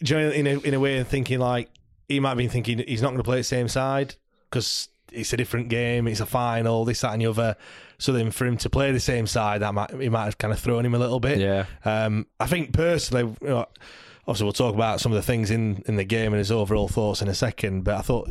Do 0.03 0.14
you 0.14 0.21
know, 0.21 0.31
in 0.31 0.47
a 0.47 0.59
in 0.61 0.75
a 0.75 0.81
way, 0.81 0.99
of 0.99 1.09
thinking 1.09 1.38
like 1.38 1.71
he 2.09 2.21
might 2.21 2.31
have 2.31 2.38
been 2.38 2.51
thinking 2.51 2.79
he's 2.87 3.03
not 3.03 3.09
going 3.09 3.19
to 3.19 3.25
play 3.25 3.38
the 3.38 3.45
same 3.45 3.69
side 3.69 4.14
because 4.49 4.88
it's 5.12 5.33
a 5.33 5.37
different 5.37 5.69
game, 5.69 6.07
it's 6.09 6.21
a 6.21 6.27
final, 6.27 6.85
this 6.85 7.01
that 7.01 7.12
and 7.12 7.23
the 7.23 7.27
other. 7.27 7.57
So 7.99 8.12
then 8.12 8.31
for 8.31 8.47
him 8.47 8.57
to 8.59 8.71
play 8.71 8.92
the 8.92 9.01
same 9.01 9.27
side, 9.27 9.62
that 9.62 9.73
might 9.73 9.90
he 9.90 10.09
might 10.09 10.25
have 10.25 10.38
kind 10.38 10.53
of 10.53 10.61
thrown 10.61 10.85
him 10.85 10.95
a 10.95 10.99
little 10.99 11.21
bit. 11.21 11.38
Yeah. 11.38 11.66
Um, 11.85 12.27
I 12.38 12.47
think 12.47 12.73
personally, 12.73 13.35
you 13.40 13.49
know, 13.49 13.66
obviously 14.27 14.45
we'll 14.45 14.53
talk 14.53 14.75
about 14.75 15.01
some 15.01 15.12
of 15.12 15.16
the 15.16 15.23
things 15.23 15.51
in, 15.51 15.83
in 15.87 15.97
the 15.97 16.05
game 16.05 16.33
and 16.33 16.38
his 16.38 16.53
overall 16.53 16.88
thoughts 16.88 17.23
in 17.23 17.29
a 17.29 17.35
second. 17.35 17.85
But 17.85 17.97
I 17.97 18.03
thought 18.03 18.31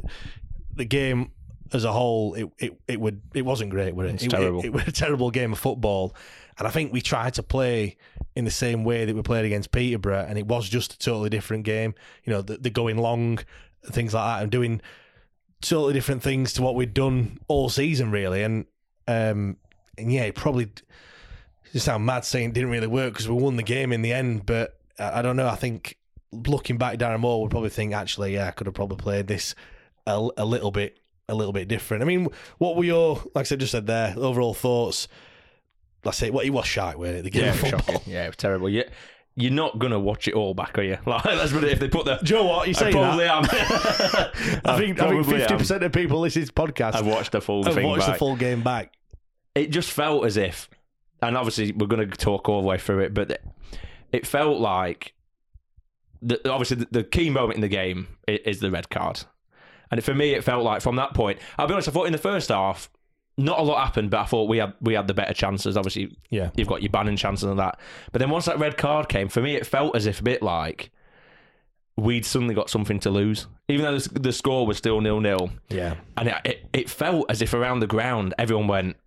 the 0.75 0.85
game 0.85 1.31
as 1.73 1.83
a 1.83 1.91
whole, 1.91 2.35
it 2.35 2.49
it, 2.59 2.79
it 2.87 2.99
would 2.99 3.21
it 3.33 3.43
wasn't 3.43 3.71
great, 3.71 3.95
was 3.95 4.09
it? 4.09 4.13
It's 4.15 4.23
it, 4.25 4.29
terrible. 4.29 4.59
It, 4.59 4.65
it 4.65 4.73
was 4.73 4.87
a 4.87 4.91
terrible 4.91 5.31
game 5.31 5.53
of 5.53 5.59
football, 5.59 6.15
and 6.57 6.67
I 6.67 6.71
think 6.71 6.93
we 6.93 7.01
tried 7.01 7.33
to 7.35 7.43
play 7.43 7.97
in 8.35 8.45
the 8.45 8.51
same 8.51 8.83
way 8.83 9.05
that 9.05 9.15
we 9.15 9.21
played 9.21 9.45
against 9.45 9.71
Peterborough, 9.71 10.25
and 10.27 10.37
it 10.37 10.47
was 10.47 10.69
just 10.69 10.93
a 10.93 10.99
totally 10.99 11.29
different 11.29 11.63
game. 11.63 11.93
You 12.23 12.33
know, 12.33 12.41
the, 12.41 12.57
the 12.57 12.69
going 12.69 12.97
long, 12.97 13.39
things 13.85 14.13
like 14.13 14.25
that, 14.25 14.43
and 14.43 14.51
doing 14.51 14.81
totally 15.61 15.93
different 15.93 16.23
things 16.23 16.53
to 16.53 16.61
what 16.61 16.75
we'd 16.75 16.93
done 16.93 17.39
all 17.47 17.69
season, 17.69 18.11
really. 18.11 18.43
And 18.43 18.65
um, 19.07 19.57
and 19.97 20.11
yeah, 20.11 20.23
it 20.23 20.35
probably 20.35 20.69
it 21.73 21.79
sound 21.79 22.05
mad 22.05 22.25
saying 22.25 22.49
it 22.49 22.53
didn't 22.53 22.69
really 22.69 22.87
work 22.87 23.13
because 23.13 23.27
we 23.27 23.35
won 23.35 23.57
the 23.57 23.63
game 23.63 23.91
in 23.91 24.01
the 24.01 24.13
end, 24.13 24.45
but 24.45 24.79
I 24.97 25.19
I 25.19 25.21
don't 25.21 25.35
know. 25.35 25.47
I 25.47 25.55
think 25.55 25.97
looking 26.31 26.77
back, 26.77 26.97
Darren 26.97 27.19
Moore 27.19 27.41
would 27.41 27.51
probably 27.51 27.69
think 27.69 27.93
actually, 27.93 28.33
yeah, 28.33 28.47
I 28.47 28.51
could 28.51 28.67
have 28.67 28.73
probably 28.73 28.97
played 28.97 29.27
this 29.27 29.55
a, 30.07 30.29
a 30.37 30.45
little 30.45 30.71
bit, 30.71 30.99
a 31.29 31.35
little 31.35 31.53
bit 31.53 31.67
different. 31.67 32.03
I 32.03 32.05
mean, 32.05 32.27
what 32.57 32.75
were 32.75 32.83
your, 32.83 33.15
like 33.33 33.41
I 33.41 33.43
said 33.43 33.59
just 33.59 33.71
said 33.71 33.87
there, 33.87 34.13
overall 34.17 34.53
thoughts? 34.53 35.07
Let's 36.05 36.17
say, 36.17 36.29
what 36.29 36.45
he 36.45 36.51
was 36.51 36.65
shy 36.65 36.95
with 36.95 37.15
it, 37.15 37.23
the 37.23 37.29
game 37.29 37.45
yeah, 37.45 37.49
of 37.49 37.59
football. 37.59 37.79
shocking. 37.95 38.13
Yeah, 38.13 38.25
it 38.25 38.27
was 38.27 38.35
terrible. 38.37 38.69
You, 38.69 38.83
you're 39.35 39.51
not 39.51 39.79
gonna 39.79 39.99
watch 39.99 40.27
it 40.27 40.33
all 40.33 40.53
back, 40.53 40.77
are 40.77 40.83
you? 40.83 40.97
Like, 41.05 41.25
let's 41.25 41.51
put 41.51 41.63
it. 41.63 41.73
If 41.73 41.79
they 41.79 41.89
put 41.89 42.05
the, 42.05 42.15
Do 42.17 42.33
you 42.33 42.39
know 42.39 42.47
what? 42.47 42.67
You 42.67 42.73
say 42.73 42.91
probably 42.91 43.25
that. 43.25 44.33
am. 44.33 44.61
I 44.65 44.77
think 44.77 45.01
I 45.01 45.09
think 45.09 45.25
fifty 45.25 45.55
percent 45.55 45.83
of 45.83 45.91
people 45.91 46.19
listening 46.21 46.45
to 46.45 46.51
this 46.51 46.73
podcast 46.73 46.95
I've 46.95 47.05
watched 47.05 47.33
the 47.33 47.41
full 47.41 47.63
thing 47.63 47.85
watched 47.85 48.05
back. 48.07 48.15
the 48.15 48.19
full 48.19 48.35
game 48.35 48.63
back. 48.63 48.93
it 49.53 49.71
just 49.71 49.91
felt 49.91 50.25
as 50.25 50.37
if, 50.37 50.69
and 51.21 51.35
obviously 51.35 51.73
we're 51.73 51.87
going 51.87 52.09
to 52.09 52.17
talk 52.17 52.47
all 52.47 52.61
the 52.61 52.67
way 52.67 52.77
through 52.77 52.99
it, 52.99 53.13
but 53.13 53.31
it, 53.31 53.43
it 54.13 54.25
felt 54.27 54.59
like, 54.59 55.13
the, 56.21 56.49
obviously 56.49 56.77
the, 56.77 56.87
the 56.91 57.03
key 57.03 57.29
moment 57.29 57.55
in 57.55 57.61
the 57.61 57.67
game 57.67 58.07
is 58.27 58.59
the 58.59 58.71
red 58.71 58.89
card, 58.89 59.23
and 59.91 60.01
for 60.01 60.13
me 60.13 60.33
it 60.33 60.43
felt 60.45 60.63
like 60.63 60.81
from 60.81 60.95
that 60.95 61.13
point. 61.13 61.39
I'll 61.57 61.67
be 61.67 61.73
honest, 61.73 61.89
I 61.89 61.91
thought 61.91 62.07
in 62.07 62.13
the 62.13 62.17
first 62.17 62.49
half. 62.49 62.89
Not 63.37 63.59
a 63.59 63.61
lot 63.63 63.83
happened, 63.83 64.11
but 64.11 64.21
I 64.21 64.25
thought 64.25 64.47
we 64.47 64.57
had 64.59 64.73
we 64.81 64.93
had 64.93 65.07
the 65.07 65.13
better 65.13 65.33
chances. 65.33 65.75
Obviously, 65.75 66.15
Yeah. 66.29 66.51
you've 66.55 66.69
got 66.69 66.81
your 66.81 66.89
banning 66.91 67.17
chances 67.17 67.43
and 67.43 67.59
that. 67.59 67.79
But 68.13 68.19
then 68.19 68.29
once 68.29 68.45
that 68.45 68.59
red 68.59 68.77
card 68.77 69.09
came, 69.09 69.27
for 69.27 69.41
me, 69.41 69.55
it 69.55 69.65
felt 69.65 69.95
as 69.95 70.05
if 70.05 70.21
a 70.21 70.23
bit 70.23 70.41
like 70.41 70.91
we'd 71.97 72.25
suddenly 72.25 72.53
got 72.55 72.69
something 72.69 72.99
to 72.99 73.09
lose, 73.09 73.47
even 73.69 73.85
though 73.85 73.97
the, 73.97 74.19
the 74.19 74.31
score 74.33 74.65
was 74.67 74.77
still 74.77 75.01
nil 75.01 75.19
nil. 75.21 75.49
Yeah. 75.69 75.95
And 76.17 76.29
it, 76.29 76.35
it, 76.45 76.65
it 76.73 76.89
felt 76.89 77.25
as 77.29 77.41
if 77.41 77.53
around 77.53 77.79
the 77.79 77.87
ground, 77.87 78.33
everyone 78.37 78.67
went, 78.67 78.97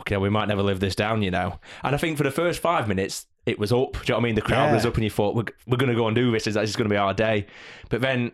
okay, 0.00 0.16
we 0.16 0.28
might 0.30 0.46
never 0.48 0.62
live 0.62 0.80
this 0.80 0.94
down, 0.94 1.22
you 1.22 1.30
know. 1.30 1.58
And 1.82 1.94
I 1.94 1.98
think 1.98 2.18
for 2.18 2.24
the 2.24 2.30
first 2.30 2.60
five 2.60 2.86
minutes, 2.88 3.26
it 3.46 3.58
was 3.58 3.72
up. 3.72 3.92
Do 3.94 3.98
you 3.98 4.04
know 4.10 4.14
what 4.16 4.20
I 4.20 4.22
mean? 4.24 4.34
The 4.36 4.42
crowd 4.42 4.66
Yeah. 4.66 4.74
was 4.74 4.86
up, 4.86 4.94
and 4.94 5.02
you 5.04 5.10
thought, 5.10 5.34
we're, 5.34 5.44
we're 5.66 5.76
going 5.76 5.90
to 5.90 5.96
go 5.96 6.06
and 6.06 6.14
do 6.14 6.30
this. 6.30 6.46
Is 6.46 6.54
This 6.54 6.70
is 6.70 6.76
going 6.76 6.88
to 6.88 6.92
be 6.92 6.98
our 6.98 7.14
day. 7.14 7.46
But 7.88 8.00
then 8.00 8.30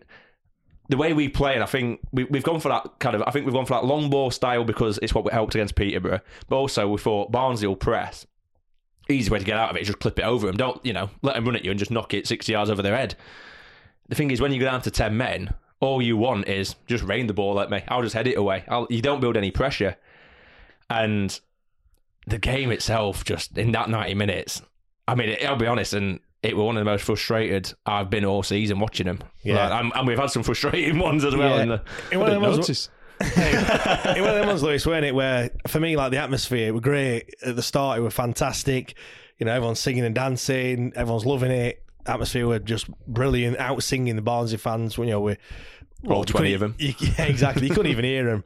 the 0.88 0.96
way 0.96 1.12
we 1.12 1.29
play, 1.29 1.55
and 1.55 1.62
I 1.62 1.66
think 1.66 2.01
we, 2.12 2.24
we've 2.24 2.42
gone 2.42 2.61
for 2.61 2.68
that 2.70 2.98
kind 2.98 3.14
of, 3.14 3.22
I 3.27 3.31
think 3.31 3.44
we've 3.44 3.55
gone 3.55 3.66
for 3.66 3.74
that 3.74 3.85
long 3.85 4.09
ball 4.09 4.31
style 4.31 4.64
because 4.64 4.98
it's 5.03 5.14
what 5.14 5.24
we 5.24 5.31
helped 5.31 5.55
against 5.55 5.74
Peterborough. 5.74 6.20
But 6.48 6.57
also, 6.57 6.88
we 6.88 6.98
thought 6.98 7.31
Barnsley 7.31 7.68
will 7.68 7.77
press. 7.77 8.27
Easy 9.09 9.31
way 9.31 9.38
to 9.38 9.44
get 9.44 9.59
out 9.59 9.70
of 9.70 9.77
it 9.77 9.83
is 9.83 9.88
just 9.88 10.01
clip 10.01 10.18
it 10.18 10.24
over 10.24 10.46
them. 10.46 10.57
Don't, 10.57 10.85
you 10.85 10.92
know, 10.92 11.11
let 11.22 11.35
them 11.35 11.44
run 11.44 11.57
at 11.57 11.64
you 11.64 11.70
and 11.70 11.79
just 11.79 11.90
knock 11.90 12.14
it 12.14 12.27
60 12.27 12.53
yards 12.53 12.70
over 12.70 12.83
their 12.83 12.96
head. 12.96 13.14
The 14.09 14.14
thing 14.14 14.31
is, 14.31 14.40
when 14.40 14.53
you 14.53 14.61
go 14.61 14.66
down 14.66 14.83
to 14.83 14.90
10 14.90 15.16
men, 15.16 15.55
all 15.81 16.01
you 16.01 16.16
want 16.16 16.48
is 16.48 16.74
just 16.87 17.05
rain 17.05 17.27
the 17.27 17.35
ball 17.35 17.61
at 17.61 17.70
me. 17.70 17.83
I'll 17.88 18.03
just 18.03 18.14
head 18.14 18.27
it 18.27 18.38
away. 18.38 18.64
I'll, 18.68 18.87
you 18.90 19.03
don't 19.03 19.20
build 19.20 19.37
any 19.37 19.51
pressure. 19.51 19.96
And 20.88 21.38
the 22.27 22.38
game 22.38 22.70
itself, 22.70 23.24
just 23.24 23.57
in 23.59 23.72
that 23.72 23.90
90 23.90 24.14
minutes, 24.14 24.62
I 25.07 25.14
mean, 25.14 25.37
I'll 25.46 25.57
be 25.57 25.66
honest, 25.66 25.92
and 25.92 26.20
it 26.42 26.57
was 26.57 26.64
one 26.64 26.77
of 26.77 26.81
the 26.81 26.90
most 26.90 27.05
frustrated 27.05 27.72
I've 27.87 28.11
been 28.11 28.24
all 28.24 28.42
season 28.42 28.79
watching 28.81 29.07
them. 29.07 29.18
Yeah. 29.42 29.68
Like, 29.68 29.81
and, 29.85 29.92
and 29.94 30.07
we've 30.07 30.18
had 30.18 30.31
some 30.31 30.42
frustrating 30.42 30.98
ones 31.01 31.24
as 31.24 31.35
well. 31.35 31.57
Yeah. 31.57 31.62
In 31.62 31.68
the, 31.70 31.83
In 32.12 32.20
one 32.20 32.29
of 32.29 32.35
them 32.35 32.42
ones- 32.42 32.57
notice. 32.59 32.90
it 33.20 34.20
one 34.20 34.31
of 34.31 34.37
them 34.37 34.46
ones, 34.46 34.62
Lewis, 34.62 34.87
weren't 34.87 35.05
it? 35.05 35.12
Where 35.14 35.51
for 35.66 35.81
me, 35.81 35.96
like 35.96 36.12
the 36.12 36.18
atmosphere, 36.18 36.68
it 36.68 36.70
was 36.70 36.83
great 36.83 37.35
at 37.44 37.57
the 37.57 37.62
start. 37.62 37.98
It 37.98 38.03
was 38.03 38.14
fantastic. 38.14 38.94
You 39.38 39.46
know, 39.46 39.53
everyone's 39.53 39.81
singing 39.81 40.05
and 40.05 40.14
dancing. 40.14 40.92
Everyone's 40.94 41.27
loving 41.27 41.51
it. 41.51 41.83
Atmosphere 42.07 42.46
were 42.46 42.61
just 42.61 42.88
brilliant. 43.09 43.57
Out 43.59 43.83
singing 43.83 44.14
the 44.14 44.22
Barnsley 44.22 44.57
fans. 44.59 44.96
When 44.96 45.09
you 45.09 45.14
know, 45.14 45.20
we 45.20 45.37
All 46.07 46.18
you 46.20 46.24
20 46.27 46.55
of 46.55 46.61
them. 46.61 46.74
you- 46.79 46.94
yeah, 47.01 47.24
exactly. 47.24 47.66
You 47.66 47.74
couldn't 47.74 47.90
even 47.90 48.05
hear 48.05 48.22
them. 48.24 48.44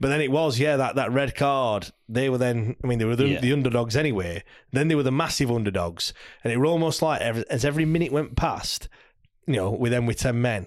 But 0.00 0.08
then 0.08 0.20
it 0.20 0.32
was, 0.32 0.58
yeah, 0.58 0.76
that, 0.76 0.96
that 0.96 1.12
red 1.12 1.34
card. 1.36 1.90
They 2.08 2.28
were 2.28 2.38
then, 2.38 2.74
I 2.82 2.86
mean, 2.86 2.98
they 2.98 3.04
were 3.04 3.14
the, 3.16 3.28
Yeah. 3.28 3.40
the 3.40 3.52
underdogs 3.52 3.94
anyway. 3.96 4.42
Then 4.72 4.88
they 4.88 4.94
were 4.96 5.02
the 5.04 5.12
massive 5.12 5.50
underdogs, 5.50 6.12
and 6.42 6.52
it 6.52 6.56
were 6.56 6.66
almost 6.66 7.02
like 7.02 7.20
every, 7.20 7.48
as 7.48 7.64
every 7.64 7.84
minute 7.84 8.10
went 8.10 8.36
past, 8.36 8.88
you 9.46 9.54
know, 9.54 9.70
with 9.70 9.92
them 9.92 10.06
with 10.06 10.18
ten 10.18 10.40
men, 10.42 10.66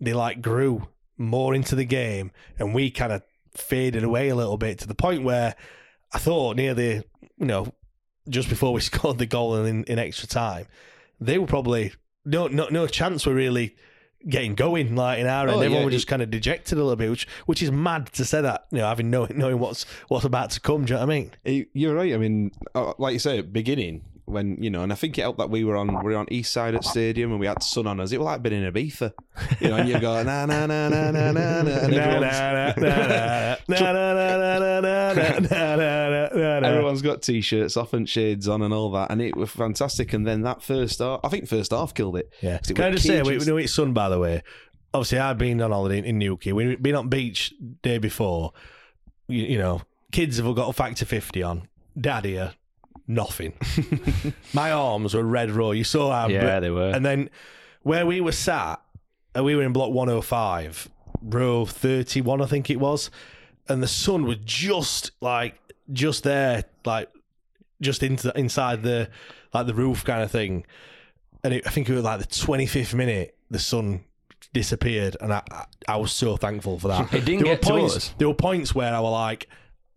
they 0.00 0.12
like 0.12 0.42
grew 0.42 0.88
more 1.16 1.54
into 1.54 1.76
the 1.76 1.84
game, 1.84 2.32
and 2.58 2.74
we 2.74 2.90
kind 2.90 3.12
of 3.12 3.22
faded 3.52 4.02
away 4.02 4.28
a 4.28 4.34
little 4.34 4.56
bit 4.58 4.78
to 4.80 4.88
the 4.88 4.94
point 4.96 5.22
where 5.22 5.54
I 6.12 6.18
thought 6.18 6.56
near 6.56 6.74
the, 6.74 7.04
you 7.38 7.46
know, 7.46 7.72
just 8.28 8.48
before 8.48 8.72
we 8.72 8.80
scored 8.90 9.18
the 9.18 9.26
goal 9.26 9.54
in, 9.64 9.84
in 9.84 9.98
extra 10.00 10.26
time, 10.26 10.66
they 11.20 11.38
were 11.38 11.46
probably 11.46 11.92
no 12.24 12.48
no 12.48 12.66
no 12.70 12.86
chance 12.88 13.24
were 13.26 13.34
really 13.34 13.76
getting 14.28 14.54
going 14.54 14.96
like 14.96 15.18
in 15.18 15.26
our 15.26 15.42
end. 15.48 15.56
Oh, 15.56 15.60
Everyone 15.60 15.80
yeah, 15.80 15.84
was 15.86 15.94
just 15.94 16.06
kind 16.06 16.22
of 16.22 16.30
dejected 16.30 16.78
a 16.78 16.82
little 16.82 16.96
bit, 16.96 17.10
which 17.10 17.26
which 17.46 17.62
is 17.62 17.70
mad 17.70 18.06
to 18.12 18.24
say 18.24 18.40
that. 18.40 18.66
You 18.70 18.78
know, 18.78 18.86
having 18.86 19.10
knowing 19.10 19.36
knowing 19.38 19.58
what's 19.58 19.84
what's 20.08 20.24
about 20.24 20.50
to 20.50 20.60
come. 20.60 20.84
Do 20.84 20.94
you 20.94 20.98
know 21.00 21.06
what 21.06 21.12
I 21.12 21.18
mean? 21.18 21.30
You- 21.44 21.66
You're 21.72 21.94
right. 21.94 22.12
I 22.14 22.16
mean, 22.16 22.52
uh, 22.74 22.94
like 22.98 23.12
you 23.12 23.18
say, 23.18 23.38
at 23.38 23.52
beginning 23.52 24.02
when 24.26 24.56
you 24.62 24.70
know, 24.70 24.82
and 24.82 24.92
I 24.92 24.94
think 24.94 25.18
it 25.18 25.22
helped 25.22 25.38
that 25.38 25.50
we 25.50 25.64
were 25.64 25.76
on 25.76 26.02
we 26.02 26.12
were 26.12 26.18
on 26.18 26.26
East 26.30 26.52
Side 26.52 26.74
at 26.74 26.84
Stadium 26.84 27.30
and 27.30 27.40
we 27.40 27.46
had 27.46 27.62
sun 27.62 27.86
on 27.86 28.00
us. 28.00 28.12
It 28.12 28.18
was 28.18 28.24
like 28.24 28.42
being 28.42 28.62
in 28.62 28.72
Ibiza, 28.72 29.12
you 29.60 29.68
know. 29.68 29.76
And 29.76 29.88
you 29.88 29.98
go 30.00 30.22
na 30.22 30.46
na 30.46 30.66
na 30.66 30.88
na 30.88 31.10
na 31.10 31.32
na 31.32 31.62
na, 31.62 31.70
and 31.70 31.94
everyone's, 35.46 36.66
everyone's 36.66 37.02
got 37.02 37.22
t-shirts 37.22 37.76
off 37.76 37.92
and 37.92 38.08
shades 38.08 38.48
on 38.48 38.62
and 38.62 38.72
all 38.72 38.90
that, 38.92 39.10
and 39.10 39.20
it 39.20 39.36
was 39.36 39.50
fantastic. 39.50 40.12
And 40.12 40.26
then 40.26 40.42
that 40.42 40.62
first 40.62 41.00
half, 41.00 41.20
I 41.22 41.28
think 41.28 41.48
first 41.48 41.72
half 41.72 41.94
killed 41.94 42.16
it. 42.16 42.32
Yeah. 42.40 42.56
it 42.56 42.74
Can 42.74 42.84
I 42.84 42.90
just 42.90 43.06
say, 43.06 43.22
we, 43.22 43.38
know 43.38 43.56
it's 43.56 43.74
sun, 43.74 43.92
by 43.92 44.08
the 44.08 44.18
way. 44.18 44.42
Obviously, 44.92 45.18
I've 45.18 45.38
been 45.38 45.60
on 45.60 45.72
holiday 45.72 45.98
in, 45.98 46.04
in 46.04 46.18
Newquay. 46.18 46.52
We've 46.52 46.80
been 46.80 46.94
on 46.94 47.08
beach 47.08 47.52
day 47.82 47.98
before. 47.98 48.52
You, 49.26 49.44
you 49.44 49.58
know, 49.58 49.82
kids 50.12 50.36
have 50.38 50.54
got 50.54 50.68
a 50.68 50.72
factor 50.72 51.04
50 51.04 51.42
on. 51.42 51.68
Dad 52.00 52.24
here, 52.24 52.54
nothing. 53.06 53.54
My 54.52 54.72
arms 54.72 55.14
were 55.14 55.22
red 55.22 55.50
raw. 55.50 55.70
You 55.70 55.84
saw 55.84 56.12
how. 56.12 56.28
Yeah, 56.28 56.60
they 56.60 56.70
were. 56.70 56.90
And 56.90 57.04
then 57.04 57.30
where 57.82 58.06
we 58.06 58.20
were 58.20 58.32
sat, 58.32 58.80
uh, 59.36 59.42
we 59.42 59.54
were 59.54 59.62
in 59.62 59.72
block 59.72 59.90
105, 59.90 60.88
row 61.22 61.66
31, 61.66 62.42
I 62.42 62.46
think 62.46 62.70
it 62.70 62.80
was. 62.80 63.10
And 63.68 63.82
the 63.82 63.88
sun 63.88 64.24
was 64.24 64.38
just 64.44 65.12
like, 65.20 65.58
just 65.92 66.24
there, 66.24 66.64
like, 66.84 67.10
just 67.80 68.02
into 68.02 68.32
inside 68.38 68.82
the 68.82 69.10
like 69.52 69.66
the 69.66 69.74
roof 69.74 70.04
kind 70.04 70.22
of 70.22 70.30
thing. 70.30 70.64
And 71.42 71.54
it, 71.54 71.66
I 71.66 71.70
think 71.70 71.88
it 71.88 71.94
was 71.94 72.04
like 72.04 72.20
the 72.20 72.26
25th 72.26 72.94
minute, 72.94 73.36
the 73.50 73.58
sun 73.58 74.04
disappeared, 74.52 75.16
and 75.20 75.32
I 75.32 75.42
I, 75.50 75.64
I 75.88 75.96
was 75.96 76.12
so 76.12 76.36
thankful 76.36 76.78
for 76.78 76.88
that. 76.88 77.12
It 77.12 77.24
didn't 77.24 77.44
there 77.44 77.56
get 77.56 77.70
were 77.70 77.80
to 77.80 77.84
us. 77.86 78.14
There 78.18 78.28
were 78.28 78.34
points 78.34 78.74
where 78.74 78.94
I 78.94 79.00
was 79.00 79.12
like. 79.12 79.48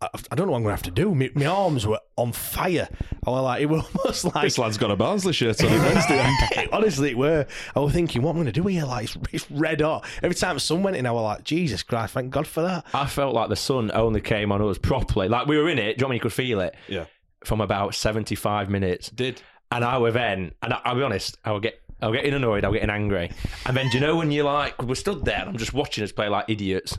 I 0.01 0.09
I 0.31 0.35
don't 0.35 0.45
know 0.47 0.51
what 0.51 0.57
I'm 0.57 0.63
going 0.63 0.75
to 0.75 0.77
have 0.77 0.83
to 0.83 0.91
do. 0.91 1.15
My, 1.15 1.29
my 1.33 1.45
arms 1.45 1.87
were 1.87 1.99
on 2.17 2.31
fire. 2.31 2.87
I 3.25 3.29
was 3.29 3.43
like, 3.43 3.61
it 3.61 3.65
was 3.65 3.83
almost 3.95 4.25
like 4.25 4.43
This 4.43 4.57
lad's 4.57 4.77
got 4.77 4.91
a 4.91 4.95
Barnsley 4.95 5.33
shirt 5.33 5.63
on. 5.63 5.71
Wednesday. 5.71 6.67
Honestly, 6.71 7.11
it 7.11 7.17
were. 7.17 7.45
I 7.75 7.79
was 7.79 7.93
thinking, 7.93 8.21
what 8.21 8.31
am 8.31 8.37
I 8.37 8.39
going 8.39 8.53
to 8.53 8.61
do 8.61 8.67
here? 8.67 8.85
Like, 8.85 9.05
it's, 9.05 9.17
it's 9.31 9.51
red 9.51 9.81
hot. 9.81 10.05
Every 10.21 10.35
time 10.35 10.55
the 10.55 10.59
sun 10.59 10.83
went 10.83 10.97
in, 10.97 11.05
I 11.05 11.11
was 11.11 11.23
like, 11.23 11.43
Jesus 11.43 11.83
Christ, 11.83 12.13
thank 12.13 12.31
God 12.31 12.45
for 12.47 12.61
that. 12.61 12.85
I 12.93 13.07
felt 13.07 13.33
like 13.33 13.49
the 13.49 13.55
sun 13.55 13.91
only 13.93 14.21
came 14.21 14.51
on 14.51 14.61
us 14.61 14.77
properly. 14.77 15.27
Like 15.29 15.47
we 15.47 15.57
were 15.57 15.69
in 15.69 15.79
it. 15.79 15.81
Do 15.81 15.87
you 15.89 15.95
know 16.01 16.07
what 16.07 16.07
I 16.07 16.09
mean? 16.09 16.15
You 16.17 16.21
could 16.21 16.33
feel 16.33 16.59
it 16.61 16.75
yeah, 16.87 17.05
from 17.43 17.61
about 17.61 17.95
75 17.95 18.69
minutes. 18.69 19.09
did. 19.09 19.41
And 19.71 19.83
I 19.83 19.97
were 19.97 20.11
then, 20.11 20.53
and 20.61 20.73
I, 20.73 20.79
I'll 20.85 20.95
be 20.95 21.01
honest, 21.03 21.37
I 21.43 21.51
will 21.51 21.59
get, 21.59 21.81
I 22.01 22.07
was 22.07 22.17
getting 22.17 22.33
annoyed, 22.33 22.63
I 22.63 22.69
was 22.69 22.75
getting 22.75 22.91
angry. 22.91 23.31
And 23.65 23.75
then, 23.75 23.89
do 23.89 23.97
you 23.97 24.05
know 24.05 24.15
when 24.15 24.29
you're 24.29 24.45
like, 24.45 24.81
we're 24.83 24.95
stood 24.95 25.25
there 25.25 25.39
and 25.39 25.49
I'm 25.49 25.57
just 25.57 25.73
watching 25.73 26.03
us 26.03 26.11
play 26.11 26.29
like 26.29 26.45
idiots? 26.47 26.97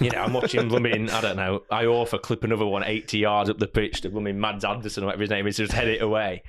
You 0.00 0.10
know, 0.10 0.18
I'm 0.18 0.34
watching 0.34 0.68
blooming, 0.68 1.08
I 1.10 1.20
don't 1.22 1.36
know, 1.36 1.62
Iorfa 1.70 2.20
clip 2.20 2.44
another 2.44 2.66
one 2.66 2.84
80 2.84 3.18
yards 3.18 3.48
up 3.48 3.58
the 3.58 3.66
pitch 3.66 4.02
to 4.02 4.10
blooming 4.10 4.38
Mads 4.38 4.64
Andersen 4.64 5.02
or 5.02 5.06
whatever 5.06 5.22
his 5.22 5.30
name 5.30 5.46
is, 5.46 5.56
just 5.56 5.72
head 5.72 5.88
it 5.88 6.02
away. 6.02 6.42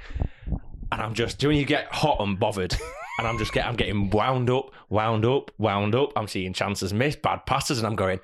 And 0.92 1.02
I'm 1.02 1.14
just, 1.14 1.40
do 1.40 1.52
you 1.52 1.66
get 1.66 1.88
hot 1.88 2.18
and 2.20 2.38
bothered? 2.38 2.76
And 3.18 3.28
I'm 3.28 3.38
just 3.38 3.54
getting, 3.54 3.70
I'm 3.70 3.76
getting 3.78 4.10
wound 4.10 4.50
up, 4.50 4.72
wound 4.90 5.26
up, 5.26 5.50
wound 5.58 5.96
up. 5.96 6.12
I'm 6.18 6.28
seeing 6.28 6.52
chances 6.52 6.94
missed, 6.94 7.22
bad 7.22 7.46
passes, 7.46 7.78
and 7.78 7.88
I'm 7.88 7.96
going, 7.96 8.20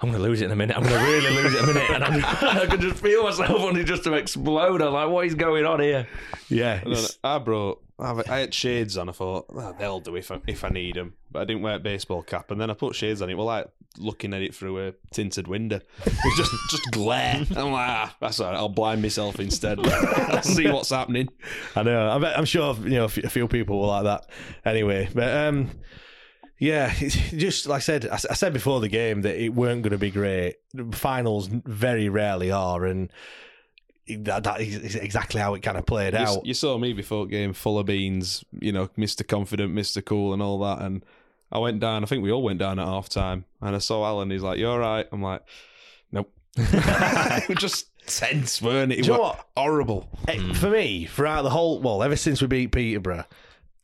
I'm 0.00 0.10
going 0.10 0.22
to 0.22 0.28
lose 0.28 0.42
it 0.42 0.46
in 0.46 0.50
a 0.50 0.56
minute. 0.56 0.76
I'm 0.76 0.82
going 0.82 0.94
to 0.94 1.10
really 1.10 1.42
lose 1.42 1.54
it 1.54 1.62
in 1.62 1.70
a 1.70 1.72
minute. 1.72 1.90
And 1.90 2.04
I'm 2.04 2.24
I 2.24 2.66
can 2.66 2.80
just 2.80 2.96
feel 3.02 3.22
myself 3.24 3.60
wanting 3.62 3.86
just 3.86 4.04
to 4.04 4.12
explode. 4.12 4.82
I'm 4.82 4.92
like, 4.92 5.08
what 5.08 5.24
is 5.26 5.34
going 5.34 5.64
on 5.64 5.80
here? 5.80 6.06
Yeah. 6.50 6.80
I, 6.84 6.88
don't. 6.90 7.18
I 7.24 7.38
brought. 7.38 7.82
I 7.98 8.22
I 8.28 8.38
had 8.40 8.52
shades 8.52 8.98
on. 8.98 9.08
I 9.08 9.12
thought 9.12 9.46
"Oh, 9.54 9.74
they'll 9.78 10.00
do 10.00 10.16
if 10.16 10.30
I, 10.30 10.38
if 10.46 10.64
I 10.64 10.68
need 10.68 10.96
them, 10.96 11.14
but 11.32 11.40
I 11.40 11.44
didn't 11.46 11.62
wear 11.62 11.76
a 11.76 11.78
baseball 11.78 12.22
cap. 12.22 12.50
And 12.50 12.60
then 12.60 12.70
I 12.70 12.74
put 12.74 12.94
shades 12.94 13.22
on. 13.22 13.30
It 13.30 13.38
was 13.38 13.46
like 13.46 13.68
looking 13.96 14.34
at 14.34 14.42
it 14.42 14.54
through 14.54 14.88
a 14.88 14.92
tinted 15.12 15.48
window. 15.48 15.80
It 16.04 16.12
was 16.26 16.36
just 16.36 16.52
just 16.70 16.90
glare. 16.90 17.46
I'm 17.56 17.72
like, 17.72 17.88
ah, 17.88 18.16
that's 18.20 18.38
all 18.38 18.50
right. 18.50 18.56
I'll 18.56 18.68
blind 18.68 19.00
myself 19.00 19.40
instead. 19.40 19.78
I'll 19.86 20.42
see 20.42 20.70
what's 20.70 20.90
happening. 20.90 21.30
I 21.74 21.82
know. 21.84 22.10
I 22.10 22.18
bet, 22.18 22.36
I'm 22.38 22.44
sure 22.44 22.74
you 22.82 22.90
know 22.90 23.04
a 23.04 23.08
few- 23.08 23.22
a 23.24 23.30
few 23.30 23.48
people 23.48 23.80
were 23.80 23.86
like 23.86 24.04
that. 24.04 24.26
Anyway, 24.66 25.08
but 25.14 25.34
um, 25.34 25.70
yeah, 26.58 26.92
just 26.98 27.66
like 27.66 27.76
I 27.76 27.80
said. 27.80 28.06
I, 28.08 28.16
said 28.16 28.52
before 28.52 28.80
the 28.80 28.88
game 28.88 29.22
that 29.22 29.36
it 29.36 29.50
weren't 29.50 29.82
going 29.82 29.92
to 29.92 29.98
be 29.98 30.10
great. 30.10 30.56
Finals 30.92 31.48
very 31.48 32.08
rarely 32.08 32.50
are, 32.50 32.84
and 32.86 33.10
that, 34.08 34.44
that 34.44 34.60
is 34.60 34.94
exactly 34.94 35.40
how 35.40 35.54
it 35.54 35.62
kind 35.62 35.76
of 35.76 35.84
played 35.86 36.12
You, 36.14 36.20
out. 36.20 36.46
you 36.46 36.54
saw 36.54 36.78
me 36.78 36.92
before 36.92 37.26
game, 37.26 37.52
full 37.52 37.78
of 37.78 37.86
beans. 37.86 38.44
You 38.60 38.72
know, 38.72 38.88
Mister 38.96 39.24
Confident, 39.24 39.72
Mister 39.74 40.00
Cool, 40.00 40.32
and 40.32 40.40
all 40.42 40.58
that. 40.60 40.80
And 40.80 41.04
I 41.52 41.58
went 41.58 41.80
down. 41.80 42.02
I 42.02 42.06
think 42.06 42.22
we 42.22 42.30
all 42.32 42.42
went 42.42 42.58
down 42.58 42.78
at 42.78 42.86
half 42.86 43.08
time. 43.08 43.44
And 43.60 43.74
I 43.74 43.78
saw 43.78 44.04
Alan. 44.06 44.30
He's 44.30 44.42
like, 44.42 44.58
You're 44.58 44.70
all 44.72 44.78
right?" 44.78 45.06
I'm 45.12 45.22
like, 45.22 45.42
"Nope." 46.12 46.32
it 46.56 47.48
was 47.48 47.58
just 47.58 47.86
tense, 48.06 48.62
weren't 48.62 48.92
it? 48.92 49.00
It 49.00 49.08
was 49.10 49.36
horrible. 49.56 50.08
Eh, 50.28 50.54
For 50.54 50.70
me, 50.70 51.06
throughout 51.06 51.42
the 51.42 51.50
whole, 51.50 51.80
well, 51.80 52.02
ever 52.02 52.16
since 52.16 52.40
we 52.40 52.46
beat 52.46 52.72
Peterborough, 52.72 53.24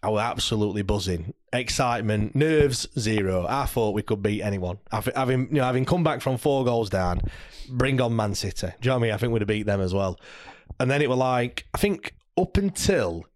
I 0.03 0.09
was 0.09 0.21
absolutely 0.21 0.83
buzzing. 0.83 1.33
Excitement, 1.53 2.35
nerves 2.35 2.89
zero. 2.99 3.47
I 3.49 3.67
thought 3.67 3.95
we 3.95 4.03
could 4.03 4.23
beat 4.23 4.43
anyone. 4.43 4.79
Having, 4.91 5.49
you 5.49 5.57
know, 5.57 5.65
having 5.65 5.85
come 5.85 6.03
back 6.03 6.21
from 6.21 6.39
four 6.39 6.65
goals 6.65 6.91
down, 6.91 7.21
bring 7.69 8.01
on 8.01 8.17
Man 8.17 8.35
City. 8.35 8.67
Do 8.67 8.73
you 8.83 8.91
know 8.91 8.97
what 8.97 8.99
I 8.99 9.03
mean? 9.03 9.13
I 9.13 9.17
think 9.17 9.33
we'd 9.33 9.43
have 9.43 9.49
beat 9.49 9.67
them 9.67 9.81
as 9.81 9.95
well. 9.95 10.19
And 10.81 10.91
then 10.91 11.03
it 11.03 11.09
were 11.09 11.15
like, 11.15 11.67
I 11.73 11.79
think 11.79 12.15
up 12.37 12.57
until 12.57 13.27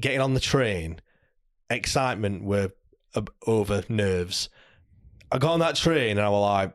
getting 0.00 0.20
on 0.20 0.34
the 0.34 0.40
train, 0.40 1.00
excitement 1.70 2.42
were 2.42 2.72
over 3.46 3.84
nerves. 3.88 4.48
I 5.30 5.38
got 5.38 5.52
on 5.52 5.60
that 5.60 5.76
train 5.76 6.18
and 6.18 6.26
I 6.26 6.28
was 6.28 6.42
like, 6.42 6.74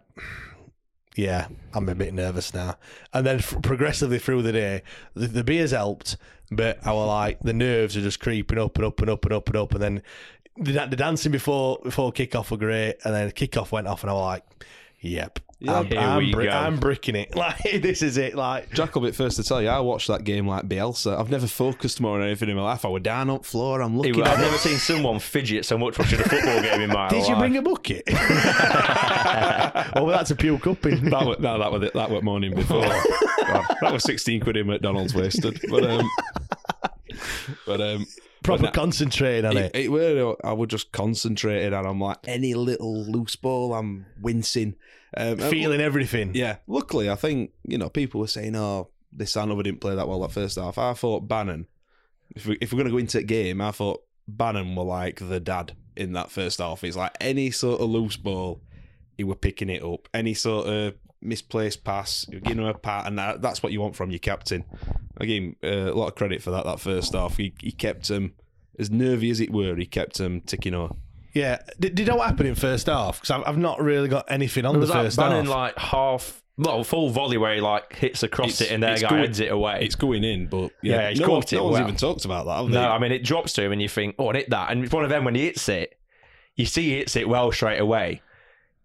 yeah, 1.16 1.47
I'm 1.74 1.89
a 1.89 1.95
bit 1.95 2.14
nervous 2.14 2.54
now. 2.54 2.78
And 3.14 3.26
then 3.26 3.38
f- 3.38 3.62
progressively 3.62 4.20
through 4.20 4.43
the 4.43 4.54
day, 4.54 4.82
the, 5.14 5.28
the 5.28 5.43
beers 5.43 5.72
helped, 5.72 6.18
but 6.52 6.86
I 6.86 6.91
was 6.91 7.08
like, 7.08 7.39
the 7.39 7.54
nerves 7.54 7.95
are 7.95 8.02
just 8.02 8.20
creeping 8.20 8.60
up 8.60 8.76
and 8.78 8.86
up 8.86 8.99
and 8.99 9.10
up 9.10 9.26
and 9.26 9.34
up 9.34 9.47
and 9.47 9.58
up. 9.58 9.74
And 9.74 9.82
then 9.82 10.02
the, 10.58 10.86
the 10.86 10.95
dancing 10.95 11.32
before 11.32 11.80
before 11.84 12.12
kickoff 12.12 12.52
were 12.52 12.58
great, 12.58 12.97
and 13.04 13.14
then 13.14 13.32
kickoff 13.32 13.72
went 13.72 13.88
off, 13.88 14.04
and 14.04 14.10
I 14.10 14.14
was 14.14 14.22
like, 14.22 14.43
yep, 14.99 15.39
I'm, 15.68 15.86
Here 15.86 15.99
I'm, 15.99 16.18
we 16.18 16.32
bri- 16.34 16.45
go. 16.45 16.51
I'm 16.51 16.80
bricking 16.80 17.16
it. 17.16 17.36
Like 17.41 17.82
this 17.82 18.01
is 18.01 18.18
it. 18.18 18.36
Like 18.36 18.72
Jack 18.74 18.95
will 18.95 19.01
be 19.03 19.12
first 19.12 19.38
to 19.38 19.43
tell 19.43 19.62
you, 19.62 19.68
I 19.70 19.80
watched 19.80 20.07
that 20.07 20.24
game 20.24 20.47
like 20.47 20.68
Bielsa. 20.68 21.18
I've 21.20 21.30
never 21.30 21.47
focused 21.47 21.99
more 22.01 22.18
on 22.20 22.24
anything 22.26 22.49
in 22.49 22.55
my 22.55 22.64
life. 22.64 22.84
I 22.86 22.89
were 22.89 22.99
down 22.99 23.30
up 23.30 23.45
floor. 23.45 23.82
I'm 23.82 23.97
looking 23.97 24.22
I've 24.22 24.34
at 24.38 24.39
never 24.39 24.57
seen 24.57 24.78
someone 24.78 25.20
fidget 25.20 25.66
so 25.66 25.78
much 25.78 25.97
watching 25.99 26.20
a 26.20 26.24
football 26.24 26.62
game 26.62 26.82
in 26.82 26.89
my 26.89 26.93
life. 27.03 27.09
Did 27.12 27.20
life. 27.20 27.30
you 27.30 27.36
bring 27.36 27.57
a 27.57 27.62
bucket? 27.62 28.03
oh, 28.07 29.91
well, 29.95 30.07
that's 30.07 30.32
a 30.32 30.36
puke 30.36 30.66
up 30.68 30.86
in. 30.86 31.09
that. 31.09 31.26
Was, 31.26 31.39
no, 31.39 31.57
that 31.59 31.72
was 31.72 31.84
it. 31.84 31.93
That 31.93 32.09
was 32.09 32.24
morning 32.24 32.53
before. 32.55 32.82
That 32.82 33.89
was 33.91 34.03
16 34.03 34.41
quid 34.41 34.57
in 34.57 34.68
McDonald's 34.68 35.14
wasted. 35.14 35.59
But 35.70 35.84
um, 35.89 36.09
but 37.66 37.82
um, 37.82 38.05
Proper 38.43 38.64
but 38.64 38.74
concentrating 38.74 39.45
on 39.49 39.57
it, 39.57 39.76
it. 39.76 39.86
it 39.86 39.88
were. 39.91 40.36
I 40.43 40.53
would 40.53 40.70
just 40.70 40.91
concentrated, 40.91 41.74
and 41.74 41.88
I'm 41.88 41.99
like 41.99 42.18
any 42.26 42.53
little 42.55 43.03
loose 43.05 43.36
ball, 43.36 43.74
I'm 43.74 44.05
wincing. 44.20 44.76
Um, 45.18 45.38
Feeling 45.38 45.82
everything. 45.82 46.32
Yeah. 46.34 46.57
Luckily, 46.68 47.09
I 47.09 47.16
think 47.16 47.51
you 47.68 47.78
know 47.78 47.89
people 47.89 48.22
were 48.22 48.28
saying, 48.28 48.55
"Oh, 48.55 48.89
this 49.12 49.34
Hanover 49.34 49.64
didn't 49.64 49.82
play 49.82 49.95
that 49.95 50.07
well 50.07 50.22
that 50.22 50.32
first 50.32 50.57
half." 50.57 50.78
I 50.78 50.93
thought 50.93 51.28
Bannan. 51.28 51.68
If 52.36 52.45
we 52.47 52.57
if 52.62 52.72
we're 52.72 52.78
going 52.78 52.88
to 52.88 52.91
go 52.91 52.97
into 52.97 53.18
the 53.18 53.24
game, 53.24 53.59
I 53.62 53.72
thought 53.72 54.03
Bannan 54.28 54.76
were 54.76 54.84
like 54.84 55.20
the 55.20 55.39
dad 55.39 55.76
in 55.95 56.14
that 56.14 56.32
first 56.32 56.59
half. 56.59 56.84
It's 56.84 56.95
like 56.95 57.16
any 57.20 57.51
sort 57.51 57.82
of 57.82 57.89
loose 57.89 58.18
ball, 58.18 58.62
he 59.18 59.24
were 59.24 59.36
picking 59.36 59.70
it 59.70 59.84
up. 59.84 60.07
Any 60.14 60.34
sort 60.34 60.68
of 60.68 60.95
misplaced 61.22 61.84
pass, 61.84 62.26
you 62.30 62.39
give 62.39 62.57
him 62.57 62.66
a 62.66 62.74
pat, 62.74 63.07
and 63.07 63.20
that, 63.20 63.41
that's 63.41 63.62
what 63.62 63.72
you 63.72 63.82
want 63.82 63.95
from 63.95 64.12
your 64.12 64.20
captain. 64.20 64.64
I 65.20 65.26
give 65.26 65.43
him 65.43 65.55
uh, 65.64 65.91
a 65.91 65.93
lot 65.93 66.07
of 66.07 66.16
credit 66.16 66.41
for 66.41 66.51
that. 66.51 66.66
That 66.66 66.80
first 66.80 67.14
half, 67.14 67.38
he 67.38 67.53
he 67.59 67.72
kept 67.72 68.09
him 68.09 68.34
as 68.80 68.89
nervy 68.89 69.30
as 69.30 69.39
it 69.39 69.51
were. 69.51 69.76
He 69.76 69.86
kept 69.86 70.20
him 70.20 70.41
ticking 70.41 70.74
on. 70.74 70.97
Yeah. 71.34 71.59
Did, 71.79 71.95
did 71.95 72.07
that 72.07 72.19
happen 72.19 72.45
in 72.45 72.55
first 72.55 72.88
half? 72.88 73.21
Because 73.21 73.32
I've, 73.32 73.43
I've 73.47 73.57
not 73.57 73.82
really 73.82 74.07
got 74.09 74.25
anything 74.29 74.65
on 74.65 74.73
There 74.73 74.79
the 74.79 74.86
was 74.88 74.89
that 74.93 75.03
first 75.03 75.17
Bannan 75.17 75.45
half. 75.45 75.55
like 75.55 75.77
half, 75.77 76.43
well, 76.57 76.84
full 76.84 77.09
volley 77.09 77.38
where 77.38 77.55
he 77.55 77.61
like 77.61 77.93
hits 77.95 78.23
across 78.23 78.61
It's- 78.61 78.69
it 78.69 78.73
and 78.73 78.84
their 78.84 78.93
it's 78.93 79.01
guy 79.01 79.09
going- 79.09 79.21
heads 79.23 79.39
it 79.39 79.51
away. 79.51 79.79
It's 79.84 79.95
going 79.95 80.23
in, 80.23 80.47
but 80.47 80.71
yeah, 80.82 80.95
Yeah, 81.03 81.09
he's 81.09 81.19
no, 81.21 81.29
one, 81.29 81.41
caught 81.41 81.53
it 81.53 81.55
no 81.55 81.63
one's 81.63 81.73
well. 81.73 81.82
even 81.84 81.95
talked 81.95 82.25
about 82.25 82.45
that. 82.45 82.55
Have 82.57 82.67
they? 82.67 82.73
No, 82.73 82.89
I 82.89 82.99
mean 82.99 83.11
it 83.11 83.23
drops 83.23 83.53
to 83.53 83.63
him 83.63 83.71
and 83.71 83.82
you 83.82 83.88
think, 83.89 84.15
oh, 84.19 84.29
and 84.29 84.38
hit 84.38 84.49
that, 84.49 84.71
and 84.71 84.84
it's 84.84 84.93
one 84.93 85.03
of 85.03 85.09
them 85.09 85.23
when 85.23 85.36
he 85.36 85.43
hits 85.45 85.67
it, 85.69 85.97
you 86.55 86.65
see 86.65 86.84
he 86.89 86.97
hits 86.97 87.15
it 87.15 87.27
well 87.29 87.51
straight 87.51 87.79
away, 87.79 88.21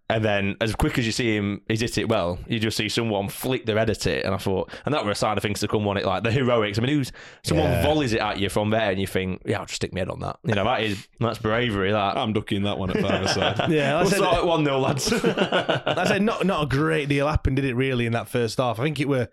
and 0.09 0.25
then 0.25 0.57
as 0.61 0.75
quick 0.77 0.99
as 0.99 1.07
you 1.07 1.11
see 1.13 1.35
him, 1.35 1.63
he's 1.69 1.81
hit 1.81 1.99
it 1.99 2.09
well. 2.09 2.39
You 2.47 2.61
just 2.61 2.77
see 2.77 2.89
someone 2.89 3.29
flick 3.29 3.67
their 3.67 3.77
head 3.77 3.91
at 3.91 4.07
it, 4.07 4.25
and 4.25 4.35
I 4.35 4.39
thought, 4.39 4.71
and 4.85 4.95
that 4.95 5.05
were 5.05 5.11
a 5.11 5.15
sign 5.17 5.37
of 5.37 5.43
things 5.43 5.61
to 5.61 5.69
come 5.69 5.87
on 5.89 5.97
it, 5.97 6.05
like 6.05 6.23
the 6.23 6.31
heroics. 6.31 6.79
I 6.79 6.83
mean, 6.83 6.97
who's 6.97 7.11
someone 7.43 7.67
Yeah. 7.71 7.83
volleys 7.83 8.13
it 8.13 8.21
at 8.21 8.39
you 8.39 8.49
from 8.49 8.71
there, 8.71 8.91
and 8.91 9.01
you 9.01 9.07
think, 9.09 9.43
yeah, 9.45 9.59
I'll 9.59 9.67
just 9.67 9.77
stick 9.77 9.93
my 9.93 10.01
head 10.01 10.09
on 10.09 10.21
that. 10.21 10.39
You 10.45 10.55
know, 10.55 10.65
that 10.65 10.83
is 10.83 11.09
that's 11.19 11.39
bravery. 11.39 11.91
That 11.91 12.17
I'm 12.17 12.33
ducking 12.33 12.63
that 12.63 12.79
one 12.79 12.91
at 12.91 13.01
five 13.03 13.23
aside. 13.23 13.69
Yeah, 13.71 13.97
I 13.97 14.03
we'll 14.03 14.11
said, 14.11 14.19
start 14.19 14.37
at 14.37 14.47
one 14.47 14.65
0 14.65 14.79
lads. 14.79 15.13
I 15.13 16.05
said 16.07 16.23
not 16.23 16.47
not 16.47 16.63
a 16.63 16.67
great 16.67 17.09
deal 17.09 17.27
happened, 17.27 17.57
did 17.57 17.65
it 17.65 17.75
really, 17.75 18.07
in 18.07 18.13
that 18.13 18.29
first 18.29 18.59
half? 18.59 18.79
I 18.79 18.85
think 18.85 19.01
it 19.01 19.09
were 19.09 19.29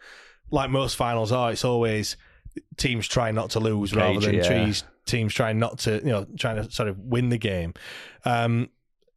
like 0.49 0.69
most 0.71 0.95
finals 0.95 1.31
are. 1.31 1.51
It's 1.51 1.63
always 1.65 2.17
teams 2.77 3.07
trying 3.07 3.35
not 3.35 3.51
to 3.51 3.59
lose 3.59 3.95
rather 3.95 4.19
than 4.19 4.31
Cagey, 4.31 4.37
yeah. 4.37 4.65
teams 4.65 4.83
teams 5.05 5.33
trying 5.33 5.59
not 5.59 5.79
to, 5.79 5.95
you 5.97 6.11
know, 6.11 6.25
trying 6.39 6.55
to 6.63 6.71
sort 6.71 6.87
of 6.89 6.97
win 6.97 7.29
the 7.29 7.37
game. 7.37 7.73
Um, 8.25 8.69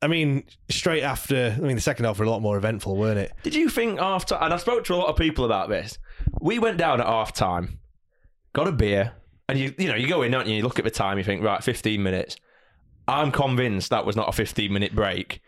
I 0.06 0.08
mean, 0.08 0.44
straight 0.70 1.02
after, 1.02 1.52
I 1.56 1.60
mean, 1.60 1.74
the 1.74 1.82
second 1.82 2.04
half 2.04 2.20
were 2.20 2.24
a 2.26 2.30
lot 2.30 2.40
more 2.40 2.56
eventful, 2.56 2.96
weren't 2.96 3.18
it? 3.18 3.32
Did 3.42 3.56
you 3.56 3.68
think 3.68 3.98
after? 4.00 4.36
And 4.36 4.54
I 4.54 4.56
spoke 4.56 4.84
to 4.84 4.94
a 4.94 4.96
lot 4.96 5.08
of 5.08 5.16
people 5.16 5.44
about 5.44 5.68
this. 5.68 5.98
We 6.40 6.60
went 6.60 6.78
down 6.78 7.00
at 7.00 7.08
half 7.08 7.32
time, 7.32 7.80
got 8.52 8.68
a 8.68 8.72
beer, 8.72 9.14
and 9.48 9.58
you 9.58 9.74
you 9.76 9.88
know 9.88 9.96
you 9.96 10.06
go 10.06 10.22
in, 10.22 10.30
don't 10.30 10.46
you? 10.46 10.54
You 10.54 10.62
look 10.62 10.78
at 10.78 10.84
the 10.84 10.92
time, 10.92 11.18
you 11.18 11.24
think 11.24 11.42
right, 11.42 11.60
fifteen 11.60 12.04
minutes. 12.04 12.36
I'm 13.08 13.32
convinced 13.32 13.90
that 13.90 14.06
was 14.06 14.14
not 14.14 14.28
a 14.28 14.32
fifteen 14.32 14.72
minute 14.72 14.94
break 14.94 15.40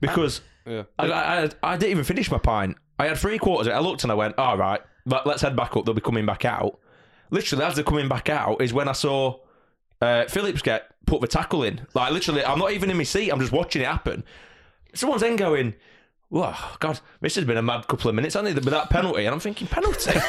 because 0.00 0.40
Yeah. 0.66 0.84
I, 0.98 1.10
I, 1.10 1.42
I, 1.44 1.50
I 1.62 1.76
didn't 1.76 1.90
even 1.90 2.04
finish 2.04 2.30
my 2.30 2.38
pint. 2.38 2.78
I 2.98 3.08
had 3.08 3.18
three 3.18 3.36
quarters. 3.38 3.66
of 3.66 3.74
it. 3.74 3.76
I 3.76 3.80
looked 3.80 4.02
and 4.02 4.10
I 4.10 4.14
went, 4.14 4.38
all 4.38 4.56
right, 4.56 4.80
but 5.04 5.26
let's 5.26 5.42
head 5.42 5.56
back 5.56 5.76
up. 5.76 5.84
They'll 5.84 5.94
be 5.94 6.00
coming 6.00 6.24
back 6.24 6.46
out. 6.46 6.80
Literally, 7.30 7.64
as 7.66 7.74
they're 7.74 7.84
coming 7.84 8.08
back 8.08 8.30
out, 8.30 8.62
is 8.62 8.72
when 8.72 8.88
I 8.88 8.92
saw 8.92 9.40
uh, 10.00 10.24
Phillips 10.24 10.62
get 10.62 10.90
put 11.06 11.20
the 11.20 11.26
tackle 11.28 11.62
in. 11.62 11.86
Like 11.94 12.12
literally, 12.12 12.44
I'm 12.44 12.58
not 12.58 12.72
even 12.72 12.90
in 12.90 12.96
my 12.96 13.04
seat. 13.04 13.30
I'm 13.30 13.40
just 13.40 13.52
watching 13.52 13.82
it 13.82 13.86
happen. 13.86 14.24
Someone's 14.94 15.22
then 15.22 15.36
going, 15.36 15.74
"Whoa, 16.28 16.54
God, 16.80 17.00
this 17.20 17.34
has 17.36 17.44
been 17.44 17.56
a 17.56 17.62
mad 17.62 17.86
couple 17.86 18.08
of 18.08 18.14
minutes, 18.16 18.34
hasn't 18.34 18.56
it? 18.56 18.64
With 18.64 18.72
that 18.72 18.90
penalty." 18.90 19.24
And 19.26 19.34
I'm 19.34 19.40
thinking, 19.40 19.66
penalty? 19.68 20.10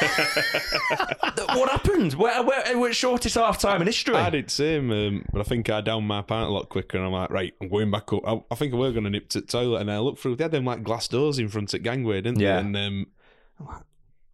what 1.54 1.70
happened? 1.70 2.14
Where, 2.14 2.42
where, 2.42 2.78
we're 2.78 2.92
shortest 2.92 3.34
half 3.36 3.58
time 3.58 3.80
in 3.80 3.86
history. 3.86 4.14
I 4.16 4.30
did 4.30 4.50
same, 4.50 4.90
um, 4.90 5.24
but 5.32 5.40
I 5.40 5.44
think 5.44 5.70
I 5.70 5.80
downed 5.80 6.06
my 6.06 6.22
pint 6.22 6.48
a 6.48 6.52
lot 6.52 6.68
quicker, 6.68 6.96
and 6.98 7.06
I'm 7.06 7.12
like, 7.12 7.30
right, 7.30 7.54
I'm 7.60 7.68
going 7.68 7.90
back 7.90 8.12
up. 8.12 8.22
I, 8.26 8.40
I 8.50 8.54
think 8.54 8.72
we're 8.74 8.92
going 8.92 9.04
to 9.04 9.10
nip 9.10 9.28
to 9.30 9.40
the 9.40 9.46
toilet, 9.46 9.80
and 9.80 9.90
I 9.90 9.98
look 9.98 10.18
through. 10.18 10.36
They 10.36 10.44
had 10.44 10.52
them 10.52 10.64
like 10.64 10.82
glass 10.82 11.08
doors 11.08 11.38
in 11.38 11.48
front 11.48 11.74
at 11.74 11.82
gangway, 11.82 12.20
didn't 12.20 12.40
Yeah. 12.40 12.54
they? 12.54 12.66
And 12.66 12.76
um, 12.76 13.06
I'm 13.60 13.66
like, 13.66 13.82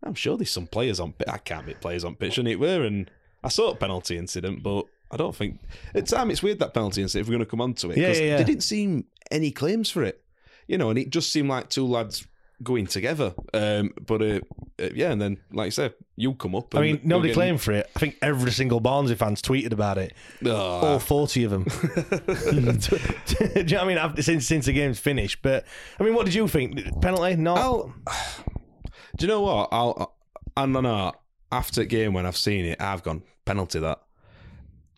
I'm 0.02 0.14
sure 0.14 0.36
there's 0.36 0.50
some 0.50 0.66
players 0.66 1.00
on. 1.00 1.12
pitch. 1.12 1.28
I 1.28 1.38
can't 1.38 1.66
be 1.66 1.74
players 1.74 2.04
on 2.04 2.14
pitch, 2.16 2.38
and 2.38 2.46
it 2.48 2.58
were. 2.60 2.82
And 2.82 3.10
I 3.42 3.48
saw 3.48 3.70
a 3.70 3.76
penalty 3.76 4.16
incident, 4.18 4.62
but 4.62 4.86
I 5.14 5.16
don't 5.16 5.34
think 5.34 5.60
at 5.94 6.06
time 6.06 6.30
it's 6.30 6.42
weird 6.42 6.58
that 6.58 6.74
penalty 6.74 7.00
incident. 7.02 7.22
If 7.22 7.28
we're 7.28 7.36
going 7.38 7.46
to 7.46 7.50
come 7.50 7.60
on 7.60 7.74
to 7.74 7.90
it, 7.90 7.96
Yeah, 7.96 8.08
'cause 8.08 8.18
yeah, 8.20 8.24
yeah. 8.26 8.36
there 8.36 8.44
didn't 8.46 8.64
seem 8.64 9.04
any 9.30 9.50
claims 9.50 9.88
for 9.90 10.02
it, 10.02 10.22
you 10.68 10.76
know, 10.76 10.90
and 10.90 10.98
it 10.98 11.10
just 11.10 11.32
seemed 11.32 11.48
like 11.48 11.70
two 11.70 11.86
lads 11.86 12.26
going 12.62 12.86
together. 12.86 13.34
Um, 13.52 13.92
but 14.06 14.22
uh, 14.22 14.40
uh, 14.80 14.88
yeah, 14.94 15.10
and 15.12 15.20
then 15.20 15.38
like 15.52 15.66
I 15.66 15.70
said, 15.70 15.94
you 16.16 16.34
come 16.34 16.54
up. 16.54 16.74
I 16.74 16.78
and 16.78 16.86
mean, 16.86 16.94
you're 16.96 17.08
nobody 17.08 17.28
getting- 17.28 17.34
claimed 17.40 17.60
for 17.60 17.72
it. 17.72 17.90
I 17.96 17.98
think 17.98 18.16
every 18.22 18.50
single 18.52 18.80
Barnsley 18.80 19.16
fans 19.16 19.40
tweeted 19.42 19.72
about 19.72 19.98
it. 19.98 20.12
Oh, 20.44 20.54
All 20.54 20.98
40 20.98 21.44
of 21.44 21.50
them. 21.50 21.64
Do 21.64 22.98
you 23.56 23.64
know 23.64 23.76
what 23.76 23.84
I 23.84 23.84
mean? 23.86 23.98
After, 23.98 24.22
since, 24.22 24.46
since 24.46 24.66
the 24.66 24.72
game's 24.72 24.98
finished. 24.98 25.40
But, 25.42 25.64
I 25.98 26.02
mean, 26.04 26.14
what 26.14 26.24
did 26.26 26.34
you 26.34 26.46
think? 26.48 27.00
Penalty? 27.02 27.36
No. 27.36 27.54
I'll, 27.56 27.94
do 29.16 29.26
you 29.26 29.28
know 29.28 29.40
what? 29.42 29.68
I'll, 29.72 30.14
I 30.56 30.62
don't 30.66 30.82
know. 30.82 31.12
After 31.52 31.80
the 31.82 31.86
game, 31.86 32.12
when 32.14 32.26
I've 32.26 32.36
seen 32.36 32.64
it, 32.64 32.80
I've 32.80 33.02
gone 33.02 33.22
penalty 33.44 33.78
that. 33.80 34.00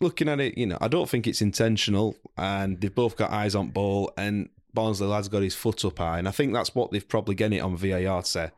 Looking 0.01 0.29
at 0.29 0.41
it, 0.41 0.59
you 0.59 0.67
know, 0.67 0.79
I 0.81 0.89
don't 0.89 1.09
think 1.09 1.27
it's 1.27 1.41
intentional, 1.41 2.17
and 2.37 2.81
they've 2.81 2.95
both 2.95 3.17
got 3.17 3.31
eyes 3.31 3.55
on 3.55 3.69
ball, 3.69 4.13
and 4.17 4.49
Barnsley 4.75 5.07
lad's 5.07 5.29
got 5.29 5.43
his 5.43 5.55
foot 5.55 5.85
up 5.85 5.99
high, 5.99 6.19
and 6.19 6.29
I 6.29 6.33
think 6.33 6.53
that's 6.53 6.75
what 6.75 6.91
they've 6.91 7.09
probably 7.09 7.35
getting 7.35 7.59
it 7.59 7.63
on 7.63 7.77
VAR 7.77 8.23
to 8.23 8.29
say, 8.29 8.51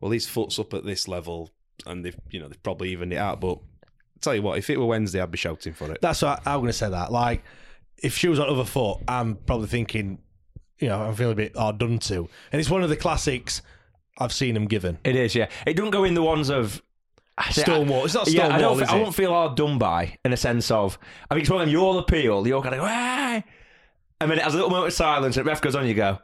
well, 0.00 0.12
his 0.12 0.28
foot's 0.28 0.58
up 0.58 0.72
at 0.74 0.84
this 0.84 1.08
level, 1.08 1.50
and 1.86 2.04
they've, 2.04 2.16
you 2.30 2.38
know, 2.38 2.46
they've 2.48 2.62
probably 2.62 2.90
evened 2.90 3.12
it 3.12 3.16
out. 3.16 3.40
But 3.40 3.58
tell 4.20 4.34
you 4.34 4.42
what, 4.42 4.58
if 4.58 4.70
it 4.70 4.78
were 4.78 4.86
Wednesday, 4.86 5.20
I'd 5.20 5.30
be 5.30 5.38
shouting 5.38 5.72
for 5.72 5.90
it. 5.90 5.98
That's 6.00 6.22
what 6.22 6.46
I'm 6.46 6.60
going 6.60 6.68
to 6.68 6.72
say 6.72 6.88
that. 6.88 7.10
Like, 7.10 7.42
if 7.98 8.16
she 8.16 8.28
was 8.28 8.38
on 8.38 8.48
other 8.48 8.64
foot, 8.64 8.98
I'm 9.08 9.34
probably 9.34 9.66
thinking, 9.66 10.18
you 10.78 10.88
know, 10.88 11.00
I'm 11.00 11.14
feeling 11.14 11.32
a 11.32 11.36
bit 11.36 11.56
hard 11.56 11.78
done 11.78 11.98
to. 12.00 12.28
And 12.52 12.60
it's 12.60 12.70
one 12.70 12.82
of 12.82 12.88
the 12.88 12.96
classics 12.96 13.62
I've 14.18 14.32
seen 14.32 14.54
them 14.54 14.66
given. 14.66 14.98
It 15.04 15.16
is, 15.16 15.34
yeah. 15.34 15.48
It 15.66 15.74
doesn't 15.74 15.90
go 15.90 16.04
in 16.04 16.14
the 16.14 16.22
ones 16.22 16.50
of 16.50 16.82
Stonewall. 17.50 18.04
It's 18.04 18.14
not 18.14 18.28
Yeah, 18.28 18.54
I 18.54 18.58
don't. 18.58 18.80
is 18.82 18.88
I 18.88 18.96
it? 18.96 19.02
won't 19.02 19.14
feel 19.14 19.32
hard 19.32 19.56
done 19.56 19.78
by 19.78 20.16
in 20.24 20.32
a 20.32 20.36
sense 20.36 20.70
of. 20.70 20.98
I 21.30 21.34
think 21.34 21.42
it's 21.42 21.50
one 21.50 21.60
of 21.62 21.66
them. 21.66 21.72
You'll 21.72 21.98
appeal. 21.98 22.46
You're 22.46 22.62
kind 22.62 22.74
of 22.74 22.80
go, 22.80 22.86
and 22.86 24.30
then 24.30 24.38
it 24.38 24.42
has 24.42 24.54
a 24.54 24.56
little 24.56 24.70
moment 24.70 24.88
of 24.88 24.92
silence. 24.94 25.36
And 25.36 25.44
the 25.46 25.50
ref 25.50 25.60
goes 25.60 25.74
on. 25.74 25.86
You 25.86 25.94
go, 25.94 26.18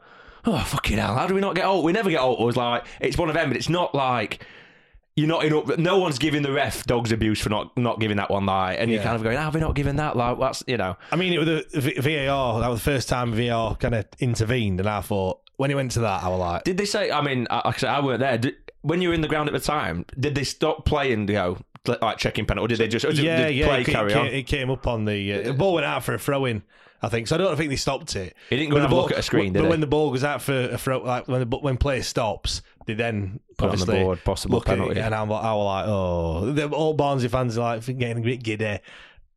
"Oh 0.44 0.58
fucking 0.61 0.98
hell! 0.98 1.16
How 1.16 1.26
do 1.26 1.34
we 1.34 1.40
not 1.40 1.54
get 1.54 1.64
out? 1.64 1.82
We 1.82 1.92
never 1.92 2.11
get 2.11 2.20
out." 2.20 2.38
It 2.40 2.44
was 2.44 2.56
like 2.56 2.84
it's 3.00 3.18
one 3.18 3.28
of 3.28 3.34
them, 3.34 3.48
but 3.50 3.56
it's 3.56 3.68
not 3.68 3.94
like. 3.94 4.44
You're 5.16 5.26
not 5.28 5.44
in 5.44 5.52
up. 5.52 5.76
No 5.76 5.98
one's 5.98 6.18
giving 6.18 6.42
the 6.42 6.52
ref 6.52 6.84
dogs 6.86 7.11
abuse 7.12 7.40
for 7.40 7.50
not 7.50 7.76
not 7.76 7.98
giving 7.98 8.16
that 8.18 8.30
one 8.30 8.46
like, 8.46 8.78
and 8.78 8.88
you're 8.90 9.00
Yeah. 9.00 9.04
kind 9.04 9.16
of 9.16 9.22
going, 9.24 9.36
"How 9.36 9.42
have 9.44 9.54
we 9.54 9.61
not 9.61 9.74
given 9.74 9.96
that?" 9.96 10.16
Like, 10.16 10.38
that's 10.38 10.62
you 10.68 10.76
know. 10.76 10.96
I 11.11 11.16
mean, 11.16 11.32
it 11.34 11.38
was 11.38 11.46
the 11.72 11.80
V- 11.80 11.98
VAR. 12.00 12.61
That 12.61 12.68
was 12.68 12.78
the 12.78 12.84
first 12.90 13.08
time 13.08 13.32
VAR 13.34 13.74
kind 13.74 13.96
of 13.96 14.06
intervened, 14.20 14.78
and 14.80 14.88
I 14.88 15.00
thought 15.02 15.40
when 15.56 15.70
it 15.70 15.74
went 15.74 15.90
to 15.92 16.00
that, 16.00 16.22
I 16.22 16.28
was 16.28 16.38
like, 16.38 16.64
Did 16.64 16.78
they 16.78 16.84
say? 16.86 17.11
I 17.11 17.20
mean, 17.22 17.46
I- 17.50 17.56
like 17.56 17.74
I 17.74 17.78
said, 17.78 17.90
I 17.90 18.00
weren't 18.00 18.20
there. 18.20 18.38
Did, 18.38 18.54
when 18.82 19.02
you 19.02 19.08
were 19.08 19.14
in 19.14 19.20
the 19.20 19.28
ground 19.28 19.48
at 19.48 19.52
the 19.52 19.60
time, 19.60 20.04
did 20.18 20.34
they 20.34 20.44
stop 20.44 20.84
playing? 20.84 21.28
You 21.28 21.34
know, 21.34 21.58
like 21.86 22.18
checking 22.18 22.46
penalty, 22.46 22.64
or 22.64 22.68
did 22.68 22.78
they 22.78 22.88
just? 22.88 23.04
Or 23.04 23.12
did, 23.12 23.24
yeah, 23.24 23.46
did 23.48 23.56
yeah. 23.56 23.66
play 23.66 23.80
it, 23.82 23.86
carry 23.86 24.12
it, 24.12 24.16
on? 24.16 24.26
it 24.26 24.42
came 24.46 24.70
up 24.70 24.86
on 24.86 25.04
the, 25.04 25.32
uh, 25.34 25.42
the 25.42 25.52
ball 25.54 25.74
went 25.74 25.86
out 25.86 26.04
for 26.04 26.14
a 26.14 26.18
throw 26.18 26.44
in. 26.44 26.62
I 27.02 27.08
think 27.08 27.28
so. 27.28 27.36
I 27.36 27.38
don't 27.38 27.56
think 27.56 27.70
they 27.70 27.76
stopped 27.76 28.14
it. 28.14 28.36
He 28.50 28.56
didn't 28.56 28.70
go 28.70 28.74
When 28.76 28.82
and 28.84 28.90
have 28.90 28.90
the 28.90 28.96
a 28.96 28.98
ball- 28.98 29.02
look 29.04 29.12
at 29.12 29.18
a 29.18 29.22
screen, 29.22 29.54
But 29.54 29.60
did 29.60 29.64
he? 29.64 29.70
when 29.70 29.80
the 29.80 29.86
ball 29.86 30.10
goes 30.10 30.22
out 30.22 30.42
for 30.42 30.52
a 30.54 30.76
throw, 30.76 30.98
like 31.02 31.28
when 31.28 31.48
the 31.48 31.56
when 31.56 31.78
play 31.78 32.02
stops, 32.02 32.60
they 32.86 32.92
then 32.92 33.40
Put 33.56 33.70
on 33.70 33.78
the 33.78 33.86
board, 33.86 34.22
possible 34.24 34.58
it, 34.60 34.66
penalty. 34.66 35.00
and 35.00 35.14
I'm, 35.14 35.32
I 35.32 35.54
was 35.54 35.64
like, 35.64 35.84
oh, 35.88 36.52
the, 36.52 36.68
all 36.68 36.92
Barnsley 36.92 37.28
fans 37.28 37.56
are 37.56 37.76
like 37.76 37.86
getting 37.86 38.18
a 38.18 38.20
bit 38.20 38.42
giddy, 38.42 38.64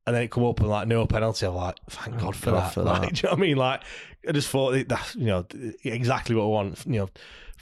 and 0.06 0.14
then 0.16 0.24
it 0.24 0.32
come 0.32 0.44
up 0.44 0.60
and 0.60 0.68
like 0.68 0.90
no 0.90 1.06
penalty. 1.06 1.46
I'm 1.46 1.56
like, 1.56 1.76
thank 1.90 2.20
God 2.20 2.36
for 2.36 2.52
God 2.52 2.64
that. 2.66 2.74
for 2.74 2.82
Like, 2.84 3.02
that. 3.02 3.14
do 3.14 3.20
you 3.20 3.24
know 3.24 3.30
what 3.32 3.40
I 3.40 3.42
mean? 3.42 3.58
Like, 3.58 3.82
I 4.28 4.32
just 4.34 4.50
thought 4.50 4.88
that's 4.90 5.16
you 5.16 5.28
know 5.28 5.46
exactly 5.86 6.36
what 6.36 6.44
I 6.44 6.48
want. 6.48 6.86
You 6.86 7.00
know. 7.00 7.10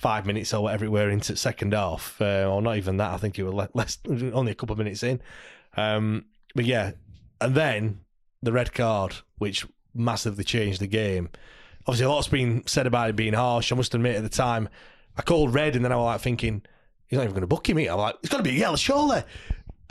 Five 0.02 0.26
minutes 0.26 0.52
or 0.52 0.64
whatever 0.64 0.86
it 0.86 0.91
were 0.91 1.12
into 1.12 1.36
second 1.36 1.74
half, 1.74 2.20
uh, 2.20 2.49
or 2.52 2.60
not 2.60 2.78
even 2.78 2.97
that. 2.97 3.12
I 3.12 3.18
think 3.18 3.38
it 3.38 3.43
was 3.43 3.70
less, 3.76 3.99
only 4.08 4.52
a 4.52 4.56
couple 4.56 4.74
of 4.74 4.80
minutes 4.80 5.04
in. 5.04 5.22
Um, 5.78 6.26
but 6.56 6.66
yeah, 6.66 6.93
and 7.39 7.54
then 7.54 7.99
the 8.41 8.52
red 8.52 8.74
card, 8.74 9.16
which 9.38 9.68
massively 9.93 10.43
changed 10.43 10.82
the 10.82 10.88
game. 10.88 11.30
Obviously, 11.86 12.06
a 12.06 12.10
lot's 12.10 12.28
been 12.28 12.64
said 12.66 12.88
about 12.88 13.12
it 13.12 13.16
being 13.16 13.34
harsh. 13.34 13.72
I 13.72 13.76
must 13.76 13.93
admit, 13.93 14.16
at 14.16 14.24
the 14.24 14.30
time, 14.30 14.70
I 15.18 15.22
called 15.22 15.54
red, 15.54 15.76
and 15.76 15.86
then 15.86 15.91
I 15.91 15.97
was 15.97 16.06
like 16.06 16.22
thinking, 16.22 16.64
he's 17.08 17.18
not 17.18 17.24
even 17.24 17.34
going 17.34 17.41
to 17.41 17.47
book 17.47 17.70
him. 17.70 17.78
I'm 17.78 17.97
like, 17.97 18.16
it's 18.24 18.30
got 18.30 18.38
to 18.38 18.43
be 18.43 18.52
a 18.52 18.54
yellow, 18.54 18.78
surely. 18.78 19.24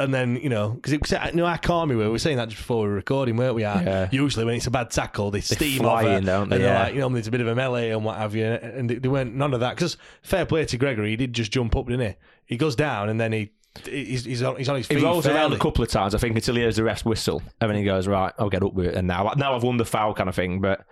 And 0.03 0.13
then 0.15 0.37
you 0.37 0.49
know, 0.49 0.71
because 0.71 0.93
it 0.93 1.31
you 1.35 1.37
know 1.37 1.57
calm 1.63 1.89
we 1.89 1.97
were. 1.97 2.19
Saying 2.19 2.37
that 2.39 2.49
just 2.49 2.59
before 2.61 2.83
we 2.85 2.89
were 2.89 2.95
recording, 2.95 3.37
weren't 3.37 3.55
we? 3.55 3.63
Yeah. 3.63 4.09
Usually, 4.11 4.45
when 4.45 4.55
it's 4.57 4.67
a 4.67 4.71
bad 4.71 4.91
tackle, 4.91 5.31
they, 5.31 5.41
steam 5.41 5.79
fly 5.81 6.05
over, 6.05 6.13
in, 6.17 6.25
don't 6.25 6.49
they? 6.49 6.57
and 6.57 6.65
they're 6.65 6.73
Yeah. 6.75 6.83
like, 6.85 6.95
you 6.95 7.01
know, 7.01 7.09
there's 7.11 7.27
a 7.27 7.31
bit 7.31 7.41
of 7.41 7.47
a 7.47 7.55
melee 7.55 7.91
and 7.91 8.05
what 8.05 8.17
have 8.17 8.35
you. 8.35 8.45
And 8.47 8.89
they, 8.91 8.95
they 8.97 9.09
weren't 9.09 9.35
none 9.35 9.55
of 9.55 9.61
that. 9.61 9.77
Because 9.77 9.97
fair 10.23 10.47
play 10.47 10.65
to 10.65 10.77
Gregory, 10.77 11.11
he 11.11 11.17
did 11.17 11.33
just 11.33 11.53
jump 11.53 11.77
up, 11.77 11.87
didn't 11.87 12.09
he? 12.11 12.17
He 12.47 12.57
goes 12.57 12.75
down, 12.77 13.09
and 13.09 13.21
then 13.21 13.33
he 13.33 13.51
he's, 13.85 14.25
he's 14.25 14.43
on 14.43 14.57
he's 14.57 14.69
on 14.69 14.77
his 14.77 14.89
He 14.89 14.97
feet. 14.97 15.05
rolls 15.05 15.27
around 15.27 15.53
a 15.53 15.59
couple 15.59 15.85
of 15.85 15.91
times, 15.91 16.15
I 16.15 16.19
think, 16.19 16.35
until 16.35 16.55
he 16.57 16.61
hears 16.63 16.77
the 16.77 16.85
ref 16.85 17.05
whistle, 17.05 17.43
and 17.61 17.71
then 17.71 17.79
he 17.79 17.85
goes, 17.85 18.09
"Right, 18.09 18.33
I'll 18.39 18.51
get 18.51 18.63
up 18.65 18.75
with 18.75 18.87
it." 18.87 18.95
And 18.95 19.07
now, 19.07 19.33
now 19.37 19.55
I've 19.55 19.63
won 19.63 19.77
the 19.77 19.85
foul 19.85 20.15
kind 20.15 20.29
of 20.29 20.35
thing. 20.35 20.61
But 20.61 20.85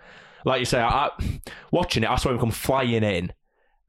like 0.45 0.59
you 0.59 0.65
say, 0.65 0.79
I, 0.79 1.07
I- 1.07 1.39
watching 1.71 2.03
it, 2.03 2.09
I 2.09 2.15
saw 2.15 2.29
him 2.29 2.39
come 2.39 2.51
flying 2.51 3.03
in, 3.03 3.33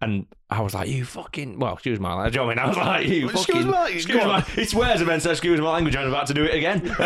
and 0.01 0.27
I 0.53 0.61
was 0.63 0.75
like, 0.75 0.89
"You 0.89 1.05
fucking 1.05 1.59
well, 1.61 1.75
excuse 1.75 2.01
my 2.01 2.13
language." 2.13 2.35
You 2.35 2.41
know 2.41 2.47
what 2.47 2.59
I 2.59 2.63
mean? 2.63 2.65
I 2.65 2.69
was 2.69 2.77
like, 2.77 3.07
"You 3.07 3.29
Excuse 3.31 3.47
fucking." 3.47 3.71
my 3.71 3.83
language, 3.85 3.95
excuse 4.05 4.25
my. 4.25 4.41
He 4.41 4.65
swears 4.75 5.01
and 5.01 5.09
then 5.09 5.21
says, 5.21 5.39
"Excuse 5.39 5.61
my 5.61 5.71
language." 5.73 5.95
I'm 5.97 6.09
about 6.09 6.27
to 6.27 6.35
do 6.35 6.45
it 6.45 6.55
again. 6.55 6.85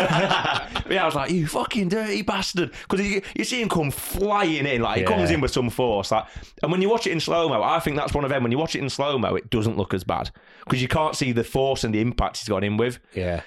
Yeah, 0.87 1.01
I 1.01 1.05
was 1.05 1.15
like, 1.15 1.31
"You 1.31 1.47
fucking 1.47 1.89
dirty 1.89 2.21
bastard!" 2.21 2.71
Because 2.87 3.01
you, 3.07 3.21
you 3.35 3.43
see 3.43 3.61
him 3.61 3.69
come 3.69 3.89
flying 3.91 4.65
in, 4.67 4.81
like 4.81 4.99
he 4.99 5.03
comes 5.03 5.31
in 5.31 5.41
with 5.41 5.51
some 5.51 5.69
force, 5.69 6.11
like. 6.11 6.25
And 6.61 6.71
when 6.71 6.81
you 6.81 6.89
watch 6.89 7.07
it 7.07 7.11
in 7.11 7.19
slow 7.19 7.49
mo, 7.49 7.61
I 7.63 7.79
think 7.79 7.97
that's 7.97 8.13
one 8.13 8.23
of 8.23 8.29
them. 8.29 8.43
When 8.43 8.51
you 8.51 8.57
watch 8.59 8.75
it 8.75 8.79
in 8.79 8.89
slow 8.89 9.17
mo, 9.17 9.35
it 9.35 9.49
doesn't 9.49 9.77
look 9.77 9.93
as 9.95 10.03
bad 10.03 10.29
because 10.63 10.81
you 10.81 10.87
can't 10.87 11.15
see 11.15 11.31
the 11.31 11.43
force 11.43 11.83
and 11.83 11.93
the 11.93 12.01
impact 12.01 12.37
he's 12.37 12.47
gone 12.49 12.63
in 12.63 12.77
with 12.77 12.99
Yeah. 13.15 13.41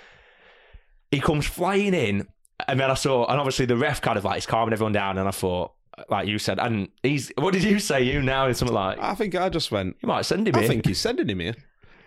he 1.11 1.21
comes 1.21 1.47
flying 1.47 1.95
in, 1.95 2.27
and 2.67 2.79
then 2.81 2.91
I 2.91 2.95
saw, 2.95 3.27
and 3.27 3.39
obviously 3.39 3.67
the 3.67 3.77
ref 3.77 4.01
kind 4.01 4.19
of 4.19 4.25
like 4.25 4.39
is 4.39 4.47
calming 4.47 4.73
everyone 4.73 4.93
down, 4.93 5.17
and 5.19 5.29
I 5.29 5.33
thought, 5.33 5.73
like 6.09 6.29
you 6.29 6.39
said, 6.39 6.59
and 6.59 6.89
he's, 7.03 7.33
what 7.39 7.53
did 7.55 7.65
you 7.65 7.79
say? 7.79 8.03
You 8.03 8.23
now 8.23 8.47
is 8.47 8.59
something 8.59 8.75
like, 8.75 8.99
I 9.01 9.15
think 9.15 9.35
I 9.35 9.49
just 9.49 9.71
went. 9.71 9.97
you 10.03 10.07
might 10.09 10.23
send 10.27 10.47
him 10.49 10.57
I 10.57 10.63
in. 10.63 10.69
think 10.69 10.87
he's 10.87 10.99
sending 11.01 11.29
him 11.29 11.41
here. 11.41 11.55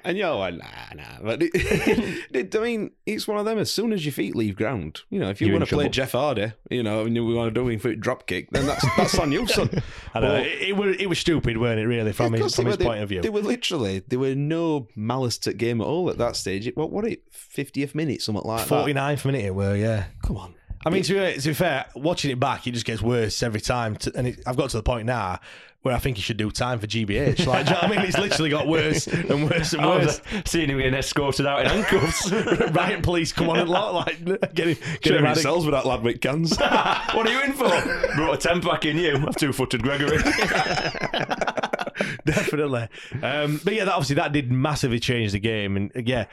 And 0.04 0.18
you're 0.18 0.34
like, 0.34 0.56
nah, 0.56 0.66
nah. 0.96 1.04
But 1.22 1.44
it, 1.44 1.52
it- 2.34 2.56
I 2.56 2.60
mean, 2.60 2.90
it's 3.06 3.28
one 3.28 3.38
of 3.38 3.46
them. 3.46 3.60
As 3.60 3.72
soon 3.72 3.94
as 3.94 4.04
your 4.04 4.12
feet 4.12 4.36
leave 4.36 4.56
ground, 4.56 5.02
you 5.12 5.20
know, 5.20 5.30
if 5.30 5.40
you 5.42 5.46
You're 5.48 5.58
want 5.58 5.70
to 5.70 5.76
play. 5.76 5.90
Jeff 5.90 6.14
Hardy, 6.14 6.54
you 6.72 6.82
know, 6.82 7.06
and 7.06 7.14
we 7.14 7.36
want 7.36 7.54
to 7.54 7.62
do 7.62 7.68
him 7.70 7.80
foot 7.80 8.00
drop 8.00 8.26
kick, 8.26 8.50
then 8.50 8.66
that's 8.66 8.84
that's 8.98 9.20
on 9.20 9.32
you, 9.32 9.46
son. 9.48 9.70
I 10.16 10.20
know. 10.20 10.28
But- 10.38 10.48
It, 10.48 10.62
it, 10.70 10.76
was, 10.76 10.96
it 10.98 11.06
was 11.08 11.20
stupid, 11.20 11.58
weren't 11.60 11.80
it, 11.80 11.86
really, 11.86 12.14
from 12.14 12.34
his, 12.34 12.56
from 12.56 12.66
his 12.66 12.80
were- 12.80 12.84
point 12.84 12.98
they- 12.98 13.04
of 13.04 13.10
view? 13.10 13.22
There 13.22 13.32
were 13.32 13.42
literally 13.44 14.00
there 14.08 14.18
were 14.18 14.34
no 14.34 14.88
malice 14.96 15.38
to 15.40 15.54
game 15.54 15.82
at 15.82 15.86
all 15.86 16.10
at 16.10 16.18
that 16.18 16.36
stage. 16.36 16.72
What 16.74 16.90
what 16.92 17.06
it 17.06 17.22
fiftieth 17.32 17.94
minute, 17.94 18.24
something 18.24 18.44
like 18.44 18.68
that. 18.68 18.86
49th 18.88 19.26
minute 19.26 19.46
it 19.46 19.54
were, 19.54 19.76
yeah. 19.76 20.06
Come 20.24 20.38
on. 20.38 20.56
I 20.86 20.90
mean, 20.90 21.04
to 21.04 21.14
be, 21.14 21.40
to 21.40 21.48
be 21.50 21.54
fair, 21.54 21.86
watching 21.96 22.32
it 22.32 22.40
back, 22.40 22.68
it 22.68 22.72
just 22.72 22.86
gets 22.86 23.02
worse 23.02 23.42
every 23.44 23.62
time. 23.62 23.96
To, 23.98 24.12
and 24.16 24.28
it, 24.28 24.40
I've 24.46 24.58
got 24.58 24.70
to 24.72 24.78
the 24.78 24.84
point 24.84 25.06
now 25.06 25.40
where 25.82 25.96
I 25.96 26.00
think 26.00 26.18
he 26.18 26.22
should 26.22 26.38
do 26.38 26.52
time 26.52 26.78
for 26.80 26.86
GBH. 26.86 27.48
Like, 27.48 27.66
do 27.66 27.72
you 27.72 27.76
know 27.76 27.82
what 27.82 27.84
I 27.84 27.90
mean? 27.90 28.02
It's 28.02 28.18
literally 28.18 28.52
got 28.52 28.68
worse 28.68 29.08
and 29.08 29.50
worse 29.50 29.74
and 29.74 29.84
worse. 29.84 30.22
seeing 30.46 30.70
him 30.70 30.78
getting 30.78 30.94
escorted 30.94 31.48
out 31.48 31.62
in 31.62 31.68
handcuffs. 31.68 32.32
Riot 32.72 33.02
police 33.02 33.34
come 33.34 33.50
on 33.50 33.60
and 33.60 33.70
lot, 33.70 33.96
like, 33.96 34.24
get 34.54 34.68
him, 34.68 34.78
get 35.02 35.16
him 35.16 35.26
out 35.26 35.38
cells 35.38 35.66
with 35.66 35.74
that 35.74 35.88
lad 35.88 36.04
with 36.04 36.22
cans. 36.22 36.56
what 36.58 37.28
are 37.28 37.32
you 37.32 37.42
in 37.42 37.54
for? 37.54 37.70
Brought 38.16 38.36
a 38.36 38.38
ten 38.38 38.62
pack 38.62 38.86
in 38.86 38.98
you. 38.98 39.26
I've 39.28 39.36
two 39.36 39.52
footed 39.52 39.82
Gregory. 39.82 40.18
Definitely. 42.26 42.88
Um, 43.24 43.60
but 43.64 43.74
yeah, 43.74 43.86
that, 43.86 43.94
obviously 43.94 44.16
that 44.16 44.34
did 44.34 44.52
massively 44.52 45.00
change 45.00 45.32
the 45.32 45.40
game, 45.40 45.78
and 45.78 46.08
yeah, 46.08 46.26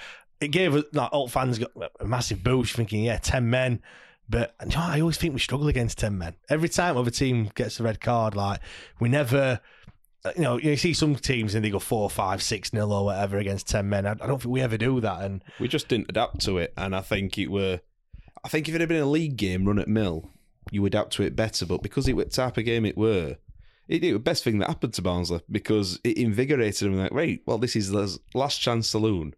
it 0.43 0.49
gave 0.49 0.75
us 0.75 0.85
like 0.93 1.09
all 1.13 1.27
fans 1.27 1.59
got 1.59 1.71
a 2.01 2.05
massive 2.05 2.45
boost, 2.45 2.75
thinking 2.75 3.03
yeah, 3.03 3.17
ten 3.17 3.49
men, 3.49 3.81
But 4.29 4.55
you 4.63 4.71
know, 4.77 4.83
I 4.83 5.01
always 5.01 5.17
think 5.17 5.35
we 5.35 5.41
struggle 5.41 5.69
against 5.69 5.99
ten 5.99 6.19
men. 6.19 6.35
Every 6.49 6.69
time 6.69 6.97
other 6.97 7.11
team 7.11 7.51
gets 7.55 7.81
a 7.81 7.83
red 7.83 8.01
card, 8.01 8.37
like 8.37 8.61
we 9.01 9.09
never. 9.09 9.61
uh, 10.25 10.33
You 10.37 10.43
know, 10.43 10.59
you 10.59 10.77
see 10.77 10.93
some 10.93 11.17
teams 11.17 11.55
and 11.55 11.65
they 11.65 11.71
go 11.71 11.79
four, 11.79 12.11
five, 12.11 12.43
six 12.43 12.73
nil 12.73 12.93
or 12.93 13.07
whatever 13.07 13.39
against 13.39 13.69
ten 13.69 13.89
men. 13.89 14.07
I, 14.07 14.13
I 14.13 14.27
don't 14.27 14.41
think 14.43 14.53
we 14.53 14.61
ever 14.61 14.77
do 14.77 15.01
that. 15.01 15.23
And 15.23 15.43
We 15.59 15.69
just 15.69 15.89
didn't 15.89 16.11
adapt 16.11 16.41
to 16.43 16.59
it, 16.59 16.75
and 16.77 16.95
I 16.95 17.01
think 17.01 17.39
it 17.39 17.51
were. 17.51 17.81
I 18.45 18.49
think 18.49 18.69
if 18.69 18.75
it 18.75 18.81
had 18.81 18.89
been 18.89 19.03
a 19.03 19.07
league 19.07 19.37
game 19.37 19.65
run 19.65 19.79
at 19.79 19.89
Mill, 19.89 20.31
you 20.71 20.83
would 20.83 20.95
adapt 20.95 21.15
to 21.15 21.23
it 21.23 21.35
better. 21.35 21.67
But 21.67 21.83
because 21.83 22.07
it 22.07 22.15
was 22.15 22.27
type 22.29 22.57
of 22.57 22.65
game 22.65 22.85
it 22.85 22.97
were, 22.97 23.37
it, 23.89 24.05
it 24.05 24.13
was 24.13 24.21
the 24.21 24.31
best 24.31 24.45
thing 24.45 24.59
that 24.59 24.69
happened 24.69 24.95
to 24.95 25.03
Barnsley 25.03 25.41
because 25.51 25.99
it 26.05 26.19
invigorated 26.19 26.87
them. 26.87 26.99
Like, 26.99 27.13
right, 27.13 27.41
well, 27.47 27.59
this 27.59 27.75
is 27.75 27.91
the 27.91 28.19
last 28.35 28.61
chance 28.61 28.89
saloon. 28.91 29.35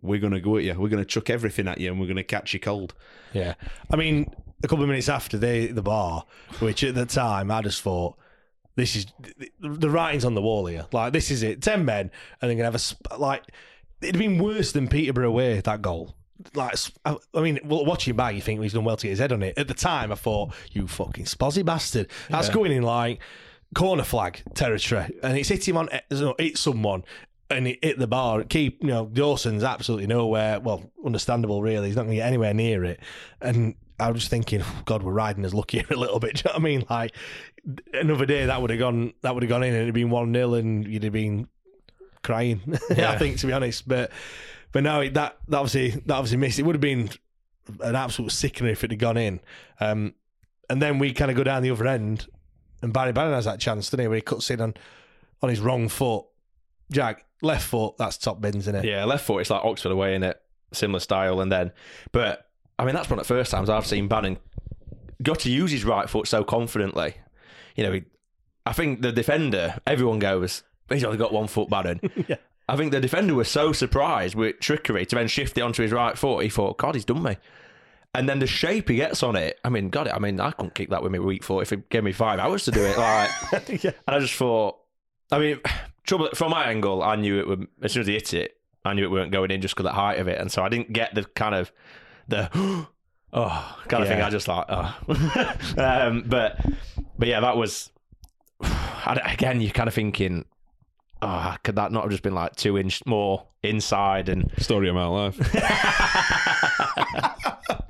We're 0.00 0.20
gonna 0.20 0.40
go 0.40 0.56
at 0.56 0.64
you. 0.64 0.74
We're 0.78 0.88
gonna 0.88 1.04
chuck 1.04 1.30
everything 1.30 1.68
at 1.68 1.80
you, 1.80 1.90
and 1.90 2.00
we're 2.00 2.06
gonna 2.08 2.22
catch 2.22 2.52
you 2.54 2.60
cold. 2.60 2.94
Yeah, 3.32 3.54
I 3.90 3.96
mean, 3.96 4.30
a 4.62 4.68
couple 4.68 4.82
of 4.82 4.88
minutes 4.88 5.08
after 5.08 5.38
they 5.38 5.66
the 5.68 5.82
bar, 5.82 6.24
which 6.60 6.84
at 6.84 6.94
the 6.94 7.06
time 7.06 7.50
I 7.50 7.62
just 7.62 7.82
thought 7.82 8.16
this 8.76 8.94
is 8.96 9.06
the 9.60 9.90
writing's 9.90 10.24
on 10.24 10.34
the 10.34 10.42
wall 10.42 10.66
here. 10.66 10.86
Like 10.92 11.12
this 11.12 11.30
is 11.30 11.42
it, 11.42 11.62
ten 11.62 11.84
men, 11.84 12.10
and 12.40 12.48
they're 12.50 12.56
gonna 12.56 12.64
have 12.64 12.74
a 12.74 12.78
sp- 12.80 13.18
like 13.18 13.42
it'd 14.02 14.18
been 14.18 14.38
worse 14.38 14.72
than 14.72 14.86
Peterborough 14.88 15.28
away 15.28 15.60
that 15.60 15.80
goal. 15.82 16.14
Like 16.54 16.74
I 17.06 17.16
I 17.34 17.40
mean, 17.40 17.58
watching 17.64 18.14
back, 18.16 18.34
you 18.34 18.42
think 18.42 18.60
he's 18.60 18.74
done 18.74 18.84
well 18.84 18.96
to 18.98 19.02
get 19.06 19.10
his 19.10 19.18
head 19.18 19.32
on 19.32 19.42
it. 19.42 19.56
At 19.56 19.68
the 19.68 19.74
time, 19.74 20.12
I 20.12 20.16
thought 20.16 20.52
you 20.72 20.86
fucking 20.86 21.24
spozzy 21.24 21.64
bastard. 21.64 22.08
That's 22.28 22.48
Yeah. 22.48 22.54
going 22.54 22.72
in 22.72 22.82
like 22.82 23.20
corner 23.74 24.04
flag 24.04 24.42
territory, 24.54 25.06
and 25.22 25.38
it's 25.38 25.48
hit 25.48 25.66
him 25.66 25.78
on 25.78 25.88
hit 26.38 26.58
someone. 26.58 27.04
And 27.48 27.68
it 27.68 27.78
hit 27.82 27.98
the 27.98 28.08
bar. 28.08 28.42
Keep 28.42 28.82
you 28.82 28.88
know 28.88 29.06
Dawson's 29.06 29.62
absolutely 29.62 30.06
nowhere. 30.08 30.58
Well, 30.58 30.90
understandable, 31.04 31.62
really. 31.62 31.86
He's 31.86 31.96
not 31.96 32.02
going 32.02 32.10
to 32.12 32.16
get 32.16 32.26
anywhere 32.26 32.52
near 32.52 32.84
it. 32.84 32.98
And 33.40 33.76
I 34.00 34.10
was 34.10 34.20
just 34.22 34.30
thinking, 34.30 34.62
oh, 34.62 34.82
God, 34.84 35.02
we're 35.04 35.12
riding 35.12 35.44
us 35.44 35.54
lucky 35.54 35.78
here 35.78 35.86
a 35.90 35.96
little 35.96 36.18
bit. 36.18 36.34
Do 36.34 36.38
you 36.44 36.50
know 36.50 36.52
what 36.54 36.60
I 36.60 36.64
mean? 36.64 36.84
Like 36.90 37.12
another 37.94 38.26
day 38.26 38.46
that 38.46 38.60
would 38.60 38.70
have 38.70 38.78
gone 38.78 39.12
that 39.22 39.34
would 39.34 39.42
have 39.42 39.50
gone 39.50 39.62
in 39.62 39.72
and 39.74 39.82
it'd 39.82 39.94
been 39.94 40.10
one 40.10 40.32
0 40.32 40.54
and 40.54 40.86
you'd 40.86 41.04
have 41.04 41.12
been 41.12 41.48
crying. 42.22 42.60
Yeah. 42.96 43.10
I 43.12 43.18
think 43.18 43.38
to 43.38 43.46
be 43.46 43.52
honest, 43.52 43.86
but 43.86 44.10
but 44.72 44.82
no, 44.82 45.00
it- 45.02 45.14
that 45.14 45.36
that 45.48 45.58
obviously 45.58 45.90
that 46.06 46.14
obviously 46.14 46.38
missed. 46.38 46.58
It 46.58 46.62
would 46.64 46.74
have 46.74 46.80
been 46.80 47.10
an 47.80 47.94
absolute 47.94 48.32
sickener 48.32 48.70
if 48.70 48.82
it 48.84 48.90
had 48.90 48.98
gone 48.98 49.16
in. 49.16 49.40
Um, 49.80 50.14
and 50.68 50.82
then 50.82 50.98
we 50.98 51.12
kind 51.12 51.30
of 51.30 51.36
go 51.36 51.44
down 51.44 51.62
the 51.62 51.70
other 51.70 51.86
end, 51.86 52.26
and 52.82 52.92
Barry 52.92 53.12
Bannan 53.12 53.34
has 53.34 53.44
that 53.44 53.60
chance, 53.60 53.86
doesn't 53.88 54.00
he? 54.00 54.08
Where 54.08 54.16
he 54.16 54.22
cuts 54.22 54.50
in 54.50 54.60
on 54.60 54.74
on 55.42 55.48
his 55.50 55.60
wrong 55.60 55.88
foot. 55.88 56.24
Jack 56.90 57.25
left 57.42 57.66
foot, 57.66 57.96
that's 57.98 58.16
top 58.16 58.40
bins, 58.40 58.68
isn't 58.68 58.76
it? 58.76 58.84
Yeah, 58.84 59.04
left 59.04 59.24
foot. 59.24 59.38
It's 59.38 59.50
like 59.50 59.64
Oxford 59.64 59.92
away 59.92 60.14
in 60.14 60.22
it, 60.22 60.40
similar 60.72 61.00
style. 61.00 61.40
And 61.40 61.50
then, 61.50 61.72
but 62.12 62.48
I 62.78 62.84
mean, 62.84 62.94
that's 62.94 63.08
one 63.10 63.18
of 63.18 63.26
the 63.26 63.34
first 63.34 63.50
times 63.50 63.70
I've 63.70 63.86
seen 63.86 64.08
Bannan 64.08 64.38
got 65.22 65.40
to 65.40 65.50
use 65.50 65.70
his 65.70 65.84
right 65.84 66.08
foot 66.08 66.28
so 66.28 66.44
confidently. 66.44 67.14
You 67.74 67.84
know, 67.84 67.92
he, 67.92 68.04
I 68.64 68.72
think 68.72 69.02
the 69.02 69.12
defender, 69.12 69.78
everyone 69.86 70.18
goes, 70.18 70.62
he's 70.88 71.04
only 71.04 71.18
got 71.18 71.32
one 71.32 71.46
foot, 71.46 71.68
Bannan. 71.68 72.00
Yeah. 72.28 72.36
I 72.68 72.76
think 72.76 72.90
the 72.90 73.00
defender 73.00 73.32
was 73.32 73.48
so 73.48 73.72
surprised 73.72 74.34
with 74.34 74.58
trickery 74.58 75.06
to 75.06 75.14
then 75.14 75.28
shift 75.28 75.56
it 75.56 75.60
onto 75.60 75.82
his 75.82 75.92
right 75.92 76.18
foot. 76.18 76.42
He 76.42 76.48
thought, 76.48 76.78
God, 76.78 76.96
he's 76.96 77.04
done 77.04 77.22
me. 77.22 77.36
And 78.12 78.28
then 78.28 78.40
the 78.40 78.46
shape 78.48 78.88
he 78.88 78.96
gets 78.96 79.22
on 79.22 79.36
it, 79.36 79.60
I 79.62 79.68
mean, 79.68 79.88
God, 79.88 80.08
it, 80.08 80.14
I 80.14 80.18
mean, 80.18 80.40
I 80.40 80.50
couldn't 80.50 80.74
kick 80.74 80.90
that 80.90 81.00
with 81.00 81.12
my 81.12 81.20
weak 81.20 81.44
foot 81.44 81.60
if 81.60 81.72
it 81.72 81.88
gave 81.90 82.02
me 82.02 82.10
five 82.10 82.40
hours 82.40 82.64
to 82.64 82.72
do 82.72 82.82
it. 82.82 82.98
Like, 82.98 83.30
yeah. 83.84 83.92
and 84.08 84.16
I 84.16 84.18
just 84.18 84.34
thought, 84.34 84.78
I 85.30 85.38
mean, 85.38 85.60
trouble 86.06 86.30
from 86.34 86.50
my 86.50 86.64
angle, 86.64 87.02
I 87.02 87.16
knew 87.16 87.38
it 87.38 87.46
would 87.46 87.66
as 87.82 87.92
soon 87.92 88.02
as 88.02 88.06
he 88.06 88.14
hit 88.14 88.34
it, 88.34 88.56
I 88.84 88.94
knew 88.94 89.04
it 89.04 89.10
weren't 89.10 89.32
going 89.32 89.50
in 89.50 89.60
just 89.60 89.74
because 89.74 89.86
of 89.86 89.92
the 89.92 90.00
height 90.00 90.18
of 90.18 90.28
it, 90.28 90.40
and 90.40 90.50
so 90.50 90.62
I 90.62 90.68
didn't 90.68 90.92
get 90.92 91.14
the 91.14 91.24
kind 91.24 91.54
of 91.54 91.72
the 92.28 92.48
oh 93.32 93.78
kind 93.88 94.02
of 94.02 94.08
thing. 94.08 94.20
I 94.22 94.30
just 94.30 94.48
like 94.48 94.66
oh, 94.68 94.96
um, 95.78 96.24
but 96.26 96.64
but 97.18 97.28
yeah, 97.28 97.40
that 97.40 97.56
was 97.56 97.90
I 98.60 99.20
again. 99.32 99.60
You're 99.60 99.72
kind 99.72 99.88
of 99.88 99.94
thinking, 99.94 100.44
oh, 101.22 101.56
could 101.62 101.76
that 101.76 101.92
not 101.92 102.02
have 102.02 102.10
just 102.10 102.22
been 102.22 102.34
like 102.34 102.56
two 102.56 102.78
inch 102.78 103.04
more 103.06 103.46
inside 103.62 104.28
and 104.28 104.50
Story 104.58 104.88
of 104.88 104.94
my 104.94 105.06
life. 105.06 105.36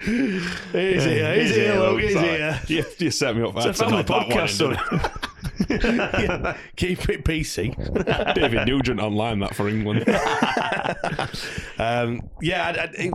He's 0.07 1.05
here, 1.05 1.35
he's 1.35 1.55
here, 1.55 1.75
look, 1.75 2.01
he's 2.01 2.15
here. 2.15 2.61
You, 2.69 2.85
you 2.99 3.11
set 3.11 3.37
me 3.37 3.43
up 3.43 3.53
for 3.53 3.69
It's 3.69 3.81
a 3.81 3.85
family 3.85 4.05
podcast. 4.05 5.27
Keep 6.77 7.09
it 7.09 7.25
PC. 7.25 8.35
David 8.35 8.67
Nugent 8.67 9.01
online 9.01 9.39
that 9.41 9.55
for 9.55 9.69
England. 9.69 10.01
um, 11.79 12.21
yeah, 12.43 12.89
I, 12.99 13.05
I, 13.05 13.11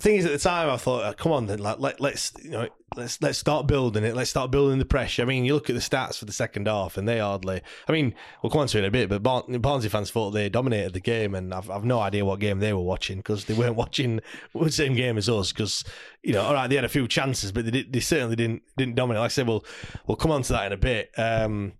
thing 0.00 0.16
is, 0.16 0.24
at 0.24 0.32
the 0.32 0.38
time, 0.38 0.68
I 0.68 0.76
thought, 0.76 1.04
uh, 1.04 1.12
come 1.12 1.32
on, 1.32 1.46
then, 1.46 1.58
like, 1.58 1.78
let, 1.78 2.00
let's 2.00 2.32
you 2.42 2.50
know, 2.50 2.68
let's 2.96 3.20
let's 3.22 3.38
start 3.38 3.66
building 3.66 4.04
it. 4.04 4.14
Let's 4.14 4.30
start 4.30 4.50
building 4.50 4.78
the 4.78 4.84
pressure. 4.84 5.22
I 5.22 5.24
mean, 5.24 5.44
you 5.44 5.54
look 5.54 5.70
at 5.70 5.74
the 5.74 5.80
stats 5.80 6.18
for 6.18 6.24
the 6.24 6.32
second 6.32 6.66
half, 6.66 6.96
and 6.96 7.08
they 7.08 7.18
hardly. 7.18 7.60
I 7.88 7.92
mean, 7.92 8.14
we'll 8.42 8.50
come 8.50 8.62
on 8.62 8.66
to 8.68 8.78
it 8.78 8.80
in 8.80 8.86
a 8.86 8.90
bit, 8.90 9.08
but 9.08 9.22
Barn- 9.22 9.60
Barnsley 9.60 9.88
fans 9.88 10.10
thought 10.10 10.30
they 10.30 10.48
dominated 10.48 10.92
the 10.92 11.00
game, 11.00 11.34
and 11.34 11.52
I've, 11.52 11.70
I've 11.70 11.84
no 11.84 12.00
idea 12.00 12.24
what 12.24 12.40
game 12.40 12.60
they 12.60 12.72
were 12.72 12.80
watching 12.80 13.18
because 13.18 13.44
they 13.44 13.54
weren't 13.54 13.76
watching 13.76 14.20
the 14.54 14.72
same 14.72 14.94
game 14.94 15.18
as 15.18 15.28
us. 15.28 15.52
Because 15.52 15.84
you 16.22 16.32
know, 16.32 16.42
all 16.42 16.54
right, 16.54 16.68
they 16.68 16.76
had 16.76 16.84
a 16.84 16.88
few 16.88 17.06
chances, 17.06 17.52
but 17.52 17.64
they 17.64 17.70
did, 17.70 17.92
they 17.92 18.00
certainly 18.00 18.36
didn't 18.36 18.62
didn't 18.76 18.94
dominate. 18.94 19.20
Like 19.20 19.26
I 19.26 19.28
said, 19.28 19.48
we'll 19.48 19.64
we'll 20.06 20.16
come 20.16 20.30
on 20.30 20.42
to 20.42 20.52
that 20.52 20.66
in 20.66 20.72
a 20.72 20.76
bit. 20.76 21.10
Um, 21.16 21.74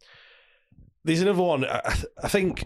there's 1.05 1.23
another 1.23 1.43
one. 1.43 1.65
I, 1.65 1.95
I 2.23 2.29
think 2.29 2.65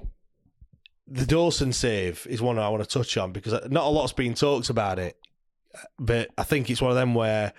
the 1.07 1.26
Dawson 1.26 1.72
save 1.72 2.26
is 2.28 2.40
one 2.40 2.59
I 2.59 2.68
want 2.68 2.82
to 2.82 2.88
touch 2.88 3.16
on 3.16 3.32
because 3.32 3.52
not 3.70 3.84
a 3.84 3.88
lot's 3.88 4.12
been 4.12 4.34
talked 4.34 4.70
about 4.70 4.98
it, 4.98 5.16
but 5.98 6.30
I 6.38 6.42
think 6.44 6.70
it's 6.70 6.80
one 6.80 6.90
of 6.90 6.96
them 6.96 7.14
where 7.14 7.52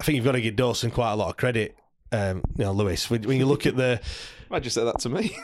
I 0.00 0.04
think 0.04 0.16
you've 0.16 0.24
got 0.24 0.32
to 0.32 0.40
give 0.40 0.56
Dawson 0.56 0.90
quite 0.90 1.12
a 1.12 1.16
lot 1.16 1.30
of 1.30 1.36
credit. 1.36 1.76
Um, 2.12 2.42
you 2.56 2.64
know, 2.64 2.72
Lewis, 2.72 3.10
when, 3.10 3.22
when 3.22 3.36
you 3.38 3.46
look 3.46 3.66
at 3.66 3.76
the, 3.76 4.00
Why'd 4.48 4.62
you 4.64 4.70
say 4.70 4.84
that 4.84 5.00
to 5.00 5.08
me? 5.08 5.36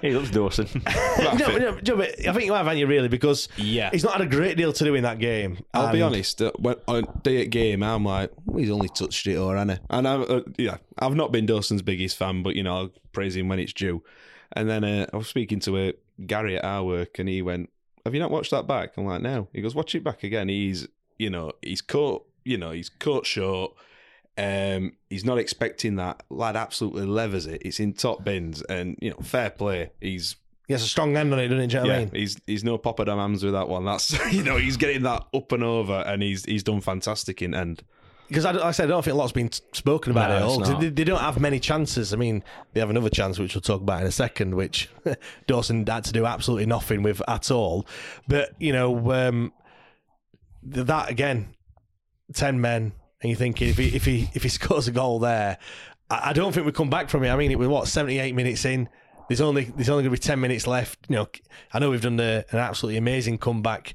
he 0.00 0.14
loves 0.14 0.30
Dawson. 0.30 0.66
no, 1.18 1.34
no, 1.34 1.78
no, 1.86 1.96
but 1.96 2.08
I 2.26 2.32
think 2.32 2.44
you 2.46 2.54
have, 2.54 2.64
haven't 2.64 2.78
you, 2.78 2.86
really? 2.86 3.08
Because 3.08 3.50
Yeah. 3.58 3.90
he's 3.92 4.02
not 4.02 4.14
had 4.14 4.22
a 4.22 4.26
great 4.26 4.56
deal 4.56 4.72
to 4.72 4.84
do 4.84 4.94
in 4.94 5.02
that 5.02 5.18
game. 5.18 5.58
I'll 5.74 5.92
be 5.92 6.00
honest. 6.00 6.40
Uh, 6.40 6.50
when 6.58 6.76
on 6.88 7.04
day 7.22 7.42
at 7.42 7.50
game, 7.50 7.82
I'm 7.82 8.02
like, 8.04 8.30
well, 8.46 8.60
he's 8.60 8.70
only 8.70 8.88
touched 8.88 9.26
it, 9.26 9.36
or 9.36 9.58
Anna. 9.58 9.78
And 9.90 10.08
I, 10.08 10.14
uh, 10.14 10.40
yeah, 10.56 10.78
I've 10.98 11.14
not 11.14 11.32
been 11.32 11.44
Dawson's 11.44 11.82
biggest 11.82 12.16
fan, 12.16 12.42
but 12.42 12.56
you 12.56 12.62
know, 12.62 12.74
I'll 12.76 12.90
praise 13.12 13.36
him 13.36 13.48
when 13.48 13.58
it's 13.58 13.74
due. 13.74 14.02
And 14.52 14.70
then 14.70 14.84
uh, 14.84 15.06
I 15.12 15.16
was 15.18 15.28
speaking 15.28 15.60
to 15.60 15.76
uh, 15.76 15.92
Gary 16.26 16.56
at 16.56 16.64
our 16.64 16.82
work, 16.82 17.18
and 17.18 17.28
he 17.28 17.42
went, 17.42 17.68
"Have 18.04 18.14
you 18.14 18.20
not 18.20 18.30
watched 18.30 18.50
that 18.50 18.66
back?" 18.66 18.96
I'm 18.96 19.06
like, 19.06 19.22
"No." 19.22 19.48
He 19.52 19.62
goes, 19.62 19.74
"Watch 19.74 19.94
it 19.94 20.04
back 20.04 20.22
again." 20.22 20.48
He's, 20.48 20.86
you 21.18 21.30
know, 21.30 21.52
he's 21.62 21.80
caught, 21.80 22.26
you 22.44 22.58
know, 22.58 22.70
he's 22.70 22.88
caught 22.88 23.26
short. 23.26 23.72
Um, 24.36 24.92
he's 25.10 25.24
not 25.24 25.38
expecting 25.38 25.96
that. 25.96 26.22
Lad 26.28 26.56
absolutely 26.56 27.06
levers 27.06 27.46
it. 27.46 27.62
It's 27.64 27.78
in 27.78 27.92
top 27.92 28.24
bins, 28.24 28.62
and 28.62 28.96
you 29.00 29.10
know, 29.10 29.18
fair 29.22 29.50
play. 29.50 29.92
He's 30.00 30.36
He 30.66 30.74
has 30.74 30.82
a 30.82 30.88
strong 30.88 31.14
hand 31.14 31.32
on 31.32 31.38
it, 31.38 31.48
doesn't 31.48 31.60
he? 31.60 31.66
Do 31.68 31.76
you 31.76 31.82
know 31.82 31.88
what 31.88 31.94
I 31.94 31.98
yeah, 32.00 32.04
mean? 32.06 32.14
he's 32.14 32.40
he's 32.46 32.64
no 32.64 32.76
Papa 32.78 33.04
Hams 33.06 33.44
with 33.44 33.52
that 33.52 33.68
one. 33.68 33.84
That's 33.84 34.12
you 34.32 34.42
know 34.42 34.56
he's 34.56 34.76
getting 34.76 35.02
that 35.02 35.24
up 35.32 35.52
and 35.52 35.62
over, 35.62 36.02
and 36.06 36.22
he's 36.22 36.44
he's 36.44 36.62
done 36.64 36.80
fantastic 36.80 37.42
in 37.42 37.54
end. 37.54 37.84
Because 38.28 38.44
I, 38.44 38.52
like 38.52 38.64
I 38.64 38.70
said, 38.70 38.86
I 38.86 38.88
don't 38.88 39.04
think 39.04 39.14
a 39.14 39.18
lot's 39.18 39.32
been 39.32 39.50
spoken 39.52 40.10
about 40.10 40.30
No, 40.30 40.36
it 40.36 40.42
all. 40.42 40.78
They, 40.78 40.88
they 40.88 41.04
don't 41.04 41.20
have 41.20 41.40
many 41.40 41.60
chances. 41.60 42.12
I 42.12 42.16
mean, 42.16 42.42
they 42.72 42.80
have 42.80 42.90
another 42.90 43.10
chance, 43.10 43.38
which 43.38 43.54
we'll 43.54 43.62
talk 43.62 43.82
about 43.82 44.00
in 44.00 44.06
a 44.06 44.12
second, 44.12 44.54
which 44.54 44.88
Dawson 45.46 45.86
had 45.86 46.04
to 46.04 46.12
do 46.12 46.24
absolutely 46.26 46.66
nothing 46.66 47.02
with 47.02 47.20
at 47.28 47.50
all. 47.50 47.86
But, 48.26 48.54
you 48.58 48.72
know, 48.72 49.12
um, 49.12 49.52
that 50.62 51.10
again, 51.10 51.54
10 52.32 52.60
men, 52.60 52.92
and 53.20 53.30
you 53.30 53.36
think 53.36 53.60
if 53.60 53.76
he, 53.76 53.94
if 53.94 54.04
he, 54.04 54.30
if 54.34 54.42
he 54.42 54.48
scores 54.50 54.88
a 54.88 54.92
goal 54.92 55.18
there, 55.18 55.58
I, 56.08 56.30
I 56.30 56.32
don't 56.32 56.52
think 56.52 56.66
we 56.66 56.72
come 56.72 56.90
back 56.90 57.10
from 57.10 57.24
it. 57.24 57.30
I 57.30 57.36
mean, 57.36 57.50
it 57.50 57.58
was 57.58 57.68
what, 57.68 57.88
78 57.88 58.34
minutes 58.34 58.64
in? 58.64 58.88
There's 59.28 59.40
only 59.40 59.64
there's 59.64 59.88
only 59.88 60.02
going 60.02 60.14
to 60.14 60.20
be 60.20 60.26
10 60.26 60.38
minutes 60.38 60.66
left. 60.66 60.98
You 61.08 61.16
know, 61.16 61.28
I 61.72 61.78
know 61.78 61.90
we've 61.90 62.02
done 62.02 62.16
the, 62.16 62.44
an 62.50 62.58
absolutely 62.58 62.98
amazing 62.98 63.38
comeback 63.38 63.94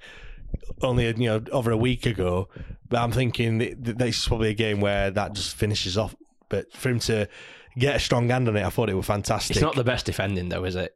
only 0.81 1.07
you 1.07 1.13
know 1.13 1.41
over 1.51 1.71
a 1.71 1.77
week 1.77 2.05
ago. 2.05 2.49
But 2.87 3.01
I'm 3.01 3.11
thinking 3.11 3.59
th- 3.59 3.83
th- 3.83 3.97
this 3.97 4.17
is 4.19 4.27
probably 4.27 4.49
a 4.49 4.53
game 4.55 4.79
where 4.81 5.11
that 5.11 5.33
just 5.33 5.55
finishes 5.55 5.97
off. 5.97 6.15
But 6.49 6.73
for 6.73 6.89
him 6.89 6.99
to 7.01 7.27
get 7.77 7.95
a 7.95 7.99
strong 7.99 8.29
hand 8.29 8.47
on 8.49 8.57
it, 8.57 8.65
I 8.65 8.69
thought 8.69 8.89
it 8.89 8.95
was 8.95 9.05
fantastic. 9.05 9.55
It's 9.57 9.61
not 9.63 9.75
the 9.75 9.83
best 9.83 10.05
defending 10.07 10.49
though, 10.49 10.63
is 10.63 10.75
it? 10.75 10.95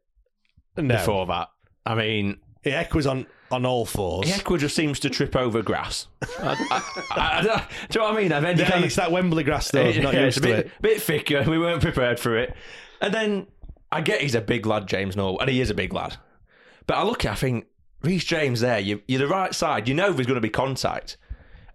no. 0.76 0.96
Before 0.96 1.24
that, 1.26 1.50
I 1.86 1.94
mean, 1.94 2.38
It 2.64 2.72
echoes 2.72 3.06
on 3.06 3.26
on 3.52 3.64
all 3.64 3.86
fours. 3.86 4.26
Ihiekwe 4.26 4.58
just 4.58 4.74
seems 4.74 4.98
to 5.00 5.10
trip 5.10 5.36
over 5.36 5.62
grass. 5.62 6.08
I, 6.40 6.56
I, 6.70 6.82
I, 7.16 7.42
do 7.42 7.48
you 7.48 8.00
know 8.04 8.10
what 8.10 8.18
I 8.18 8.22
mean? 8.22 8.32
I 8.32 8.40
then 8.40 8.56
you 8.58 8.64
Yeah, 8.64 8.70
kind 8.70 8.84
it's 8.84 8.96
that 8.96 9.12
Wembley 9.12 9.44
grass 9.44 9.70
though. 9.70 9.84
Yeah, 9.88 10.02
not 10.02 10.14
it's 10.16 10.36
used 10.36 10.38
a 10.38 10.40
to 10.40 10.46
bit, 10.48 10.66
it. 10.66 10.72
bit 10.82 11.00
thicker. 11.02 11.44
We 11.48 11.58
weren't 11.60 11.80
prepared 11.82 12.18
for 12.18 12.36
it. 12.36 12.56
And 13.00 13.14
then 13.14 13.46
I 13.92 14.00
get 14.00 14.20
he's 14.22 14.34
a 14.34 14.40
big 14.40 14.66
lad, 14.66 14.88
James 14.88 15.14
Noel, 15.14 15.38
and 15.38 15.48
he 15.48 15.60
is 15.60 15.70
a 15.70 15.74
big 15.74 15.92
lad. 15.92 16.16
But 16.88 16.96
I 16.96 17.04
look 17.04 17.24
at, 17.24 17.32
I 17.32 17.34
think 17.36 17.66
Reece 18.04 18.24
James 18.24 18.60
there. 18.60 18.78
You, 18.78 19.02
you're 19.08 19.18
the 19.20 19.26
right 19.28 19.54
side. 19.54 19.88
You 19.88 19.94
know 19.94 20.12
there's 20.12 20.26
going 20.26 20.36
to 20.36 20.40
be 20.40 20.48
contact. 20.50 21.16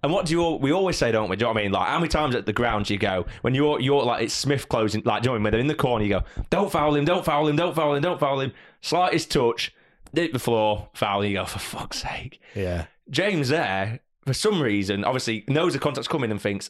And 0.02 0.14
what 0.14 0.26
do 0.28 0.32
you? 0.34 0.42
al- 0.42 0.60
We 0.60 0.72
always 0.72 0.98
say, 0.98 1.12
don't 1.12 1.30
we? 1.30 1.36
Do 1.36 1.42
you 1.42 1.48
know 1.48 1.54
what 1.54 1.60
I 1.60 1.64
mean? 1.64 1.72
Like 1.74 1.88
how 1.90 1.98
many 2.00 2.08
times 2.08 2.34
at 2.36 2.46
the 2.46 2.54
ground 2.54 2.86
do 2.86 2.94
you 2.94 3.00
go 3.00 3.26
when 3.42 3.54
you're 3.54 3.82
you're 3.82 4.04
like 4.04 4.24
it's 4.24 4.34
Smith 4.34 4.70
closing, 4.70 5.02
like 5.04 5.24
do 5.24 5.28
you 5.28 5.30
know 5.30 5.34
what 5.34 5.36
I 5.36 5.38
mean? 5.40 5.44
When 5.44 5.52
they're 5.52 5.60
in 5.62 5.68
the 5.68 5.76
corner, 5.76 6.06
you 6.06 6.10
go, 6.12 6.24
don't 6.50 6.72
foul 6.72 6.96
him, 6.96 7.04
don't 7.04 7.26
foul 7.26 7.48
him, 7.48 7.58
don't 7.58 7.76
foul 7.76 7.96
him, 7.96 8.02
don't 8.02 8.20
foul 8.20 8.40
him. 8.40 8.54
Slightest 8.82 9.30
touch, 9.32 9.74
hit 10.14 10.32
the 10.32 10.40
floor, 10.40 10.88
foul. 10.94 11.26
You 11.26 11.34
go 11.34 11.46
for 11.46 11.60
fuck's 11.60 12.02
sake. 12.02 12.40
Yeah. 12.56 12.86
James 13.10 13.50
there, 13.50 14.00
for 14.26 14.34
some 14.34 14.62
reason, 14.62 15.04
obviously 15.04 15.44
knows 15.50 15.74
the 15.74 15.80
contact's 15.80 16.08
coming 16.08 16.32
and 16.32 16.42
thinks, 16.42 16.70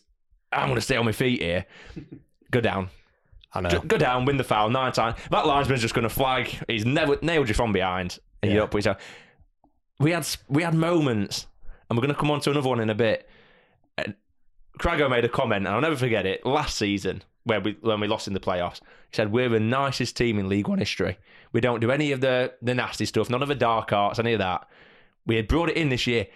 I'm 0.52 0.66
going 0.70 0.76
to 0.76 0.82
stay 0.82 0.96
on 0.98 1.06
my 1.06 1.12
feet 1.12 1.42
here. 1.42 1.66
Go 2.52 2.62
down. 2.62 2.90
I 3.54 3.62
know. 3.62 3.80
Go 3.82 3.98
down, 3.98 4.26
win 4.26 4.38
the 4.38 4.44
foul, 4.44 4.70
nine 4.72 4.92
times. 4.92 5.18
That 5.30 5.46
linesman's 5.46 5.82
just 5.82 5.94
going 5.94 6.04
to 6.08 6.10
flag. 6.10 6.48
He's 6.68 6.86
never 6.86 7.18
nailed 7.22 7.48
you 7.50 7.54
from 7.54 7.72
behind. 7.74 8.18
And 8.42 8.50
you 8.52 8.56
Yeah. 8.56 8.62
don't 8.62 8.72
put 8.72 8.78
yourself. 8.80 8.98
We 10.00 10.12
had 10.12 10.28
we 10.48 10.64
had 10.64 10.74
moments, 10.74 11.48
and 11.90 11.98
we're 11.98 12.02
going 12.02 12.14
to 12.14 12.20
come 12.20 12.32
on 12.32 12.40
to 12.42 12.52
another 12.52 12.70
one 12.70 12.80
in 12.80 12.90
a 12.90 12.96
bit. 12.96 13.28
And 13.98 14.16
Crago 14.80 15.10
made 15.10 15.26
a 15.26 15.30
comment, 15.30 15.66
and 15.66 15.76
I'll 15.76 15.82
never 15.82 15.98
forget 15.98 16.26
it. 16.26 16.46
Last 16.46 16.78
season, 16.78 17.24
where 17.44 17.60
we 17.60 17.78
when 17.82 18.00
we 18.00 18.08
lost 18.08 18.28
in 18.28 18.34
the 18.34 18.40
playoffs, 18.40 18.80
he 19.10 19.16
said 19.16 19.32
we're 19.32 19.50
the 19.50 19.60
nicest 19.60 20.16
team 20.16 20.40
in 20.40 20.48
League 20.48 20.68
One 20.68 20.80
history. 20.80 21.18
We 21.52 21.62
don't 21.62 21.80
do 21.80 21.92
any 21.92 22.12
of 22.12 22.22
the 22.22 22.54
the 22.62 22.74
nasty 22.74 23.06
stuff, 23.06 23.30
none 23.30 23.42
of 23.42 23.50
the 23.50 23.56
dark 23.56 23.92
arts, 23.92 24.20
any 24.20 24.34
of 24.34 24.40
that. 24.40 24.68
We 25.26 25.36
had 25.36 25.48
brought 25.48 25.70
it 25.70 25.78
in 25.78 25.90
this 25.90 26.08
year. 26.08 26.28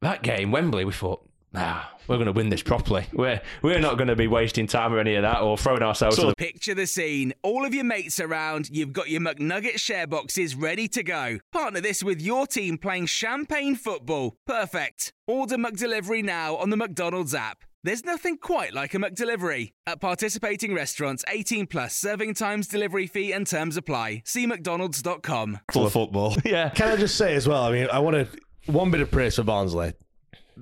That 0.00 0.22
game, 0.22 0.50
Wembley, 0.50 0.84
we 0.84 0.92
thought, 0.92 1.26
nah, 1.52 1.82
we're 2.08 2.16
going 2.16 2.26
to 2.26 2.32
win 2.32 2.48
this 2.48 2.62
properly. 2.62 3.06
We're 3.12 3.40
we're 3.62 3.78
not 3.80 3.96
going 3.96 4.08
to 4.08 4.16
be 4.16 4.26
wasting 4.26 4.66
time 4.66 4.92
or 4.92 4.98
any 4.98 5.14
of 5.16 5.22
that, 5.22 5.40
or 5.40 5.56
throwing 5.58 5.82
ourselves. 5.82 6.16
to 6.16 6.26
the 6.26 6.34
Picture 6.36 6.74
the 6.74 6.86
scene. 6.86 7.32
All 7.42 7.64
of 7.64 7.74
your 7.74 7.84
mates 7.84 8.20
around, 8.20 8.68
you've 8.70 8.92
got 8.92 9.08
your 9.08 9.20
McNugget 9.20 9.78
share 9.78 10.06
boxes 10.06 10.54
ready 10.54 10.88
to 10.88 11.02
go. 11.02 11.38
Partner 11.52 11.80
this 11.80 12.02
with 12.02 12.20
your 12.20 12.46
team 12.46 12.78
playing 12.78 13.06
champagne 13.06 13.74
football. 13.76 14.36
Perfect. 14.46 15.12
Order 15.26 15.56
McDelivery 15.56 16.22
now 16.22 16.56
on 16.56 16.70
the 16.70 16.76
McDonald's 16.76 17.34
app. 17.34 17.64
There's 17.82 18.04
nothing 18.04 18.36
quite 18.38 18.74
like 18.74 18.94
a 18.94 18.98
McDelivery. 18.98 19.72
At 19.86 20.00
participating 20.00 20.74
restaurants, 20.74 21.24
18 21.28 21.68
plus 21.68 21.94
serving 21.94 22.34
times, 22.34 22.66
delivery 22.66 23.06
fee, 23.06 23.30
and 23.32 23.46
terms 23.46 23.76
apply. 23.76 24.22
See 24.24 24.44
McDonald's.com. 24.46 25.60
Full 25.72 25.86
of 25.86 25.92
football. 25.92 26.34
Yeah. 26.44 26.70
Can 26.70 26.88
I 26.88 26.96
just 26.96 27.16
say 27.16 27.34
as 27.34 27.46
well? 27.46 27.62
I 27.62 27.70
mean, 27.72 27.88
I 27.92 27.98
want 28.00 28.16
to 28.16 28.72
one 28.72 28.90
bit 28.90 29.00
of 29.00 29.10
praise 29.10 29.36
for 29.36 29.42
Barnsley. 29.44 29.94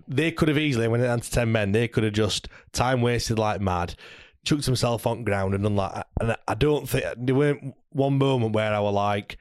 They 0.09 0.31
could 0.33 0.49
have 0.49 0.59
easily, 0.59 0.89
when 0.89 1.01
it 1.01 1.05
down 1.07 1.21
to 1.21 1.31
ten 1.31 1.53
men, 1.53 1.73
they 1.73 1.89
could 1.89 2.05
have 2.05 2.13
just 2.13 2.49
time 2.73 3.01
wasted 3.01 3.39
like 3.39 3.61
mad, 3.61 3.95
chucked 4.45 4.65
himself 4.67 5.07
on 5.07 5.25
ground 5.25 5.55
and 5.55 5.63
done 5.63 5.77
that. 5.77 6.09
And 6.21 6.33
I- 6.33 6.37
I 6.49 6.55
don't 6.55 6.89
think 6.89 7.05
there 7.17 7.35
weren't 7.35 7.75
one 7.91 8.19
moment 8.19 8.55
where 8.55 8.73
I 8.75 8.81
were 8.81 8.91
like 8.91 9.39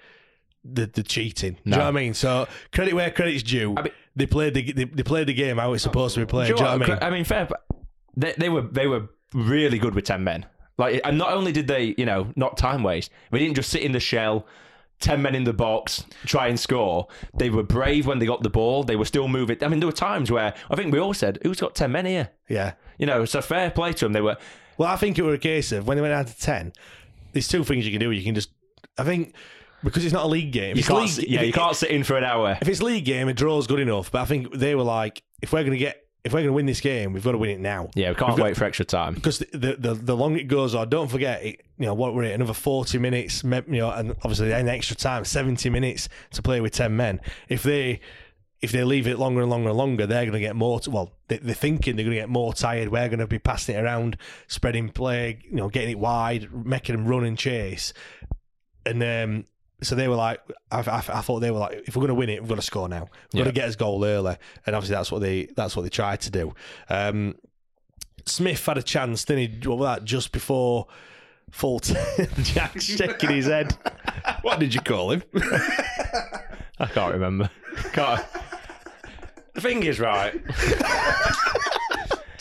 the 0.63 0.85
the 0.85 1.03
cheating. 1.03 1.53
Do 1.53 1.59
you 1.65 1.71
know 1.71 1.77
what 1.79 1.87
I 1.87 1.91
mean? 1.91 2.13
So 2.13 2.47
credit 2.71 2.93
where 2.93 3.09
credit's 3.11 3.43
due. 3.43 3.75
they 4.15 4.25
played 4.27 4.53
the 4.53 4.71
they, 4.71 4.83
they 4.85 5.03
played 5.03 5.27
the 5.27 5.33
game 5.33 5.57
how 5.57 5.73
it's 5.73 5.83
supposed 5.83 6.13
to 6.15 6.21
be 6.21 6.25
played. 6.25 6.47
Do 6.49 6.53
Do 6.55 6.63
you 6.63 6.69
you 6.69 6.71
know 6.71 6.77
know 6.77 6.85
what 6.85 6.89
I 6.89 6.93
mean? 6.93 7.03
I 7.03 7.09
mean, 7.15 7.25
fair. 7.25 7.49
They, 8.15 8.33
they 8.37 8.49
were 8.49 8.61
they 8.61 8.87
were 8.87 9.09
really 9.33 9.79
good 9.79 9.95
with 9.95 10.05
ten 10.05 10.23
men. 10.23 10.45
Like, 10.77 11.01
and 11.03 11.17
not 11.17 11.33
only 11.33 11.51
did 11.51 11.67
they, 11.67 11.93
you 11.97 12.05
know, 12.05 12.31
not 12.35 12.57
time 12.57 12.81
waste. 12.83 13.11
We 13.31 13.39
didn't 13.39 13.55
just 13.55 13.69
sit 13.69 13.81
in 13.83 13.91
the 13.91 13.99
shell, 13.99 14.47
ten 15.03 15.21
men 15.21 15.35
in 15.35 15.43
the 15.43 15.53
box, 15.53 16.05
try 16.25 16.47
and 16.47 16.59
score. 16.59 17.07
They 17.35 17.49
were 17.51 17.61
brave 17.63 18.07
when 18.07 18.17
they 18.19 18.25
got 18.25 18.41
the 18.41 18.49
ball. 18.49 18.83
They 18.83 18.95
were 18.95 19.05
still 19.05 19.27
moving. 19.27 19.63
I 19.63 19.67
mean, 19.67 19.79
there 19.79 19.87
were 19.87 19.91
times 19.93 20.31
where 20.31 20.53
I 20.71 20.75
think 20.75 20.91
we 20.91 20.99
all 20.99 21.13
said, 21.13 21.37
"Who's 21.43 21.59
got 21.59 21.75
ten 21.75 21.91
men 21.91 22.05
here?" 22.05 22.29
Yeah. 22.49 22.73
You 22.97 23.05
know, 23.05 23.23
it's 23.23 23.35
a 23.35 23.41
fair 23.41 23.69
play 23.69 23.93
to 23.93 24.05
them. 24.05 24.13
They 24.13 24.21
were. 24.21 24.37
Well, 24.77 24.89
I 24.89 24.95
think 24.95 25.19
it 25.19 25.21
were 25.21 25.33
a 25.33 25.37
case 25.37 25.71
of 25.71 25.85
when 25.87 25.97
they 25.97 26.01
went 26.01 26.13
down 26.13 26.25
to 26.25 26.39
ten. 26.39 26.73
There's 27.33 27.47
two 27.47 27.63
things 27.63 27.85
you 27.85 27.91
can 27.91 27.99
do. 27.99 28.11
You 28.11 28.23
can 28.23 28.33
just, 28.35 28.49
I 28.97 29.03
think, 29.03 29.33
because 29.83 30.03
it's 30.05 30.13
not 30.13 30.25
a 30.25 30.27
league 30.27 30.51
game. 30.51 30.77
You 30.77 30.83
can't, 30.83 31.01
league, 31.01 31.09
sit- 31.09 31.27
yeah, 31.29 31.41
you 31.41 31.49
it- 31.49 31.53
can't 31.55 31.75
sit 31.75 31.89
in 31.91 32.03
for 32.03 32.15
an 32.17 32.23
hour. 32.23 32.57
If 32.61 32.67
it's 32.67 32.81
league 32.81 33.05
game, 33.05 33.27
a 33.27 33.33
draw's 33.33 33.67
good 33.67 33.79
enough. 33.79 34.11
But 34.11 34.21
I 34.21 34.25
think 34.25 34.53
they 34.53 34.73
were 34.75 34.83
like, 34.83 35.21
if 35.41 35.51
we're 35.53 35.61
going 35.61 35.71
to 35.73 35.77
get, 35.77 36.02
if 36.23 36.31
we're 36.33 36.39
going 36.39 36.47
to 36.47 36.53
win 36.53 36.65
this 36.65 36.79
game, 36.81 37.11
we've 37.13 37.23
got 37.23 37.33
to 37.33 37.37
win 37.37 37.49
it 37.49 37.59
now. 37.59 37.89
Yeah, 37.95 38.09
we 38.09 38.15
can't 38.15 38.29
We've 38.31 38.37
got- 38.37 38.43
wait 38.45 38.57
for 38.57 38.63
extra 38.63 38.85
time. 38.85 39.13
because 39.13 39.39
the, 39.39 39.75
the 39.77 39.93
the 39.93 40.15
longer 40.15 40.39
it 40.39 40.47
goes 40.47 40.73
on, 40.73 40.89
don't 40.89 41.09
forget 41.11 41.43
it. 41.43 41.61
You 41.77 41.85
know 41.87 41.93
what 41.93 42.13
we're 42.15 42.23
at 42.25 42.31
another 42.33 42.53
forty 42.53 42.97
minutes. 42.97 43.43
You 43.43 43.63
know, 43.67 43.91
and 43.91 44.11
obviously 44.23 44.47
then 44.49 44.67
extra 44.69 44.95
time, 44.95 45.25
seventy 45.25 45.69
minutes 45.69 46.07
to 46.31 46.41
play 46.41 46.61
with 46.61 46.71
ten 46.73 46.95
men. 46.95 47.19
If 47.49 47.63
they 47.63 47.99
if 48.61 48.71
they 48.71 48.81
leave 48.85 49.07
it 49.07 49.19
longer 49.19 49.41
and 49.41 49.49
longer 49.49 49.67
and 49.69 49.77
longer, 49.77 50.07
they're 50.07 50.21
going 50.23 50.31
to 50.33 50.39
get 50.39 50.55
more. 50.55 50.79
Well, 50.87 51.11
they, 51.27 51.37
they're 51.39 51.53
thinking 51.53 51.97
they're 51.97 52.05
going 52.05 52.15
to 52.15 52.21
get 52.21 52.29
more 52.29 52.53
tired. 52.53 52.87
We're 52.89 53.09
going 53.09 53.19
to 53.19 53.27
be 53.27 53.37
passing 53.39 53.75
it 53.75 53.83
around, 53.83 54.15
spreading 54.47 54.87
play. 54.87 55.39
You 55.43 55.57
know, 55.57 55.67
getting 55.67 55.89
it 55.89 55.99
wide, 55.99 56.47
making 56.65 56.95
them 56.95 57.05
run 57.05 57.25
and 57.25 57.37
chase. 57.37 57.91
And 58.85 59.03
um, 59.03 59.45
so 59.83 59.95
they 59.95 60.07
were 60.07 60.15
like, 60.15 60.39
I, 60.71 60.79
I, 60.79 60.97
I 60.97 61.21
thought 61.21 61.39
they 61.39 61.51
were 61.51 61.59
like, 61.59 61.83
if 61.87 61.95
we're 61.95 62.01
going 62.01 62.09
to 62.09 62.15
win 62.15 62.29
it, 62.29 62.41
we've 62.41 62.49
got 62.49 62.55
to 62.55 62.61
score 62.61 62.87
now. 62.89 63.01
We've 63.01 63.39
Yeah. 63.39 63.43
got 63.43 63.49
to 63.49 63.51
get 63.53 63.69
us 63.69 63.75
goal 63.75 64.03
early, 64.05 64.37
and 64.65 64.75
obviously 64.75 64.95
that's 64.95 65.11
what 65.11 65.21
they 65.21 65.47
that's 65.55 65.75
what 65.75 65.83
they 65.83 65.89
tried 65.89 66.21
to 66.21 66.31
do. 66.31 66.53
Um, 66.89 67.35
Smith 68.25 68.65
had 68.65 68.77
a 68.77 68.83
chance, 68.83 69.25
didn't 69.25 69.61
he? 69.63 69.67
What 69.69 69.77
was 69.79 69.97
that 69.97 70.05
just 70.05 70.31
before 70.31 70.87
full 71.51 71.79
time? 71.81 72.27
Jack's 72.41 72.85
shaking 72.97 73.31
his 73.31 73.45
head. 73.47 73.77
What 74.43 74.59
did 74.59 74.73
you 74.73 74.81
call 74.81 75.11
him? 75.11 75.23
I 76.79 76.85
can't 76.87 77.13
remember. 77.13 77.49
Can't. 77.91 78.25
The 79.53 79.61
thing 79.61 79.83
is, 79.83 79.99
right? 79.99 80.33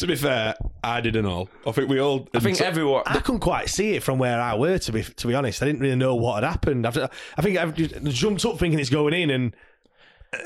To 0.03 0.07
be 0.09 0.17
fair, 0.17 0.57
I 0.83 1.01
didn't 1.01 1.27
all. 1.27 1.49
I 1.65 1.71
think 1.71 1.89
we 1.89 2.01
all. 2.01 2.29
I 2.35 2.41
think 2.41 2.61
everyone. 2.61 3.05
I 3.07 3.21
couldn't 3.21 3.41
quite 3.41 3.69
see 3.69 3.95
it 3.95 4.03
from 4.03 4.19
where 4.19 4.41
I 4.41 4.57
were. 4.57 4.77
To 4.79 4.93
be 4.93 5.05
to 5.05 5.27
be 5.29 5.35
honest, 5.35 5.63
I 5.63 5.67
didn't 5.67 5.81
really 5.81 5.95
know 5.95 6.17
what 6.17 6.43
had 6.43 6.51
happened. 6.51 6.85
After, 6.85 7.09
I 7.37 7.43
think 7.43 7.57
I 7.57 7.71
just 7.71 8.05
jumped 8.17 8.45
up 8.45 8.59
thinking 8.59 8.81
it's 8.81 8.91
going 8.91 9.15
in, 9.15 9.31
and 9.31 9.55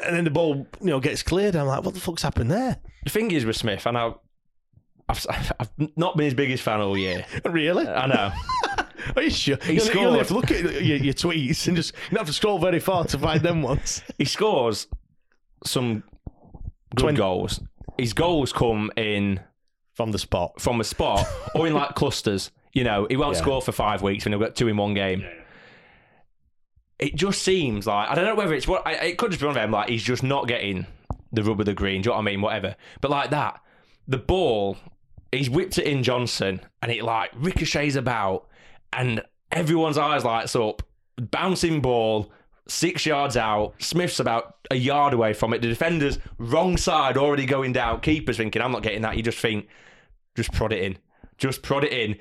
and 0.04 0.14
then 0.14 0.24
the 0.24 0.30
ball 0.30 0.66
you 0.82 0.88
know 0.88 1.00
gets 1.00 1.22
cleared. 1.22 1.56
I'm 1.56 1.66
like, 1.66 1.84
what 1.84 1.94
the 1.94 2.00
fuck's 2.00 2.22
happened 2.22 2.50
there? 2.50 2.76
The 3.04 3.10
thing 3.10 3.30
is 3.30 3.46
with 3.46 3.56
Smith, 3.56 3.86
and 3.86 3.96
I, 3.96 4.12
I've, 5.08 5.26
I've 5.58 5.70
not 5.96 6.18
been 6.18 6.26
his 6.26 6.34
biggest 6.34 6.62
fan 6.62 6.80
all 6.80 6.98
year. 6.98 7.24
Really? 7.46 7.88
I 7.88 8.06
know. 8.06 8.32
Are 9.16 9.22
you 9.22 9.30
sure? 9.30 9.56
He 9.62 9.74
you, 9.74 9.80
only, 9.80 9.94
you 9.94 10.06
only 10.06 10.18
have 10.18 10.28
to 10.28 10.34
look 10.34 10.50
at 10.50 10.60
your, 10.82 10.98
your 10.98 11.14
tweets 11.14 11.66
and 11.66 11.76
just 11.76 11.94
you 11.94 12.10
don't 12.10 12.18
have 12.18 12.26
to 12.26 12.32
scroll 12.34 12.58
very 12.58 12.80
far 12.80 13.04
to 13.04 13.18
find 13.18 13.40
them 13.40 13.62
ones. 13.62 14.02
he 14.18 14.26
scores 14.26 14.86
some 15.64 16.02
good 16.94 17.02
Twen- 17.02 17.14
goals. 17.14 17.60
His 17.98 18.12
goals 18.12 18.52
come 18.52 18.90
in 18.96 19.40
from 19.94 20.12
the 20.12 20.18
spot, 20.18 20.60
from 20.60 20.80
a 20.80 20.84
spot, 20.84 21.26
or 21.54 21.66
in 21.66 21.74
like 21.74 21.94
clusters. 21.94 22.50
You 22.72 22.84
know, 22.84 23.06
he 23.08 23.16
won't 23.16 23.36
Yeah. 23.36 23.42
score 23.42 23.62
for 23.62 23.72
five 23.72 24.02
weeks 24.02 24.24
when 24.24 24.32
he'll 24.32 24.40
get 24.40 24.54
two 24.54 24.68
in 24.68 24.76
one 24.76 24.92
game. 24.94 25.24
It 26.98 27.14
just 27.14 27.42
seems 27.42 27.86
like 27.86 28.08
I 28.10 28.14
don't 28.14 28.24
know 28.24 28.34
whether 28.34 28.54
it's 28.54 28.66
what 28.66 28.82
it 28.86 29.18
could 29.18 29.30
just 29.30 29.40
be 29.40 29.46
one 29.46 29.56
of 29.56 29.60
them. 29.62 29.70
Like 29.70 29.88
he's 29.90 30.02
just 30.02 30.22
not 30.22 30.48
getting 30.48 30.86
the 31.32 31.42
rub 31.42 31.60
of 31.60 31.66
the 31.66 31.74
green. 31.74 32.00
Do 32.02 32.08
you 32.08 32.10
know 32.12 32.16
what 32.16 32.22
I 32.22 32.24
mean? 32.24 32.40
Whatever. 32.40 32.76
But 33.00 33.10
like 33.10 33.30
that, 33.30 33.60
the 34.08 34.16
ball, 34.18 34.78
he's 35.32 35.50
whipped 35.50 35.78
it 35.78 35.84
in 35.86 36.02
Johnson, 36.02 36.60
and 36.80 36.90
it 36.90 37.02
like 37.02 37.30
ricochets 37.36 37.96
about, 37.96 38.46
and 38.92 39.22
everyone's 39.52 39.98
eyes 39.98 40.24
lights 40.24 40.56
up. 40.56 40.82
Bouncing 41.18 41.80
ball, 41.80 42.30
six 42.68 43.06
yards 43.06 43.36
out. 43.36 43.74
Smith's 43.78 44.20
about 44.20 44.56
a 44.70 44.76
yard 44.76 45.12
away 45.14 45.32
from 45.32 45.52
it. 45.52 45.62
The 45.62 45.68
defender's 45.68 46.18
wrong 46.38 46.76
side 46.76 47.16
already 47.16 47.46
going 47.46 47.72
down. 47.72 48.00
Keeper's 48.00 48.36
thinking, 48.36 48.62
I'm 48.62 48.72
not 48.72 48.82
getting 48.82 49.02
that. 49.02 49.16
You 49.16 49.22
just 49.22 49.38
think, 49.38 49.68
just 50.34 50.52
prod 50.52 50.72
it 50.72 50.82
in. 50.82 50.98
Just 51.38 51.62
prod 51.62 51.84
it 51.84 51.92
in. 51.92 52.16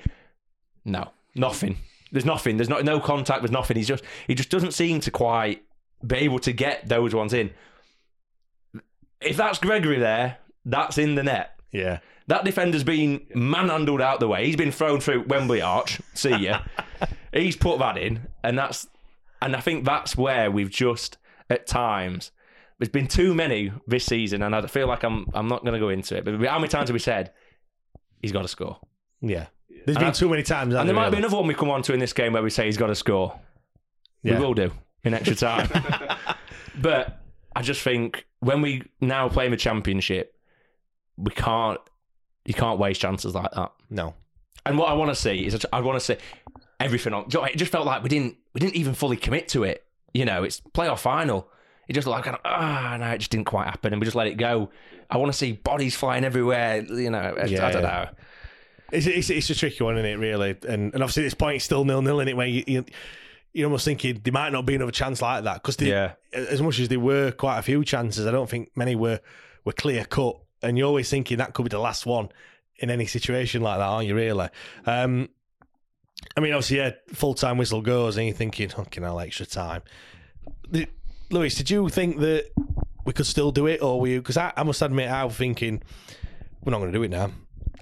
No, 0.84 1.10
nothing. 1.34 1.78
There's 2.12 2.24
nothing. 2.24 2.56
There's 2.56 2.68
not 2.68 2.84
no 2.84 3.00
contact. 3.00 3.42
There's 3.42 3.50
nothing. 3.50 3.76
He's 3.76 3.88
just 3.88 4.04
he 4.26 4.34
just 4.34 4.50
doesn't 4.50 4.72
seem 4.72 5.00
to 5.00 5.10
quite 5.10 5.64
be 6.06 6.16
able 6.16 6.38
to 6.40 6.52
get 6.52 6.88
those 6.88 7.14
ones 7.14 7.32
in. 7.32 7.50
If 9.20 9.36
that's 9.36 9.58
Gregory 9.58 9.98
there, 9.98 10.38
that's 10.64 10.98
in 10.98 11.14
the 11.14 11.22
net. 11.22 11.58
Yeah. 11.72 11.98
That 12.28 12.44
defender's 12.44 12.84
been 12.84 13.26
manhandled 13.34 14.00
out 14.00 14.20
the 14.20 14.28
way. 14.28 14.46
He's 14.46 14.56
been 14.56 14.72
thrown 14.72 15.00
through 15.00 15.24
Wembley 15.24 15.60
Arch. 15.60 16.00
See 16.14 16.36
ya. 16.36 16.62
He's 17.32 17.56
put 17.56 17.78
that 17.78 17.98
in, 17.98 18.26
and 18.42 18.58
that's 18.58 18.86
and 19.42 19.54
I 19.56 19.60
think 19.60 19.84
that's 19.84 20.16
where 20.16 20.50
we've 20.50 20.70
just 20.70 21.18
at 21.50 21.66
times 21.66 22.32
there's 22.78 22.88
been 22.90 23.06
too 23.08 23.34
many 23.34 23.72
this 23.86 24.04
season, 24.04 24.42
and 24.42 24.54
I 24.54 24.66
feel 24.66 24.86
like 24.86 25.02
I'm 25.02 25.26
I'm 25.34 25.48
not 25.48 25.62
going 25.62 25.74
to 25.74 25.80
go 25.80 25.88
into 25.88 26.16
it. 26.16 26.24
But 26.24 26.34
how 26.46 26.58
many 26.58 26.68
times 26.68 26.88
have 26.88 26.94
we 26.94 26.98
said 26.98 27.32
he's 28.20 28.32
got 28.32 28.42
to 28.42 28.48
score? 28.48 28.78
Yeah. 29.20 29.46
There's 29.70 29.96
And 29.96 30.04
been 30.04 30.08
I- 30.08 30.12
too 30.12 30.28
many 30.28 30.42
times. 30.42 30.74
And 30.74 30.88
there 30.88 30.94
might 30.96 31.10
be 31.10 31.16
another 31.18 31.36
one 31.36 31.46
we 31.46 31.54
come 31.54 31.70
on 31.70 31.82
to 31.82 31.92
in 31.94 32.00
this 32.00 32.12
game 32.12 32.32
where 32.34 32.42
we 32.42 32.50
say 32.50 32.66
he's 32.66 32.76
got 32.76 32.88
to 32.88 32.94
score. 32.94 33.38
Yeah. 34.22 34.38
We 34.38 34.44
will 34.44 34.54
do 34.54 34.72
in 35.04 35.14
extra 35.14 35.34
time. 35.36 35.68
but 36.80 37.18
I 37.54 37.62
just 37.62 37.80
think 37.82 38.26
when 38.40 38.60
we 38.62 38.82
now 39.00 39.28
play 39.28 39.44
in 39.46 39.50
the 39.52 39.56
championship, 39.56 40.34
we 41.16 41.30
can't. 41.30 41.80
You 42.44 42.54
can't 42.54 42.78
waste 42.78 43.00
chances 43.00 43.34
like 43.34 43.50
that. 43.52 43.72
No. 43.90 44.14
And 44.64 44.78
what 44.78 44.88
I 44.88 44.92
want 44.94 45.10
to 45.10 45.14
see 45.16 45.46
is 45.46 45.66
I 45.72 45.80
want 45.80 45.96
to 45.98 46.04
see 46.04 46.16
everything 46.80 47.12
on. 47.12 47.24
do 47.28 47.34
you 47.34 47.38
know 47.38 47.42
what, 47.42 47.52
It 47.52 47.56
just 47.58 47.72
felt 47.72 47.86
like 47.86 48.02
we 48.02 48.08
didn't 48.08 48.36
we 48.52 48.60
didn't 48.60 48.76
even 48.76 48.94
fully 48.94 49.16
commit 49.16 49.48
to 49.48 49.64
it. 49.64 49.84
You 50.14 50.24
know, 50.24 50.44
it's 50.44 50.60
playoff 50.60 51.00
final. 51.00 51.48
It 51.88 51.92
just 51.92 52.06
looked 52.06 52.26
like 52.26 52.40
ah 52.44 52.96
no, 52.98 53.06
it 53.10 53.18
just 53.18 53.30
didn't 53.30 53.46
quite 53.46 53.66
happen, 53.66 53.92
and 53.92 54.00
we 54.00 54.04
just 54.06 54.16
let 54.16 54.26
it 54.26 54.36
go. 54.36 54.70
I 55.08 55.18
want 55.18 55.30
to 55.32 55.38
see 55.38 55.52
bodies 55.52 55.94
flying 55.94 56.24
everywhere. 56.24 56.82
You 56.82 57.10
know, 57.10 57.18
I, 57.18 57.44
Yeah, 57.44 57.66
I 57.66 57.72
don't 57.72 57.82
yeah. 57.82 57.88
know. 58.04 58.08
It's, 58.92 59.06
it's, 59.06 59.30
it's 59.30 59.50
a 59.50 59.54
tricky 59.54 59.82
one, 59.82 59.96
isn't 59.98 60.06
it, 60.10 60.14
really? 60.18 60.50
And, 60.68 60.94
and 60.94 61.02
obviously, 61.02 61.24
at 61.24 61.26
this 61.26 61.34
point, 61.34 61.56
it's 61.56 61.64
still 61.64 61.84
nil 61.84 62.02
nil, 62.02 62.20
in 62.20 62.28
it, 62.28 62.36
where 62.36 62.46
you, 62.46 62.62
you, 62.66 62.84
you're 63.52 63.66
almost 63.66 63.84
thinking 63.84 64.20
there 64.22 64.32
might 64.32 64.50
not 64.52 64.64
be 64.64 64.74
another 64.76 64.92
chance 64.92 65.20
like 65.22 65.42
that. 65.44 65.54
Because 65.62 65.80
Yeah. 65.80 66.12
as 66.32 66.62
much 66.62 66.78
as 66.78 66.88
there 66.88 67.00
were 67.00 67.32
quite 67.32 67.58
a 67.58 67.62
few 67.62 67.84
chances, 67.84 68.26
I 68.26 68.30
don't 68.30 68.48
think 68.48 68.70
many 68.76 68.94
were, 68.94 69.20
were 69.64 69.72
clear 69.72 70.04
cut. 70.04 70.36
And 70.62 70.78
you're 70.78 70.86
always 70.86 71.10
thinking 71.10 71.38
that 71.38 71.52
could 71.52 71.64
be 71.64 71.68
the 71.68 71.78
last 71.80 72.06
one 72.06 72.28
in 72.78 72.90
any 72.90 73.06
situation 73.06 73.60
like 73.62 73.78
that, 73.78 73.84
aren't 73.84 74.06
you, 74.06 74.14
really? 74.14 74.48
Um, 74.86 75.30
I 76.36 76.40
mean, 76.40 76.52
obviously, 76.52 76.78
yeah, 76.78 76.90
full 77.08 77.34
time 77.34 77.56
whistle 77.58 77.80
goes, 77.80 78.16
and 78.16 78.26
you're 78.26 78.36
thinking, 78.36 78.68
fucking 78.68 79.02
hell, 79.02 79.20
extra 79.20 79.46
time. 79.46 79.82
The- 80.70 80.88
Lewis, 81.30 81.54
did 81.54 81.70
you 81.70 81.88
think 81.88 82.20
that 82.20 82.50
we 83.04 83.12
could 83.12 83.26
still 83.26 83.50
do 83.50 83.66
it, 83.66 83.82
or 83.82 84.00
were 84.00 84.08
you? 84.08 84.20
because 84.20 84.36
I, 84.36 84.52
I 84.56 84.62
must 84.62 84.82
admit 84.82 85.10
I 85.10 85.24
was 85.24 85.34
thinking 85.34 85.82
we're 86.62 86.70
not 86.72 86.78
going 86.78 86.92
to 86.92 86.98
do 86.98 87.02
it 87.02 87.10
now. 87.10 87.30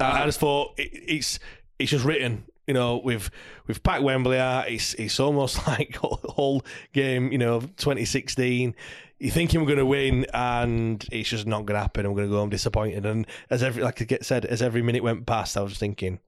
I, 0.01 0.23
I 0.23 0.27
just 0.27 0.41
thought 0.41 0.79
it, 0.79 0.91
it's 0.93 1.39
it's 1.79 1.91
just 1.91 2.05
written. 2.05 2.45
You 2.67 2.75
know, 2.75 3.03
we've 3.05 3.31
we've 3.67 3.83
packed 3.83 4.03
Wembley 4.03 4.39
out. 4.39 4.71
It's 4.71 4.95
it's 4.95 5.21
almost 5.21 5.67
like 5.67 5.97
whole 5.97 6.63
game. 6.93 7.33
You 7.33 7.39
know, 7.39 7.61
2016. 7.61 8.75
You're 9.21 9.33
thinking 9.33 9.61
we're 9.61 9.67
going 9.67 9.79
to 9.79 9.87
win, 9.87 10.27
and 10.35 11.05
it's 11.13 11.29
just 11.29 11.47
not 11.47 11.67
going 11.67 11.77
to 11.77 11.81
happen. 11.81 12.07
We're 12.09 12.17
going 12.17 12.29
to 12.29 12.33
go 12.33 12.41
home 12.41 12.51
disappointed. 12.51 13.07
And 13.07 13.27
as 13.51 13.63
every 13.63 13.83
like 13.83 14.01
I 14.01 14.19
said, 14.23 14.45
as 14.45 14.63
every 14.63 14.83
minute 14.83 15.03
went 15.03 15.27
past, 15.27 15.57
I 15.57 15.63
was 15.63 15.79
thinking 15.79 16.19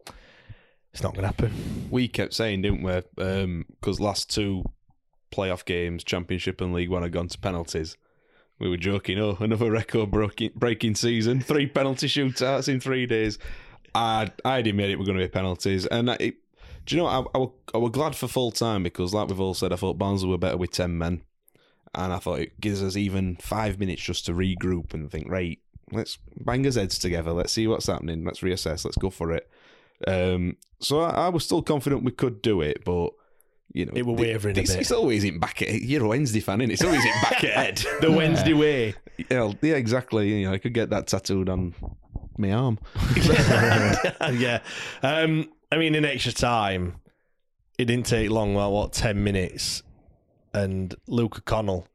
it's 0.96 1.02
not 1.02 1.12
going 1.12 1.24
to 1.24 1.26
happen. 1.26 1.52
We 1.90 2.08
kept 2.08 2.32
saying, 2.32 2.62
didn't 2.62 2.82
we? 2.82 3.22
Um, 3.22 3.66
because 3.68 4.00
last 4.00 4.30
two 4.30 4.64
playoff 5.30 5.66
games, 5.66 6.02
Championship 6.02 6.62
and 6.62 6.72
League 6.72 6.88
One, 6.88 7.02
had 7.02 7.12
gone 7.12 7.28
to 7.28 7.38
penalties. 7.38 7.98
We 8.58 8.70
were 8.70 8.78
joking, 8.78 9.18
oh, 9.18 9.36
another 9.40 9.70
record 9.70 10.10
breaking 10.10 10.94
season, 10.94 11.42
three 11.42 11.66
penalty 11.66 12.06
shootouts 12.06 12.70
in 12.70 12.80
three 12.80 13.04
days. 13.04 13.38
I 13.94 14.30
I 14.42 14.62
didn't 14.62 14.80
admit 14.80 14.88
it 14.88 14.98
were 14.98 15.04
going 15.04 15.18
to 15.18 15.24
be 15.24 15.28
penalties, 15.28 15.84
and 15.84 16.08
it, 16.08 16.36
do 16.86 16.96
you 16.96 17.02
know 17.02 17.08
I, 17.08 17.24
I, 17.34 17.38
were, 17.40 17.50
I 17.74 17.78
were 17.78 17.90
glad 17.90 18.16
for 18.16 18.26
full 18.26 18.50
time 18.50 18.82
because, 18.82 19.12
like 19.12 19.28
we've 19.28 19.38
all 19.38 19.52
said, 19.52 19.74
I 19.74 19.76
thought 19.76 19.98
Barnsley 19.98 20.30
were 20.30 20.38
better 20.38 20.56
with 20.56 20.70
ten 20.70 20.96
men, 20.96 21.20
and 21.94 22.10
I 22.10 22.18
thought 22.18 22.40
it 22.40 22.58
gives 22.58 22.82
us 22.82 22.96
even 22.96 23.36
five 23.36 23.78
minutes 23.78 24.00
just 24.00 24.24
to 24.26 24.32
regroup 24.32 24.94
and 24.94 25.10
think, 25.10 25.28
right, 25.28 25.58
let's 25.92 26.16
bang 26.40 26.66
our 26.66 26.72
heads 26.72 26.98
together, 26.98 27.32
let's 27.32 27.52
see 27.52 27.66
what's 27.66 27.86
happening, 27.86 28.24
let's 28.24 28.40
reassess, 28.40 28.86
let's 28.86 28.96
go 28.96 29.10
for 29.10 29.32
it. 29.32 29.50
Um, 30.06 30.56
so 30.80 31.00
I, 31.00 31.26
I 31.26 31.28
was 31.28 31.44
still 31.44 31.62
confident 31.62 32.04
we 32.04 32.12
could 32.12 32.42
do 32.42 32.60
it, 32.60 32.84
but 32.84 33.10
you 33.72 33.86
know, 33.86 33.92
it 33.94 34.06
were 34.06 34.14
wavering 34.14 34.56
it's, 34.56 34.70
a 34.70 34.74
bit. 34.74 34.80
It's 34.80 34.92
always 34.92 35.24
in 35.24 35.38
back 35.38 35.62
at 35.62 35.68
you're 35.68 36.04
a 36.04 36.08
Wednesday 36.08 36.40
fan, 36.40 36.60
is 36.62 36.70
It's 36.70 36.84
always 36.84 37.04
in 37.04 37.12
back 37.22 37.44
at 37.44 37.50
head. 37.50 37.84
the 38.00 38.10
Wednesday 38.10 38.54
way. 38.54 38.94
Yeah, 39.30 39.52
yeah, 39.60 39.74
exactly. 39.74 40.32
You 40.32 40.46
know, 40.46 40.54
I 40.54 40.58
could 40.58 40.74
get 40.74 40.90
that 40.90 41.06
tattooed 41.06 41.48
on 41.48 41.74
my 42.38 42.52
arm. 42.52 42.78
yeah. 44.32 44.60
Um, 45.02 45.50
I 45.70 45.76
mean, 45.76 45.94
in 45.94 46.04
extra 46.04 46.32
time, 46.32 46.96
it 47.78 47.86
didn't 47.86 48.06
take 48.06 48.30
long. 48.30 48.54
Well, 48.54 48.72
what 48.72 48.92
ten 48.92 49.22
minutes, 49.22 49.82
and 50.54 50.94
Luca 51.06 51.40
Connell 51.42 51.86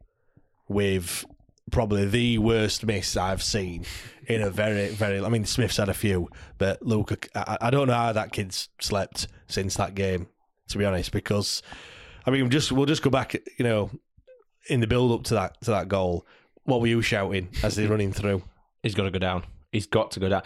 with 0.68 1.26
probably 1.70 2.06
the 2.06 2.38
worst 2.38 2.86
miss 2.86 3.16
I've 3.16 3.44
seen 3.44 3.86
in 4.28 4.42
a 4.42 4.50
very, 4.50 4.90
very. 4.90 5.24
I 5.24 5.30
mean, 5.30 5.46
Smith's 5.46 5.78
had 5.78 5.90
a 5.90 5.94
few, 5.94 6.30
but 6.58 6.82
Luke, 6.82 7.28
I, 7.36 7.58
I 7.62 7.70
don't 7.70 7.88
know 7.88 7.94
how 7.94 8.14
that 8.14 8.32
kid's 8.32 8.70
slept 8.80 9.28
since 9.48 9.76
that 9.76 9.96
game. 9.96 10.28
To 10.70 10.78
be 10.78 10.86
honest, 10.86 11.12
because 11.12 11.62
I 12.26 12.32
mean, 12.32 12.50
just 12.50 12.72
we'll 12.72 12.86
just 12.86 13.02
go 13.02 13.10
back. 13.10 13.36
You 13.58 13.66
know, 13.66 13.92
in 14.68 14.80
the 14.80 14.88
build 14.88 15.12
up 15.12 15.24
to 15.26 15.34
that 15.36 15.60
to 15.62 15.72
that 15.72 15.88
goal, 15.88 16.26
what 16.64 16.82
were 16.82 16.88
you 16.88 17.02
shouting 17.02 17.50
as 17.64 17.76
they're 17.76 17.90
running 17.90 18.14
through? 18.14 18.44
He's 18.84 18.96
got 18.96 19.04
to 19.04 19.12
go 19.12 19.20
down. 19.20 19.44
He's 19.72 19.88
got 19.88 20.12
to 20.12 20.20
go 20.20 20.30
down. 20.30 20.44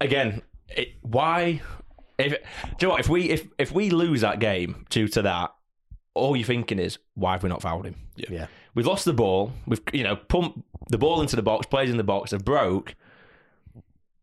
Again, 0.00 0.42
it, 0.68 0.94
why? 1.02 1.62
If 2.18 2.32
do 2.32 2.38
you 2.80 2.86
know 2.86 2.90
what? 2.90 3.00
If 3.00 3.08
we 3.08 3.30
if 3.30 3.46
if 3.58 3.72
we 3.72 3.90
lose 3.90 4.20
that 4.20 4.38
game 4.38 4.86
due 4.90 5.08
to 5.08 5.22
that, 5.22 5.52
all 6.14 6.36
you're 6.36 6.46
thinking 6.46 6.78
is 6.78 6.98
why 7.14 7.32
have 7.32 7.42
we 7.42 7.48
not 7.48 7.62
fouled 7.62 7.86
him? 7.86 7.96
Yeah. 8.16 8.26
yeah. 8.30 8.46
We've 8.74 8.86
lost 8.86 9.04
the 9.04 9.12
ball. 9.12 9.52
We've 9.66 9.80
you 9.92 10.02
know 10.02 10.16
pumped 10.16 10.58
the 10.88 10.98
ball 10.98 11.20
into 11.20 11.36
the 11.36 11.42
box. 11.42 11.66
Players 11.66 11.90
in 11.90 11.96
the 11.96 12.04
box 12.04 12.32
have 12.32 12.44
broke, 12.44 12.94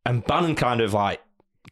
and 0.06 0.26
Bannan 0.26 0.56
kind 0.56 0.82
of 0.82 0.93
like 0.93 1.22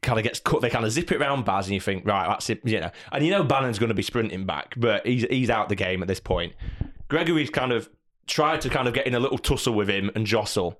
kind 0.01 0.17
of 0.17 0.23
gets 0.23 0.39
cut. 0.39 0.61
They 0.61 0.69
kind 0.69 0.85
of 0.85 0.91
zip 0.91 1.11
it 1.11 1.19
around 1.19 1.45
Baz, 1.45 1.67
and 1.67 1.73
you 1.73 1.81
think, 1.81 2.05
right, 2.05 2.27
that's 2.27 2.49
it. 2.49 2.61
You 2.63 2.79
know, 2.79 2.91
and 3.11 3.25
you 3.25 3.31
know 3.31 3.43
Bannan's 3.43 3.79
going 3.79 3.89
to 3.89 3.95
be 3.95 4.01
sprinting 4.01 4.45
back, 4.45 4.75
but 4.77 5.05
he's 5.05 5.23
he's 5.23 5.49
out 5.49 5.69
the 5.69 5.75
game 5.75 6.01
at 6.01 6.07
this 6.07 6.19
point. 6.19 6.53
Gregory's 7.09 7.49
kind 7.49 7.71
of 7.71 7.89
tried 8.27 8.61
to 8.61 8.69
kind 8.69 8.87
of 8.87 8.93
get 8.93 9.07
in 9.07 9.15
a 9.15 9.19
little 9.19 9.37
tussle 9.37 9.73
with 9.73 9.89
him 9.89 10.11
and 10.15 10.25
jostle. 10.25 10.79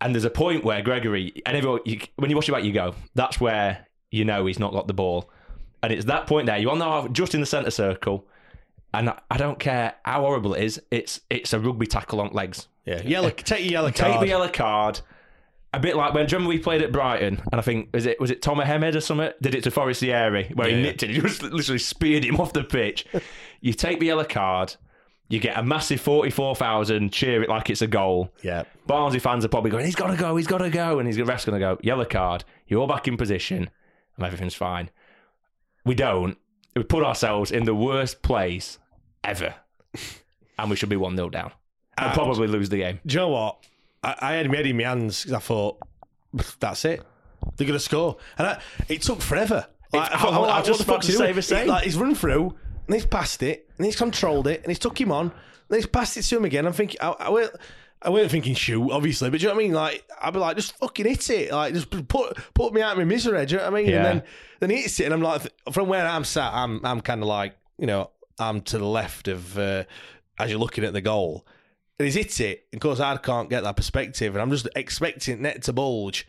And 0.00 0.14
there's 0.14 0.24
a 0.24 0.30
point 0.30 0.62
where 0.62 0.80
Gregory 0.82 1.42
and 1.44 1.56
everyone, 1.56 1.80
you, 1.84 1.98
when 2.16 2.30
you 2.30 2.36
watch 2.36 2.48
it 2.48 2.52
back, 2.52 2.62
you 2.62 2.72
go, 2.72 2.94
that's 3.14 3.40
where 3.40 3.86
you 4.12 4.24
know 4.24 4.46
he's 4.46 4.58
not 4.58 4.72
got 4.72 4.86
the 4.86 4.94
ball. 4.94 5.28
And 5.82 5.92
it's 5.92 6.04
that 6.04 6.26
point 6.26 6.46
there. 6.46 6.58
You 6.58 6.70
all 6.70 6.76
know 6.76 7.08
just 7.08 7.34
in 7.34 7.40
the 7.40 7.46
centre 7.46 7.70
circle, 7.70 8.26
and 8.94 9.12
I 9.30 9.36
don't 9.36 9.58
care 9.58 9.94
how 10.04 10.20
horrible 10.22 10.54
it 10.54 10.64
is. 10.64 10.82
It's 10.90 11.20
it's 11.30 11.52
a 11.52 11.60
rugby 11.60 11.86
tackle 11.86 12.20
on 12.20 12.30
legs. 12.30 12.68
Yeah, 12.84 13.02
yellow. 13.02 13.30
Take 13.36 13.64
your 13.64 13.72
yellow 13.72 13.92
card. 13.92 14.12
Take 14.12 14.20
the 14.20 14.28
yellow 14.28 14.48
card 14.48 15.00
a 15.72 15.80
bit 15.80 15.96
like 15.96 16.14
when 16.14 16.26
remember 16.26 16.48
we 16.48 16.58
played 16.58 16.82
at 16.82 16.92
Brighton, 16.92 17.42
and 17.52 17.58
I 17.58 17.62
think 17.62 17.90
was 17.92 18.06
it 18.06 18.18
was 18.20 18.30
it 18.30 18.40
Tomer 18.40 18.64
Hemed 18.64 18.96
or 18.96 19.00
something 19.00 19.30
did 19.42 19.54
it 19.54 19.64
to 19.64 19.70
Forestieri 19.70 20.50
where 20.54 20.68
yeah. 20.68 20.76
he 20.76 20.82
nicked 20.82 21.02
it, 21.02 21.10
he 21.10 21.20
just 21.20 21.42
literally 21.42 21.78
speared 21.78 22.24
him 22.24 22.40
off 22.40 22.52
the 22.52 22.64
pitch. 22.64 23.06
you 23.60 23.74
take 23.74 24.00
the 24.00 24.06
yellow 24.06 24.24
card, 24.24 24.76
you 25.28 25.38
get 25.40 25.58
a 25.58 25.62
massive 25.62 26.00
forty 26.00 26.30
four 26.30 26.54
thousand, 26.54 27.12
cheer 27.12 27.42
it 27.42 27.48
like 27.48 27.68
it's 27.68 27.82
a 27.82 27.86
goal. 27.86 28.32
Yeah, 28.42 28.64
Barnsley 28.86 29.20
fans 29.20 29.44
are 29.44 29.48
probably 29.48 29.70
going, 29.70 29.84
he's 29.84 29.94
got 29.94 30.08
to 30.08 30.16
go, 30.16 30.36
he's 30.36 30.46
got 30.46 30.58
to 30.58 30.70
go, 30.70 30.98
and 30.98 31.06
he's 31.06 31.16
the 31.16 31.24
rest 31.24 31.46
going 31.46 31.60
to 31.60 31.64
go 31.64 31.78
yellow 31.82 32.06
card. 32.06 32.44
You're 32.66 32.80
all 32.80 32.86
back 32.86 33.06
in 33.06 33.18
position, 33.18 33.68
and 34.16 34.26
everything's 34.26 34.54
fine. 34.54 34.90
We 35.84 35.94
don't. 35.94 36.38
We 36.76 36.82
put 36.84 37.04
ourselves 37.04 37.50
in 37.50 37.64
the 37.64 37.74
worst 37.74 38.22
place 38.22 38.78
ever, 39.24 39.54
and 40.58 40.70
we 40.70 40.76
should 40.76 40.88
be 40.88 40.96
one 40.96 41.16
0 41.16 41.30
down 41.30 41.52
and, 41.98 42.06
and 42.06 42.14
probably 42.14 42.46
lose 42.46 42.68
the 42.68 42.78
game. 42.78 43.00
Do 43.04 43.14
you 43.14 43.20
know 43.20 43.28
what? 43.28 43.64
I, 44.02 44.14
I 44.20 44.32
had 44.34 44.50
my 44.50 44.58
in 44.58 44.76
my 44.76 44.84
hands 44.84 45.22
because 45.22 45.34
I 45.34 45.40
thought, 45.40 45.78
that's 46.60 46.84
it. 46.84 47.02
They're 47.56 47.66
going 47.66 47.78
to 47.78 47.84
score. 47.84 48.16
And 48.36 48.46
I, 48.46 48.60
it 48.88 49.02
took 49.02 49.20
forever. 49.20 49.66
Like, 49.92 50.12
I, 50.12 50.28
I, 50.28 50.30
I, 50.30 50.58
I 50.58 50.62
just 50.62 50.80
about 50.82 51.02
to 51.02 51.12
say 51.12 51.32
the 51.32 51.42
same. 51.42 51.68
Like, 51.68 51.84
he's 51.84 51.96
run 51.96 52.14
through, 52.14 52.54
and 52.86 52.94
he's 52.94 53.06
passed 53.06 53.42
it, 53.42 53.68
and 53.76 53.86
he's 53.86 53.96
controlled 53.96 54.46
it, 54.46 54.60
and 54.62 54.68
he's 54.68 54.78
took 54.78 55.00
him 55.00 55.10
on, 55.10 55.26
and 55.68 55.76
he's 55.76 55.86
passed 55.86 56.16
it 56.16 56.22
to 56.22 56.36
him 56.36 56.44
again. 56.44 56.66
I'm 56.66 56.72
thinking, 56.72 57.00
I, 57.00 57.10
I, 57.18 57.30
weren't, 57.30 57.54
I 58.00 58.10
weren't 58.10 58.30
thinking 58.30 58.54
shoot, 58.54 58.90
obviously, 58.90 59.30
but 59.30 59.40
do 59.40 59.42
you 59.42 59.48
know 59.48 59.56
what 59.56 59.60
I 59.60 59.64
mean? 59.64 59.74
Like, 59.74 60.08
I'd 60.20 60.32
be 60.32 60.38
like, 60.38 60.56
just 60.56 60.76
fucking 60.78 61.06
hit 61.06 61.30
it. 61.30 61.52
Like, 61.52 61.74
just 61.74 61.90
put 61.90 62.38
put 62.54 62.72
me 62.72 62.80
out 62.80 62.92
of 62.92 62.98
my 62.98 63.04
misery, 63.04 63.44
do 63.46 63.54
you 63.54 63.58
know 63.58 63.70
what 63.70 63.74
I 63.74 63.82
mean? 63.82 63.90
Yeah. 63.90 63.96
And 63.96 64.04
then, 64.04 64.22
then 64.60 64.70
he 64.70 64.82
hits 64.82 65.00
it, 65.00 65.04
and 65.04 65.14
I'm 65.14 65.22
like, 65.22 65.52
from 65.72 65.88
where 65.88 66.06
I'm 66.06 66.24
sat, 66.24 66.52
I'm, 66.52 66.84
I'm 66.84 67.00
kind 67.00 67.22
of 67.22 67.28
like, 67.28 67.56
you 67.78 67.86
know, 67.86 68.10
I'm 68.38 68.60
to 68.62 68.78
the 68.78 68.86
left 68.86 69.28
of, 69.28 69.58
uh, 69.58 69.84
as 70.38 70.50
you're 70.50 70.60
looking 70.60 70.84
at 70.84 70.92
the 70.92 71.00
goal 71.00 71.44
and 71.98 72.06
he's 72.06 72.14
hit 72.14 72.40
it. 72.40 72.66
Of 72.72 72.80
course, 72.80 73.00
I 73.00 73.16
can't 73.16 73.50
get 73.50 73.64
that 73.64 73.76
perspective, 73.76 74.34
and 74.34 74.42
I'm 74.42 74.50
just 74.50 74.68
expecting 74.76 75.42
net 75.42 75.62
to 75.64 75.72
bulge, 75.72 76.26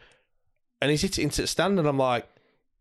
and 0.82 0.90
he's 0.90 1.02
hit 1.02 1.18
it 1.18 1.24
into 1.24 1.42
the 1.42 1.48
stand, 1.48 1.78
and 1.80 1.88
I'm 1.88 1.98
like, 1.98 2.28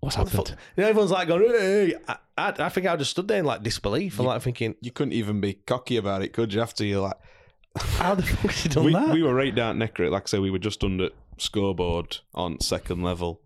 "What's 0.01 0.17
what 0.17 0.29
happened?" 0.29 0.57
You 0.77 0.83
know, 0.83 0.89
everyone's 0.89 1.11
like 1.11 1.29
going, 1.29 1.49
hey. 1.49 1.95
I, 2.07 2.17
I, 2.37 2.55
I, 2.59 2.69
think 2.69 2.87
I 2.87 2.97
just 2.97 3.11
stood 3.11 3.29
there 3.29 3.41
in 3.41 3.45
like 3.45 3.63
disbelief. 3.63 4.19
I'm 4.19 4.27
like 4.27 4.43
thinking, 4.43 4.77
you 4.81 4.91
couldn't 4.91 5.13
even 5.13 5.41
be 5.41 5.55
cocky 5.55 5.97
about 5.97 6.23
it, 6.23 6.33
could 6.33 6.55
you? 6.55 6.63
After 6.63 6.85
you're 6.85 7.03
like, 7.03 7.19
how 7.99 8.15
the 8.15 8.23
fuck 8.23 8.51
has 8.51 8.63
he 8.63 8.69
done 8.69 8.85
we, 8.85 8.93
that? 8.93 9.11
We 9.11 9.23
were 9.23 9.35
right 9.35 9.55
down 9.55 9.79
Necker. 9.79 10.11
Like 10.11 10.25
I 10.25 10.27
say, 10.27 10.39
we 10.39 10.51
were 10.51 10.59
just 10.59 10.83
under 10.85 11.11
scoreboard 11.39 12.19
on 12.35 12.61
second 12.61 13.03
level. 13.03 13.41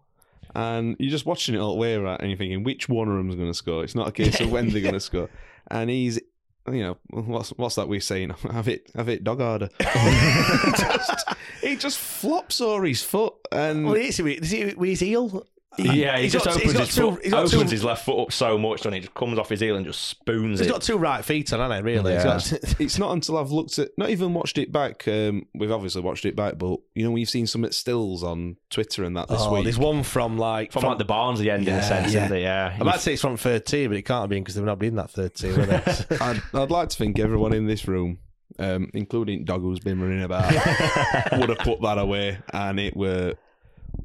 And 0.55 0.97
you're 0.99 1.11
just 1.11 1.25
watching 1.25 1.55
it 1.55 1.59
all 1.59 1.73
the 1.73 1.81
way 1.81 1.95
around 1.95 2.21
and 2.21 2.29
you're 2.29 2.37
thinking, 2.37 2.63
which 2.63 2.89
one 2.89 3.09
of 3.09 3.17
them's 3.17 3.37
going 3.37 3.49
to 3.49 3.55
score? 3.55 3.85
It's 3.85 3.95
not 3.95 4.09
a 4.09 4.13
case 4.13 4.39
of 4.41 4.51
when 4.51 4.69
they're 4.69 4.83
going 4.83 4.93
to 4.95 5.01
score. 5.01 5.31
And 5.71 5.89
he's 5.89 6.21
you 6.69 6.83
know, 6.83 6.97
what's 7.11 7.51
what's 7.51 7.75
that 7.75 7.89
we 7.89 8.01
saying? 8.01 8.31
Have 8.51 8.69
it, 8.69 8.89
have 8.95 9.09
it, 9.09 9.25
dog 9.25 9.41
harder. 9.41 9.69
he, 9.79 10.73
just, 10.73 11.25
he 11.61 11.77
just 11.77 11.99
flops 11.99 12.61
over 12.61 12.85
his 12.85 13.03
foot 13.03 13.35
and. 13.51 13.85
Well, 13.85 13.95
is 13.95 14.17
he 14.19 14.23
with 14.23 14.45
his 14.45 15.01
heel? 15.01 15.45
Yeah, 15.79 16.19
he 16.19 16.29
just 16.29 16.45
got, 16.45 16.57
opens, 16.57 16.73
his, 16.73 16.95
two, 16.95 17.13
foot, 17.13 17.33
opens 17.33 17.51
two, 17.51 17.61
his 17.61 17.85
left 17.85 18.05
foot 18.05 18.21
up 18.21 18.33
so 18.33 18.59
much, 18.59 18.85
and 18.85 18.95
he 18.95 19.01
just 19.01 19.15
comes 19.15 19.39
off 19.39 19.49
his 19.49 19.61
heel 19.61 19.77
and 19.77 19.87
just 19.87 20.03
spoons 20.03 20.59
he's 20.59 20.61
it. 20.61 20.65
He's 20.65 20.73
got 20.73 20.83
two 20.83 20.99
right 20.99 21.25
feet 21.25 21.53
on, 21.53 21.61
hasn't 21.61 21.87
he, 21.87 21.93
really? 21.93 22.13
Yeah. 22.13 22.25
Got, 22.25 22.53
it's 22.81 22.99
not 22.99 23.13
until 23.13 23.39
I've 23.39 23.51
looked 23.51 23.79
at, 23.79 23.91
not 23.97 24.11
even 24.11 24.35
watched 24.35 24.59
it 24.59 24.71
back, 24.71 25.07
um, 25.09 25.47
we've 25.55 25.71
obviously 25.71 26.03
watched 26.03 26.27
it 26.27 26.37
back, 26.37 26.59
but, 26.59 26.79
you 26.95 27.05
know, 27.05 27.11
we've 27.11 27.31
seen 27.31 27.47
some 27.47 27.71
stills 27.73 28.23
on 28.23 28.57
Twitter 28.71 29.05
and 29.05 29.17
that 29.17 29.29
this 29.29 29.41
oh, 29.41 29.55
week. 29.55 29.65
there's 29.65 29.79
one 29.79 30.03
from, 30.03 30.37
like... 30.37 30.73
From, 30.73 30.81
from 30.81 30.91
like 30.91 30.99
the 30.99 31.05
Barnsley 31.05 31.51
end, 31.51 31.67
yeah, 31.67 31.75
in 31.75 31.79
a 31.79 31.83
sense, 31.83 32.13
yeah. 32.13 32.25
isn't 32.25 32.37
it? 32.37 32.43
Yeah. 32.43 32.77
I 32.79 32.83
might 32.83 33.01
say 33.01 33.15
it's 33.15 33.23
from 33.23 33.37
third 33.37 33.65
team, 33.65 33.91
but 33.91 33.97
it 33.97 34.03
can't 34.03 34.23
have 34.23 34.31
been 34.31 34.43
because 34.43 34.57
they've 34.57 34.65
not 34.65 34.79
been 34.79 34.97
that 34.97 35.11
third 35.11 35.35
team, 35.35 35.59
I'd, 36.21 36.43
I'd 36.53 36.71
like 36.71 36.91
to 36.91 36.97
think 36.97 37.19
everyone 37.19 37.53
in 37.53 37.67
this 37.67 37.89
room 37.89 38.19
um, 38.59 38.91
including 38.95 39.45
Dog 39.45 39.63
who's 39.63 39.81
been 39.81 40.01
running 40.01 40.23
about, 40.23 40.53
would 41.33 41.49
have 41.49 41.59
put 41.59 41.81
that 41.83 41.99
away, 41.99 42.39
and 42.53 42.79
it 42.79 42.97
were, 42.97 43.35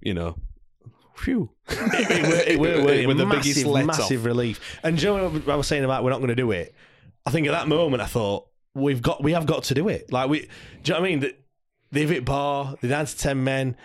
you 0.02 0.14
know, 0.14 0.36
phew. 1.18 1.50
it, 1.70 2.60
were, 2.60 2.92
it, 2.92 3.08
with 3.08 3.18
the 3.18 3.26
biggest 3.26 3.66
massive 3.66 4.26
relief. 4.26 4.80
And 4.84 5.02
you 5.02 5.10
know 5.10 5.30
what 5.30 5.50
I 5.50 5.56
was 5.56 5.68
saying 5.68 5.84
about 5.84 6.04
we're 6.04 6.12
not 6.12 6.20
going 6.20 6.30
to 6.30 6.36
do 6.36 6.52
it? 6.52 6.74
I 7.26 7.32
think 7.32 7.48
at 7.48 7.52
that 7.52 7.68
moment 7.68 8.02
I 8.02 8.06
thought 8.06 8.48
we've 8.74 9.02
got 9.02 9.24
we 9.24 9.34
have 9.34 9.46
got 9.46 9.64
to 9.66 9.74
do 9.74 9.90
it. 9.90 10.12
Like 10.12 10.30
we, 10.30 10.40
do 10.40 10.46
you 10.86 10.94
know 10.94 11.02
what 11.02 11.08
I 11.08 11.16
mean? 11.16 11.32
They've 11.92 12.10
hit 12.10 12.26
bar. 12.26 12.76
They're 12.82 12.90
down 12.90 13.06
to 13.06 13.18
ten 13.18 13.44
men. 13.44 13.76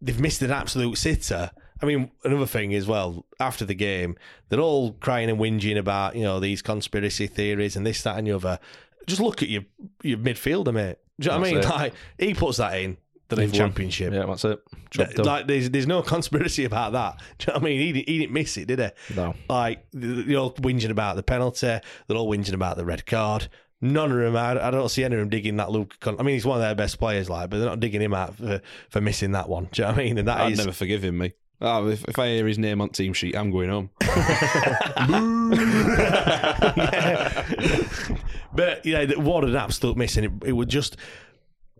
They've 0.00 0.20
missed 0.20 0.42
an 0.42 0.50
absolute 0.50 0.96
sitter. 0.98 1.50
I 1.80 1.86
mean, 1.86 2.10
another 2.24 2.46
thing 2.46 2.74
as 2.74 2.86
well. 2.86 3.24
After 3.38 3.64
the 3.64 3.74
game, 3.74 4.16
they're 4.48 4.60
all 4.60 4.92
crying 4.92 5.30
and 5.30 5.38
whinging 5.38 5.78
about 5.78 6.16
you 6.16 6.22
know 6.22 6.40
these 6.40 6.62
conspiracy 6.62 7.26
theories 7.26 7.76
and 7.76 7.86
this, 7.86 8.02
that, 8.02 8.18
and 8.18 8.26
the 8.26 8.32
other. 8.32 8.58
Just 9.06 9.20
look 9.20 9.42
at 9.42 9.48
your 9.48 9.62
your 10.02 10.18
midfielder, 10.18 10.72
mate. 10.72 10.98
Do 11.20 11.26
you 11.26 11.30
know 11.32 11.40
what 11.40 11.48
I 11.48 11.50
mean? 11.50 11.58
It. 11.58 11.68
Like 11.68 11.94
he 12.18 12.34
puts 12.34 12.58
that 12.58 12.78
in 12.78 12.96
the 13.28 13.36
league 13.36 13.52
championship. 13.52 14.12
Yeah, 14.12 14.26
that's 14.26 14.44
it. 14.44 14.60
like 15.18 15.46
there's 15.46 15.70
there's 15.70 15.86
no 15.86 16.02
conspiracy 16.02 16.64
about 16.64 16.92
that. 16.92 17.20
Do 17.38 17.46
you 17.46 17.52
know 17.52 17.60
what 17.60 17.62
I 17.62 17.70
mean? 17.70 17.80
He 17.80 17.92
didn't, 17.92 18.08
he 18.08 18.18
didn't 18.18 18.32
miss 18.32 18.56
it, 18.56 18.66
did 18.66 18.78
he? 18.78 19.14
No. 19.14 19.34
Like 19.48 19.86
they're 19.92 20.38
all 20.38 20.52
whinging 20.54 20.90
about 20.90 21.16
the 21.16 21.22
penalty. 21.22 21.78
They're 22.06 22.16
all 22.16 22.28
whinging 22.28 22.54
about 22.54 22.76
the 22.76 22.84
red 22.84 23.06
card. 23.06 23.48
None 23.80 24.10
of 24.10 24.18
them. 24.18 24.36
I, 24.36 24.66
I 24.66 24.70
don't 24.72 24.88
see 24.88 25.04
any 25.04 25.14
of 25.14 25.20
them 25.20 25.28
digging 25.28 25.56
that 25.58 25.70
Luke. 25.70 25.94
I 26.04 26.10
mean, 26.10 26.34
he's 26.34 26.44
one 26.44 26.56
of 26.56 26.62
their 26.62 26.74
best 26.74 26.98
players, 26.98 27.30
like, 27.30 27.48
but 27.50 27.58
they're 27.58 27.68
not 27.68 27.78
digging 27.78 28.02
him 28.02 28.12
out 28.12 28.34
for, 28.34 28.60
for 28.90 29.00
missing 29.00 29.32
that 29.32 29.48
one. 29.48 29.68
Do 29.70 29.82
you 29.82 29.86
know 29.86 29.92
what 29.92 30.00
I 30.00 30.04
mean? 30.04 30.18
And 30.18 30.26
that 30.26 30.40
I'd 30.40 30.52
is- 30.52 30.58
never 30.58 30.72
forgive 30.72 31.04
him, 31.04 31.18
me. 31.18 31.32
Oh, 31.60 31.88
if, 31.88 32.04
if 32.04 32.16
I 32.20 32.28
hear 32.28 32.46
his 32.46 32.56
name 32.58 32.80
on 32.80 32.90
team 32.90 33.12
sheet, 33.12 33.36
I'm 33.36 33.50
going 33.50 33.68
home. 33.68 33.90
but 38.54 38.84
yeah, 38.86 39.04
what 39.16 39.44
an 39.44 39.56
absolute 39.56 39.96
missing! 39.96 40.24
It, 40.24 40.30
it 40.46 40.52
would 40.52 40.68
just 40.68 40.96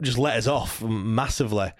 just 0.03 0.19
let 0.19 0.37
us 0.37 0.47
off 0.47 0.83
massively, 0.83 1.73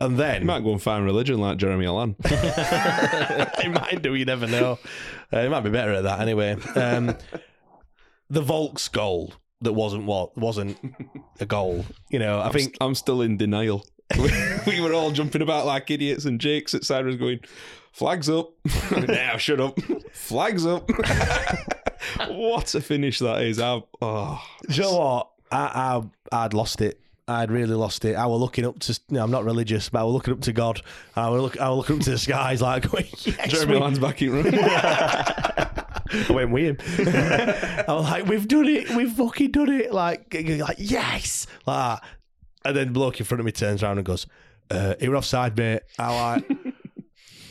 and 0.00 0.18
then 0.18 0.42
You 0.42 0.46
might 0.46 0.64
go 0.64 0.72
and 0.72 0.82
find 0.82 1.04
religion 1.04 1.38
like 1.38 1.58
Jeremy 1.58 1.86
Allen. 1.86 2.16
it 2.24 3.72
might 3.72 4.02
do. 4.02 4.14
You 4.14 4.24
never 4.24 4.46
know. 4.46 4.78
Uh, 5.32 5.38
it 5.38 5.50
might 5.50 5.62
be 5.62 5.70
better 5.70 5.92
at 5.92 6.04
that 6.04 6.20
anyway. 6.20 6.56
Um, 6.74 7.16
the 8.30 8.42
Vaulks 8.42 8.90
goal 8.90 9.32
that 9.60 9.72
wasn't 9.72 10.04
what 10.04 10.36
wasn't 10.36 10.78
a 11.40 11.46
goal. 11.46 11.84
You 12.10 12.18
know, 12.18 12.38
I 12.40 12.46
I'm 12.46 12.52
think 12.52 12.64
st- 12.70 12.78
I'm 12.80 12.94
still 12.94 13.22
in 13.22 13.36
denial. 13.36 13.84
we, 14.18 14.30
we 14.66 14.80
were 14.80 14.92
all 14.92 15.10
jumping 15.10 15.42
about 15.42 15.66
like 15.66 15.90
idiots, 15.90 16.24
and 16.24 16.40
Jake's 16.40 16.74
at 16.74 16.84
side 16.84 17.06
was 17.06 17.16
going, 17.16 17.40
"Flags 17.92 18.28
up!" 18.28 18.50
now 18.90 19.36
shut 19.36 19.60
up. 19.60 19.78
Flags 20.12 20.66
up. 20.66 20.88
what 22.28 22.74
a 22.74 22.80
finish 22.80 23.18
that 23.20 23.42
is! 23.42 23.58
I, 23.58 23.82
oh, 24.02 24.42
you 24.68 24.82
know 24.82 24.98
what? 24.98 25.30
I, 25.50 26.02
I 26.32 26.44
I'd 26.44 26.54
lost 26.54 26.80
it. 26.80 27.00
I'd 27.26 27.50
really 27.50 27.74
lost 27.74 28.04
it. 28.04 28.16
I 28.16 28.26
was 28.26 28.40
looking 28.40 28.66
up 28.66 28.78
to. 28.80 28.92
You 29.08 29.16
know, 29.16 29.24
I'm 29.24 29.30
not 29.30 29.44
religious, 29.44 29.88
but 29.88 30.00
I 30.00 30.04
was 30.04 30.12
looking 30.12 30.34
up 30.34 30.40
to 30.42 30.52
God. 30.52 30.82
I 31.16 31.28
was, 31.30 31.40
look, 31.42 31.58
I 31.60 31.68
was 31.70 31.78
looking 31.78 31.96
up 31.96 32.02
to 32.02 32.10
the 32.10 32.18
skies, 32.18 32.60
like 32.60 32.90
going, 32.90 33.06
yes, 33.24 33.50
Jeremy 33.50 33.80
we- 33.94 33.98
back 33.98 34.20
in 34.22 34.30
room. 34.30 34.46
I 36.16 36.26
went 36.30 36.50
with 36.50 36.80
him. 36.80 37.06
I 37.88 37.92
was 37.92 38.04
like, 38.04 38.26
we've 38.26 38.46
done 38.46 38.68
it. 38.68 38.90
We've 38.90 39.10
fucking 39.10 39.50
done 39.52 39.70
it. 39.70 39.92
Like, 39.92 40.32
like 40.34 40.76
yes. 40.78 41.46
Like 41.66 42.00
that. 42.00 42.08
And 42.66 42.76
then 42.76 42.86
the 42.88 42.92
bloke 42.92 43.18
in 43.20 43.26
front 43.26 43.40
of 43.40 43.46
me 43.46 43.52
turns 43.52 43.82
around 43.82 43.98
and 43.98 44.06
goes, 44.06 44.26
uh, 44.70 44.94
you're 45.00 45.16
offside, 45.16 45.56
mate. 45.56 45.82
I 45.98 46.34
like, 46.34 46.73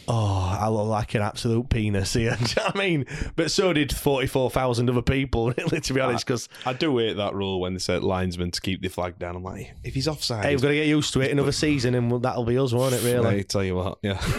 oh, 0.08 0.58
I 0.60 0.68
look 0.70 0.88
like 0.88 1.14
an 1.16 1.22
absolute 1.22 1.70
penis 1.70 2.14
here. 2.14 2.36
Do 2.40 2.46
you 2.46 2.56
know 2.58 2.64
what 2.66 2.76
I 2.76 2.80
mean? 2.80 3.06
But 3.36 3.52
so 3.52 3.74
did 3.74 3.96
44,000 3.96 4.90
other 4.90 5.02
people, 5.02 5.52
really, 5.58 5.82
to 5.82 5.94
be 5.94 6.00
honest, 6.00 6.26
because 6.26 6.50
I 6.66 6.74
do 6.74 6.98
hate 6.98 7.18
that 7.18 7.34
rule 7.34 7.60
when 7.60 7.74
they 7.74 7.80
said 7.80 8.04
linesman 8.04 8.52
to 8.52 8.62
keep 8.62 8.82
the 8.82 8.90
flag 8.90 9.20
down. 9.20 9.36
I'm 9.36 9.44
like, 9.44 9.74
if 9.84 9.94
he's 9.94 10.08
offside, 10.08 10.46
hey, 10.46 10.52
we've 10.52 10.62
got 10.62 10.70
to 10.70 10.76
get 10.76 10.88
used 10.88 11.14
to 11.14 11.22
it. 11.22 11.32
Another 11.32 11.52
season, 11.52 11.96
and 11.96 12.22
that'll 12.22 12.46
be 12.46 12.58
us, 12.58 12.74
won't 12.74 12.94
it, 12.94 13.04
really? 13.04 13.40
I 13.40 13.42
tell 13.42 13.64
you 13.64 13.76
what, 13.76 14.00
yeah. 14.02 14.22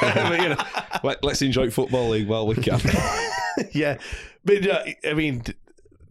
but, 0.00 0.40
you 0.40 0.48
know, 0.50 0.64
let, 1.02 1.24
us 1.24 1.42
enjoy 1.42 1.70
football 1.70 2.10
league 2.10 2.28
while 2.28 2.46
we 2.46 2.56
can. 2.56 2.80
yeah. 3.72 3.98
But, 4.44 4.68
uh, 4.68 4.84
I 5.04 5.14
mean, 5.14 5.42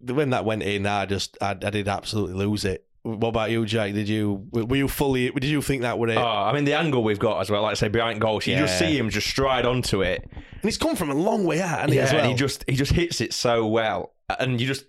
when 0.01 0.31
that 0.31 0.45
went 0.45 0.63
in, 0.63 0.85
I 0.85 1.05
just, 1.05 1.37
I, 1.41 1.51
I 1.51 1.69
did 1.69 1.87
absolutely 1.87 2.35
lose 2.35 2.65
it. 2.65 2.85
What 3.03 3.27
about 3.29 3.51
you, 3.51 3.65
Jake? 3.65 3.93
Did 3.93 4.07
you 4.07 4.47
were 4.51 4.77
you 4.77 4.87
fully? 4.87 5.29
Did 5.29 5.43
you 5.43 5.61
think 5.61 5.81
that 5.81 5.99
would 5.99 6.09
it? 6.09 6.17
Oh, 6.17 6.25
I 6.25 6.53
mean, 6.53 6.63
the 6.63 6.73
angle 6.73 7.03
we've 7.03 7.19
got 7.19 7.41
as 7.41 7.49
well, 7.51 7.61
like 7.61 7.71
I 7.71 7.73
say, 7.75 7.89
behind 7.89 8.21
goals, 8.21 8.47
you 8.47 8.55
just 8.55 8.79
Yeah. 8.81 8.87
see 8.87 8.97
him 8.97 9.09
just 9.09 9.27
stride 9.27 9.65
onto 9.65 10.01
it. 10.01 10.23
and 10.33 10.61
he's 10.63 10.77
come 10.77 10.95
from 10.95 11.09
a 11.09 11.13
long 11.13 11.43
way 11.43 11.61
out, 11.61 11.81
and 11.81 11.93
yeah, 11.93 12.03
as 12.03 12.13
well. 12.13 12.21
and 12.21 12.29
he 12.31 12.35
just 12.35 12.63
he 12.67 12.75
just 12.77 12.93
hits 12.93 13.19
it 13.19 13.33
so 13.33 13.67
well, 13.67 14.13
and 14.39 14.61
you 14.61 14.65
just 14.67 14.85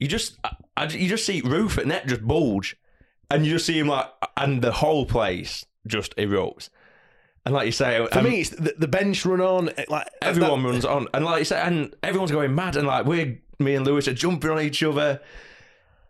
you 0.00 0.08
just 0.08 0.36
I, 0.42 0.50
I- 0.76 0.84
you 0.86 1.08
just 1.08 1.24
see 1.24 1.40
roof 1.40 1.78
at 1.78 1.86
net 1.86 2.08
just 2.08 2.26
bulge, 2.26 2.76
and 3.30 3.46
you 3.46 3.52
just 3.52 3.66
see 3.66 3.78
him 3.78 3.86
like, 3.86 4.06
and 4.36 4.60
the 4.60 4.72
whole 4.72 5.06
place 5.06 5.64
just 5.86 6.16
erupts. 6.16 6.70
And 7.46 7.54
like 7.54 7.66
you 7.66 7.72
say, 7.72 8.04
For 8.10 8.18
um, 8.18 8.24
me, 8.24 8.40
it's 8.40 8.50
the, 8.50 8.74
the 8.76 8.88
bench 8.88 9.24
run 9.24 9.40
on. 9.40 9.70
Like 9.88 10.08
everyone 10.22 10.64
runs 10.64 10.84
on, 10.84 11.06
and 11.14 11.24
like 11.24 11.38
you 11.38 11.44
say, 11.44 11.60
and 11.60 11.94
everyone's 12.02 12.32
going 12.32 12.52
mad, 12.54 12.74
and 12.76 12.86
like 12.88 13.06
we're 13.06 13.38
me 13.60 13.76
and 13.76 13.86
Lewis 13.86 14.08
are 14.08 14.12
jumping 14.14 14.50
on 14.50 14.60
each 14.60 14.82
other, 14.82 15.20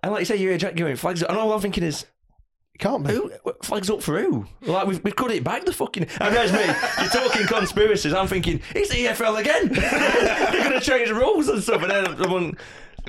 and 0.02 0.12
like 0.12 0.20
you 0.20 0.24
say, 0.26 0.36
you 0.36 0.48
hear 0.48 0.58
Jack 0.58 0.76
going 0.76 0.96
flags, 0.96 1.22
up, 1.22 1.30
and 1.30 1.38
all 1.38 1.52
I'm 1.52 1.60
thinking 1.60 1.84
is. 1.84 2.06
Can't 2.78 3.04
be. 3.04 3.12
Who 3.12 3.32
flags 3.64 3.90
up 3.90 4.02
for 4.04 4.20
who? 4.20 4.46
Like 4.62 4.86
we've, 4.86 5.02
we've 5.02 5.16
cut 5.16 5.32
it 5.32 5.42
back 5.42 5.64
the 5.64 5.72
fucking. 5.72 6.06
And 6.20 6.32
there's 6.32 6.52
me. 6.52 6.64
You're 7.00 7.10
talking 7.10 7.44
conspiracies. 7.48 8.14
I'm 8.14 8.28
thinking 8.28 8.60
it's 8.72 8.90
the 8.90 9.06
EFL 9.06 9.40
again. 9.40 9.68
They're 9.72 10.62
going 10.62 10.78
to 10.78 10.80
change 10.80 11.08
the 11.08 11.16
rules 11.16 11.48
and 11.48 11.60
stuff. 11.60 11.82
And 11.82 11.90
then 11.90 12.16
someone. 12.18 12.56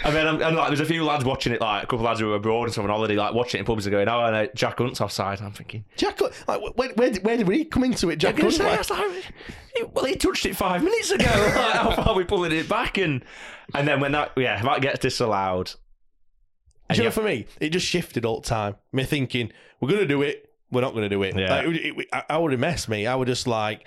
I 0.04 0.12
mean, 0.12 0.26
I'm, 0.26 0.42
and 0.42 0.56
like, 0.56 0.70
there's 0.70 0.80
a 0.80 0.86
few 0.86 1.04
lads 1.04 1.24
watching 1.26 1.52
it, 1.54 1.62
like 1.62 1.84
a 1.84 1.86
couple 1.86 2.00
of 2.00 2.06
lads 2.06 2.20
who 2.20 2.28
were 2.28 2.36
abroad 2.36 2.64
and 2.64 2.72
stuff 2.72 2.86
on 2.86 2.90
holiday, 2.90 3.16
like 3.16 3.34
watching 3.36 3.60
it 3.60 3.62
in 3.62 3.66
pubs 3.66 3.86
and 3.86 3.92
going, 3.92 4.08
"Oh, 4.08 4.24
and, 4.24 4.36
uh, 4.36 4.48
Jack 4.56 4.78
Hunt's 4.80 5.02
offside." 5.02 5.40
I'm 5.42 5.52
thinking, 5.52 5.84
Jack, 5.98 6.20
like 6.22 6.62
where, 6.76 6.90
where, 6.96 7.12
where 7.22 7.38
did 7.38 7.48
he 7.48 7.66
come 7.66 7.84
into 7.84 8.10
it? 8.10 8.16
Jack 8.16 8.40
Hunt, 8.40 8.54
say, 8.54 8.64
like- 8.64 8.90
like, 8.90 9.94
well, 9.94 10.06
he 10.06 10.16
touched 10.16 10.46
it 10.46 10.56
five 10.56 10.84
minutes 10.84 11.12
ago. 11.12 11.26
like, 11.30 11.54
how 11.76 11.92
far 11.92 12.10
are 12.10 12.16
we 12.16 12.24
pulling 12.24 12.54
it 12.54 12.68
back? 12.70 12.98
And 12.98 13.24
and 13.76 13.88
then 13.88 14.00
when 14.00 14.14
that, 14.14 14.32
yeah, 14.38 14.62
that 14.64 14.82
gets 14.82 15.00
disallowed. 15.00 15.74
Do 16.90 16.98
you 16.98 17.04
know, 17.04 17.12
for 17.12 17.24
me, 17.24 17.46
it 17.60 17.70
just 17.70 17.86
shifted 17.86 18.26
all 18.26 18.40
the 18.42 18.48
time. 18.48 18.76
Me 18.92 19.04
thinking, 19.04 19.52
we're 19.80 19.90
going 19.90 20.02
to 20.02 20.08
do 20.08 20.22
it, 20.24 20.52
we're 20.72 20.82
not 20.82 20.92
going 20.94 21.04
to 21.04 21.10
do 21.10 21.22
it. 21.24 21.36
Yeah. 21.38 21.56
Like, 21.62 21.68
it, 21.68 21.98
it- 22.00 22.08
I, 22.12 22.24
I 22.30 22.38
would 22.38 22.52
have 22.52 22.60
messed 22.60 22.90
me. 22.90 23.06
I 23.08 23.16
would 23.16 23.28
just 23.28 23.48
like, 23.48 23.86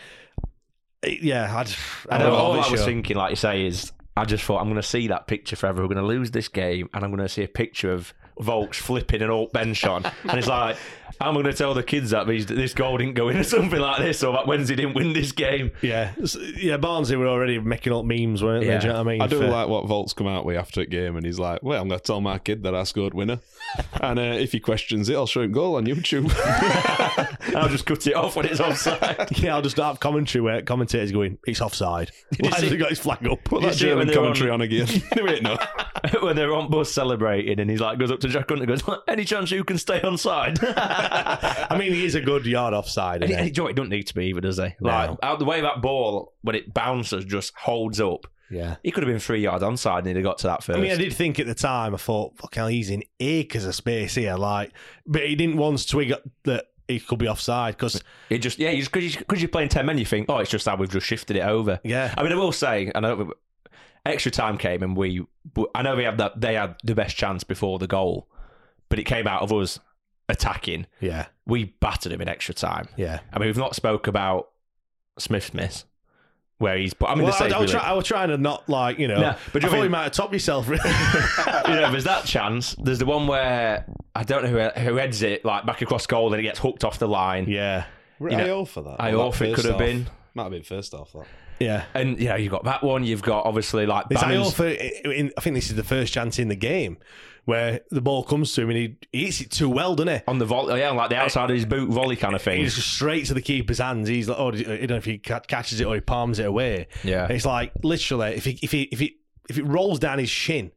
yeah, 1.07 1.57
I'd, 1.57 1.69
I 2.11 2.19
know 2.19 2.27
don't 2.27 2.35
all 2.35 2.53
know, 2.55 2.61
I 2.61 2.71
was 2.71 2.81
sure. 2.81 2.87
thinking, 2.87 3.17
like 3.17 3.31
you 3.31 3.37
say, 3.37 3.67
is 3.67 3.93
I 4.17 4.25
just 4.25 4.45
thought 4.45 4.61
I'm 4.61 4.69
going 4.69 4.77
to 4.77 4.83
see 4.83 5.09
that 5.09 5.27
picture 5.27 5.57
forever. 5.57 5.83
We're 5.83 5.89
going 5.89 5.97
to 5.99 6.07
lose 6.07 6.31
this 6.31 6.49
game, 6.49 6.89
and 6.95 7.05
I'm 7.05 7.11
going 7.11 7.23
to 7.23 7.29
see 7.29 7.43
a 7.43 7.49
picture 7.49 7.93
of 7.93 8.15
Vaulks 8.41 8.77
flipping 8.77 9.21
an 9.23 9.31
alt 9.31 9.53
bench 9.53 9.85
on, 9.85 10.05
and 10.05 10.39
it's 10.39 10.47
like 10.49 10.77
I'm 11.21 11.35
going 11.35 11.47
to 11.47 11.53
tell 11.53 11.75
the 11.75 11.83
kids 11.83 12.11
that 12.11 12.27
these, 12.27 12.47
this 12.47 12.75
goal 12.75 12.99
didn't 12.99 13.15
go 13.15 13.29
in 13.29 13.37
or 13.37 13.45
something 13.45 13.79
like 13.81 13.99
this, 13.99 14.23
or 14.25 14.33
that 14.35 14.47
Wednesday 14.47 14.75
didn't 14.77 14.95
win 14.95 15.13
this 15.13 15.33
game. 15.33 15.71
Yeah, 15.83 16.13
S- 16.23 16.37
yeah. 16.57 16.77
Barnsley 16.77 17.17
were 17.17 17.29
already 17.29 17.59
making 17.59 17.93
up 17.93 18.05
memes, 18.05 18.43
weren't 18.43 18.65
Yeah. 18.65 18.75
they? 18.75 18.79
Do 18.81 18.87
you 18.87 18.93
know 18.93 18.99
what 18.99 19.07
I 19.09 19.13
mean? 19.13 19.23
I 19.23 19.27
do 19.27 19.39
For- 19.41 19.49
like 19.49 19.69
what 19.69 19.87
Vaulks's 19.87 20.15
come 20.15 20.27
out 20.27 20.45
with 20.45 20.57
after 20.57 20.81
a 20.81 20.87
game, 20.87 21.17
and 21.17 21.25
he's 21.27 21.39
like, 21.39 21.63
"Well, 21.63 21.81
I'm 21.81 21.89
going 21.89 21.99
to 22.01 22.05
tell 22.05 22.21
my 22.21 22.39
kid 22.39 22.63
that 22.65 22.75
I 22.75 22.85
scored 22.85 23.15
winner, 23.15 23.41
and 24.01 24.19
uh, 24.19 24.23
if 24.23 24.53
he 24.53 24.61
questions 24.61 25.09
it, 25.09 25.15
I'll 25.15 25.27
show 25.27 25.43
him 25.43 25.53
goal 25.53 25.77
on 25.77 25.87
YouTube." 25.87 26.31
I'll 27.57 27.69
just 27.69 27.87
cut 27.87 28.07
it 28.07 28.15
off 28.15 28.37
when 28.37 28.47
it's 28.47 28.61
offside. 28.61 29.29
Yeah, 29.43 29.55
I'll 29.57 29.63
just 29.63 29.77
have 29.79 29.99
commentary 30.01 30.43
where 30.43 30.63
commentators 30.63 31.11
going, 31.13 31.39
"It's 31.47 31.61
offside." 31.61 32.11
you 32.39 32.49
Why 32.49 32.57
has 32.61 32.71
he 32.71 32.77
got 32.77 32.91
his 32.91 32.99
flag 33.01 33.27
up? 33.27 33.43
Put 33.45 33.63
You 33.63 33.69
that 33.69 33.75
see 33.77 33.89
it 33.89 33.97
when 33.97 34.07
German 34.09 34.15
commentary 34.23 34.51
on- 34.51 34.55
on 34.55 34.61
again. 34.63 34.87
Wait, 35.17 35.43
no. 35.43 35.57
when 36.21 36.37
they're 36.37 36.53
on 36.55 36.71
bus 36.71 36.91
celebrating, 36.93 37.59
and 37.61 37.71
he's 37.71 37.81
like 37.81 37.99
goes 37.99 38.11
up 38.11 38.21
to 38.21 38.29
Jack 38.29 38.49
Hunt 38.49 38.61
and 38.61 38.69
goes, 38.69 38.83
"Any 39.09 39.25
chance 39.25 39.51
you 39.51 39.65
can 39.65 39.79
stay 39.79 40.01
on 40.03 40.17
side?" 40.19 40.59
I 41.11 41.77
mean, 41.79 41.93
he 41.93 42.05
is 42.05 42.15
a 42.15 42.21
good 42.21 42.47
yard 42.47 42.75
offside. 42.75 43.23
He, 43.25 43.35
he? 43.35 43.51
Doesn't 43.51 43.89
need 43.89 44.07
to 44.09 44.15
be 44.15 44.27
either, 44.27 44.41
does 44.41 44.59
he? 44.59 44.75
No. 44.81 44.91
Like 44.91 45.19
out 45.23 45.39
the 45.39 45.45
way 45.45 45.61
that 45.61 45.83
ball 45.83 46.35
when 46.43 46.55
it 46.55 46.73
bounces 46.73 47.25
just 47.25 47.55
holds 47.57 48.01
up. 48.01 48.27
Yeah. 48.51 48.77
He 48.83 48.91
could 48.91 49.03
have 49.03 49.11
been 49.11 49.21
three 49.21 49.41
yards 49.41 49.65
onside 49.65 49.99
and 49.99 50.09
he'd 50.09 50.17
have 50.17 50.25
got 50.25 50.39
to 50.39 50.49
that 50.49 50.63
first. 50.63 50.79
I 50.79 50.83
mean, 50.83 50.93
I 50.93 50.97
did 50.97 51.15
think 51.15 51.41
at 51.41 51.47
the 51.47 51.55
time, 51.55 51.95
I 51.95 51.97
thought, 51.97 52.37
fuck 52.37 52.55
hell, 52.55 52.67
he's 52.67 52.91
in 52.91 53.03
acres 53.19 53.65
of 53.65 53.75
space 53.75 54.15
here. 54.15 54.35
Like, 54.35 54.73
but 55.07 55.23
he 55.27 55.35
didn't 55.35 55.57
once 55.57 55.87
twig 55.87 56.13
that 56.45 56.67
he 56.87 57.01
could 57.01 57.19
be 57.19 57.29
offside 57.29 57.77
because, 57.77 58.03
It 58.29 58.39
just 58.39 58.59
yeah, 58.59 58.71
you 58.71 58.83
just 58.83 58.93
because 59.19 59.41
you, 59.41 59.47
are 59.47 59.51
playing 59.51 59.71
ten 59.71 59.87
men, 59.87 59.97
you 59.97 60.05
think, 60.05 60.27
oh, 60.29 60.39
it's 60.39 60.51
just 60.51 60.67
that 60.67 60.79
we've 60.79 60.91
just 60.91 61.07
shifted 61.07 61.37
it 61.37 61.43
over. 61.43 61.81
yeah, 61.83 62.13
I 62.17 62.23
mean, 62.23 62.33
I 62.33 62.37
will 62.37 62.53
say, 62.53 62.93
I 62.95 63.01
know 63.01 63.33
extra 64.05 64.31
time 64.31 64.59
came 64.59 64.83
and 64.83 64.97
we, 64.97 65.25
I 65.75 65.83
know 65.83 65.97
they 65.97 66.05
had 66.05 66.19
that 66.19 66.41
they 66.41 66.55
had 66.55 66.77
the 66.85 66.95
best 66.95 67.17
chance 67.17 67.45
before 67.45 67.79
the 67.79 67.87
goal, 67.87 68.29
but 68.89 68.99
it 68.99 69.05
came 69.05 69.27
out 69.27 69.43
of 69.43 69.53
us 69.53 69.79
attacking. 70.33 70.87
yeah, 71.01 71.27
We 71.47 71.65
battered 71.65 72.11
him 72.13 72.21
in 72.21 72.29
extra 72.29 72.55
time. 72.55 72.89
yeah. 72.97 73.21
I 73.33 73.39
mean, 73.39 73.49
we've 73.49 73.57
not 73.57 73.75
spoke 73.77 74.07
about 74.09 74.51
Smith 75.19 75.55
miss 75.55 75.85
where 76.59 76.77
he's. 76.77 76.95
But 76.95 77.07
I 77.11 77.15
mean, 77.15 77.25
well, 77.25 77.33
the 77.33 77.37
I, 77.45 77.49
save 77.49 77.53
I, 77.57 77.61
was 77.61 77.71
try, 77.71 77.81
I 77.81 77.93
was 77.93 78.07
trying 78.07 78.29
to 78.29 78.39
not 78.39 78.69
like 78.69 78.99
you 78.99 79.09
know, 79.09 79.21
No, 79.21 79.37
but 79.53 79.63
I 79.63 79.67
you 79.67 79.71
thought 79.71 79.77
mean- 79.77 79.85
you 79.85 79.91
might 79.91 80.03
have 80.05 80.13
topped 80.13 80.33
yourself. 80.33 80.69
you 80.69 80.77
know, 80.77 81.91
there's 81.91 82.05
that 82.05 82.25
chance. 82.25 82.75
There's 82.77 82.99
the 82.99 83.07
one 83.07 83.27
where 83.27 83.85
I 84.15 84.25
don't 84.25 84.45
know 84.45 84.51
who 84.71 84.81
who 84.81 84.97
heads 84.97 85.23
it 85.23 85.45
like 85.45 85.67
back 85.67 85.83
across 85.83 86.07
goal 86.07 86.33
and 86.33 86.41
it 86.41 86.43
gets 86.45 86.59
hooked 86.59 86.85
off 86.85 86.99
the 86.99 87.09
line. 87.09 87.47
yeah, 87.49 87.85
You 88.21 88.31
know, 88.31 88.45
I 88.47 88.51
all 88.51 88.67
for 88.67 88.83
that? 88.83 88.97
I 89.01 89.13
all 89.13 89.33
for 89.33 89.45
it 89.45 89.55
could 89.55 89.65
have 89.67 89.79
been. 89.79 90.09
Might 90.35 90.45
have 90.45 90.53
been 90.53 90.63
first 90.63 90.95
off 90.95 91.13
That. 91.13 91.27
yeah. 91.61 91.85
And 91.95 92.19
you 92.19 92.29
know, 92.29 92.37
you've 92.37 92.53
got 92.53 92.65
that 92.65 92.83
one. 92.83 93.05
You've 93.05 93.21
got 93.23 93.45
obviously 93.45 93.85
like 93.85 94.07
It's 94.11 94.23
Bannan's- 94.23 94.55
Iorfa, 94.55 95.03
in, 95.13 95.33
I 95.37 95.41
think 95.43 95.55
this 95.57 95.69
is 95.69 95.77
the 95.77 95.85
first 95.85 96.13
chance 96.15 96.39
in 96.39 96.49
the 96.49 96.57
game 96.57 96.97
where 97.45 97.81
the 97.91 98.01
ball 98.01 98.23
comes 98.23 98.53
to 98.55 98.63
him 98.63 98.71
and 98.71 98.79
he, 98.79 98.97
he 99.11 99.25
hits 99.27 99.41
it 99.41 99.51
too 99.51 99.69
well, 99.69 99.95
doesn't 99.97 100.13
he? 100.21 100.23
on 100.29 100.39
the 100.39 100.45
volley, 100.45 100.79
yeah, 100.79 100.91
like 100.91 101.11
the 101.11 101.17
outside 101.17 101.51
of 101.51 101.57
his 101.57 101.65
boot 101.65 101.91
volley 101.91 102.15
kind 102.17 102.35
of 102.35 102.43
thing. 102.43 102.59
He 102.61 102.65
just 102.65 102.87
straight 102.95 103.27
to 103.27 103.35
the 103.35 103.43
keeper's 103.43 103.79
hands. 103.79 104.09
He's 104.09 104.29
like, 104.29 104.39
oh, 104.39 104.49
I 104.49 104.63
don't 104.63 104.91
know 104.91 104.97
if 104.97 105.05
he 105.05 105.19
ca- 105.19 105.41
catches 105.41 105.81
it 105.81 105.85
or 105.85 105.95
he 105.95 106.01
palms 106.01 106.39
it 106.39 106.47
away. 106.47 106.87
Yeah. 107.03 107.27
it's 107.29 107.45
like 107.47 107.73
literally, 107.83 108.35
if 108.35 108.45
he 108.45 108.59
if 108.63 108.71
he 108.71 108.83
if 108.93 109.01
he 109.01 109.17
if 109.51 109.59
it 109.59 109.65
rolls 109.65 109.99
down 109.99 110.19
his 110.21 110.31
shin, 110.31 110.71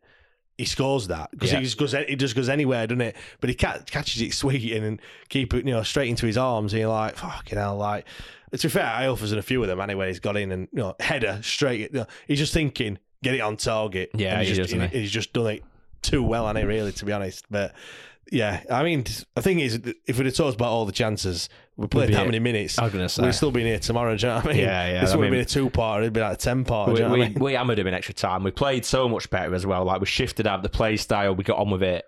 he 0.58 0.66
scores 0.66 1.08
that 1.10 1.30
because 1.32 1.52
Yeah. 1.52 1.60
he 1.60 1.66
just 1.66 1.78
goes 1.78 1.92
he 1.94 2.16
just 2.16 2.36
goes 2.36 2.50
anywhere, 2.50 2.88
doesn't 2.88 3.02
it? 3.02 3.16
But 3.42 3.50
he 3.52 3.56
ca- 3.56 3.80
catches 3.86 4.22
it 4.22 4.34
sweet 4.34 4.72
and 4.74 5.00
keep 5.30 5.54
it 5.54 5.66
you 5.68 5.72
know 5.74 5.84
straight 5.84 6.10
into 6.10 6.26
his 6.26 6.38
arms. 6.38 6.74
And 6.74 6.80
you're 6.80 6.90
like, 6.90 7.16
fucking 7.18 7.58
hell, 7.58 7.78
like. 7.78 8.06
To 8.52 8.68
be 8.68 8.72
fair, 8.72 8.86
Iorfa's 8.86 9.34
in 9.34 9.38
a 9.40 9.42
few 9.42 9.62
of 9.62 9.68
them 9.68 9.82
anyway. 9.82 10.08
He's 10.08 10.22
got 10.22 10.38
in 10.38 10.52
and 10.54 10.70
you 10.72 10.80
know 10.80 10.96
header 11.02 11.40
straight. 11.44 11.82
You 11.92 12.00
know, 12.00 12.06
he's 12.26 12.38
just 12.40 12.54
thinking, 12.54 12.98
get 13.22 13.34
it 13.36 13.42
on 13.42 13.58
target. 13.58 14.12
Yeah, 14.16 14.34
and 14.36 14.44
he 14.44 14.48
he's 14.48 14.58
just, 14.58 14.72
doesn't 14.72 14.92
he? 14.92 15.00
he's 15.02 15.12
just 15.12 15.34
done 15.34 15.48
it 15.48 15.64
too 16.06 16.24
well, 16.24 16.48
and 16.48 16.58
it 16.58 16.66
really, 16.66 16.92
to 16.94 17.06
be 17.06 17.12
honest. 17.12 17.46
But 17.50 17.74
yeah, 18.32 18.64
I 18.72 18.84
mean, 18.84 19.06
the 19.36 19.42
thing 19.42 19.60
is, 19.60 19.80
if 20.06 20.18
we'd 20.18 20.26
have 20.26 20.36
talked 20.36 20.56
about 20.56 20.70
all 20.70 20.86
the 20.86 20.92
chances, 20.92 21.50
we 21.78 21.88
played 21.88 22.14
that 22.14 22.24
it. 22.24 22.26
many 22.26 22.40
minutes. 22.40 22.80
I 22.80 22.86
was 22.86 22.94
gonna 22.94 23.10
say. 23.10 23.24
we'd 23.24 23.34
still 23.34 23.52
been 23.52 23.66
here 23.66 23.80
tomorrow. 23.80 24.16
Do 24.16 24.26
you 24.26 24.34
know 24.34 24.38
what 24.38 24.46
I 24.46 24.50
mean? 24.50 24.58
Yeah, 24.58 24.92
yeah, 24.94 25.02
This 25.02 25.16
would 25.16 25.24
have 25.24 25.32
been 25.32 25.42
a 25.42 25.46
two 25.46 25.70
part. 25.70 26.02
It'd 26.02 26.14
be 26.14 26.22
like 26.22 26.34
a 26.34 26.38
ten 26.38 26.64
part. 26.64 26.90
we, 26.90 26.96
do 26.96 27.02
you 27.02 27.08
know 27.08 27.14
we, 27.14 27.24
I 27.24 27.30
mean? 27.30 27.40
we 27.40 27.54
hammered 27.54 27.80
him 27.80 27.88
in 27.88 27.94
extra 27.94 28.16
time. 28.16 28.44
We 28.44 28.52
played 28.52 28.86
so 28.86 29.08
much 29.10 29.30
better 29.30 29.54
as 29.54 29.66
well. 29.66 29.84
Like 29.86 30.00
we 30.00 30.08
shifted 30.08 30.48
out 30.48 30.64
the 30.64 30.70
play 30.70 30.98
style. 30.98 31.36
We 31.36 31.44
got 31.44 31.60
on 31.60 31.70
with 31.70 31.84
it. 31.84 32.06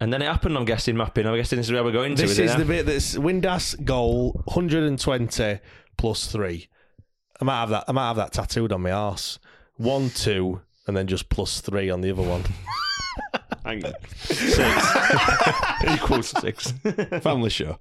And 0.00 0.12
then 0.12 0.20
it 0.20 0.26
happened. 0.26 0.56
I'm 0.56 0.64
guessing 0.64 0.96
mapping. 0.96 1.26
I'm 1.26 1.36
guessing 1.36 1.58
this 1.58 1.66
is 1.66 1.72
where 1.72 1.84
we're 1.84 1.92
going 1.92 2.16
to. 2.16 2.22
This 2.22 2.38
is 2.38 2.56
the 2.56 2.64
bit 2.64 2.86
that's 2.86 3.14
Windass 3.14 3.84
goal 3.84 4.42
120 4.46 5.60
plus 5.96 6.26
three. 6.26 6.68
I 7.40 7.44
might 7.44 7.60
have 7.60 7.70
that. 7.70 7.84
I 7.86 7.92
might 7.92 8.08
have 8.08 8.16
that 8.16 8.32
tattooed 8.32 8.72
on 8.72 8.82
my 8.82 8.90
arse. 8.90 9.38
One, 9.76 10.10
two, 10.10 10.60
and 10.86 10.96
then 10.96 11.06
just 11.06 11.28
plus 11.28 11.60
three 11.60 11.90
on 11.90 12.00
the 12.00 12.10
other 12.10 12.22
one. 12.22 12.44
Hang 13.64 13.84
on. 13.84 13.92
Six 14.24 14.60
equals 15.94 16.28
six. 16.28 16.72
Family 17.20 17.50
show. 17.50 17.78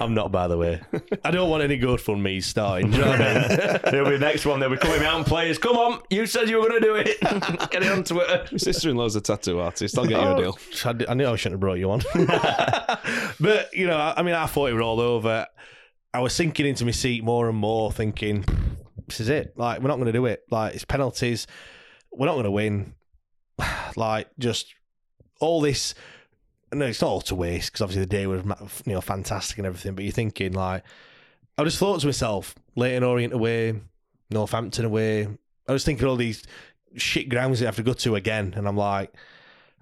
I'm 0.00 0.14
not, 0.14 0.32
by 0.32 0.48
the 0.48 0.58
way. 0.58 0.80
I 1.24 1.30
don't 1.30 1.48
want 1.48 1.62
any 1.62 1.78
GoFundMe 1.78 2.42
starting. 2.42 2.90
Do 2.90 2.96
you 2.96 3.04
know 3.04 3.10
what 3.10 3.20
I 3.20 3.34
mean? 3.34 3.80
There'll 3.84 4.10
be 4.10 4.16
the 4.16 4.26
next 4.26 4.44
one. 4.46 4.58
They'll 4.58 4.70
be 4.70 4.76
coming 4.76 5.04
out 5.04 5.16
and 5.16 5.26
players. 5.26 5.58
Come 5.58 5.76
on, 5.76 6.00
you 6.10 6.26
said 6.26 6.48
you 6.48 6.60
were 6.60 6.68
going 6.68 6.80
to 6.80 6.86
do 6.86 6.94
it. 6.96 7.20
Get 7.70 7.84
it 7.84 7.92
on 7.92 8.02
Twitter. 8.02 8.46
My 8.50 8.58
sister-in-law's 8.58 9.14
a 9.14 9.20
tattoo 9.20 9.60
artist. 9.60 9.96
I'll 9.96 10.06
get 10.06 10.20
you 10.20 10.26
a 10.26 10.34
oh. 10.34 10.56
deal. 10.84 11.06
I 11.08 11.14
knew 11.14 11.28
I 11.28 11.36
shouldn't 11.36 11.54
have 11.54 11.60
brought 11.60 11.78
you 11.78 11.90
on. 11.92 12.02
but, 13.40 13.72
you 13.74 13.86
know, 13.86 13.96
I 13.96 14.14
I 14.16 14.22
mean, 14.22 14.34
I 14.34 14.46
thought 14.46 14.70
it 14.70 14.74
was 14.74 14.82
all 14.82 15.00
over. 15.00 15.46
I 16.12 16.20
was 16.20 16.32
sinking 16.32 16.66
into 16.66 16.84
my 16.84 16.90
seat 16.90 17.22
more 17.22 17.48
and 17.48 17.58
more, 17.58 17.92
thinking, 17.92 18.44
this 19.06 19.20
is 19.20 19.28
it. 19.28 19.54
Like, 19.56 19.80
we're 19.80 19.88
not 19.88 19.96
going 19.96 20.06
to 20.06 20.12
do 20.12 20.26
it. 20.26 20.42
Like, 20.50 20.74
it's 20.74 20.84
penalties. 20.84 21.46
We're 22.16 22.26
not 22.26 22.34
going 22.34 22.44
to 22.44 22.50
win. 22.50 22.94
like, 23.96 24.28
just 24.38 24.74
all 25.40 25.60
this. 25.60 25.94
No, 26.72 26.86
it's 26.86 27.00
not 27.00 27.08
all 27.08 27.20
to 27.22 27.34
waste 27.34 27.72
because 27.72 27.82
obviously 27.82 28.02
the 28.02 28.08
day 28.08 28.26
was 28.26 28.42
you 28.84 28.94
know 28.94 29.00
fantastic 29.00 29.58
and 29.58 29.66
everything. 29.66 29.94
But 29.94 30.04
you're 30.04 30.12
thinking 30.12 30.52
like, 30.52 30.82
I 31.56 31.64
just 31.64 31.78
thought 31.78 32.00
to 32.00 32.06
myself, 32.06 32.54
Leyton 32.74 33.04
Orient 33.04 33.32
away, 33.32 33.80
Northampton 34.30 34.84
away. 34.84 35.28
I 35.68 35.72
was 35.72 35.84
thinking 35.84 36.06
all 36.06 36.16
these 36.16 36.42
shit 36.96 37.28
grounds 37.28 37.60
they 37.60 37.66
have 37.66 37.76
to 37.76 37.82
go 37.82 37.92
to 37.92 38.16
again, 38.16 38.54
and 38.56 38.66
I'm 38.66 38.76
like, 38.76 39.12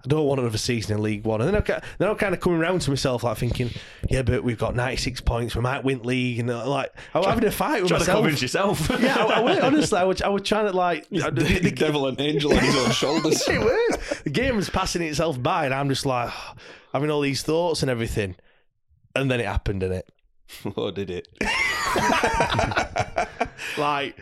I 0.05 0.09
don't 0.09 0.25
want 0.25 0.41
another 0.41 0.57
season 0.57 0.97
in 0.97 1.01
League 1.03 1.23
One. 1.25 1.39
And 1.39 1.49
then 1.53 1.55
I'm, 1.55 1.81
then 1.97 2.09
I'm 2.09 2.15
kind 2.17 2.33
of 2.33 2.41
coming 2.41 2.59
around 2.59 2.81
to 2.81 2.89
myself, 2.89 3.23
like 3.23 3.37
thinking, 3.37 3.69
yeah, 4.09 4.21
but 4.21 4.43
we've 4.43 4.57
got 4.57 4.75
96 4.75 5.21
points, 5.21 5.55
we 5.55 5.61
might 5.61 5.83
win 5.85 6.01
league, 6.03 6.39
and 6.39 6.49
uh, 6.49 6.67
like 6.69 6.91
I 7.13 7.19
was 7.19 7.27
having 7.27 7.45
a 7.45 7.51
fight 7.51 7.81
with 7.83 7.89
Trying 7.89 8.01
to 8.01 8.07
myself. 8.07 8.19
convince 8.23 8.41
yourself. 8.41 8.89
yeah, 8.99 9.15
I, 9.17 9.23
I, 9.23 9.39
was- 9.39 9.59
honestly, 9.59 9.97
I 9.99 10.03
was, 10.03 10.21
I 10.21 10.27
was 10.27 10.41
trying 10.41 10.65
to 10.65 10.73
like 10.73 11.07
the, 11.09 11.31
the- 11.31 11.59
The 11.59 11.71
devil 11.71 12.07
and 12.07 12.19
angel 12.19 12.51
on 12.51 12.59
his 12.59 12.75
own 12.75 12.91
shoulders. 12.93 13.47
it 13.47 13.59
was. 13.59 14.21
The 14.25 14.29
game 14.29 14.57
was 14.57 14.69
passing 14.69 15.01
itself 15.03 15.41
by, 15.41 15.65
and 15.65 15.73
I'm 15.73 15.87
just 15.87 16.05
like 16.05 16.31
having 16.93 17.09
all 17.09 17.21
these 17.21 17.41
thoughts 17.41 17.81
and 17.81 17.89
everything. 17.89 18.35
And 19.15 19.31
then 19.31 19.39
it 19.39 19.45
happened, 19.45 19.79
didn't 19.81 19.97
it? 19.99 20.09
Oh, 20.75 20.91
did 20.91 21.09
it? 21.09 21.27
Like, 23.77 24.17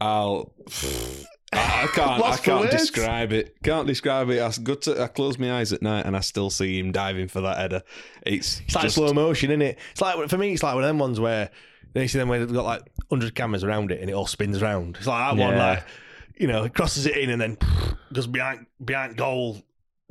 I'll. 0.00 0.52
I 1.52 1.82
I 1.82 1.86
can't. 1.88 2.24
I 2.24 2.36
can't 2.36 2.70
describe 2.70 3.32
it. 3.32 3.56
Can't 3.62 3.86
describe 3.86 4.30
it. 4.30 4.40
I 4.40 4.52
good 4.62 4.82
to. 4.82 5.02
I 5.02 5.08
close 5.08 5.38
my 5.38 5.58
eyes 5.58 5.72
at 5.72 5.82
night 5.82 6.06
and 6.06 6.16
I 6.16 6.20
still 6.20 6.48
see 6.48 6.78
him 6.78 6.92
diving 6.92 7.28
for 7.28 7.40
that 7.40 7.58
header. 7.58 7.82
It's, 8.24 8.60
it's 8.60 8.74
like 8.74 8.90
slow 8.90 9.12
motion, 9.12 9.50
isn't 9.50 9.62
it? 9.62 9.78
It's 9.90 10.00
like 10.00 10.28
for 10.28 10.38
me, 10.38 10.52
it's 10.52 10.62
like 10.62 10.74
one 10.74 10.84
of 10.84 10.88
them 10.88 10.98
ones 10.98 11.20
where 11.20 11.50
you 11.94 12.08
see 12.08 12.18
them 12.18 12.28
where 12.28 12.38
they've 12.38 12.52
got 12.52 12.64
like 12.64 12.82
hundred 13.10 13.34
cameras 13.34 13.64
around 13.64 13.90
it 13.90 14.00
and 14.00 14.08
it 14.08 14.12
all 14.12 14.26
spins 14.26 14.62
around. 14.62 14.96
It's 14.96 15.06
like 15.06 15.36
that 15.36 15.40
one, 15.40 15.56
like 15.56 15.82
you 16.36 16.46
know, 16.46 16.64
it 16.64 16.74
crosses 16.74 17.06
it 17.06 17.16
in 17.16 17.30
and 17.30 17.40
then 17.40 17.58
goes 18.12 18.26
behind 18.26 18.66
behind 18.82 19.16
goal, 19.16 19.62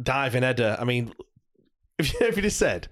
diving 0.01 0.43
header. 0.43 0.77
I 0.79 0.83
mean, 0.83 1.13
if 1.97 2.13
you, 2.13 2.19
if 2.21 2.35
you 2.35 2.43
just 2.43 2.57
said. 2.57 2.87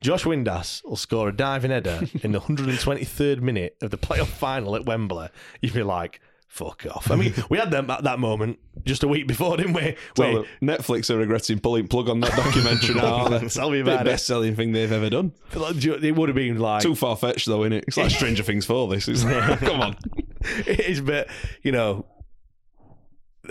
Josh 0.00 0.24
Windass 0.24 0.84
will 0.84 0.96
score 0.96 1.30
a 1.30 1.32
diving 1.34 1.70
header 1.70 2.02
in 2.22 2.32
the 2.32 2.40
123rd 2.40 3.40
minute 3.40 3.74
of 3.80 3.90
the 3.90 3.96
playoff 3.96 4.26
final 4.26 4.76
at 4.76 4.84
Wembley. 4.84 5.28
You'd 5.62 5.72
be 5.72 5.82
like, 5.82 6.20
fuck 6.54 6.86
off. 6.86 7.10
I 7.10 7.16
mean, 7.16 7.34
we 7.50 7.58
had 7.58 7.72
them 7.72 7.90
at 7.90 8.04
that 8.04 8.20
moment 8.20 8.60
just 8.84 9.02
a 9.02 9.08
week 9.08 9.26
before, 9.26 9.56
didn't 9.56 9.72
we? 9.72 9.96
Tell 10.14 10.34
them, 10.34 10.44
Netflix 10.62 11.10
are 11.10 11.18
regretting 11.18 11.58
pulling 11.58 11.88
plug 11.88 12.08
on 12.08 12.20
that 12.20 12.30
documentary 12.36 12.94
now. 12.94 13.14
aren't 13.14 13.40
they? 13.40 13.48
Tell 13.48 13.70
me 13.70 13.82
Bit 13.82 13.94
about 13.94 14.06
it. 14.06 14.10
best 14.10 14.26
selling 14.26 14.54
thing 14.54 14.70
they've 14.70 14.90
ever 14.92 15.10
done. 15.10 15.32
it 15.52 16.16
would 16.16 16.28
have 16.28 16.36
been 16.36 16.58
like 16.60 16.82
Too 16.82 16.94
far 16.94 17.16
fetched 17.16 17.46
though, 17.46 17.60
innit? 17.60 17.84
It's 17.88 17.96
like 17.96 18.10
Stranger 18.12 18.44
Things 18.44 18.66
for 18.66 18.88
this. 18.88 19.08
It's 19.08 19.24
like, 19.24 19.58
come 19.60 19.80
on. 19.80 19.96
it 20.66 20.80
is, 20.80 21.00
but 21.00 21.28
you 21.62 21.72
know, 21.72 22.06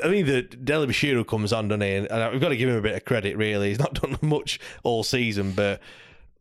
I 0.02 0.08
mean, 0.08 0.26
the 0.26 0.42
Dele 0.44 0.88
Bashiru 0.88 1.28
comes 1.28 1.52
on, 1.52 1.68
doesn't 1.68 1.82
he? 1.82 1.96
And 1.96 2.10
and 2.10 2.32
we've 2.32 2.42
got 2.42 2.50
to 2.50 2.58
give 2.58 2.70
him 2.70 2.78
a 2.78 2.82
bit 2.82 2.96
of 2.96 3.04
credit. 3.04 3.36
Really, 3.36 3.70
he's 3.70 3.80
not 3.80 3.96
done 3.96 4.18
much 4.22 4.60
all 4.84 5.04
season, 5.04 5.52
but 5.52 5.82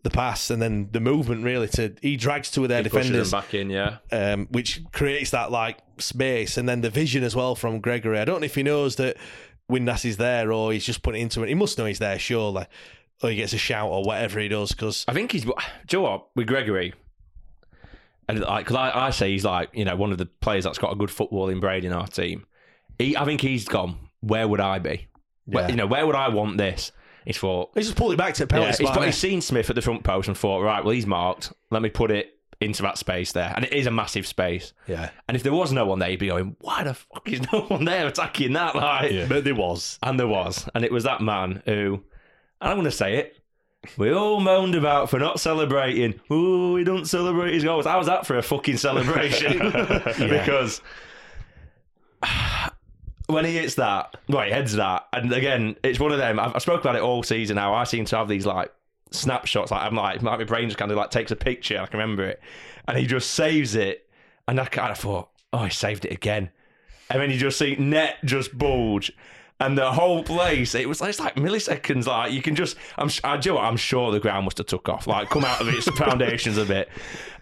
the 0.03 0.11
pass 0.11 0.51
and 0.51 0.61
then 0.61 0.89
the 0.91 1.01
movement 1.01 1.45
really 1.45 1.69
to 1.69 1.95
he 2.03 2.17
drags 2.17 2.51
two 2.51 2.65
of 2.65 2.69
their 2.69 2.83
He 2.83 2.89
pushes 2.89 3.11
them 3.11 3.23
defenders, 3.23 3.31
back 3.31 3.55
in, 3.55 3.71
yeah. 3.71 3.99
um, 4.11 4.47
which 4.51 4.83
creates 4.93 5.31
that 5.31 5.51
like 5.53 5.79
space, 6.03 6.57
and 6.57 6.69
then 6.69 6.81
the 6.81 6.91
vision 6.91 7.23
as 7.25 7.35
well 7.37 7.55
from 7.55 7.81
Gregory. 7.81 8.19
I 8.19 8.25
don't 8.25 8.41
know 8.41 8.45
if 8.47 8.55
he 8.55 8.63
knows 8.63 8.97
that 8.97 9.17
Windass 9.71 10.05
is 10.05 10.17
there 10.19 10.53
or 10.53 10.73
he's 10.73 10.85
just 10.85 11.03
putting 11.03 11.23
into 11.23 11.43
it. 11.43 11.49
He 11.49 11.55
must 11.55 11.79
know 11.79 11.85
he's 11.87 11.99
there, 11.99 12.19
surely. 12.19 12.67
Or 13.23 13.31
he 13.31 13.37
gets 13.37 13.53
a 13.53 13.59
shout 13.59 13.89
or 13.89 14.03
whatever 14.03 14.41
he 14.41 14.49
does 14.49 14.73
because 14.73 15.05
I 15.07 15.13
think 15.13 15.31
he's. 15.33 15.45
Do 15.45 15.53
you 15.91 15.99
know 15.99 16.03
what? 16.03 16.27
With 16.35 16.49
Gregory, 16.49 16.93
and 18.29 18.41
like, 18.41 18.65
because 18.67 18.77
I, 18.77 19.07
I 19.07 19.11
say 19.11 19.31
he's 19.31 19.45
like, 19.45 19.71
you 19.73 19.85
know, 19.85 19.97
one 19.97 20.13
of 20.13 20.19
the 20.19 20.27
players 20.27 20.65
that's 20.65 20.79
got 20.79 20.93
a 20.93 20.97
good 20.97 21.09
footballing 21.11 21.61
brain 21.61 21.85
in 21.85 21.93
our 21.93 22.07
team. 22.07 22.47
He, 22.99 23.17
I 23.17 23.25
think 23.25 23.41
he's 23.41 23.67
gone. 23.67 23.97
Where 24.21 24.47
would 24.47 24.61
I 24.61 24.79
be? 24.79 25.09
Where, 25.47 25.65
Yeah. 25.65 25.71
you 25.71 25.77
know, 25.77 25.87
where 25.87 26.07
would 26.07 26.15
I 26.17 26.29
want 26.29 26.57
this? 26.59 26.93
He's 27.25 27.39
thought. 27.39 27.71
he's 27.75 27.87
just 27.87 27.97
pulled 27.97 28.13
it 28.13 28.17
back 28.17 28.35
to 28.35 28.47
the 28.47 28.53
Yeah, 28.55 28.61
penalty 28.61 28.69
he's, 28.83 28.89
spot. 28.89 28.89
hasn't 28.97 29.07
he's 29.07 29.17
seen 29.19 29.41
Smith 29.41 29.71
at 29.71 29.77
the 29.77 29.83
front 29.83 30.03
post 30.03 30.27
and 30.29 30.37
thought, 30.37 30.61
right, 30.63 30.85
well, 30.85 30.93
he's 30.95 31.07
marked. 31.07 31.53
Let 31.71 31.83
me 31.83 31.89
put 31.91 32.11
it 32.11 32.37
into 32.63 32.83
that 32.83 32.97
space 32.99 33.33
there, 33.33 33.53
and 33.55 33.65
it 33.65 33.73
is 33.73 33.87
a 33.87 33.91
massive 33.91 34.27
space. 34.27 34.73
yeah. 34.87 35.11
And 35.29 35.37
if 35.37 35.43
there 35.43 35.53
was 35.53 35.73
no 35.73 35.85
one 35.87 35.99
there, 35.99 36.09
he'd 36.11 36.19
be 36.19 36.29
going, 36.29 36.57
why 36.61 36.85
the 36.85 36.95
fuck 36.95 37.29
is 37.31 37.41
no 37.53 37.63
one 37.63 37.85
there 37.85 38.07
attacking 38.07 38.53
that? 38.55 38.75
Like, 38.83 39.29
But 39.29 39.45
there 39.45 39.55
was. 39.55 39.99
and 40.03 40.19
there 40.19 40.27
was. 40.29 40.69
And 40.75 40.85
it 40.85 40.93
was 40.93 41.05
that 41.05 41.21
man 41.21 41.63
who, 41.67 42.03
and 42.61 42.71
I'm 42.71 42.77
going 42.77 42.85
to 42.85 42.91
say 42.91 43.17
it, 43.17 43.39
we 43.99 44.13
all 44.13 44.39
moaned 44.41 44.75
about 44.77 45.11
for 45.11 45.19
not 45.19 45.41
celebrating. 45.41 46.21
Oh, 46.31 46.77
he 46.77 46.85
don't 46.85 47.05
celebrate 47.07 47.53
his 47.53 47.65
goals. 47.65 47.85
How's 47.85 48.07
that 48.07 48.27
for 48.27 48.39
a 48.39 48.43
fucking 48.43 48.77
celebration? 48.77 49.59
because 50.19 50.81
when 53.27 53.45
he 53.45 53.55
hits 53.57 53.75
that, 53.77 54.17
well, 54.29 54.45
he 54.45 54.51
heads 54.53 54.75
that. 54.75 55.07
And 55.13 55.33
again, 55.33 55.77
it's 55.83 55.99
one 55.99 56.13
of 56.13 56.19
them. 56.19 56.39
I've, 56.39 56.55
I 56.55 56.59
spoke 56.59 56.81
about 56.81 56.97
it 56.97 57.03
all 57.03 57.23
season 57.23 57.57
now. 57.57 57.75
I 57.75 57.85
seem 57.85 58.05
to 58.07 58.17
have 58.17 58.29
these 58.29 58.47
like 58.47 58.73
snapshots. 59.13 59.71
Like 59.71 59.83
I'm 59.83 59.95
like, 59.95 60.23
my 60.23 60.43
brain 60.45 60.69
just 60.69 60.79
kind 60.79 60.91
of 60.91 60.97
like 60.97 61.11
takes 61.11 61.31
a 61.31 61.37
picture. 61.37 61.81
I 61.81 61.87
can 61.87 62.01
remember 62.01 62.25
it. 62.25 62.41
And 62.89 62.99
he 62.99 63.07
just 63.07 63.31
saves 63.31 63.75
it. 63.75 64.09
And 64.49 64.61
I 64.61 64.67
kind 64.67 64.91
of 64.91 64.99
thought, 64.99 65.29
oh, 65.53 65.65
he 65.65 65.71
saved 65.71 66.05
it 66.05 66.13
again. 66.13 66.51
And 67.11 67.21
then 67.21 67.31
you 67.31 67.39
just 67.39 67.59
see 67.59 67.77
net 67.77 68.17
just 68.25 68.57
bulge. 68.57 69.13
And 69.61 69.79
the 69.79 69.93
whole 69.93 70.25
place, 70.25 70.75
it 70.75 70.89
was 70.89 71.01
it's 71.03 71.21
like 71.21 71.37
milliseconds. 71.37 72.07
Like 72.07 72.33
you 72.33 72.43
can 72.43 72.57
just, 72.57 72.77
I'm, 72.99 73.09
I, 73.23 73.37
do 73.37 73.51
you 73.51 73.55
know? 73.55 73.61
I'm 73.61 73.77
sure 73.77 74.11
the 74.11 74.19
ground 74.19 74.45
must 74.45 74.59
have 74.59 74.67
took 74.67 74.89
off, 74.89 75.07
like 75.07 75.31
come 75.31 75.45
out 75.45 75.61
of 75.61 75.69
its 75.69 75.89
foundations 75.91 76.59
a 76.59 76.65
bit, 76.65 76.89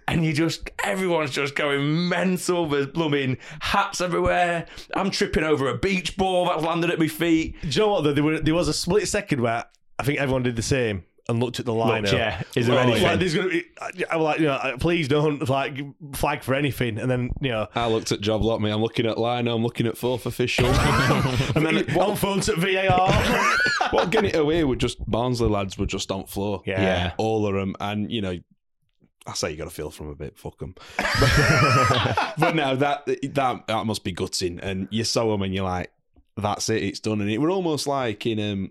and 0.06 0.22
you 0.22 0.34
just, 0.34 0.70
everyone's 0.84 1.30
just 1.30 1.54
going 1.54 2.10
mental. 2.10 2.66
There's 2.66 2.88
blooming 2.88 3.38
hats 3.60 4.02
everywhere. 4.02 4.66
I'm 4.94 5.10
tripping 5.10 5.44
over 5.44 5.68
a 5.70 5.78
beach 5.78 6.18
ball 6.18 6.44
that's 6.44 6.62
landed 6.62 6.90
at 6.90 6.98
my 6.98 7.08
feet. 7.08 7.56
Do 7.62 7.68
you 7.68 7.80
know 7.80 7.88
what? 7.88 8.04
though? 8.04 8.12
There, 8.12 8.40
there 8.40 8.54
was 8.54 8.68
a 8.68 8.74
split 8.74 9.08
second 9.08 9.40
where 9.40 9.64
I 9.98 10.02
think 10.02 10.18
everyone 10.18 10.42
did 10.42 10.56
the 10.56 10.62
same 10.62 11.04
and 11.28 11.40
looked 11.40 11.60
at 11.60 11.66
the 11.66 11.72
lineup. 11.72 12.12
yeah, 12.12 12.42
is 12.56 12.66
there 12.66 12.76
Like, 12.76 12.86
anything? 12.86 13.02
Like, 13.04 13.18
there's 13.18 13.34
gonna 13.34 13.48
be, 13.48 13.64
I 14.10 14.16
was 14.16 14.24
like, 14.24 14.40
you 14.40 14.46
know, 14.46 14.76
please 14.80 15.08
don't 15.08 15.48
like 15.48 15.78
flag 16.14 16.42
for 16.42 16.54
anything. 16.54 16.98
And 16.98 17.10
then 17.10 17.30
you 17.40 17.50
know, 17.50 17.66
I 17.74 17.86
looked 17.88 18.10
at 18.12 18.20
job 18.20 18.42
lot 18.42 18.60
me. 18.60 18.70
I'm 18.70 18.80
looking 18.80 19.06
at 19.06 19.18
line. 19.18 19.46
I'm 19.48 19.62
looking 19.62 19.86
at 19.86 19.96
fourth 19.96 20.26
official. 20.26 20.66
and 21.54 21.64
then 21.66 21.98
on 21.98 22.16
phones 22.16 22.48
at 22.48 22.56
VAR. 22.56 23.12
what 23.90 24.10
getting 24.10 24.30
it 24.30 24.36
away 24.36 24.64
with 24.64 24.78
just 24.78 24.98
Barnsley 25.10 25.48
lads 25.48 25.78
were 25.78 25.86
just 25.86 26.10
on 26.10 26.26
floor. 26.26 26.62
Yeah. 26.66 26.80
Yeah. 26.82 27.12
all 27.16 27.46
of 27.46 27.54
them, 27.54 27.74
and 27.80 28.10
you 28.10 28.22
know. 28.22 28.38
I 29.26 29.34
say 29.34 29.50
you 29.50 29.58
got 29.58 29.64
to 29.64 29.70
feel 29.70 29.90
from 29.90 30.08
a 30.08 30.14
bit, 30.14 30.38
fuck 30.38 30.58
them. 30.58 30.74
but 30.96 32.54
no, 32.54 32.74
that 32.76 33.04
that 33.06 33.66
that 33.66 33.86
must 33.86 34.02
be 34.02 34.12
gutting, 34.12 34.58
and 34.60 34.88
you 34.90 35.04
saw 35.04 35.30
them, 35.30 35.42
and 35.42 35.54
you're 35.54 35.62
like, 35.64 35.92
"That's 36.38 36.68
it, 36.70 36.82
it's 36.82 37.00
done." 37.00 37.20
And 37.20 37.30
it 37.30 37.38
were 37.38 37.50
almost 37.50 37.86
like 37.86 38.24
in 38.26 38.40
um, 38.40 38.70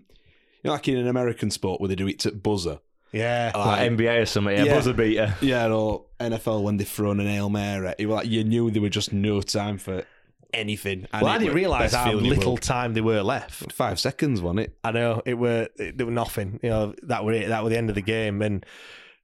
know, 0.68 0.72
like 0.72 0.88
in 0.88 0.96
an 0.98 1.08
American 1.08 1.50
sport 1.50 1.80
where 1.80 1.88
they 1.88 1.94
do 1.96 2.06
it 2.08 2.18
to 2.20 2.32
buzzer, 2.32 2.80
yeah. 3.12 3.50
Like 3.54 3.90
NBA 3.90 4.22
or 4.22 4.26
something, 4.26 4.56
yeah, 4.56 4.64
Yeah. 4.64 4.74
buzzer 4.74 4.92
beater. 4.92 5.34
yeah, 5.40 5.68
or 5.68 6.04
NFL 6.20 6.62
when 6.62 6.76
they 6.76 6.84
thrown 6.84 7.18
an 7.20 7.26
hail 7.26 7.50
mary. 7.50 7.92
It 7.98 8.06
was 8.06 8.16
like 8.16 8.28
you 8.28 8.44
knew 8.44 8.70
there 8.70 8.82
were 8.82 8.88
just 8.88 9.12
no 9.12 9.40
time 9.42 9.78
for 9.78 10.04
anything. 10.52 11.06
And 11.12 11.22
well, 11.22 11.32
I 11.32 11.38
didn't 11.38 11.54
realise 11.54 11.92
how 11.94 12.04
feeling 12.04 12.24
in 12.24 12.30
the 12.30 12.36
little 12.36 12.52
world. 12.52 12.62
time 12.62 12.94
there 12.94 13.02
were 13.02 13.22
left. 13.22 13.72
Five 13.72 13.98
seconds, 14.00 14.40
wasn't 14.40 14.60
it? 14.60 14.76
I 14.84 14.92
know 14.92 15.22
it 15.24 15.34
were 15.34 15.68
it, 15.76 15.96
there 15.96 16.06
were 16.06 16.12
nothing. 16.12 16.60
You 16.62 16.70
know 16.70 16.94
that 17.04 17.24
were 17.24 17.32
it. 17.32 17.48
That 17.48 17.62
were 17.64 17.70
the 17.70 17.78
end 17.78 17.88
of 17.88 17.94
the 17.94 18.02
game. 18.02 18.42
And 18.42 18.64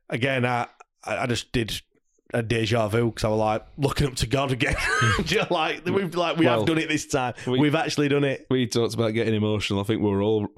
again, 0.08 0.44
I 0.44 0.66
I 1.04 1.18
I 1.18 1.26
just 1.26 1.52
did 1.52 1.80
a 2.34 2.42
deja 2.42 2.88
vu 2.88 3.06
because 3.06 3.24
I 3.24 3.28
was 3.28 3.38
like 3.38 3.66
looking 3.78 4.06
up 4.08 4.16
to 4.16 4.26
God 4.26 4.52
again. 4.52 4.74
Like 5.50 5.84
we've 5.84 6.14
like 6.14 6.36
we 6.36 6.46
Well, 6.46 6.58
have 6.58 6.66
done 6.66 6.78
it 6.78 6.88
this 6.88 7.06
time. 7.06 7.34
we- 7.46 7.66
have 7.66 7.74
actually 7.74 8.08
done 8.08 8.24
it. 8.24 8.46
We 8.50 8.66
talked 8.66 8.94
about 8.94 9.10
getting 9.14 9.34
emotional. 9.34 9.80
I 9.80 9.84
think 9.84 10.02
we 10.02 10.10
were 10.10 10.22
all 10.22 10.48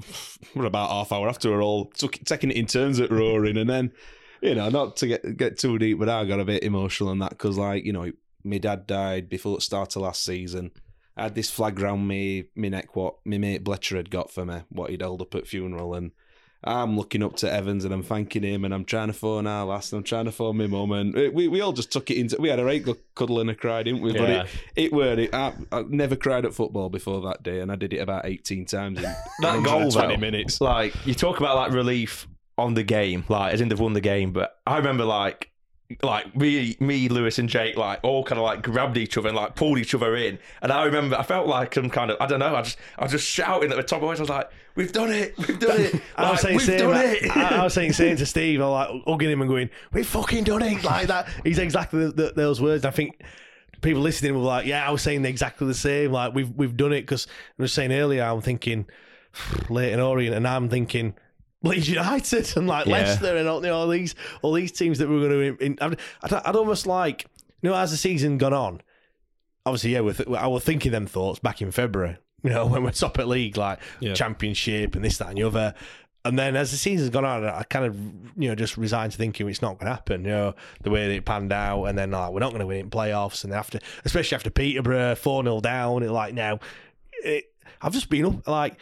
we're 0.54 0.64
about 0.66 0.90
half 0.90 1.12
hour 1.12 1.28
after 1.28 1.50
we're 1.50 1.62
all 1.62 1.86
took, 1.86 2.12
taking 2.24 2.50
it 2.50 2.56
in 2.56 2.66
turns 2.66 3.00
at 3.00 3.10
roaring, 3.10 3.56
and 3.56 3.68
then 3.68 3.92
you 4.40 4.54
know, 4.54 4.68
not 4.68 4.96
to 4.98 5.06
get 5.08 5.36
get 5.36 5.58
too 5.58 5.78
deep, 5.78 5.98
but 5.98 6.08
I 6.08 6.24
got 6.24 6.40
a 6.40 6.44
bit 6.44 6.62
emotional 6.62 7.10
on 7.10 7.18
that 7.18 7.30
because, 7.30 7.58
like, 7.58 7.84
you 7.84 7.92
know, 7.92 8.10
my 8.44 8.58
dad 8.58 8.86
died 8.86 9.28
before 9.28 9.56
the 9.56 9.60
start 9.60 9.96
of 9.96 10.02
last 10.02 10.24
season. 10.24 10.70
I 11.16 11.24
had 11.24 11.34
this 11.34 11.50
flag 11.50 11.80
round 11.80 12.06
me, 12.06 12.44
me 12.54 12.68
neck, 12.68 12.94
what 12.94 13.16
my 13.24 13.38
mate 13.38 13.64
Bletcher 13.64 13.96
had 13.96 14.10
got 14.10 14.30
for 14.30 14.44
me, 14.46 14.60
what 14.68 14.90
he'd 14.90 15.00
held 15.02 15.20
up 15.22 15.34
at 15.34 15.48
funeral, 15.48 15.92
and 15.94 16.12
I'm 16.64 16.97
looking 16.97 17.22
up 17.22 17.36
to 17.36 17.52
Evans 17.52 17.85
and 17.85 17.94
I'm 17.94 18.02
thanking 18.02 18.43
him, 18.43 18.64
and 18.64 18.74
I'm 18.74 18.85
trying 18.85 19.06
to 19.06 19.12
phone 19.12 19.47
our 19.47 19.64
last, 19.64 19.93
and 19.93 19.98
I'm 19.98 20.05
trying 20.05 20.24
to 20.24 20.32
phone 20.32 20.56
my 20.56 20.66
mum, 20.66 20.90
and 20.93 21.14
we, 21.32 21.47
we 21.47 21.60
all 21.60 21.72
just 21.72 21.93
took 21.93 22.10
it 22.10 22.16
into. 22.16 22.36
We 22.40 22.48
had 22.48 22.59
a 22.59 22.64
right 22.64 22.85
cuddle 23.14 23.39
and 23.40 23.48
a 23.51 23.55
cry, 23.55 23.85
didn't 23.85 24.01
we? 24.02 24.12
But 24.12 24.28
Yeah. 24.28 24.43
it 24.43 24.85
it 24.86 24.93
were 24.93 25.12
it. 25.18 25.32
I, 25.32 25.52
I 25.70 25.82
never 25.82 26.16
cried 26.16 26.44
at 26.44 26.55
football 26.55 26.89
before 26.90 27.20
that 27.28 27.43
day, 27.44 27.60
and 27.60 27.70
I 27.70 27.76
did 27.76 27.93
it 27.93 27.98
about 27.98 28.26
18 28.26 28.64
times 28.66 28.98
in 28.98 29.05
that 29.40 29.62
goal 29.64 29.80
120 29.86 30.14
though, 30.16 30.20
minutes. 30.20 30.60
Like 30.60 30.94
you 31.06 31.14
talk 31.14 31.39
about 31.39 31.55
like 31.56 31.72
relief 31.72 32.26
on 32.56 32.74
the 32.74 32.82
game, 32.82 33.24
like 33.28 33.55
as 33.55 33.60
in 33.60 33.68
they've 33.68 33.78
won 33.78 33.93
the 33.93 34.01
game. 34.01 34.32
But 34.32 34.59
I 34.66 34.78
remember 34.78 35.05
like 35.05 35.52
like 36.02 36.36
me, 36.36 36.77
me, 36.81 37.09
Lewis, 37.09 37.39
and 37.39 37.48
Jake, 37.48 37.77
like 37.77 38.01
all 38.02 38.23
kind 38.23 38.39
of 38.39 38.44
like 38.44 38.62
grabbed 38.62 38.98
each 38.98 39.16
other 39.16 39.28
and 39.28 39.36
like 39.36 39.55
pulled 39.55 39.78
each 39.78 39.94
other 39.94 40.15
in. 40.16 40.39
And 40.60 40.70
I 40.70 40.85
remember 40.85 41.16
I 41.16 41.23
felt 41.23 41.47
like 41.47 41.74
some 41.74 41.89
kind 41.89 42.10
of 42.10 42.19
I 42.20 42.27
don't 42.27 42.40
know. 42.40 42.55
I 42.55 42.62
just 42.62 42.77
I 42.98 43.05
was 43.05 43.12
just 43.12 43.27
shouting 43.27 43.70
at 43.70 43.77
the 43.77 43.82
top 43.82 43.98
of 43.98 44.02
my 44.02 44.09
voice. 44.09 44.19
I 44.19 44.23
was 44.23 44.28
like, 44.28 44.51
"We've 44.74 44.93
done 44.93 45.10
it! 45.10 45.35
We've 45.39 45.59
done 45.59 45.81
it! 45.81 46.02
I 46.16 46.31
was 46.31 46.40
saying, 46.43 46.56
we've 46.59 46.66
done 46.66 46.94
I, 46.94 47.05
it!" 47.05 47.36
I, 47.36 47.60
I 47.60 47.65
was 47.65 47.73
saying, 47.73 47.94
saying 47.94 48.19
to 48.19 48.27
Steve, 48.27 48.60
I'm 48.60 48.70
like 48.70 48.89
hugging 49.06 49.31
him 49.31 49.40
and 49.40 49.48
going, 49.48 49.70
"We've 49.93 50.06
fucking 50.06 50.44
done 50.44 50.62
it!" 50.62 50.85
Like 50.85 51.06
that. 51.06 51.28
He's 51.43 51.59
exactly 51.59 52.06
the, 52.06 52.12
the, 52.12 52.32
those 52.36 52.60
words. 52.60 52.85
I 52.85 52.90
think 52.90 53.23
people 53.81 54.02
listening 54.02 54.35
were 54.35 54.40
like, 54.40 54.66
"Yeah, 54.66 54.86
I 54.86 54.90
was 54.90 55.01
saying 55.01 55.24
exactly 55.24 55.66
the 55.66 55.74
same. 55.74 56.12
Like 56.12 56.35
we've 56.35 56.51
we've 56.51 56.77
done 56.77 56.93
it." 56.93 57.01
Because 57.01 57.27
I 57.59 57.62
was 57.62 57.73
saying 57.73 57.93
earlier, 57.93 58.24
I'm 58.24 58.43
thinking 58.43 58.85
Leyton 59.70 60.01
Orient, 60.01 60.36
and 60.36 60.47
I'm 60.47 60.69
thinking. 60.69 61.15
Leeds 61.62 61.89
United 61.89 62.56
and 62.56 62.66
like 62.66 62.86
Yeah. 62.86 62.93
Leicester 62.93 63.36
and 63.36 63.48
all, 63.48 63.60
you 63.60 63.68
know, 63.68 63.76
all 63.78 63.89
these 63.89 64.14
all 64.43 64.52
these 64.52 64.72
teams 64.72 64.98
that 64.98 65.09
we're 65.09 65.28
going 65.28 65.56
to. 65.56 65.64
In, 65.64 65.78
I'd, 65.80 65.98
I'd, 66.22 66.32
I'd 66.32 66.56
almost 66.56 66.86
like 66.86 67.26
you 67.62 67.70
know 67.70 67.76
as 67.76 67.90
the 67.90 67.97
season 67.97 68.39
gone 68.39 68.52
on. 68.55 68.80
Obviously, 69.66 69.93
yeah, 69.93 70.01
with 70.01 70.26
I 70.35 70.47
was 70.47 70.64
thinking 70.64 70.93
them 70.93 71.06
thoughts 71.06 71.39
back 71.40 71.60
in 71.60 71.70
February. 71.70 72.16
You 72.43 72.51
know 72.51 72.66
when 72.68 72.85
we're 72.85 72.93
top 72.93 73.18
at 73.18 73.28
league, 73.28 73.56
like 73.56 73.80
Yeah. 74.01 74.14
championship 74.14 74.94
and 74.94 75.05
this, 75.05 75.18
that, 75.18 75.28
and 75.28 75.39
the 75.39 75.43
other. 75.43 75.74
And 76.24 76.39
then 76.39 76.56
as 76.56 76.72
the 76.72 76.76
season's 76.76 77.10
gone 77.10 77.24
on, 77.24 77.44
I 77.44 77.62
kind 77.64 77.86
of 77.86 77.97
you 78.36 78.48
know 78.48 78.55
just 78.55 78.76
resigned 78.76 79.12
to 79.12 79.18
thinking 79.18 79.48
it's 79.48 79.62
not 79.62 79.78
going 79.78 79.86
to 79.86 79.94
happen. 79.94 80.24
You 80.24 80.30
know 80.30 80.55
the 80.82 80.90
way 80.90 81.09
that 81.09 81.14
it 81.14 81.24
panned 81.24 81.52
out, 81.52 81.85
and 81.85 81.97
then 81.98 82.10
like 82.12 82.30
we're 82.32 82.40
not 82.40 82.51
going 82.51 82.60
to 82.60 82.66
win 82.66 82.76
it 82.78 82.80
in 82.80 82.90
playoffs, 82.90 83.44
and 83.44 83.52
after 83.52 83.78
especially 84.05 84.36
after 84.36 84.51
Peterborough 84.51 85.14
four 85.16 85.43
0 85.43 85.60
down, 85.60 86.02
it 86.02 86.10
like 86.10 86.35
now, 86.35 86.60
it, 87.24 87.52
I've 87.80 87.93
just 87.93 88.10
been 88.10 88.26
up 88.26 88.47
like 88.47 88.76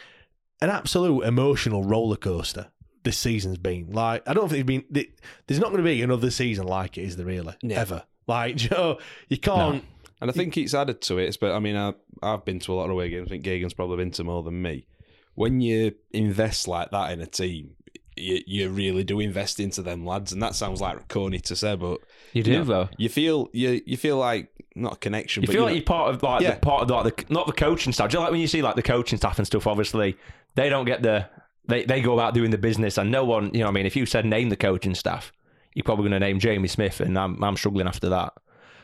an 0.61 0.69
absolute 0.69 1.23
emotional 1.23 1.83
roller 1.83 2.15
coaster. 2.17 2.67
This 3.03 3.17
season's 3.17 3.57
been 3.57 3.91
like 3.91 4.27
I 4.27 4.33
don't 4.33 4.49
think 4.49 4.69
it's 4.69 4.85
been. 4.91 5.05
There's 5.47 5.59
not 5.59 5.67
going 5.71 5.83
to 5.83 5.89
be 5.89 6.01
another 6.01 6.29
season 6.29 6.65
like 6.67 6.97
it, 6.97 7.03
is 7.03 7.15
there 7.15 7.25
really? 7.25 7.55
Ever 7.69 8.03
like 8.27 8.61
you 8.63 8.69
know 8.71 8.97
you 9.29 9.37
can't. 9.37 9.83
And 10.19 10.29
I 10.31 10.33
think 10.33 10.57
it's 10.57 10.73
added 10.73 10.99
to 11.03 11.19
it. 11.19 11.37
But 11.39 11.51
I 11.53 11.59
mean, 11.59 11.75
I, 11.75 11.93
I've 12.23 12.43
been 12.43 12.59
to 12.61 12.73
a 12.73 12.75
lot 12.75 12.85
of 12.85 12.91
away 12.91 13.09
games. 13.09 13.27
I 13.27 13.29
think 13.29 13.43
Gagan's 13.43 13.73
probably 13.75 13.97
been 13.97 14.11
to 14.11 14.23
more 14.23 14.41
than 14.43 14.61
me. 14.61 14.87
When 15.35 15.61
you 15.61 15.93
invest 16.11 16.67
like 16.67 16.89
that 16.89 17.11
in 17.11 17.21
a 17.21 17.27
team, 17.27 17.75
you, 18.15 18.41
you 18.47 18.69
really 18.69 19.03
do 19.03 19.19
invest 19.19 19.59
into 19.59 19.83
them 19.83 20.05
lads. 20.07 20.31
And 20.33 20.41
that 20.41 20.55
sounds 20.55 20.81
like 20.81 21.07
corny 21.07 21.39
to 21.41 21.55
say, 21.55 21.75
but 21.75 21.99
You 22.33 22.41
do, 22.41 22.51
know, 22.53 22.63
though. 22.63 22.89
You 22.97 23.09
feel 23.09 23.49
you 23.53 23.79
you 23.85 23.95
feel 23.95 24.17
like 24.17 24.49
not 24.75 24.93
a 24.93 24.97
connection. 24.97 25.43
You 25.43 25.47
but 25.47 25.53
feel 25.53 25.61
you 25.61 25.65
like 25.65 25.71
know- 25.71 25.75
you're 25.75 25.83
part 25.85 26.15
of 26.15 26.23
like 26.23 26.41
Yeah. 26.41 26.55
the 26.55 26.59
part 26.61 26.81
of 26.81 26.89
like 26.89 27.15
the 27.27 27.33
not 27.33 27.45
the 27.45 27.53
coaching 27.53 27.93
staff. 27.93 28.09
Do 28.09 28.17
you 28.17 28.21
like 28.23 28.31
when 28.31 28.41
you 28.41 28.47
see 28.47 28.63
like 28.63 28.75
the 28.75 28.81
coaching 28.83 29.17
staff 29.19 29.37
and 29.37 29.45
stuff? 29.45 29.67
Obviously, 29.67 30.17
they 30.57 30.69
don't 30.69 30.85
get 30.85 31.01
the 31.01 31.25
they 31.67 31.85
they 31.85 32.01
go 32.01 32.13
about 32.13 32.33
doing 32.33 32.51
the 32.51 32.57
business, 32.57 32.97
and 32.97 33.09
no 33.11 33.23
one 33.23 33.51
you 33.53 33.59
know. 33.59 33.65
what 33.67 33.71
I 33.71 33.73
mean, 33.75 33.85
if 33.85 33.95
you 33.95 34.05
said 34.05 34.25
name 34.25 34.49
the 34.49 34.55
coaching 34.57 34.95
staff, 34.95 35.31
you're 35.73 35.83
probably 35.83 36.09
going 36.09 36.19
to 36.19 36.25
name 36.25 36.39
Jamie 36.39 36.67
Smith, 36.67 36.99
and 36.99 37.17
I'm 37.17 37.41
I'm 37.43 37.55
struggling 37.55 37.87
after 37.87 38.09
that. 38.09 38.33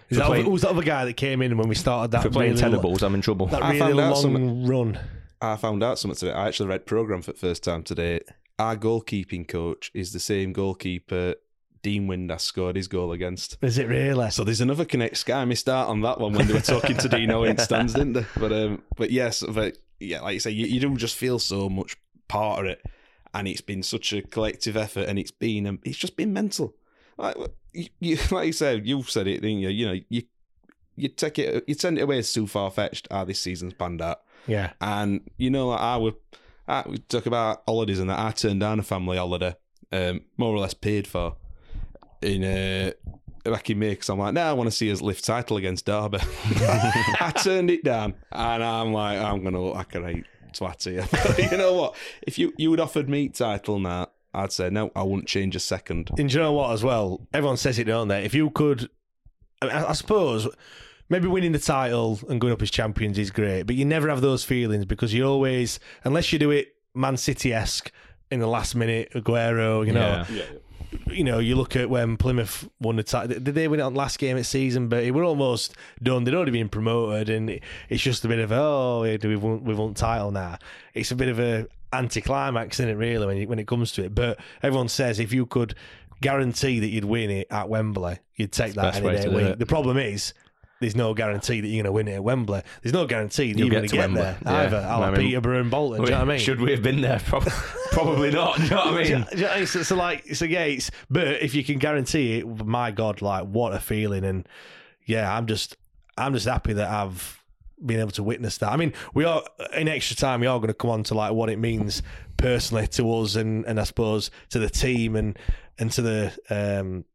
Is 0.09 0.17
that, 0.17 0.27
playing- 0.27 0.45
who 0.45 0.51
was 0.51 0.61
that 0.61 0.69
other 0.69 0.83
guy 0.83 1.05
that 1.05 1.13
came 1.13 1.41
in 1.41 1.57
when 1.57 1.67
we 1.67 1.75
started 1.75 2.11
that 2.11 2.23
For 2.23 2.29
playing 2.29 2.55
really 2.55 2.77
tenables, 2.77 3.01
I'm 3.03 3.15
in 3.15 3.21
trouble. 3.21 3.47
That 3.47 3.63
I 3.63 3.67
really 3.69 3.79
found 3.79 3.99
out 3.99 4.11
long 4.13 4.21
something- 4.21 4.67
run. 4.67 4.99
I 5.41 5.55
found 5.57 5.83
out 5.83 5.99
something 5.99 6.17
today. 6.17 6.31
I 6.33 6.47
actually 6.47 6.69
read 6.69 6.85
program 6.85 7.21
for 7.21 7.31
the 7.33 7.37
first 7.37 7.63
time 7.63 7.83
today. 7.83 8.21
Our 8.59 8.77
goalkeeping 8.77 9.47
coach 9.47 9.91
is 9.93 10.13
the 10.13 10.19
same 10.19 10.53
goalkeeper 10.53 11.35
Dean 11.81 12.07
Windass 12.07 12.41
scored 12.41 12.75
his 12.77 12.87
goal 12.87 13.11
against. 13.11 13.57
Is 13.61 13.77
it 13.77 13.87
really? 13.89 14.29
So 14.31 14.43
there's 14.45 14.61
another 14.61 14.85
connect. 14.85 15.17
Sky 15.17 15.43
missed 15.45 15.67
out 15.67 15.89
on 15.89 16.01
that 16.01 16.19
one 16.19 16.33
when 16.33 16.47
they 16.47 16.53
were 16.53 16.61
talking 16.61 16.95
to 16.97 17.09
Dino 17.09 17.43
in 17.43 17.57
stands, 17.67 17.93
didn't 17.93 18.13
they? 18.13 18.25
But 18.37 18.53
um, 18.53 18.83
but 18.95 19.11
yes, 19.11 19.43
but 19.47 19.77
yeah, 20.03 20.21
like 20.21 20.33
you 20.35 20.39
say, 20.39 20.51
you, 20.51 20.65
you 20.65 20.79
do 20.79 20.95
just 20.97 21.15
feel 21.15 21.39
so 21.39 21.69
much 21.69 21.97
part 22.27 22.59
of 22.59 22.65
it, 22.65 22.83
and 23.33 23.47
it's 23.47 23.61
been 23.61 23.83
such 23.83 24.13
a 24.13 24.21
collective 24.21 24.77
effort, 24.77 25.07
and 25.07 25.17
it's 25.19 25.31
been 25.31 25.67
um, 25.67 25.79
it's 25.83 25.97
just 25.97 26.15
been 26.15 26.33
mental. 26.33 26.75
Like 27.17 27.35
you, 27.73 27.87
you 27.99 28.17
like 28.31 28.47
you 28.47 28.53
said, 28.53 28.87
you've 28.87 29.09
said 29.09 29.27
it, 29.27 29.41
didn't 29.41 29.59
you? 29.59 29.69
You 29.69 29.85
know, 29.87 29.99
you 30.09 30.23
you 30.95 31.09
take 31.09 31.39
it, 31.39 31.63
you 31.67 31.73
send 31.73 31.97
it 31.97 32.01
away 32.01 32.19
as 32.19 32.31
too 32.31 32.47
far 32.47 32.69
fetched. 32.71 33.07
How 33.11 33.25
this 33.25 33.39
season's 33.39 33.73
panned 33.73 34.01
out. 34.01 34.21
Yeah. 34.47 34.73
And 34.81 35.21
you 35.37 35.49
know, 35.49 35.69
like 35.69 35.81
I 35.81 35.97
would, 35.97 36.15
I 36.67 36.83
we 36.87 36.97
talk 36.97 37.25
about 37.25 37.63
holidays 37.67 37.99
and 37.99 38.09
that. 38.09 38.19
I 38.19 38.31
turned 38.31 38.59
down 38.59 38.79
a 38.79 38.83
family 38.83 39.17
holiday, 39.17 39.55
um, 39.91 40.21
more 40.37 40.53
or 40.53 40.59
less 40.59 40.73
paid 40.73 41.07
for, 41.07 41.35
in 42.21 42.43
uh, 42.43 42.91
back 43.51 43.69
in 43.69 43.79
May 43.79 43.91
because 43.91 44.09
I'm 44.09 44.19
like, 44.19 44.33
no, 44.33 44.41
I 44.41 44.53
want 44.53 44.67
to 44.67 44.75
see 44.75 44.91
us 44.91 45.01
lift 45.01 45.25
title 45.25 45.57
against 45.57 45.85
Derby. 45.85 46.19
I 46.45 47.33
turned 47.43 47.69
it 47.69 47.83
down, 47.83 48.13
and 48.31 48.63
I'm 48.63 48.93
like, 48.93 49.19
I'm 49.19 49.43
gonna 49.43 49.61
look 49.61 49.75
like 49.75 49.95
a 49.95 50.01
right 50.01 50.25
twat 50.53 50.83
here. 50.83 51.05
But 51.11 51.51
you 51.51 51.57
know 51.57 51.73
what? 51.73 51.95
If 52.21 52.37
you 52.37 52.53
you 52.57 52.71
had 52.71 52.79
offered 52.79 53.09
me 53.09 53.29
title 53.29 53.79
now, 53.79 54.09
I'd 54.33 54.51
say 54.51 54.69
no. 54.69 54.91
I 54.95 55.03
wouldn't 55.03 55.27
change 55.27 55.55
a 55.55 55.59
second. 55.59 56.09
And 56.17 56.29
do 56.29 56.33
you 56.35 56.41
know 56.41 56.53
what, 56.53 56.71
as 56.71 56.83
well? 56.83 57.27
Everyone 57.33 57.57
says 57.57 57.79
it, 57.79 57.85
don't 57.85 58.07
they? 58.07 58.23
If 58.23 58.33
you 58.33 58.49
could, 58.49 58.89
I, 59.61 59.65
mean, 59.65 59.75
I 59.75 59.89
I 59.89 59.93
suppose 59.93 60.47
maybe 61.09 61.27
winning 61.27 61.51
the 61.51 61.59
title 61.59 62.19
and 62.29 62.39
going 62.39 62.53
up 62.53 62.61
as 62.61 62.71
champions 62.71 63.19
is 63.19 63.29
great, 63.29 63.63
but 63.63 63.75
you 63.75 63.85
never 63.85 64.09
have 64.09 64.21
those 64.21 64.43
feelings 64.43 64.85
because 64.85 65.13
you 65.13 65.25
always, 65.25 65.79
unless 66.03 66.31
you 66.31 66.39
do 66.39 66.51
it 66.51 66.75
Man 66.95 67.17
City 67.17 67.53
esque 67.53 67.91
in 68.31 68.39
the 68.39 68.47
last 68.47 68.75
minute, 68.75 69.11
Aguero, 69.13 69.85
you 69.85 69.93
know. 69.93 70.23
Yeah. 70.29 70.43
You 71.13 71.23
know, 71.23 71.39
you 71.39 71.55
look 71.55 71.75
at 71.75 71.89
when 71.89 72.17
Plymouth 72.17 72.67
won 72.79 72.95
the 72.95 73.03
title. 73.03 73.39
Did 73.39 73.55
they 73.55 73.67
win 73.67 73.79
it 73.79 73.83
on 73.83 73.93
last 73.95 74.19
game 74.19 74.35
of 74.37 74.41
the 74.41 74.45
season? 74.45 74.87
But 74.87 75.03
it 75.03 75.11
were 75.11 75.23
almost 75.23 75.75
done. 76.01 76.23
They'd 76.23 76.33
already 76.33 76.51
been 76.51 76.69
promoted, 76.69 77.29
and 77.29 77.49
it- 77.49 77.63
it's 77.89 78.01
just 78.03 78.25
a 78.25 78.27
bit 78.27 78.39
of 78.39 78.51
oh, 78.51 79.01
we've 79.03 79.41
won, 79.41 79.63
we've 79.63 79.77
won 79.77 79.93
title 79.93 80.31
now. 80.31 80.57
It's 80.93 81.11
a 81.11 81.15
bit 81.15 81.29
of 81.29 81.39
a 81.39 81.67
anticlimax, 81.93 82.79
isn't 82.79 82.89
it? 82.89 82.95
Really, 82.95 83.25
when 83.25 83.37
it, 83.37 83.49
when 83.49 83.59
it 83.59 83.67
comes 83.67 83.91
to 83.93 84.03
it. 84.03 84.15
But 84.15 84.39
everyone 84.61 84.89
says 84.89 85.19
if 85.19 85.31
you 85.31 85.45
could 85.45 85.75
guarantee 86.21 86.79
that 86.79 86.87
you'd 86.87 87.05
win 87.05 87.29
it 87.29 87.47
at 87.51 87.69
Wembley, 87.69 88.17
you'd 88.35 88.51
take 88.51 88.73
that 88.73 88.95
any 88.95 89.07
day 89.09 89.11
to 89.23 89.27
of 89.27 89.33
the 89.33 89.39
do 89.39 89.45
week. 89.49 89.59
The 89.59 89.65
problem 89.65 89.97
is. 89.97 90.33
There's 90.83 90.95
no 90.95 91.13
guarantee 91.13 91.59
that 91.61 91.67
you're 91.67 91.83
going 91.83 91.85
to 91.85 91.91
win 91.91 92.07
it 92.07 92.13
at 92.13 92.23
Wembley. 92.23 92.61
There's 92.81 92.93
no 92.93 93.05
guarantee 93.07 93.51
that 93.53 93.57
You'll 93.59 93.67
you're 93.67 93.71
going 93.81 93.83
get 93.83 93.89
to 93.89 93.95
get 93.95 94.01
Wembley. 94.01 94.21
there 94.21 94.37
Yeah. 94.45 94.61
either. 94.61 94.77
I 94.77 94.95
like 94.97 95.17
mean, 95.17 95.27
Peterborough 95.29 95.61
and 95.61 95.71
Bolton. 95.71 96.01
do 96.01 96.05
you 96.05 96.11
know 96.11 96.17
what 96.19 96.29
I 96.29 96.31
mean? 96.33 96.39
Should 96.39 96.61
we 96.61 96.71
have 96.71 96.83
been 96.83 97.01
there? 97.01 97.19
Prob- 97.19 97.43
Probably 97.91 98.31
not. 98.31 98.57
Do 98.57 98.63
you 98.63 98.69
know 98.69 98.75
what 98.77 98.87
I 98.87 98.91
mean? 98.91 98.99
You- 98.99 99.05
do 99.05 99.11
you 99.37 99.41
know 99.41 99.47
what 99.47 99.51
I 99.55 99.57
mean? 99.59 99.67
So, 99.67 99.83
so 99.83 99.95
like, 99.95 100.35
so 100.35 100.45
yeah, 100.45 100.63
it's, 100.63 100.91
but 101.09 101.27
if 101.41 101.55
you 101.55 101.63
can 101.63 101.79
guarantee 101.79 102.39
it, 102.39 102.65
my 102.65 102.91
God, 102.91 103.21
like 103.21 103.45
what 103.47 103.73
a 103.73 103.79
feeling! 103.79 104.23
And 104.23 104.47
yeah, 105.05 105.35
I'm 105.35 105.47
just, 105.47 105.75
I'm 106.17 106.33
just 106.33 106.47
happy 106.47 106.73
that 106.73 106.89
I've 106.89 107.39
been 107.85 107.99
able 107.99 108.11
to 108.11 108.23
witness 108.23 108.57
that. 108.59 108.71
I 108.71 108.77
mean, 108.77 108.93
we 109.13 109.25
are 109.25 109.43
in 109.75 109.87
extra 109.89 110.15
time. 110.15 110.39
We 110.39 110.47
are 110.47 110.57
going 110.59 110.69
to 110.69 110.73
come 110.73 110.91
on 110.91 111.03
to 111.03 111.13
like 111.15 111.33
what 111.33 111.49
it 111.49 111.59
means 111.59 112.01
personally 112.37 112.87
to 112.87 113.13
us, 113.15 113.35
and 113.35 113.65
and 113.65 113.79
I 113.79 113.83
suppose 113.83 114.31
to 114.49 114.59
the 114.59 114.69
team 114.69 115.15
and 115.15 115.37
and 115.79 115.91
to 115.93 116.01
the 116.01 116.33
um 116.49 117.05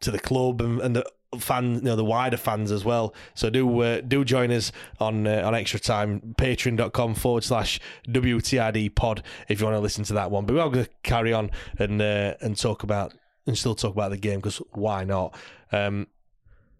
to 0.00 0.10
the 0.10 0.18
club 0.18 0.60
and, 0.60 0.80
and 0.80 0.94
the 0.96 1.04
fan, 1.38 1.74
you 1.74 1.80
know, 1.82 1.96
the 1.96 2.04
wider 2.04 2.36
fans 2.36 2.72
as 2.72 2.84
well. 2.84 3.14
So 3.34 3.50
do 3.50 3.80
uh, 3.80 4.00
do 4.00 4.24
join 4.24 4.50
us 4.50 4.72
on 5.00 5.26
uh, 5.26 5.42
on 5.44 5.54
extra 5.54 5.80
time, 5.80 6.34
patreon.com 6.38 7.14
forward 7.14 7.44
slash 7.44 7.80
WTID 8.08 8.94
pod 8.94 9.22
if 9.48 9.60
you 9.60 9.66
want 9.66 9.76
to 9.76 9.80
listen 9.80 10.04
to 10.04 10.14
that 10.14 10.30
one. 10.30 10.46
But 10.46 10.54
we 10.54 10.60
are 10.60 10.70
going 10.70 10.84
to 10.84 10.90
carry 11.02 11.32
on 11.32 11.50
and 11.78 12.00
uh, 12.00 12.34
and 12.40 12.56
talk 12.56 12.82
about 12.82 13.14
and 13.46 13.56
still 13.56 13.74
talk 13.74 13.92
about 13.92 14.10
the 14.10 14.16
game 14.16 14.38
because 14.38 14.58
why 14.72 15.04
not? 15.04 15.34
Um, 15.72 16.06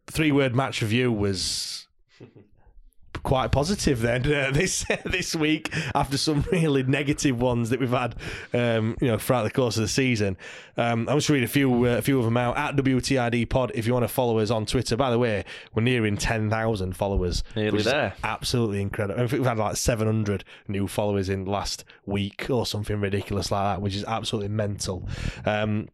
three 0.07 0.33
word 0.33 0.55
match 0.55 0.81
review 0.83 1.13
was 1.13 1.87
quite 3.23 3.53
positive 3.53 4.01
then 4.01 4.21
uh, 4.33 4.51
this 4.51 4.85
this 5.05 5.35
week 5.35 5.75
after 5.95 6.17
some 6.19 6.45
really 6.53 6.83
negative 6.83 7.41
ones 7.41 7.71
that 7.71 7.81
we've 7.81 7.91
had 7.91 8.15
um, 8.55 8.97
you 9.01 9.09
know 9.09 9.19
throughout 9.19 9.45
the 9.45 9.51
course 9.51 9.77
of 9.77 9.83
the 9.83 9.89
season. 9.89 10.37
Um, 10.77 11.09
I'm 11.09 11.17
just 11.17 11.29
read 11.29 11.43
a 11.43 11.49
few 11.49 11.87
uh, 11.87 11.99
a 11.99 12.03
few 12.03 12.19
of 12.19 12.25
them 12.25 12.37
out 12.37 12.57
at 12.57 12.77
WTID 12.77 13.49
Pod 13.49 13.73
if 13.75 13.87
you 13.87 13.93
want 13.93 14.05
to 14.05 14.09
follow 14.09 14.39
us 14.39 14.51
on 14.51 14.67
Twitter. 14.67 14.97
By 14.97 15.11
the 15.11 15.19
way, 15.19 15.45
we're 15.75 15.83
nearing 15.83 16.17
ten 16.17 16.51
thousand 16.51 16.97
followers. 16.97 17.43
Nearly 17.57 17.83
there. 17.83 18.15
Absolutely 18.23 18.81
incredible. 18.81 19.23
I 19.23 19.27
think 19.27 19.41
we've 19.41 19.49
had 19.49 19.59
like 19.59 19.77
seven 19.77 20.07
hundred 20.07 20.45
new 20.69 20.87
followers 20.87 21.29
in 21.29 21.45
last 21.45 21.85
week 22.07 22.49
or 22.51 22.67
something 22.67 23.01
ridiculous 23.01 23.51
like 23.51 23.77
that, 23.77 23.83
which 23.83 23.95
is 23.95 24.05
absolutely 24.05 24.49
mental. 24.49 25.09
Um, 25.45 25.89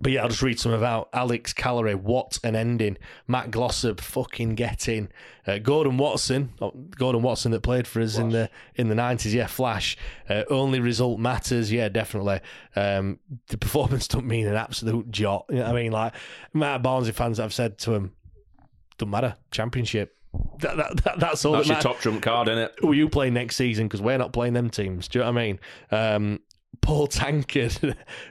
but 0.00 0.12
yeah, 0.12 0.22
I'll 0.22 0.28
just 0.28 0.42
read 0.42 0.58
some 0.58 0.72
about 0.72 1.08
Alex 1.12 1.52
Callery. 1.52 1.94
What 1.94 2.38
an 2.42 2.56
ending! 2.56 2.96
Matt 3.26 3.50
Glossop 3.50 4.00
fucking 4.00 4.54
getting 4.54 5.08
uh, 5.46 5.58
Gordon 5.58 5.98
Watson. 5.98 6.52
oh, 6.60 6.70
Gordon 6.70 7.22
Watson 7.22 7.52
that 7.52 7.62
played 7.62 7.86
for 7.86 8.00
us 8.00 8.16
in 8.16 8.30
the 8.30 8.48
in 8.76 8.88
the 8.88 8.94
nineties. 8.94 9.34
Yeah, 9.34 9.46
Flash. 9.46 9.96
Uh, 10.28 10.44
only 10.48 10.80
result 10.80 11.18
matters. 11.18 11.70
Yeah, 11.70 11.88
definitely. 11.88 12.40
Um, 12.76 13.18
the 13.48 13.58
performance 13.58 14.08
don't 14.08 14.26
mean 14.26 14.46
an 14.46 14.54
absolute 14.54 15.10
jot. 15.10 15.46
You 15.50 15.56
know 15.56 15.62
what 15.62 15.70
I 15.70 15.82
mean, 15.82 15.92
like 15.92 16.14
Matt 16.54 16.82
Barnsley 16.82 17.12
fans, 17.12 17.40
I've 17.40 17.54
said 17.54 17.78
to 17.78 17.94
him, 17.94 18.12
don't 18.98 19.10
matter. 19.10 19.36
Championship. 19.50 20.16
That, 20.60 20.76
that, 20.76 21.04
that, 21.04 21.20
that's 21.20 21.44
all. 21.44 21.52
That's 21.52 21.68
that 21.68 21.82
your 21.82 21.94
top 21.94 22.00
trump 22.00 22.22
card, 22.22 22.48
isn't 22.48 22.58
it? 22.58 22.74
Will 22.82 22.94
you 22.94 23.08
play 23.08 23.30
next 23.30 23.56
season? 23.56 23.88
Because 23.88 24.00
we're 24.00 24.18
not 24.18 24.32
playing 24.32 24.54
them 24.54 24.70
teams. 24.70 25.08
Do 25.08 25.18
you 25.18 25.24
know 25.24 25.32
what 25.32 25.40
I 25.40 25.44
mean? 25.44 25.60
Um, 25.90 26.40
Paul 26.80 27.08
Tankard, 27.08 27.96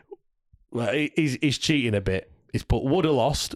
well, 0.71 0.93
he's, 0.93 1.37
he's 1.41 1.57
cheating 1.57 1.95
a 1.95 2.01
bit. 2.01 2.31
He's 2.51 2.63
put 2.63 2.83
would 2.83 3.05
have 3.05 3.13
lost, 3.13 3.55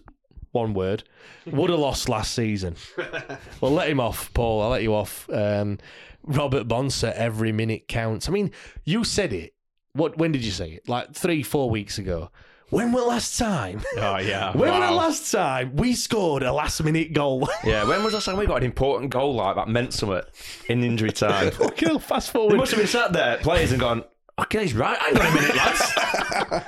one 0.52 0.74
word, 0.74 1.04
would 1.46 1.70
have 1.70 1.78
lost 1.78 2.08
last 2.08 2.34
season. 2.34 2.76
well, 3.60 3.72
let 3.72 3.88
him 3.88 4.00
off, 4.00 4.32
Paul. 4.34 4.62
I'll 4.62 4.70
let 4.70 4.82
you 4.82 4.94
off. 4.94 5.28
Um, 5.32 5.78
Robert 6.22 6.66
Bonser, 6.68 7.12
every 7.14 7.52
minute 7.52 7.88
counts. 7.88 8.28
I 8.28 8.32
mean, 8.32 8.50
you 8.84 9.04
said 9.04 9.32
it. 9.32 9.54
What? 9.92 10.16
When 10.16 10.32
did 10.32 10.44
you 10.44 10.50
say 10.52 10.70
it? 10.72 10.88
Like 10.88 11.12
three, 11.12 11.42
four 11.42 11.70
weeks 11.70 11.98
ago. 11.98 12.30
When 12.70 12.90
was 12.92 13.02
the 13.04 13.08
last 13.08 13.38
time? 13.38 13.82
Oh 13.98 14.16
yeah. 14.18 14.52
When 14.56 14.70
was 14.70 14.88
the 14.88 14.94
last 14.96 15.30
time 15.32 15.76
we 15.76 15.94
scored 15.94 16.42
a 16.42 16.52
last 16.52 16.82
minute 16.82 17.12
goal? 17.12 17.48
Yeah, 17.64 17.86
when 17.86 18.02
was 18.02 18.12
the 18.12 18.16
last 18.16 18.24
time 18.24 18.36
we 18.38 18.46
got 18.46 18.56
an 18.56 18.64
important 18.64 19.10
goal 19.10 19.34
like 19.34 19.54
that 19.56 19.68
meant 19.68 19.92
something 19.92 20.22
in 20.68 20.82
injury 20.82 21.12
time? 21.12 21.50
Fucking 21.52 21.88
hell, 21.88 21.98
fast 21.98 22.32
They 22.32 22.38
forward. 22.38 22.56
must 22.56 22.72
have 22.72 22.80
been 22.80 22.88
sat 22.88 23.12
there, 23.12 23.36
players, 23.38 23.70
and 23.70 23.78
gone, 23.80 24.02
okay, 24.40 24.62
he's 24.62 24.74
right. 24.74 24.98
Hang 24.98 25.16
on 25.18 25.26
a 25.26 25.34
minute, 25.34 25.56
lads. 25.56 25.92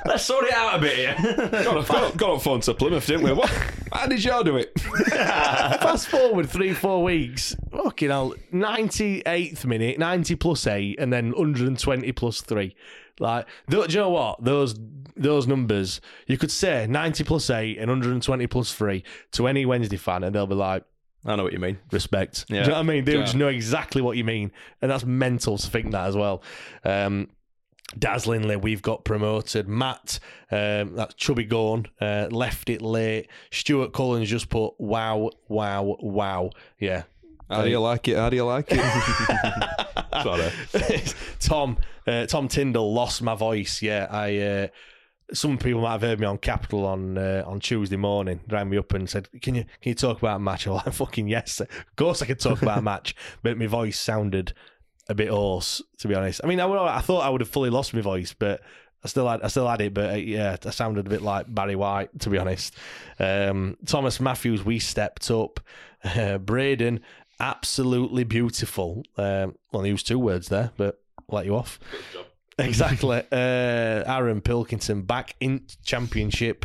Let's 0.07 0.25
sort 0.25 0.47
it 0.47 0.55
out 0.55 0.77
a 0.77 0.79
bit 0.81 0.97
here. 0.97 1.47
got, 1.65 1.77
on, 1.77 1.85
got, 1.85 2.17
got 2.17 2.31
on 2.31 2.41
phone 2.41 2.61
to 2.61 2.75
Plymouth, 2.75 3.07
didn't 3.07 3.23
we? 3.25 3.33
What? 3.33 3.51
How 3.93 4.07
did 4.07 4.23
y'all 4.25 4.43
do 4.45 4.57
it? 4.57 4.73
Fast 4.81 6.09
forward 6.09 6.49
three, 6.49 6.73
four 6.73 7.03
weeks. 7.03 7.55
Fucking 7.73 8.09
hell. 8.11 8.35
98th 8.53 9.65
minute, 9.65 9.99
90 9.99 10.35
plus 10.37 10.67
8, 10.67 10.99
and 10.99 11.13
then 11.13 11.31
120 11.33 12.13
plus 12.13 12.41
3. 12.41 12.75
Like, 13.19 13.47
do, 13.69 13.87
do 13.87 13.93
you 13.95 14.01
know 14.01 14.11
what? 14.11 14.43
Those 14.45 14.75
those 15.19 15.47
numbers, 15.47 16.03
you 16.27 16.37
could 16.37 16.51
say 16.51 16.87
90 16.87 17.25
plus 17.25 17.49
8 17.49 17.79
and 17.79 17.89
120 17.89 18.47
plus 18.49 18.75
3 18.75 19.03
to 19.33 19.47
any 19.49 19.65
Wednesday 19.65 19.97
fan, 19.97 20.23
and 20.25 20.35
they'll 20.35 20.47
be 20.47 20.55
like, 20.55 20.85
I 21.25 21.37
know 21.37 21.45
what 21.45 21.55
you 21.55 21.59
mean. 21.59 21.79
respect. 21.91 22.45
Yeah. 22.49 22.57
Do 22.57 22.61
you 22.65 22.67
know 22.69 22.73
what 22.75 22.81
I 22.81 22.83
mean? 22.83 23.05
They 23.07 23.15
Yeah. 23.15 23.23
just 23.23 23.35
know 23.35 23.49
exactly 23.49 24.03
what 24.03 24.17
you 24.19 24.25
mean. 24.25 24.53
And 24.83 24.91
that's 24.91 25.05
mental 25.07 25.57
to 25.57 25.71
think 25.71 25.91
that 25.93 26.07
as 26.07 26.15
well. 26.17 26.43
Um, 26.85 27.29
dazzlingly, 27.99 28.61
we've 28.61 28.83
got 28.83 29.05
promoted. 29.05 29.69
Matt, 29.69 30.19
um, 30.51 30.97
that's 30.97 31.15
Chubby 31.15 31.45
Gone, 31.45 31.87
uh, 32.01 32.29
left 32.31 32.69
it 32.71 32.83
late. 32.83 33.29
Stuart 33.51 33.93
Collins 33.93 34.29
just 34.29 34.49
put 34.49 34.75
wow, 34.79 35.31
wow, 35.49 35.97
wow. 36.01 36.51
Yeah. 36.79 37.05
How 37.49 37.63
do 37.63 37.71
you 37.71 37.81
like 37.81 38.09
it? 38.09 38.17
How 38.17 38.29
do 38.29 38.37
you 38.37 38.45
like 38.45 38.67
it? 38.71 38.81
Sorry. 40.23 41.03
Tom, 41.39 41.79
uh, 42.07 42.27
Tom 42.27 42.49
Tyndall 42.49 42.93
lost 42.93 43.23
my 43.23 43.35
voice. 43.35 43.83
Yeah, 43.83 44.09
I. 44.11 44.39
Uh, 44.39 44.67
some 45.33 45.59
people 45.59 45.81
might 45.81 45.93
have 45.93 46.03
heard 46.03 46.21
me 46.21 46.27
on 46.27 46.39
Capital 46.39 46.87
on 46.87 47.19
uh, 47.19 47.43
on 47.47 47.59
Tuesday 47.61 47.97
morning, 47.97 48.41
rang 48.49 48.71
me 48.71 48.79
up 48.79 48.93
and 48.95 49.09
said, 49.09 49.29
"Can 49.43 49.57
you 49.57 49.65
can 49.81 49.91
you 49.91 49.95
talk 49.95 50.19
about 50.19 50.37
a 50.37 50.39
match?" 50.41 50.67
I'm 50.67 50.75
like, 50.75 50.93
"Fucking 50.93 51.29
yes, 51.29 51.61
of 51.61 51.69
course 51.97 52.23
I 52.23 52.27
could 52.27 52.41
talk 52.41 52.63
about 52.63 52.79
a 52.79 52.83
match," 52.83 53.15
but 53.43 53.59
my 53.59 53.67
voice 53.67 53.99
sounded 53.99 54.53
a 55.09 55.15
bit 55.15 55.29
hoarse, 55.29 55.83
to 55.99 56.09
be 56.09 56.15
honest. 56.15 56.41
I 56.43 56.47
mean, 56.47 56.61
I, 56.61 56.67
would- 56.67 56.79
I 56.79 57.01
thought 57.01 57.21
I 57.21 57.29
would 57.29 57.41
have 57.41 57.49
fully 57.51 57.71
lost 57.71 57.95
my 57.95 58.01
voice, 58.01 58.35
but 58.39 58.61
I 59.05 59.09
still 59.09 59.29
had 59.29 59.43
I 59.43 59.49
still 59.49 59.69
had 59.69 59.81
it. 59.81 59.95
But 59.95 60.11
uh, 60.11 60.15
yeah, 60.17 60.57
I 60.65 60.71
sounded 60.71 61.07
a 61.07 61.11
bit 61.11 61.23
like 61.23 61.53
Barry 61.53 61.77
White, 61.77 62.19
to 62.21 62.31
be 62.31 62.39
honest. 62.39 62.75
Um, 63.19 63.77
Thomas 63.87 64.19
Matthews, 64.21 64.65
we 64.65 64.79
stepped 64.79 65.31
up. 65.31 65.61
Uh, 66.05 66.39
Braden, 66.39 67.01
absolutely 67.41 68.25
beautiful. 68.25 69.03
Um, 69.17 69.55
well, 69.73 69.83
he 69.83 69.91
used 69.91 70.07
two 70.07 70.19
words 70.19 70.49
there, 70.49 70.73
but 70.77 71.01
I'll 71.19 71.37
let 71.37 71.47
you 71.47 71.55
off. 71.57 71.79
Exactly. 72.59 73.19
Uh, 73.31 74.03
Aaron 74.07 74.41
Pilkington 74.41 75.03
back 75.03 75.37
in 75.41 75.67
championship. 75.85 76.65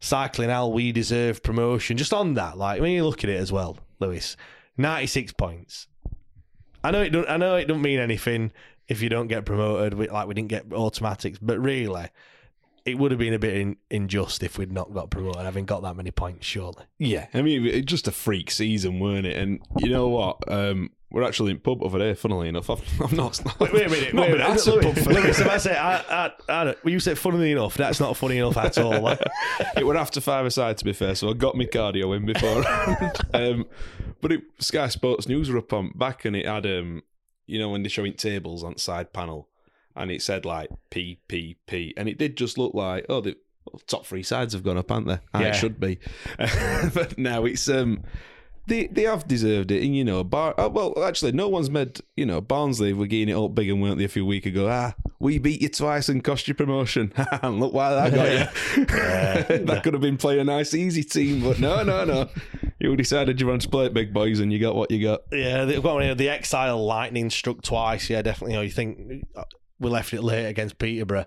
Cycling 0.00 0.50
Al, 0.50 0.72
we 0.72 0.90
deserve 0.90 1.40
promotion. 1.40 1.96
Just 1.96 2.12
on 2.12 2.34
that, 2.34 2.58
like 2.58 2.80
when 2.80 2.90
you 2.90 3.04
look 3.04 3.22
at 3.22 3.30
it 3.30 3.36
as 3.36 3.52
well, 3.52 3.78
Lewis, 4.00 4.36
ninety 4.76 5.06
six 5.06 5.32
points. 5.32 5.86
I 6.84 6.90
know 6.92 7.02
it 7.02 7.10
don't. 7.10 7.28
I 7.28 7.36
know 7.36 7.56
it 7.56 7.64
don't 7.66 7.82
mean 7.82 7.98
anything 7.98 8.52
if 8.88 9.02
you 9.02 9.08
don't 9.08 9.26
get 9.28 9.44
promoted. 9.44 9.94
we- 9.94 10.08
Like 10.08 10.28
we 10.28 10.34
didn't 10.34 10.48
get 10.50 10.72
automatics, 10.72 11.38
but 11.40 11.58
really, 11.58 12.06
it 12.84 12.98
would 12.98 13.10
have 13.10 13.18
been 13.18 13.32
a 13.34 13.38
bit 13.38 13.56
in, 13.56 13.76
unjust 13.90 14.42
if 14.42 14.58
we'd 14.58 14.70
not 14.70 14.92
got 14.92 15.08
promoted, 15.10 15.42
having 15.42 15.64
got 15.64 15.82
that 15.82 15.96
many 15.96 16.10
points. 16.10 16.46
Surely. 16.46 16.84
Yeah, 16.98 17.26
I 17.34 17.40
mean, 17.42 17.66
it's 17.66 17.86
just 17.86 18.06
a 18.06 18.12
freak 18.12 18.50
season, 18.50 19.00
weren't 19.00 19.26
it? 19.26 19.36
And 19.38 19.60
you 19.78 19.88
know 19.88 20.08
what? 20.08 20.36
Um, 20.52 20.90
we're 21.10 21.22
actually 21.22 21.52
in 21.52 21.60
pub 21.60 21.80
over 21.82 21.96
there. 21.98 22.14
Funnily 22.16 22.48
enough, 22.48 22.68
I've, 22.70 22.82
I've 23.00 23.12
not. 23.14 23.40
Wait, 23.60 23.72
wait 23.72 23.86
a 23.86 23.88
minute. 23.88 24.12
not 24.14 24.22
wait 24.22 24.34
a 24.34 24.36
been 24.36 24.46
minute. 24.46 24.60
at 24.60 24.66
a 24.66 24.70
Lewis, 24.72 24.84
pub 24.84 24.98
for- 25.04 25.12
Lewis, 25.14 25.40
if 25.40 25.48
I 25.48 25.56
say, 25.58 25.76
I, 25.76 25.96
I, 26.26 26.32
I 26.48 26.64
don't, 26.64 26.78
you 26.84 27.00
said 27.00 27.18
funnily 27.18 27.52
enough, 27.52 27.76
that's 27.78 28.00
not 28.00 28.16
funny 28.18 28.36
enough 28.38 28.56
at 28.58 28.76
all. 28.76 29.08
it 29.76 29.86
were 29.86 29.96
after 29.96 30.20
five 30.20 30.44
aside, 30.44 30.76
to 30.78 30.84
be 30.84 30.92
fair, 30.92 31.14
so 31.14 31.30
I 31.30 31.32
got 31.32 31.56
my 31.56 31.64
cardio 31.64 32.14
in 32.16 32.26
before. 32.26 32.64
um, 33.32 33.64
but 34.24 34.32
it, 34.32 34.42
Sky 34.58 34.88
Sports 34.88 35.28
News 35.28 35.50
were 35.50 35.58
up 35.58 35.74
on 35.74 35.90
back, 35.94 36.24
and 36.24 36.34
it 36.34 36.46
had, 36.46 36.64
um, 36.64 37.02
you 37.46 37.58
know, 37.58 37.68
when 37.68 37.82
they're 37.82 37.90
showing 37.90 38.14
tables 38.14 38.64
on 38.64 38.78
side 38.78 39.12
panel, 39.12 39.50
and 39.94 40.10
it 40.10 40.22
said 40.22 40.46
like 40.46 40.70
P 40.88 41.18
P 41.28 41.58
P, 41.66 41.92
and 41.94 42.08
it 42.08 42.16
did 42.16 42.34
just 42.34 42.56
look 42.56 42.72
like 42.72 43.04
oh 43.10 43.20
the 43.20 43.36
top 43.86 44.06
three 44.06 44.22
sides 44.22 44.54
have 44.54 44.62
gone 44.62 44.78
up, 44.78 44.90
aren't 44.90 45.08
they? 45.08 45.18
And 45.34 45.42
Yeah. 45.42 45.48
It 45.48 45.56
should 45.56 45.78
be, 45.78 45.98
but 46.94 47.18
now 47.18 47.44
it's 47.44 47.68
um. 47.68 48.02
They, 48.66 48.86
they 48.86 49.02
have 49.02 49.28
deserved 49.28 49.70
it, 49.70 49.82
and 49.82 49.94
you 49.94 50.04
know, 50.04 50.24
Bar. 50.24 50.54
Uh, 50.58 50.70
well, 50.70 50.94
actually, 51.04 51.32
no 51.32 51.48
one's 51.48 51.68
made. 51.68 52.00
You 52.16 52.24
know, 52.24 52.40
Barnsley 52.40 52.94
were 52.94 53.06
getting 53.06 53.28
it 53.28 53.36
up 53.38 53.54
big, 53.54 53.68
and 53.68 53.82
weren't 53.82 53.98
they 53.98 54.04
a 54.04 54.08
few 54.08 54.24
weeks 54.24 54.46
ago? 54.46 54.68
Ah, 54.70 54.94
we 55.18 55.38
beat 55.38 55.60
you 55.60 55.68
twice 55.68 56.08
and 56.08 56.24
cost 56.24 56.48
you 56.48 56.54
promotion. 56.54 57.12
and 57.16 57.60
look 57.60 57.74
why 57.74 57.94
that 57.94 58.14
got 58.14 58.30
you. 58.30 58.84
that 59.66 59.82
could 59.82 59.92
have 59.92 60.00
been 60.00 60.16
playing 60.16 60.40
a 60.40 60.44
nice, 60.44 60.72
easy 60.72 61.02
team, 61.02 61.42
but 61.42 61.60
no, 61.60 61.82
no, 61.82 62.04
no. 62.04 62.28
You 62.78 62.96
decided 62.96 63.40
you 63.40 63.46
wanted 63.46 63.62
to 63.62 63.68
play 63.68 63.86
it 63.86 63.94
big 63.94 64.14
boys, 64.14 64.40
and 64.40 64.52
you 64.52 64.58
got 64.58 64.74
what 64.74 64.90
you 64.90 65.02
got. 65.02 65.20
Yeah, 65.30 65.66
the, 65.66 65.80
well, 65.80 66.14
the 66.14 66.28
Exile 66.28 66.84
Lightning 66.84 67.28
struck 67.28 67.60
twice. 67.60 68.08
Yeah, 68.08 68.22
definitely. 68.22 68.54
You, 68.54 68.58
know, 68.58 68.62
you 68.62 68.70
think 68.70 69.26
uh, 69.36 69.44
we 69.78 69.90
left 69.90 70.14
it 70.14 70.22
late 70.22 70.46
against 70.46 70.78
Peterborough. 70.78 71.26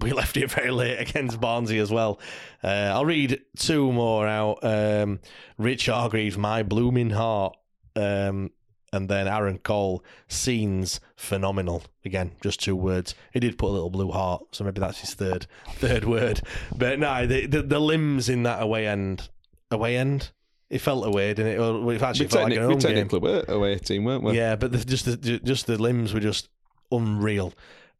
We 0.00 0.12
left 0.14 0.36
it 0.36 0.50
very 0.50 0.70
late 0.70 0.98
against 0.98 1.40
Barnsley 1.40 1.78
as 1.78 1.90
well. 1.90 2.20
Uh, 2.64 2.90
I'll 2.94 3.04
read 3.04 3.40
two 3.56 3.92
more 3.92 4.26
out. 4.26 4.58
Um, 4.62 5.20
Rich 5.58 5.86
Hargreaves, 5.86 6.38
My 6.38 6.62
Blooming 6.62 7.10
Heart. 7.10 7.56
Um, 7.94 8.50
and 8.94 9.08
then 9.08 9.26
Aaron 9.26 9.58
Cole, 9.58 10.04
Scenes 10.28 11.00
Phenomenal. 11.16 11.82
Again, 12.04 12.32
just 12.42 12.60
two 12.60 12.76
words. 12.76 13.14
He 13.32 13.40
did 13.40 13.56
put 13.56 13.68
a 13.70 13.72
little 13.72 13.88
blue 13.90 14.10
heart, 14.10 14.44
so 14.52 14.64
maybe 14.64 14.80
that's 14.80 15.00
his 15.00 15.14
third 15.14 15.46
third 15.76 16.04
word. 16.04 16.42
But 16.76 16.98
no, 16.98 17.26
the, 17.26 17.46
the, 17.46 17.62
the 17.62 17.78
limbs 17.78 18.28
in 18.28 18.42
that 18.42 18.62
away 18.62 18.86
end. 18.86 19.28
Away 19.70 19.96
end? 19.96 20.30
It 20.68 20.80
felt 20.80 21.06
away, 21.06 21.32
didn't 21.34 21.52
it? 21.52 21.58
Well, 21.58 21.88
it 21.90 22.02
actually 22.02 22.26
We, 22.26 22.30
felt 22.30 22.44
like 22.44 22.52
an 22.52 22.58
we 22.60 22.64
home 22.64 22.78
game. 22.78 22.94
technically 22.94 23.18
were 23.20 23.44
away 23.48 23.78
team, 23.78 24.04
weren't 24.04 24.24
we? 24.24 24.36
Yeah, 24.36 24.56
but 24.56 24.72
the, 24.72 24.78
just 24.84 25.04
the 25.06 25.38
just 25.38 25.66
the 25.66 25.76
limbs 25.80 26.12
were 26.12 26.20
just 26.20 26.48
unreal. 26.90 27.52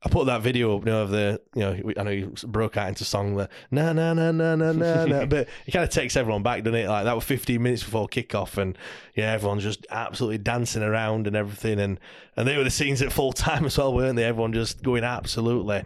I 0.05 0.09
put 0.09 0.27
that 0.27 0.43
video 0.43 0.77
up, 0.77 0.85
you 0.85 0.91
know, 0.91 1.03
of 1.03 1.11
the, 1.11 1.41
you 1.55 1.61
know, 1.61 1.93
I 1.97 2.03
know 2.03 2.11
you 2.11 2.35
broke 2.45 2.77
out 2.77 2.89
into 2.89 3.05
song, 3.05 3.37
the 3.37 3.49
na 3.71 3.93
na 3.93 4.13
na 4.15 4.33
na 4.33 4.57
na 4.57 4.73
na 4.73 5.05
na, 5.05 5.27
but 5.27 5.49
it 5.65 5.71
kind 5.71 5.85
of 5.85 5.91
takes 5.91 6.17
everyone 6.17 6.43
back, 6.43 6.65
doesn't 6.65 6.79
it? 6.79 6.89
Like 6.89 7.05
that 7.05 7.15
was 7.15 7.25
15 7.25 7.63
minutes 7.63 7.85
before 7.85 8.09
kickoff, 8.09 8.59
and 8.59 8.77
yeah, 9.15 9.33
everyone's 9.33 9.63
just 9.63 9.87
absolutely 9.91 10.39
dancing 10.39 10.83
around 10.83 11.29
and 11.29 11.37
everything, 11.37 11.79
and 11.79 12.01
and 12.37 12.49
they 12.49 12.57
were 12.57 12.65
the 12.65 12.71
scenes 12.71 13.01
at 13.01 13.13
full 13.13 13.33
time 13.33 13.65
as 13.67 13.79
well, 13.79 13.95
weren't 13.95 14.17
they? 14.17 14.25
Everyone 14.25 14.53
just 14.53 14.83
going 14.83 15.05
absolutely 15.05 15.85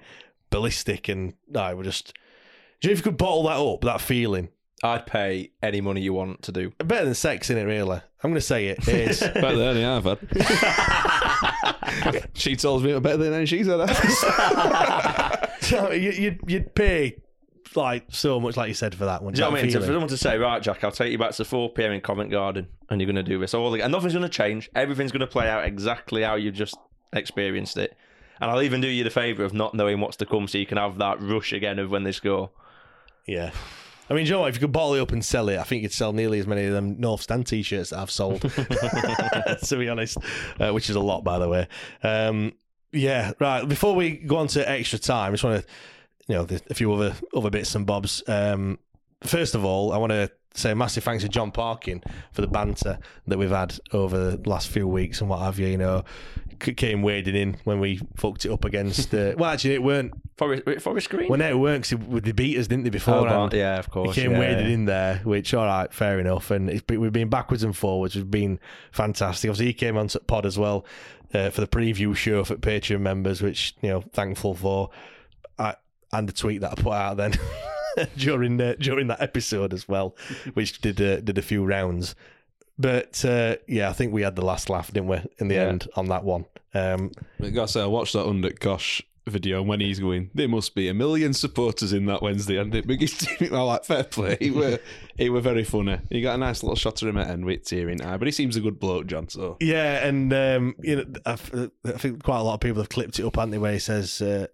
ballistic, 0.51 1.09
and 1.09 1.35
no, 1.49 1.77
we're 1.77 1.85
just. 1.85 2.15
Do 2.81 2.89
you 2.89 2.91
know 2.91 2.93
if 2.93 2.99
you 2.99 3.11
could 3.11 3.19
bottle 3.19 3.45
that 3.45 3.59
up, 3.59 3.83
that 3.83 4.01
feeling? 4.01 4.49
I'd 4.83 5.07
pay 5.07 5.53
any 5.63 5.81
money 5.81 6.03
you 6.03 6.13
want 6.13 6.43
to 6.43 6.53
do. 6.53 6.71
Better 6.79 7.07
than 7.07 7.15
sex, 7.15 7.49
in 7.49 7.57
it, 7.57 7.65
really. 7.65 8.01
I'm 8.23 8.31
going 8.31 8.35
to 8.35 8.41
say 8.41 8.69
it 8.69 8.87
is. 8.87 9.21
Better 9.35 9.57
than 9.57 9.77
any 9.77 9.85
I've 9.85 10.05
had. 10.05 10.19
She 12.35 12.57
tells 12.57 12.83
me 12.83 12.99
better 12.99 13.17
than 13.17 13.33
any 13.33 13.47
she's 13.47 13.67
had. 13.67 13.87
So 15.61 15.91
you, 15.91 16.11
you'd, 16.11 16.41
you'd 16.47 16.75
pay 16.75 17.17
like 17.75 18.05
so 18.09 18.39
much, 18.41 18.57
like 18.57 18.69
you 18.69 18.75
said, 18.75 18.95
for 18.95 19.05
that 19.05 19.23
one. 19.23 19.35
Do 19.35 19.39
you 19.39 19.45
know 19.45 19.51
what 19.51 19.61
I 19.61 19.63
mean? 19.63 19.73
That 19.73 19.81
for 19.81 19.87
feeling. 19.87 19.97
someone 19.97 20.09
to 20.11 20.17
say, 20.17 20.39
right, 20.39 20.63
Jack, 20.63 20.85
I'll 20.85 20.93
take 20.93 21.13
you 21.13 21.19
back 21.19 21.33
to 21.33 21.45
4 21.45 21.71
p.m. 21.71 21.93
in 21.93 22.01
Covent 22.01 22.31
Garden 22.31 22.69
and 22.89 23.01
you're 23.01 23.11
going 23.11 23.17
to 23.17 23.23
do 23.23 23.39
this. 23.39 23.55
All 23.55 23.71
the, 23.71 23.83
and 23.83 23.93
nothing's 23.93 24.13
going 24.13 24.23
to 24.23 24.29
change. 24.29 24.71
Everything's 24.75 25.13
going 25.13 25.21
to 25.21 25.27
play 25.27 25.49
out 25.49 25.65
exactly 25.65 26.23
how 26.23 26.37
you 26.37 26.51
just 26.51 26.77
experienced 27.13 27.77
it. 27.77 27.97
And 28.41 28.51
I'll 28.51 28.63
even 28.63 28.81
do 28.81 28.89
you 28.89 29.03
the 29.03 29.11
favour 29.11 29.45
of 29.45 29.55
not 29.55 29.75
knowing 29.75 30.01
what's 30.01 30.17
to 30.19 30.27
come 30.27 30.47
so 30.47 30.59
you 30.59 30.67
can 30.67 30.79
have 30.79 30.99
that 30.99 31.21
rush 31.21 31.53
again 31.53 31.79
of 31.79 31.91
when 31.91 32.05
they 32.05 32.13
score. 32.13 32.51
Yeah. 33.27 33.51
I 34.09 34.15
mean, 34.15 34.27
you 34.27 34.33
know 34.33 34.41
what? 34.41 34.49
If 34.49 34.57
you 34.57 34.61
could 34.61 34.73
bottle 34.73 34.95
it 34.95 35.01
up 35.01 35.13
and 35.13 35.25
sell 35.25 35.49
it, 35.49 35.59
I 35.59 35.65
think 35.65 35.83
you'd 35.83 35.93
sell 35.93 36.13
nearly 36.13 36.39
as 36.39 36.47
many 36.47 36.65
of 36.65 36.73
them 36.73 37.01
North 37.01 37.23
Stand 37.23 37.47
t-shirts 37.47 37.91
that 37.91 37.99
I've 37.99 38.11
sold. 38.11 38.41
to 38.43 39.77
be 39.79 39.89
honest, 39.89 40.19
uh, 40.61 40.71
which 40.71 40.89
is 40.89 40.97
a 40.97 41.01
lot, 41.01 41.25
by 41.25 41.39
the 41.39 41.49
way. 41.49 41.69
Um, 42.03 42.53
yeah, 42.93 43.33
right. 43.41 43.69
Before 43.69 43.95
we 43.95 44.13
go 44.13 44.37
on 44.37 44.47
to 44.49 44.69
extra 44.69 44.99
time, 44.99 45.29
I 45.29 45.35
just 45.35 45.45
want 45.45 45.63
to 45.63 45.69
you 46.29 46.35
know, 46.35 46.47
a 46.71 46.75
few 46.75 46.93
other 46.93 47.15
other 47.35 47.51
bits 47.51 47.75
and 47.75 47.87
bobs. 47.87 48.23
Um, 48.27 48.79
first 49.23 49.55
of 49.55 49.65
all, 49.65 49.93
I 49.93 49.99
want 49.99 50.11
to 50.11 50.31
say 50.55 50.75
massive 50.75 51.05
thanks 51.05 51.23
to 51.23 51.29
John 51.29 51.51
Parkin 51.51 52.03
for 52.33 52.41
the 52.41 52.49
banter 52.49 52.99
that 53.27 53.39
we've 53.39 53.51
had 53.51 53.79
over 53.93 54.37
the 54.37 54.49
last 54.49 54.69
few 54.69 54.89
weeks 54.89 55.21
and 55.21 55.31
what 55.31 55.41
have 55.41 55.59
you. 55.59 55.69
You 55.69 55.79
know, 55.79 56.05
came 56.59 57.03
wading 57.03 57.35
in 57.37 57.57
when 57.65 57.81
we 57.81 58.01
fucked 58.17 58.45
it 58.45 58.51
up 58.53 58.65
against. 58.65 59.15
Uh, 59.15 59.35
well, 59.39 59.51
actually, 59.51 59.75
it 59.75 59.83
weren't. 59.83 60.13
Forest, 60.37 60.81
Forest 60.81 61.11
Green. 61.11 61.29
Well, 61.29 61.39
no, 61.39 61.49
it 61.51 61.59
weren't 61.59 61.89
because 61.89 62.23
they 62.23 62.33
beat 62.33 62.59
us, 62.59 62.67
didn't 62.67 62.85
they? 62.85 62.91
Before, 62.91 63.29
Oh, 63.29 63.49
yeah, 63.53 63.79
of 63.79 63.91
course. 63.91 64.15
he 64.15 64.23
came 64.23 64.33
yeah, 64.33 64.39
waded 64.39 64.67
yeah. 64.67 64.73
in 64.75 64.85
there, 64.85 65.17
which 65.25 65.55
all 65.55 65.65
right, 65.65 65.93
fair 65.93 66.21
enough. 66.21 66.51
And 66.51 66.69
it's 66.69 66.83
we've 66.89 67.13
been 67.13 67.31
backwards 67.31 67.63
and 67.63 67.77
forwards. 67.77 68.15
We've 68.17 68.31
been 68.31 68.59
fantastic. 68.93 69.49
Obviously, 69.49 69.67
he 69.67 69.73
came 69.73 69.97
on 69.97 70.09
to 70.09 70.21
pod 70.21 70.45
as 70.45 70.59
well 70.59 70.85
uh, 71.33 71.51
for 71.51 71.61
the 71.61 71.67
preview 71.67 72.15
show 72.15 72.45
for 72.45 72.57
Patreon 72.57 73.01
members, 73.01 73.41
which 73.43 73.75
you 73.81 73.89
know, 73.89 74.01
thankful 74.13 74.55
for. 74.55 74.91
I, 75.59 75.75
and 76.13 76.29
the 76.29 76.33
tweet 76.33 76.61
that 76.61 76.73
I 76.73 76.75
put 76.83 76.93
out 76.93 77.17
then 77.17 77.33
during 78.17 78.61
uh, 78.61 78.75
during 78.79 79.07
that 79.09 79.21
episode 79.23 79.73
as 79.73 79.89
well, 79.89 80.17
which 80.55 80.81
did 80.81 81.01
uh, 81.01 81.21
did 81.21 81.39
a 81.39 81.43
few 81.43 81.65
rounds. 81.65 82.15
But 82.79 83.25
uh, 83.25 83.57
yeah, 83.67 83.89
I 83.89 83.93
think 83.93 84.13
we 84.13 84.23
had 84.23 84.37
the 84.37 84.45
last 84.45 84.69
laugh, 84.69 84.93
didn't 84.93 85.09
we? 85.09 85.19
In 85.39 85.49
the 85.49 85.55
Yeah. 85.55 85.63
end, 85.69 85.89
on 85.97 86.07
that 86.09 86.25
one. 86.25 86.45
Um, 86.75 87.13
I 87.43 87.51
gotta 87.51 87.69
say, 87.69 87.83
I 87.83 87.87
watched 87.87 88.13
that 88.13 88.27
under 88.27 88.51
Kosh 88.51 89.03
video 89.27 89.59
and 89.59 89.69
when 89.69 89.81
he's 89.81 89.99
going, 89.99 90.31
there 90.35 90.47
must 90.49 90.75
be 90.77 90.89
a 90.89 90.95
million 90.95 91.33
supporters 91.35 91.93
in 91.93 92.07
that 92.07 92.23
Wednesday 92.23 92.59
and 92.59 92.71
the 92.73 92.81
biggest 92.83 93.21
team. 93.21 93.53
I'm 93.55 93.63
like, 93.67 93.85
fair 93.85 94.05
play. 94.05 94.37
He 94.39 94.51
were, 94.53 94.79
he 95.17 95.31
were 95.31 95.41
very 95.41 95.65
funny. 95.65 95.99
He 96.11 96.21
got 96.21 96.35
a 96.37 96.39
nice 96.39 96.63
little 96.63 96.77
shot 96.77 97.01
of 97.03 97.09
him 97.09 97.17
at 97.17 97.29
end 97.31 97.45
with 97.45 97.65
tear 97.65 97.89
in 97.89 98.01
eye, 98.03 98.19
but 98.19 98.29
he 98.29 98.33
seems 98.33 98.55
a 98.57 98.61
good 98.61 98.79
bloke, 98.79 99.07
John. 99.07 99.29
So 99.29 99.57
Yeah, 99.61 100.07
and 100.07 100.33
um, 100.33 100.77
you 100.83 100.97
know, 100.97 101.05
I, 101.25 101.33
f- 101.33 101.53
I 101.55 101.91
think 101.93 102.23
quite 102.23 102.39
a 102.39 102.43
lot 102.43 102.55
of 102.55 102.61
people 102.61 102.81
have 102.83 102.89
clipped 102.91 103.19
it 103.19 103.25
up, 103.25 103.35
haven't 103.37 103.51
they? 103.53 103.59
Where 103.59 103.73
he 103.73 103.79
says, 103.81 104.21
uh, 104.23 104.47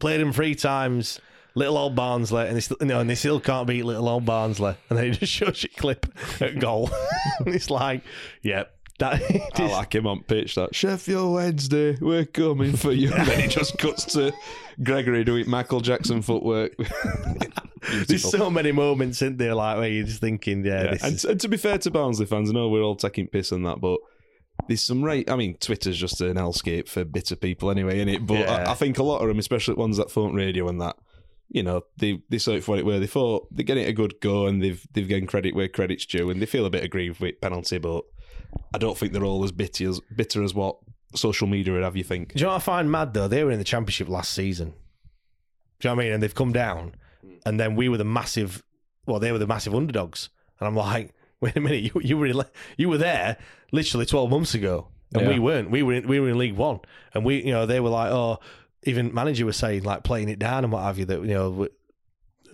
"Played 0.00 0.20
him 0.20 0.32
three 0.32 0.54
times, 0.56 1.20
little 1.58 1.76
old 1.76 1.94
Barnsley, 1.96 2.46
and 2.46 2.56
they 2.56 2.60
still, 2.60 2.76
you 2.80 2.86
know, 2.86 3.00
and 3.00 3.10
they 3.10 3.14
still 3.14 3.40
can't 3.40 3.66
beat 3.66 3.84
little 3.84 4.08
old 4.08 4.24
Barnsley." 4.24 4.74
And 4.88 4.98
then 4.98 5.06
he 5.06 5.10
just 5.18 5.32
shows 5.32 5.62
you 5.62 5.68
a 5.76 5.80
clip 5.80 6.06
at 6.40 6.58
goal, 6.58 6.90
and 7.44 7.54
it's 7.54 7.70
like, 7.70 8.02
"Yeah, 8.42 8.64
that." 8.98 9.20
I 9.56 9.66
like 9.68 9.94
him 9.94 10.06
on 10.06 10.22
pitch. 10.22 10.54
That 10.54 10.74
Sheffield 10.74 11.34
Wednesday, 11.34 11.96
we're 12.00 12.24
coming 12.24 12.76
for 12.76 12.92
you. 12.92 13.12
And 13.12 13.26
then 13.26 13.40
he 13.40 13.48
just 13.48 13.76
cuts 13.78 14.04
to 14.14 14.32
Gregory 14.82 15.24
doing 15.24 15.48
Michael 15.50 15.80
Jackson 15.80 16.22
footwork. 16.22 16.72
There's 18.06 18.28
so 18.28 18.50
many 18.50 18.72
moments 18.72 19.22
in 19.22 19.36
there, 19.36 19.54
like 19.54 19.78
where 19.78 19.88
you're 19.88 20.04
just 20.06 20.20
thinking, 20.20 20.64
"Yeah, 20.64 20.84
Yeah, 20.84 20.90
this 20.92 21.02
and, 21.04 21.14
is- 21.14 21.24
and 21.24 21.40
to 21.40 21.48
be 21.48 21.56
fair 21.56 21.78
to 21.78 21.90
Barnsley 21.90 22.26
fans, 22.26 22.50
I 22.50 22.52
know 22.52 22.68
we're 22.68 22.82
all 22.82 22.96
taking 22.96 23.28
piss 23.28 23.52
on 23.52 23.62
that, 23.62 23.80
but 23.80 23.98
there's 24.66 24.82
some 24.82 25.02
right. 25.04 25.28
I 25.30 25.36
mean, 25.36 25.54
Twitter's 25.58 25.96
just 25.96 26.20
an 26.20 26.34
hellscape 26.36 26.88
for 26.88 27.04
bitter 27.04 27.36
people 27.36 27.70
anyway, 27.70 27.96
isn't 27.98 28.08
it? 28.08 28.26
But 28.26 28.40
Yeah. 28.40 28.64
I, 28.66 28.72
I 28.72 28.74
think 28.74 28.98
a 28.98 29.02
lot 29.04 29.20
of 29.22 29.28
them, 29.28 29.38
especially 29.38 29.74
ones 29.74 29.96
that 29.96 30.10
phone 30.10 30.34
radio 30.34 30.68
and 30.68 30.80
that, 30.80 30.96
you 31.48 31.62
know, 31.62 31.82
they 31.96 32.22
they 32.28 32.38
saw 32.38 32.52
it 32.52 32.64
for 32.64 32.72
what 32.72 32.80
it 32.80 32.86
were. 32.86 32.98
They 32.98 33.06
thought 33.06 33.48
they're 33.50 33.64
getting 33.64 33.86
a 33.86 33.92
good 33.92 34.20
go 34.20 34.46
and 34.46 34.62
they've 34.62 34.86
they've 34.92 35.08
given 35.08 35.26
credit 35.26 35.54
where 35.54 35.68
credit's 35.68 36.06
due, 36.06 36.30
and 36.30 36.40
they 36.40 36.46
feel 36.46 36.66
a 36.66 36.70
bit 36.70 36.84
aggrieved 36.84 37.20
with 37.20 37.40
penalty, 37.40 37.78
but 37.78 38.04
I 38.74 38.78
don't 38.78 38.96
think 38.96 39.12
they're 39.12 39.24
all 39.24 39.44
as 39.44 39.52
bitter 39.52 39.88
as 39.88 40.00
bitter 40.14 40.42
as 40.42 40.54
what 40.54 40.76
social 41.14 41.46
media 41.46 41.72
would 41.72 41.82
have 41.82 41.96
you 41.96 42.04
think. 42.04 42.34
Do 42.34 42.40
you 42.40 42.46
know 42.46 42.52
what 42.52 42.56
I 42.56 42.64
find 42.64 42.90
mad 42.90 43.14
though? 43.14 43.28
They 43.28 43.44
were 43.44 43.50
in 43.50 43.58
the 43.58 43.64
championship 43.64 44.08
last 44.08 44.32
season. 44.32 44.74
Do 45.80 45.88
you 45.88 45.90
know 45.90 45.96
what 45.96 46.02
I 46.02 46.04
mean? 46.04 46.12
And 46.14 46.22
they've 46.22 46.34
come 46.34 46.52
down, 46.52 46.94
and 47.46 47.58
then 47.58 47.76
we 47.76 47.88
were 47.88 47.98
the 47.98 48.04
massive. 48.04 48.62
Well, 49.06 49.20
they 49.20 49.32
were 49.32 49.38
the 49.38 49.46
massive 49.46 49.74
underdogs, 49.74 50.28
and 50.60 50.66
I'm 50.66 50.76
like, 50.76 51.14
wait 51.40 51.56
a 51.56 51.60
minute, 51.60 51.82
you 51.82 51.92
you 52.02 52.18
were 52.18 52.26
in, 52.26 52.42
you 52.76 52.88
were 52.88 52.98
there 52.98 53.38
literally 53.72 54.06
12 54.06 54.30
months 54.30 54.54
ago, 54.54 54.88
and 55.14 55.26
we 55.26 55.38
weren't. 55.38 55.70
We 55.70 55.82
were 55.82 55.94
in, 55.94 56.08
we 56.08 56.20
were 56.20 56.28
in 56.28 56.38
League 56.38 56.56
One, 56.56 56.80
and 57.14 57.24
we 57.24 57.42
you 57.42 57.52
know 57.52 57.64
they 57.64 57.80
were 57.80 57.90
like, 57.90 58.10
oh, 58.10 58.38
even 58.84 59.12
manager 59.12 59.46
was 59.46 59.56
saying 59.56 59.82
like 59.82 60.04
playing 60.04 60.28
it 60.28 60.38
down 60.38 60.64
and 60.64 60.72
what 60.72 60.82
have 60.82 60.98
you 60.98 61.04
that 61.06 61.20
you 61.20 61.34
know. 61.34 61.68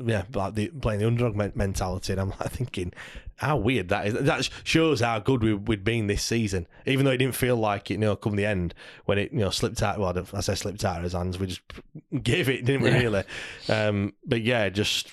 yeah, 0.04 0.24
like 0.32 0.54
the, 0.54 0.68
playing 0.68 1.00
the 1.00 1.06
underdog 1.06 1.36
men- 1.36 1.52
mentality, 1.54 2.12
and 2.12 2.20
I'm 2.20 2.30
like 2.30 2.50
thinking, 2.50 2.92
how 3.36 3.56
weird 3.56 3.88
that 3.88 4.06
is. 4.06 4.14
That 4.14 4.48
shows 4.62 5.00
how 5.00 5.18
good 5.18 5.42
we, 5.42 5.54
we'd 5.54 5.84
been 5.84 6.06
this 6.06 6.22
season, 6.22 6.66
even 6.86 7.04
though 7.04 7.10
it 7.10 7.18
didn't 7.18 7.34
feel 7.34 7.56
like 7.56 7.90
it. 7.90 7.94
You 7.94 7.98
know, 8.00 8.16
come 8.16 8.36
the 8.36 8.46
end 8.46 8.74
when 9.04 9.18
it 9.18 9.32
you 9.32 9.40
know 9.40 9.50
slipped 9.50 9.82
out. 9.82 9.98
Well, 9.98 10.26
I 10.32 10.40
say 10.40 10.54
slipped 10.54 10.84
out 10.84 10.98
of 10.98 11.04
his 11.04 11.12
hands. 11.12 11.38
We 11.38 11.48
just 11.48 11.62
gave 12.22 12.48
it, 12.48 12.64
didn't 12.64 12.82
we? 12.82 12.90
Yeah. 12.90 12.98
Really? 12.98 13.24
Um, 13.68 14.14
but 14.24 14.42
yeah, 14.42 14.68
just 14.68 15.10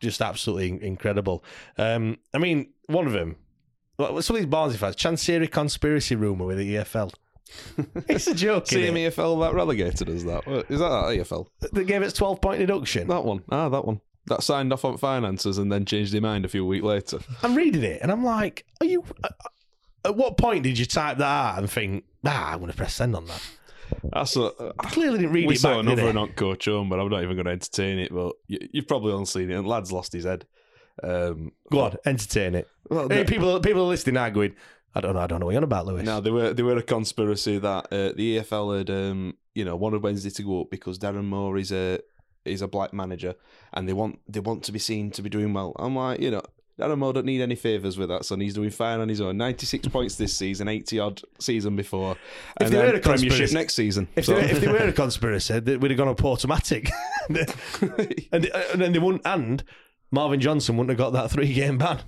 just 0.00 0.20
absolutely 0.20 0.84
incredible. 0.84 1.44
Um, 1.78 2.18
I 2.34 2.38
mean, 2.38 2.70
one 2.86 3.06
of 3.06 3.12
them. 3.12 3.36
Some 3.98 4.16
of 4.16 4.42
these 4.42 4.46
Barnsley 4.46 4.78
fans, 4.78 4.96
Chancery 4.96 5.46
conspiracy 5.46 6.16
rumor 6.16 6.46
with 6.46 6.58
the 6.58 6.76
EFL. 6.76 7.12
it's 8.08 8.26
a 8.26 8.34
joke. 8.34 8.66
See 8.66 8.76
innit? 8.82 8.88
him 8.88 8.94
EFL 8.94 9.40
that 9.42 9.54
relegated 9.54 10.08
as 10.08 10.24
that. 10.24 10.46
Is 10.68 10.78
that 10.80 10.88
that 10.88 11.04
EFL? 11.18 11.46
They 11.72 11.84
gave 11.84 12.02
its 12.02 12.14
twelve 12.14 12.40
point 12.40 12.60
deduction. 12.60 13.08
That 13.08 13.24
one. 13.24 13.42
Ah, 13.50 13.68
that 13.68 13.84
one. 13.84 14.00
That 14.26 14.42
signed 14.42 14.72
off 14.72 14.84
on 14.84 14.98
finances 14.98 15.58
and 15.58 15.70
then 15.72 15.84
changed 15.84 16.12
their 16.12 16.20
mind 16.20 16.44
a 16.44 16.48
few 16.48 16.64
weeks 16.64 16.84
later. 16.84 17.18
I'm 17.42 17.54
reading 17.56 17.82
it 17.82 18.00
and 18.02 18.12
I'm 18.12 18.24
like, 18.24 18.64
are 18.80 18.86
you? 18.86 19.04
uh, 19.24 19.28
At 20.04 20.16
what 20.16 20.36
point 20.36 20.62
did 20.62 20.78
you 20.78 20.86
type 20.86 21.18
that 21.18 21.24
out 21.24 21.58
and 21.58 21.68
think, 21.70 22.04
ah, 22.24 22.52
I'm 22.52 22.60
going 22.60 22.70
to 22.70 22.76
press 22.76 22.94
send 22.94 23.16
on 23.16 23.26
that? 23.26 23.42
That's 24.04 24.36
a, 24.36 24.52
I 24.78 24.88
clearly 24.90 25.18
didn't 25.18 25.32
read 25.32 25.40
we 25.40 25.44
it 25.44 25.48
We 25.48 25.56
saw 25.56 25.70
back, 25.70 25.80
another 25.80 26.08
I? 26.08 26.12
not 26.12 26.36
coach 26.36 26.66
home, 26.66 26.88
but 26.88 27.00
I'm 27.00 27.08
not 27.08 27.22
even 27.24 27.34
going 27.36 27.46
to 27.46 27.50
entertain 27.52 27.98
it. 27.98 28.14
But 28.14 28.34
you, 28.46 28.58
you've 28.72 28.86
probably 28.88 29.12
all 29.12 29.26
seen 29.26 29.50
it. 29.50 29.54
And 29.54 29.66
lad's 29.66 29.90
lost 29.92 30.12
his 30.12 30.24
head. 30.24 30.46
Um, 31.02 31.50
Go 31.70 31.80
on, 31.80 31.96
entertain 32.06 32.54
it. 32.54 32.68
Well, 32.88 33.08
hey, 33.08 33.24
people, 33.24 33.58
people 33.60 33.82
are 33.82 33.88
listening 33.88 34.14
now 34.14 34.28
going, 34.30 34.54
I 34.94 35.00
don't 35.00 35.14
know, 35.14 35.20
I 35.20 35.26
don't 35.26 35.40
know 35.40 35.46
what 35.46 35.52
you're 35.52 35.60
on 35.60 35.64
about, 35.64 35.86
Lewis. 35.86 36.04
No, 36.04 36.20
there 36.20 36.32
were 36.32 36.52
there 36.52 36.64
were 36.64 36.76
a 36.76 36.82
conspiracy 36.82 37.58
that 37.58 37.86
uh, 37.86 38.12
the 38.14 38.38
EFL 38.38 38.78
had 38.78 38.90
um, 38.90 39.36
you 39.54 39.64
know 39.64 39.76
wanted 39.76 40.02
Wednesday 40.02 40.30
to 40.30 40.42
go 40.42 40.62
up 40.62 40.70
because 40.70 40.98
Darren 40.98 41.24
Moore 41.24 41.56
is 41.58 41.72
a 41.72 42.00
is 42.44 42.60
a 42.60 42.68
black 42.68 42.92
manager 42.92 43.34
and 43.72 43.88
they 43.88 43.92
want 43.92 44.18
they 44.28 44.40
want 44.40 44.64
to 44.64 44.72
be 44.72 44.78
seen 44.78 45.10
to 45.12 45.22
be 45.22 45.30
doing 45.30 45.52
well. 45.54 45.74
I'm 45.78 45.96
like, 45.96 46.20
you 46.20 46.30
know, 46.30 46.42
Darren 46.78 46.98
Moore 46.98 47.12
don't 47.14 47.24
need 47.24 47.40
any 47.40 47.54
favours 47.54 47.96
with 47.96 48.08
that, 48.10 48.24
son. 48.24 48.40
He's 48.40 48.54
doing 48.54 48.70
fine 48.70 49.00
on 49.00 49.08
his 49.08 49.20
own. 49.20 49.36
Ninety 49.38 49.64
six 49.64 49.88
points 49.96 50.16
this 50.16 50.36
season, 50.36 50.68
eighty 50.68 50.98
odd 50.98 51.22
season 51.38 51.74
before, 51.76 52.16
If 52.60 52.66
and 52.66 52.74
they 52.74 52.78
were 52.78 52.84
a 52.96 53.00
Premiership 53.00 53.28
conspiracy- 53.30 53.54
next 53.54 53.74
season. 53.74 54.08
If, 54.16 54.26
So- 54.26 54.34
they, 54.34 54.50
if 54.50 54.60
they 54.60 54.68
were 54.68 54.76
a 54.78 54.92
conspiracy, 54.92 55.60
they, 55.60 55.76
we'd 55.78 55.92
have 55.92 55.98
gone 55.98 56.08
up 56.08 56.22
automatic. 56.24 56.90
and, 57.28 58.46
and 58.46 58.80
then 58.82 58.92
they 58.92 58.98
wouldn't, 58.98 59.22
and 59.24 59.62
Marvin 60.10 60.40
Johnson 60.40 60.76
wouldn't 60.76 60.90
have 60.90 60.98
got 60.98 61.12
that 61.18 61.30
three 61.30 61.52
game 61.54 61.78
ban. 61.78 62.00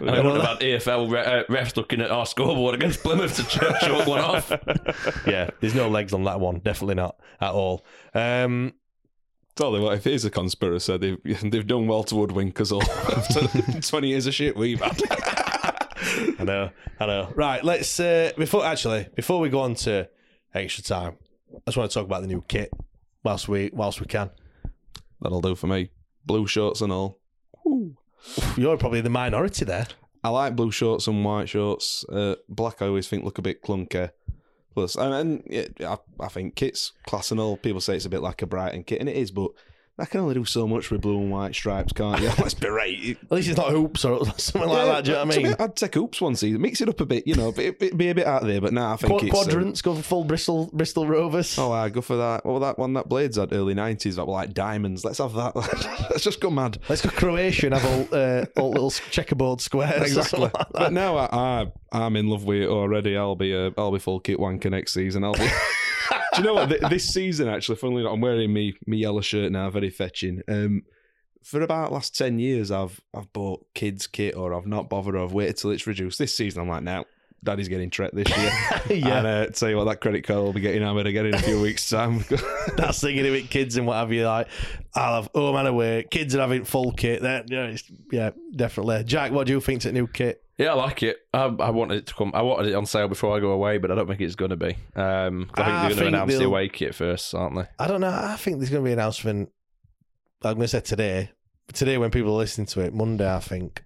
And 0.00 0.10
I 0.10 0.20
wonder 0.20 0.40
about 0.40 0.60
EFL 0.60 1.10
re- 1.10 1.20
uh, 1.20 1.44
refs 1.44 1.76
looking 1.76 2.00
at 2.00 2.10
our 2.10 2.26
scoreboard 2.26 2.74
against 2.74 3.02
Plymouth 3.02 3.36
to 3.36 3.42
ch- 3.44 3.80
chalk 3.80 4.06
one 4.06 4.20
off. 4.20 4.50
yeah, 5.26 5.50
there's 5.60 5.74
no 5.74 5.88
legs 5.88 6.12
on 6.12 6.24
that 6.24 6.40
one. 6.40 6.58
Definitely 6.58 6.96
not 6.96 7.16
at 7.40 7.52
all. 7.52 7.84
Um, 8.14 8.74
Tell 9.56 9.72
you 9.76 9.82
what, 9.82 9.94
if 9.96 10.06
it 10.06 10.12
is 10.12 10.24
a 10.24 10.30
conspiracy, 10.30 10.96
they've 10.96 11.40
they've 11.50 11.66
done 11.66 11.86
well 11.86 12.02
to 12.04 12.16
hoodwink 12.16 12.60
us 12.60 12.72
all 12.72 12.82
after 13.16 13.80
twenty 13.82 14.08
years 14.08 14.26
of 14.26 14.34
shit 14.34 14.56
we've 14.56 14.80
had. 14.80 15.00
I 16.40 16.44
know, 16.44 16.70
I 16.98 17.06
know. 17.06 17.32
Right, 17.36 17.62
let's 17.62 18.00
uh, 18.00 18.32
before 18.36 18.64
actually 18.64 19.08
before 19.14 19.38
we 19.38 19.48
go 19.50 19.60
on 19.60 19.76
to 19.76 20.08
extra 20.52 20.82
time, 20.82 21.16
I 21.54 21.60
just 21.66 21.76
want 21.76 21.88
to 21.90 21.94
talk 21.94 22.04
about 22.04 22.22
the 22.22 22.26
new 22.26 22.42
kit 22.48 22.70
whilst 23.22 23.48
we 23.48 23.70
whilst 23.72 24.00
we 24.00 24.06
can. 24.06 24.30
That'll 25.20 25.40
do 25.40 25.54
for 25.54 25.68
me. 25.68 25.90
Blue 26.26 26.48
shorts 26.48 26.80
and 26.80 26.92
all. 26.92 27.20
You're 28.56 28.76
probably 28.76 29.00
the 29.00 29.10
minority 29.10 29.64
there. 29.64 29.86
I 30.22 30.30
like 30.30 30.56
blue 30.56 30.70
shorts 30.70 31.06
and 31.06 31.24
white 31.24 31.48
shorts. 31.48 32.04
Uh, 32.08 32.36
black, 32.48 32.80
I 32.80 32.86
always 32.86 33.08
think 33.08 33.24
look 33.24 33.38
a 33.38 33.42
bit 33.42 33.62
clunky. 33.62 34.10
Plus, 34.74 34.96
and, 34.96 35.14
and 35.14 35.42
yeah, 35.46 35.66
I, 35.86 36.24
I 36.24 36.28
think 36.28 36.56
kit's 36.56 36.92
class 37.06 37.30
and 37.30 37.38
all. 37.38 37.56
People 37.56 37.80
say 37.80 37.96
it's 37.96 38.06
a 38.06 38.10
bit 38.10 38.22
like 38.22 38.42
a 38.42 38.46
Brighton 38.46 38.84
kit, 38.84 39.00
and 39.00 39.08
it 39.08 39.16
is, 39.16 39.30
but 39.30 39.50
that 39.96 40.10
can 40.10 40.20
only 40.20 40.34
do 40.34 40.44
so 40.44 40.66
much 40.66 40.90
with 40.90 41.02
blue 41.02 41.18
and 41.18 41.30
white 41.30 41.54
stripes, 41.54 41.92
can't 41.92 42.20
you? 42.20 42.28
Let's 42.38 42.54
be 42.54 42.68
right. 42.68 43.16
At 43.22 43.30
least 43.32 43.48
it's 43.48 43.56
not 43.56 43.70
hoops 43.70 44.04
or 44.04 44.24
something 44.38 44.68
like 44.68 44.86
that. 44.86 45.04
Do 45.04 45.10
you 45.12 45.16
know 45.16 45.24
what 45.24 45.38
I 45.38 45.42
mean? 45.42 45.54
I'd 45.58 45.76
take 45.76 45.94
hoops 45.94 46.20
one 46.20 46.34
season, 46.34 46.60
mix 46.60 46.80
it 46.80 46.88
up 46.88 47.00
a 47.00 47.06
bit, 47.06 47.26
you 47.28 47.36
know, 47.36 47.52
be, 47.52 47.70
be, 47.70 47.90
be 47.90 48.08
a 48.08 48.14
bit 48.14 48.26
out 48.26 48.42
there. 48.42 48.60
But 48.60 48.72
now 48.72 48.92
I 48.92 48.96
think 48.96 49.10
Quad- 49.10 49.22
it's 49.24 49.38
um, 49.38 49.44
quadrants, 49.44 49.82
go 49.82 49.94
for 49.94 50.02
full 50.02 50.24
Bristol 50.24 50.68
Bristol 50.72 51.06
Rovers. 51.06 51.56
Oh, 51.58 51.70
I 51.70 51.90
go 51.90 52.00
for 52.00 52.16
that. 52.16 52.44
What 52.44 52.54
was 52.54 52.60
that 52.62 52.78
one 52.78 52.94
that 52.94 53.08
Blades 53.08 53.36
had 53.36 53.52
early 53.52 53.74
nineties 53.74 54.16
that 54.16 54.26
were 54.26 54.32
like 54.32 54.52
diamonds? 54.52 55.04
Let's 55.04 55.18
have 55.18 55.34
that. 55.34 55.54
Let's 56.10 56.24
just 56.24 56.40
go 56.40 56.50
mad. 56.50 56.78
Let's 56.88 57.02
go 57.02 57.10
Croatian. 57.10 57.72
have 57.72 57.84
all, 57.84 58.18
uh, 58.18 58.46
all 58.56 58.70
little 58.70 58.90
checkerboard 59.10 59.60
squares. 59.60 60.02
Exactly. 60.02 60.40
like 60.40 60.52
but 60.72 60.92
now 60.92 61.16
I, 61.16 61.28
I 61.62 61.72
I'm 61.92 62.16
in 62.16 62.28
love 62.28 62.44
with 62.44 62.62
it 62.62 62.68
already. 62.68 63.16
I'll 63.16 63.36
be 63.36 63.54
uh, 63.54 63.70
I'll 63.78 63.92
be 63.92 64.00
full 64.00 64.18
kit 64.18 64.38
wanker 64.38 64.70
next 64.70 64.92
season. 64.92 65.22
I'll 65.22 65.34
be. 65.34 65.48
Do 66.10 66.38
you 66.38 66.44
know 66.44 66.54
what? 66.54 66.90
This 66.90 67.08
season, 67.08 67.48
actually, 67.48 67.76
funnily 67.76 68.02
enough, 68.02 68.14
I'm 68.14 68.20
wearing 68.20 68.52
me 68.52 68.74
me 68.86 68.98
yellow 68.98 69.20
shirt 69.20 69.52
now, 69.52 69.70
very 69.70 69.90
fetching. 69.90 70.42
Um, 70.48 70.82
for 71.42 71.60
about 71.60 71.92
last 71.92 72.16
ten 72.16 72.38
years, 72.38 72.70
I've 72.70 73.00
I've 73.14 73.32
bought 73.32 73.66
kids 73.74 74.06
kit 74.06 74.36
or 74.36 74.54
I've 74.54 74.66
not 74.66 74.88
bothered 74.88 75.14
or 75.14 75.22
I've 75.24 75.32
waited 75.32 75.56
till 75.56 75.70
it's 75.70 75.86
reduced. 75.86 76.18
This 76.18 76.34
season, 76.34 76.62
I'm 76.62 76.68
like, 76.68 76.82
now, 76.82 77.04
Daddy's 77.44 77.68
getting 77.68 77.90
Trek 77.90 78.10
this 78.12 78.28
year. 78.36 78.50
Yeah. 78.88 79.18
And 79.18 79.26
uh, 79.26 79.46
tell 79.46 79.70
you 79.70 79.76
what, 79.76 79.84
that 79.84 80.00
credit 80.00 80.24
card 80.26 80.40
will 80.40 80.52
be 80.52 80.60
getting 80.60 80.82
hammered 80.82 81.06
again 81.06 81.26
in 81.26 81.34
a 81.34 81.38
few 81.38 81.60
weeks' 81.60 81.88
time. 81.88 82.24
That's 82.76 83.00
thinking 83.00 83.26
of 83.26 83.34
it, 83.34 83.48
kids 83.50 83.76
and 83.76 83.86
what 83.86 83.94
have 83.96 84.12
you. 84.12 84.26
Like, 84.26 84.48
I'll 84.94 85.22
have 85.22 85.30
home 85.34 85.56
and 85.56 85.68
away. 85.68 86.06
Kids 86.10 86.34
are 86.34 86.40
having 86.40 86.64
full 86.64 86.92
kit. 86.92 87.22
That, 87.22 87.50
yeah, 87.50 87.64
it's, 87.66 87.84
yeah, 88.12 88.30
definitely. 88.54 89.04
Jack, 89.04 89.32
what 89.32 89.46
do 89.46 89.52
you 89.54 89.60
think 89.60 89.82
to 89.82 89.88
the 89.88 89.92
new 89.94 90.06
kit? 90.06 90.42
Yeah, 90.58 90.70
I 90.70 90.74
like 90.74 91.02
it. 91.02 91.16
I, 91.32 91.44
I 91.44 91.70
wanted 91.70 91.98
it 91.98 92.06
to 92.06 92.14
come. 92.14 92.30
I 92.34 92.42
wanted 92.42 92.70
it 92.70 92.74
on 92.74 92.86
sale 92.86 93.08
before 93.08 93.36
I 93.36 93.40
go 93.40 93.50
away, 93.50 93.78
but 93.78 93.90
I 93.90 93.94
don't 93.94 94.06
think 94.06 94.20
it's 94.20 94.36
going 94.36 94.50
to 94.50 94.56
be. 94.56 94.76
Um, 94.94 95.48
'cause 95.52 95.64
I 95.64 95.64
think 95.64 95.66
I 95.66 95.66
they're 95.66 95.80
going 95.80 95.88
to 95.88 95.94
think 95.96 96.08
announce 96.08 96.32
the 96.32 96.38
they'll- 96.38 96.48
away 96.48 96.68
kit 96.68 96.94
first, 96.94 97.34
aren't 97.34 97.56
they? 97.56 97.64
I 97.78 97.86
don't 97.88 98.00
know. 98.00 98.08
I 98.08 98.36
think 98.36 98.58
there's 98.58 98.70
going 98.70 98.82
to 98.84 98.88
be 98.88 98.92
an 98.92 98.98
announcement 98.98 99.50
I'm 100.42 100.54
going 100.54 100.62
to 100.62 100.68
say 100.68 100.80
today. 100.80 101.30
Today, 101.72 101.96
when 101.98 102.10
people 102.10 102.30
are 102.34 102.38
listening 102.38 102.66
to 102.68 102.80
it, 102.82 102.92
Monday, 102.94 103.28
I 103.32 103.40
think. 103.40 103.82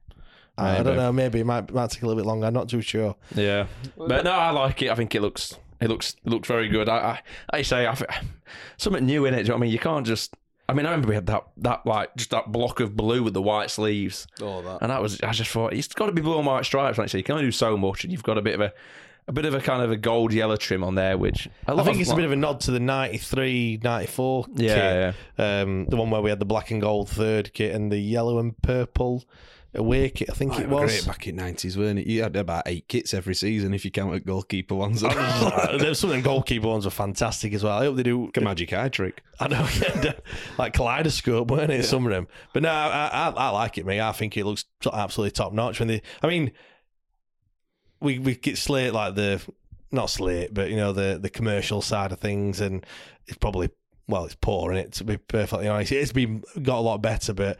I, 0.58 0.80
I 0.80 0.82
don't 0.82 0.96
know. 0.96 1.12
Maybe 1.12 1.40
it 1.40 1.46
might 1.46 1.72
might 1.72 1.90
take 1.90 2.02
a 2.02 2.06
little 2.06 2.20
bit 2.22 2.26
longer. 2.26 2.46
I'm 2.46 2.54
not 2.54 2.68
too 2.68 2.80
sure. 2.80 3.14
Yeah, 3.34 3.66
but 3.96 4.24
no, 4.24 4.32
I 4.32 4.50
like 4.50 4.82
it. 4.82 4.90
I 4.90 4.94
think 4.94 5.14
it 5.14 5.22
looks 5.22 5.56
it 5.80 5.88
looks 5.88 6.16
it 6.24 6.30
looks 6.30 6.48
very 6.48 6.68
good. 6.68 6.88
I 6.88 7.20
I, 7.52 7.58
I 7.58 7.62
say 7.62 7.86
I, 7.86 7.96
something 8.76 9.06
new 9.06 9.24
in 9.26 9.34
it. 9.34 9.38
Do 9.38 9.42
you 9.42 9.48
know 9.48 9.54
what 9.54 9.58
I 9.58 9.62
mean? 9.62 9.72
You 9.72 9.78
can't 9.78 10.06
just. 10.06 10.34
I 10.70 10.74
mean, 10.74 10.84
I 10.84 10.90
remember 10.90 11.08
we 11.08 11.14
had 11.14 11.26
that 11.26 11.44
that 11.58 11.86
like 11.86 12.14
just 12.16 12.30
that 12.30 12.52
block 12.52 12.80
of 12.80 12.94
blue 12.94 13.22
with 13.22 13.32
the 13.32 13.40
white 13.40 13.70
sleeves, 13.70 14.26
Oh, 14.42 14.60
that. 14.62 14.78
and 14.82 14.90
that 14.90 15.00
was. 15.00 15.20
I 15.22 15.32
just 15.32 15.50
thought 15.50 15.72
it's 15.72 15.88
got 15.88 16.06
to 16.06 16.12
be 16.12 16.20
blue 16.20 16.36
and 16.36 16.46
white 16.46 16.64
stripes. 16.66 16.98
Like 16.98 17.08
so, 17.08 17.16
you 17.16 17.24
can 17.24 17.34
only 17.36 17.46
do 17.46 17.52
so 17.52 17.76
much, 17.78 18.04
and 18.04 18.12
you've 18.12 18.22
got 18.22 18.36
a 18.36 18.42
bit 18.42 18.54
of 18.54 18.60
a. 18.60 18.72
A 19.26 19.32
bit 19.32 19.44
of 19.44 19.52
a 19.52 19.60
kind 19.60 19.82
of 19.82 19.90
a 19.90 19.96
gold 19.98 20.32
yellow 20.32 20.56
trim 20.56 20.82
on 20.82 20.94
there, 20.94 21.18
which 21.18 21.46
a 21.46 21.50
I 21.66 21.72
lot 21.74 21.84
think 21.84 21.96
of, 21.96 22.00
it's 22.00 22.10
a 22.10 22.16
bit 22.16 22.24
of 22.24 22.32
a 22.32 22.36
nod 22.36 22.60
to 22.60 22.70
the 22.70 22.80
93, 22.80 23.78
94 23.82 24.46
Yeah, 24.54 25.12
kit. 25.36 25.44
Um, 25.44 25.84
the 25.84 25.96
one 25.96 26.08
where 26.10 26.22
we 26.22 26.30
had 26.30 26.38
the 26.38 26.46
black 26.46 26.70
and 26.70 26.80
gold 26.80 27.10
third 27.10 27.52
kit 27.52 27.74
and 27.74 27.92
the 27.92 27.98
yellow 27.98 28.38
and 28.38 28.56
purple 28.62 29.24
away 29.78 30.10
kit, 30.10 30.28
I 30.30 30.34
think 30.34 30.52
Oh, 30.54 30.58
it 30.58 30.62
it 30.64 30.68
was 30.68 30.90
great 31.04 31.06
back 31.06 31.26
in 31.26 31.36
nineties, 31.36 31.78
weren't 31.78 31.98
it? 31.98 32.06
You 32.06 32.22
had 32.22 32.36
about 32.36 32.64
eight 32.66 32.88
kits 32.88 33.14
every 33.14 33.34
season 33.34 33.72
if 33.72 33.84
you 33.84 33.90
counted 33.90 34.26
goalkeeper 34.26 34.74
ones. 34.74 35.00
There's 35.00 35.98
some 36.00 36.10
of 36.10 36.14
them 36.16 36.22
goalkeeper 36.22 36.66
ones 36.68 36.84
were 36.84 36.90
fantastic 36.90 37.54
as 37.54 37.64
well. 37.64 37.78
I 37.78 37.84
hope 37.84 37.96
they 37.96 38.02
do. 38.02 38.30
a 38.36 38.40
magic 38.40 38.72
eye 38.72 38.88
trick. 38.88 39.22
I 39.40 39.48
know, 39.48 39.66
yeah, 40.02 40.12
like 40.58 40.74
kaleidoscope, 40.74 41.50
weren't 41.50 41.70
it? 41.70 41.84
Some 41.84 42.04
of 42.04 42.12
them, 42.12 42.28
but 42.52 42.62
no, 42.62 42.70
I, 42.70 43.08
I, 43.12 43.28
I 43.30 43.48
like 43.50 43.78
it, 43.78 43.86
mate. 43.86 44.00
I 44.00 44.12
think 44.12 44.36
it 44.36 44.44
looks 44.44 44.64
absolutely 44.92 45.30
top 45.30 45.52
notch. 45.52 45.78
When 45.78 45.88
they, 45.88 46.02
I 46.22 46.26
mean, 46.26 46.52
we 48.00 48.18
we 48.18 48.34
get 48.34 48.58
slate 48.58 48.92
like 48.92 49.14
the 49.14 49.40
not 49.90 50.10
slate, 50.10 50.52
but 50.52 50.70
you 50.70 50.76
know 50.76 50.92
the 50.92 51.18
the 51.20 51.30
commercial 51.30 51.82
side 51.82 52.12
of 52.12 52.18
things, 52.18 52.60
and 52.60 52.84
it's 53.26 53.38
probably 53.38 53.70
well, 54.06 54.24
it's 54.24 54.34
poor 54.34 54.72
in 54.72 54.78
it 54.78 54.92
to 54.92 55.04
be 55.04 55.16
perfectly 55.16 55.68
honest. 55.68 55.92
It's 55.92 56.12
been 56.12 56.42
got 56.62 56.78
a 56.78 56.80
lot 56.80 57.02
better, 57.02 57.32
but 57.34 57.58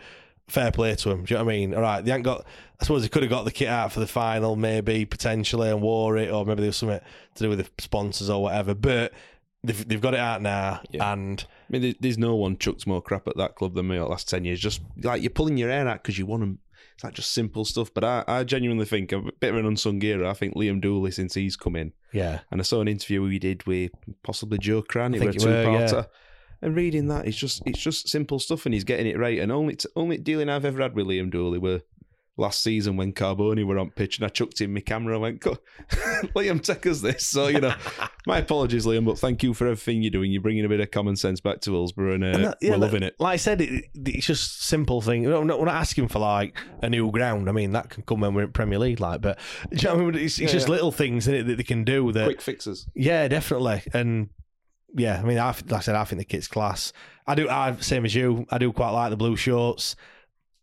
fair 0.49 0.71
play 0.73 0.95
to 0.95 1.09
them. 1.11 1.25
Do 1.25 1.35
you 1.35 1.39
know 1.39 1.45
what 1.45 1.53
I 1.53 1.57
mean? 1.57 1.75
All 1.75 1.83
right, 1.83 2.05
they 2.05 2.13
ain't 2.13 2.25
got. 2.25 2.47
I 2.81 2.85
suppose 2.85 3.03
they 3.03 3.09
could 3.09 3.23
have 3.23 3.31
got 3.31 3.45
the 3.45 3.51
kit 3.51 3.69
out 3.69 3.93
for 3.93 4.01
the 4.01 4.07
final, 4.07 4.55
maybe 4.57 5.05
potentially, 5.05 5.69
and 5.69 5.83
wore 5.83 6.17
it, 6.17 6.31
or 6.31 6.45
maybe 6.45 6.61
there 6.61 6.69
was 6.69 6.77
something 6.77 7.01
to 7.35 7.43
do 7.43 7.49
with 7.49 7.59
the 7.59 7.69
sponsors 7.83 8.31
or 8.31 8.43
whatever. 8.43 8.75
But 8.75 9.13
they've 9.65 9.89
they've 9.89 10.01
got 10.01 10.15
it 10.15 10.21
out 10.21 10.43
now, 10.43 10.81
and 10.93 11.45
I 11.69 11.79
mean, 11.79 11.95
there's 12.01 12.19
no 12.19 12.35
one 12.37 12.57
chucked 12.57 12.87
more 12.87 13.03
crap 13.03 13.27
at 13.29 13.37
that 13.37 13.57
club 13.57 13.75
than 13.75 13.89
me 13.89 13.97
over 13.97 14.05
the 14.05 14.11
last 14.11 14.29
10 14.29 14.45
years. 14.45 14.61
Just 14.61 14.81
like 15.03 15.23
you're 15.23 15.31
pulling 15.31 15.57
your 15.57 15.71
hair 15.71 15.89
out 15.89 16.03
because 16.03 16.19
you 16.19 16.27
want 16.27 16.41
them. 16.41 16.59
It's 16.95 17.05
like 17.05 17.15
just 17.15 17.33
simple 17.33 17.65
stuff. 17.65 17.93
But 17.95 18.05
I, 18.05 18.25
I 18.27 18.45
genuinely 18.45 18.85
think, 18.85 19.13
a 19.13 19.21
bit 19.21 19.51
of 19.51 19.57
an 19.57 19.67
unsung 19.67 20.01
hero, 20.01 20.29
I 20.29 20.35
think 20.35 20.55
Liam 20.55 20.81
Dooley, 20.81 21.13
since 21.13 21.35
he's 21.35 21.57
come 21.57 21.77
in, 21.77 21.93
yeah, 22.13 22.41
and 22.51 22.61
I 22.61 22.65
saw 22.65 22.81
an 22.81 22.89
interview 22.89 23.25
he 23.29 23.39
did 23.39 23.67
with 23.67 23.93
possibly 24.25 24.59
Joe 24.59 24.83
Crann, 24.83 25.15
it 25.15 25.23
I 25.23 25.27
a 25.27 25.31
think 25.31 25.43
two-parter. 25.43 25.93
yeah. 25.93 26.05
And 26.61 26.75
reading 26.75 27.09
that, 27.09 27.27
it's 27.27 27.37
just 27.37 27.63
it's 27.67 27.79
just 27.81 28.09
simple 28.09 28.39
stuff, 28.39 28.67
and 28.67 28.75
he's 28.75 28.85
getting 28.85 29.07
it 29.07 29.19
right. 29.19 29.39
And 29.39 29.53
only 29.53 29.77
only 29.95 30.17
dealing 30.19 30.49
I've 30.49 30.65
ever 30.65 30.83
had 30.83 30.95
with 30.95 31.07
Liam 31.07 31.31
Dooley 31.31 31.59
were 31.59 31.83
last 32.37 32.63
season 32.63 32.97
when 32.97 33.13
Carboni 33.13 33.65
were 33.67 33.79
on 33.79 33.91
pitch, 33.91 34.19
and 34.19 34.25
I 34.25 34.29
chucked 34.29 34.61
in 34.61 34.73
my 34.73 34.79
camera 34.81 35.15
and 35.15 35.23
went, 35.23 35.41
Liam, 36.35 36.63
take 36.63 36.87
us 36.87 37.01
this." 37.01 37.27
So 37.27 37.49
you 37.49 37.61
know, 37.61 37.75
my 38.27 38.39
apologies, 38.39 38.87
Liam, 38.87 39.05
but 39.05 39.19
thank 39.19 39.43
you 39.43 39.55
for 39.55 39.67
everything 39.67 40.03
you're 40.03 40.11
doing. 40.11 40.31
You're 40.33 40.43
bringing 40.43 40.65
a 40.65 40.69
bit 40.69 40.81
of 40.81 40.91
common 40.91 41.17
sense 41.17 41.41
back 41.41 41.61
to 41.63 41.73
Hillsborough, 41.73 42.15
and, 42.15 42.25
uh, 42.25 42.27
And 42.27 42.45
that- 42.47 42.59
yeah, 42.61 42.71
we're 42.73 42.77
loving 42.79 43.03
it. 43.03 43.15
Like 43.19 43.35
I 43.35 43.37
said, 43.37 43.61
it, 43.61 43.85
it's 43.95 44.27
just 44.27 44.63
simple 44.65 45.01
thing. 45.01 45.25
We're 45.25 45.45
not, 45.45 45.59
we're 45.59 45.67
not 45.67 45.75
asking 45.77 46.09
for 46.09 46.19
like 46.19 46.57
a 46.83 46.89
new 46.91 47.11
ground. 47.11 47.49
I 47.49 47.53
mean, 47.53 47.73
that 47.73 47.91
can 47.91 48.03
come 48.03 48.21
when 48.21 48.35
we're 48.35 48.43
in 48.45 48.53
Premier 48.53 48.79
League, 48.79 49.01
like. 49.01 49.21
But 49.21 49.39
you 49.71 49.83
know 49.89 49.95
I 49.95 49.97
mean? 49.99 50.15
It's, 50.15 50.25
it's 50.25 50.41
Yeah, 50.41 50.47
just 50.49 50.67
yeah. 50.69 50.73
little 50.75 50.93
things 50.93 51.29
in 51.29 51.35
it 51.35 51.45
that 51.45 51.57
they 51.57 51.63
can 51.65 51.85
do. 51.85 52.11
That 52.13 52.25
Quick 52.25 52.41
fixes. 52.43 52.89
yeah, 52.95 53.27
definitely. 53.29 53.83
And 53.93 54.29
yeah, 54.95 55.21
I 55.21 55.25
mean, 55.25 55.39
I, 55.39 55.49
like 55.49 55.73
I 55.73 55.81
said, 55.81 55.95
I 55.95 56.05
think 56.05 56.19
the 56.21 56.25
kit's 56.25 56.49
class. 56.49 56.93
I 57.27 57.35
do. 57.35 57.49
I 57.49 57.77
same 57.81 58.05
as 58.05 58.15
you. 58.15 58.47
I 58.51 58.59
do 58.59 58.73
quite 58.73 58.91
like 58.91 59.11
the 59.11 59.17
blue 59.17 59.37
shorts. 59.37 59.97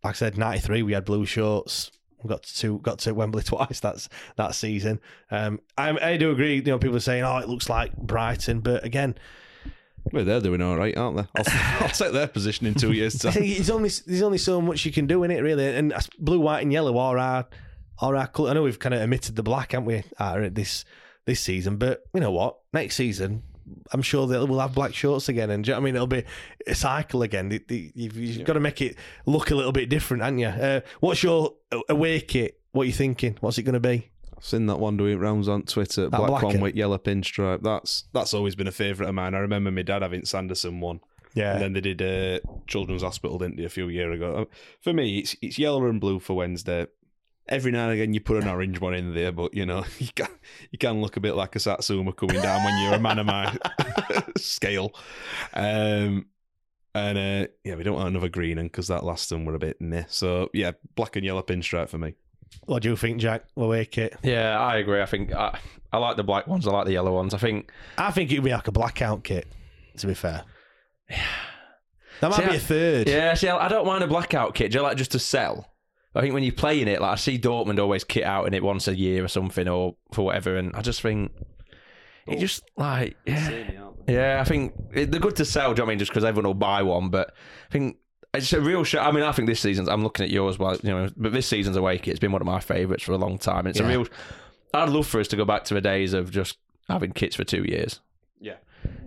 Like 0.04 0.16
I 0.16 0.18
said, 0.18 0.38
ninety 0.38 0.60
three, 0.60 0.84
we 0.84 0.94
had 0.94 1.06
blue 1.06 1.26
shorts. 1.26 1.92
We 2.24 2.30
got 2.30 2.44
to 2.44 2.80
got 2.80 3.00
to 3.00 3.14
Wembley 3.14 3.44
twice. 3.52 3.80
That's 3.80 4.10
that 4.38 4.56
season. 4.56 5.00
Um, 5.30 5.60
I, 5.78 6.14
I 6.14 6.18
do 6.18 6.32
agree. 6.32 6.56
You 6.56 6.64
know, 6.64 6.80
people 6.80 6.98
are 6.98 7.02
saying, 7.02 7.24
"Oh, 7.24 7.38
it 7.38 7.48
looks 7.50 7.70
like 7.70 7.96
Brighton," 7.96 8.62
but 8.62 8.84
again, 8.84 9.16
Well, 10.12 10.26
they're 10.26 10.42
doing 10.42 10.62
all 10.62 10.76
right, 10.76 10.96
aren't 10.98 11.18
they? 11.18 11.26
I'll, 11.36 11.46
I'll 11.84 11.90
take 11.90 12.14
their 12.14 12.28
position 12.28 12.66
in 12.68 12.74
two 12.74 12.94
years' 12.94 13.16
I 13.26 13.30
time. 13.30 13.42
think 13.42 13.56
there's 13.58 13.70
only 13.70 13.90
there's 14.08 14.22
only 14.24 14.38
so 14.40 14.60
much 14.62 14.86
you 14.86 14.92
can 14.92 15.06
do 15.06 15.24
in 15.24 15.30
it, 15.32 15.42
really. 15.42 15.68
And 15.76 15.94
blue, 16.18 16.40
white, 16.40 16.62
and 16.62 16.74
yellow 16.74 16.98
are 16.98 17.18
our 17.20 17.48
are 18.00 18.16
our 18.16 18.28
colour. 18.28 18.50
I 18.50 18.54
know 18.54 18.64
we've 18.64 18.80
kind 18.80 18.96
of 18.96 19.02
omitted 19.02 19.36
the 19.36 19.44
black, 19.44 19.74
haven't 19.74 19.86
we, 19.86 20.04
this 20.50 20.84
this 21.26 21.42
season? 21.42 21.78
But 21.78 22.02
you 22.14 22.22
know 22.22 22.32
what? 22.32 22.58
Next 22.74 22.96
season, 22.96 23.44
I'm 23.92 24.02
sure 24.02 24.28
that 24.28 24.46
we'll 24.48 24.60
have 24.60 24.74
black 24.76 24.94
shorts 24.94 25.30
again, 25.30 25.50
and 25.50 25.64
do 25.64 25.70
you 25.70 25.74
know 25.76 25.80
what 25.80 25.84
I 25.84 25.86
mean? 25.86 25.96
It'll 25.96 26.08
be 26.08 26.24
a 26.68 26.76
cycle 26.76 27.22
again. 27.24 27.50
The- 27.50 27.64
the- 27.68 27.92
You've, 27.96 28.16
you've 28.18 28.46
got 28.46 28.54
to 28.54 28.60
make 28.60 28.82
it 28.82 28.96
look 29.26 29.52
a 29.52 29.56
little 29.56 29.72
bit 29.72 29.90
different, 29.90 30.24
haven't 30.24 30.40
you? 30.40 30.48
Uh, 30.48 30.82
what's 31.00 31.24
your 31.24 31.54
away 31.90 32.20
kit? 32.22 32.60
What 32.72 32.84
are 32.84 32.86
you 32.86 32.94
thinking? 32.94 33.38
What's 33.42 33.58
it 33.58 33.64
going 33.64 33.74
to 33.74 33.80
be? 33.80 34.10
I've 34.38 34.44
seen 34.44 34.66
that 34.68 34.80
one 34.80 34.98
doing 34.98 35.18
rounds 35.18 35.48
on 35.48 35.64
Twitter. 35.64 36.10
That 36.10 36.18
black 36.18 36.44
one? 36.44 36.60
with 36.60 36.76
yellow 36.76 36.98
pinstripe. 36.98 37.62
That's 37.64 38.04
that's 38.14 38.34
always 38.34 38.54
been 38.56 38.68
a 38.68 38.72
favourite 38.72 39.08
of 39.10 39.16
mine. 39.16 39.34
I 39.34 39.40
remember 39.40 39.72
my 39.72 39.82
dad 39.82 40.02
having 40.02 40.26
Sanderson 40.26 40.82
one. 40.82 41.00
Yeah. 41.34 41.54
And 41.54 41.62
then 41.62 41.74
they 41.74 41.82
did 41.82 42.02
uh, 42.02 42.40
Children's 42.68 43.02
Hospital, 43.02 43.38
didn't 43.38 43.58
they, 43.58 43.66
a 43.66 43.70
few 43.70 43.88
years 43.90 44.16
ago? 44.16 44.36
Uh, 44.36 44.46
For 44.82 44.94
me, 44.94 45.20
it's 45.20 45.36
it's 45.42 45.58
yellow 45.58 45.86
and 45.88 46.00
blue 46.02 46.20
for 46.20 46.34
Wednesday. 46.36 46.88
Every 47.48 47.72
now 47.72 47.86
and 47.90 47.94
again, 47.94 48.14
you 48.14 48.22
put 48.22 48.42
an 48.42 48.50
orange 48.50 48.80
one 48.82 48.96
in 48.96 49.14
there, 49.14 49.32
but 49.32 49.54
you 49.54 49.66
know 49.66 49.86
you 50.00 50.08
can 50.16 50.28
you 50.72 50.78
can 50.80 51.02
look 51.02 51.16
a 51.18 51.20
bit 51.20 51.36
like 51.36 51.56
a 51.56 51.60
Satsuma 51.60 52.12
coming 52.14 52.42
down 52.42 52.64
when 52.64 52.84
you're 52.84 52.96
a 52.96 53.00
man 53.00 53.20
of 53.20 53.26
my 53.28 53.56
scale. 54.38 54.92
Um, 55.54 56.26
and 56.96 57.18
uh, 57.18 57.48
yeah, 57.64 57.76
we 57.76 57.84
don't 57.84 57.96
want 57.96 58.08
another 58.08 58.30
green 58.30 58.58
one 58.58 58.68
because 58.68 58.88
that 58.88 59.04
last 59.04 59.32
one 59.32 59.46
were 59.46 59.54
a 59.56 59.60
bit 59.60 59.80
meh. 59.82 60.06
So 60.08 60.50
yeah, 60.54 60.72
black 60.96 61.16
and 61.18 61.26
yellow 61.26 61.42
pinstripe 61.44 61.90
for 61.90 61.98
me. 61.98 62.16
What 62.66 62.84
do 62.84 62.90
you 62.90 62.96
think, 62.96 63.20
Jack? 63.20 63.46
we 63.56 63.64
Away 63.66 63.86
kit? 63.86 64.16
Yeah, 64.24 64.58
I 64.60 64.78
agree. 64.78 65.02
I 65.02 65.06
think 65.06 65.34
I, 65.34 65.60
I 65.92 65.98
like 65.98 66.16
the 66.18 66.24
black 66.24 66.48
ones. 66.48 66.68
I 66.68 66.72
like 66.72 66.86
the 66.86 66.94
yellow 66.94 67.14
ones. 67.14 67.34
I 67.34 67.38
think 67.38 67.72
I 67.98 68.12
think 68.12 68.32
it'd 68.32 68.44
be 68.44 68.52
like 68.54 68.68
a 68.68 68.72
blackout 68.72 69.24
kit. 69.24 69.48
To 69.98 70.08
be 70.08 70.14
fair, 70.14 70.44
yeah. 71.10 71.18
that 72.22 72.30
might 72.32 72.38
See, 72.38 72.46
be 72.46 72.52
I- 72.52 72.56
a 72.56 72.60
third. 72.60 73.08
Yeah, 73.10 73.34
see, 73.36 73.50
I 73.50 73.66
I 73.66 73.68
don't 73.68 73.86
mind 73.86 74.04
a 74.04 74.08
blackout 74.08 74.56
kit. 74.56 74.72
Do 74.72 74.78
you 74.80 74.82
like 74.84 74.98
just 74.98 75.12
to 75.12 75.20
sell? 75.20 75.72
I 76.16 76.22
think 76.22 76.34
when 76.34 76.44
you're 76.44 76.54
playing 76.54 76.88
it, 76.88 77.02
like 77.02 77.12
I 77.12 77.16
see 77.16 77.38
Dortmund 77.38 77.80
always 77.80 78.04
kit 78.04 78.24
out 78.24 78.48
in 78.48 78.54
it 78.54 78.64
once 78.64 78.88
a 78.88 78.96
year 78.96 79.24
or 79.24 79.28
something, 79.28 79.68
or 79.68 79.96
for 80.14 80.26
whatever, 80.26 80.56
and 80.58 80.76
I 80.76 80.82
just 80.82 81.02
think 81.02 81.32
it 82.28 82.40
just 82.40 82.64
like 82.78 83.18
yeah, 83.26 83.70
yeah. 84.08 84.38
I 84.42 84.44
think 84.46 84.74
it, 84.94 85.12
they're 85.12 85.20
good 85.20 85.36
to 85.38 85.46
sell. 85.46 85.74
Do 85.74 85.82
you 85.82 85.84
know 85.84 85.84
what 85.84 85.90
I 85.90 85.92
mean? 85.92 86.00
Just 86.00 86.12
because 86.12 86.24
everyone 86.24 86.48
will 86.48 86.54
buy 86.54 86.82
one, 86.84 87.10
but 87.10 87.34
I 87.70 87.72
think 87.72 87.98
it's 88.34 88.52
a 88.54 88.62
real 88.62 88.84
show. 88.84 89.00
I 89.00 89.12
mean, 89.12 89.24
I 89.24 89.32
think 89.32 89.48
this 89.48 89.60
season's. 89.60 89.88
I'm 89.90 90.04
looking 90.04 90.24
at 90.24 90.30
yours, 90.30 90.58
well, 90.58 90.78
you 90.82 90.90
know, 90.90 91.10
but 91.16 91.34
this 91.34 91.48
season's 91.48 91.76
away 91.78 91.98
kit. 91.98 92.10
It's 92.14 92.20
been 92.20 92.32
one 92.32 92.42
of 92.42 92.46
my 92.48 92.60
favourites 92.60 93.04
for 93.04 93.12
a 93.12 93.18
long 93.18 93.38
time. 93.38 93.68
It's 93.68 93.80
a 93.80 93.86
real. 93.86 94.08
I'd 94.74 94.90
love 94.90 95.08
for 95.08 95.20
us 95.20 95.28
to 95.30 95.36
go 95.36 95.46
back 95.46 95.64
to 95.66 95.74
the 95.74 95.82
days 95.82 96.14
of 96.14 96.32
just 96.32 96.58
having 96.90 97.12
kits 97.12 97.36
for 97.36 97.44
two 97.44 97.64
years. 97.64 98.00
Yeah. 98.40 98.56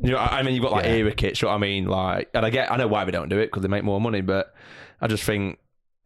You 0.03 0.13
know, 0.13 0.19
I 0.19 0.39
I 0.39 0.43
mean, 0.43 0.55
you've 0.55 0.63
got 0.63 0.73
like 0.73 0.85
Yeah. 0.85 0.93
era 0.93 1.13
kits. 1.13 1.43
You 1.43 1.47
know 1.47 1.53
what 1.53 1.59
I 1.59 1.61
mean? 1.61 1.87
Like, 1.87 2.31
and 2.35 2.45
I 2.47 2.51
get, 2.51 2.73
I 2.73 2.77
know 2.77 2.89
why 2.89 3.05
we 3.05 3.13
don't 3.13 3.29
do 3.29 3.39
it 3.39 3.47
because 3.47 3.63
they 3.63 3.69
make 3.69 3.85
more 3.85 4.01
money, 4.01 4.21
but 4.21 4.55
I 5.01 5.07
just 5.09 5.25
think 5.25 5.59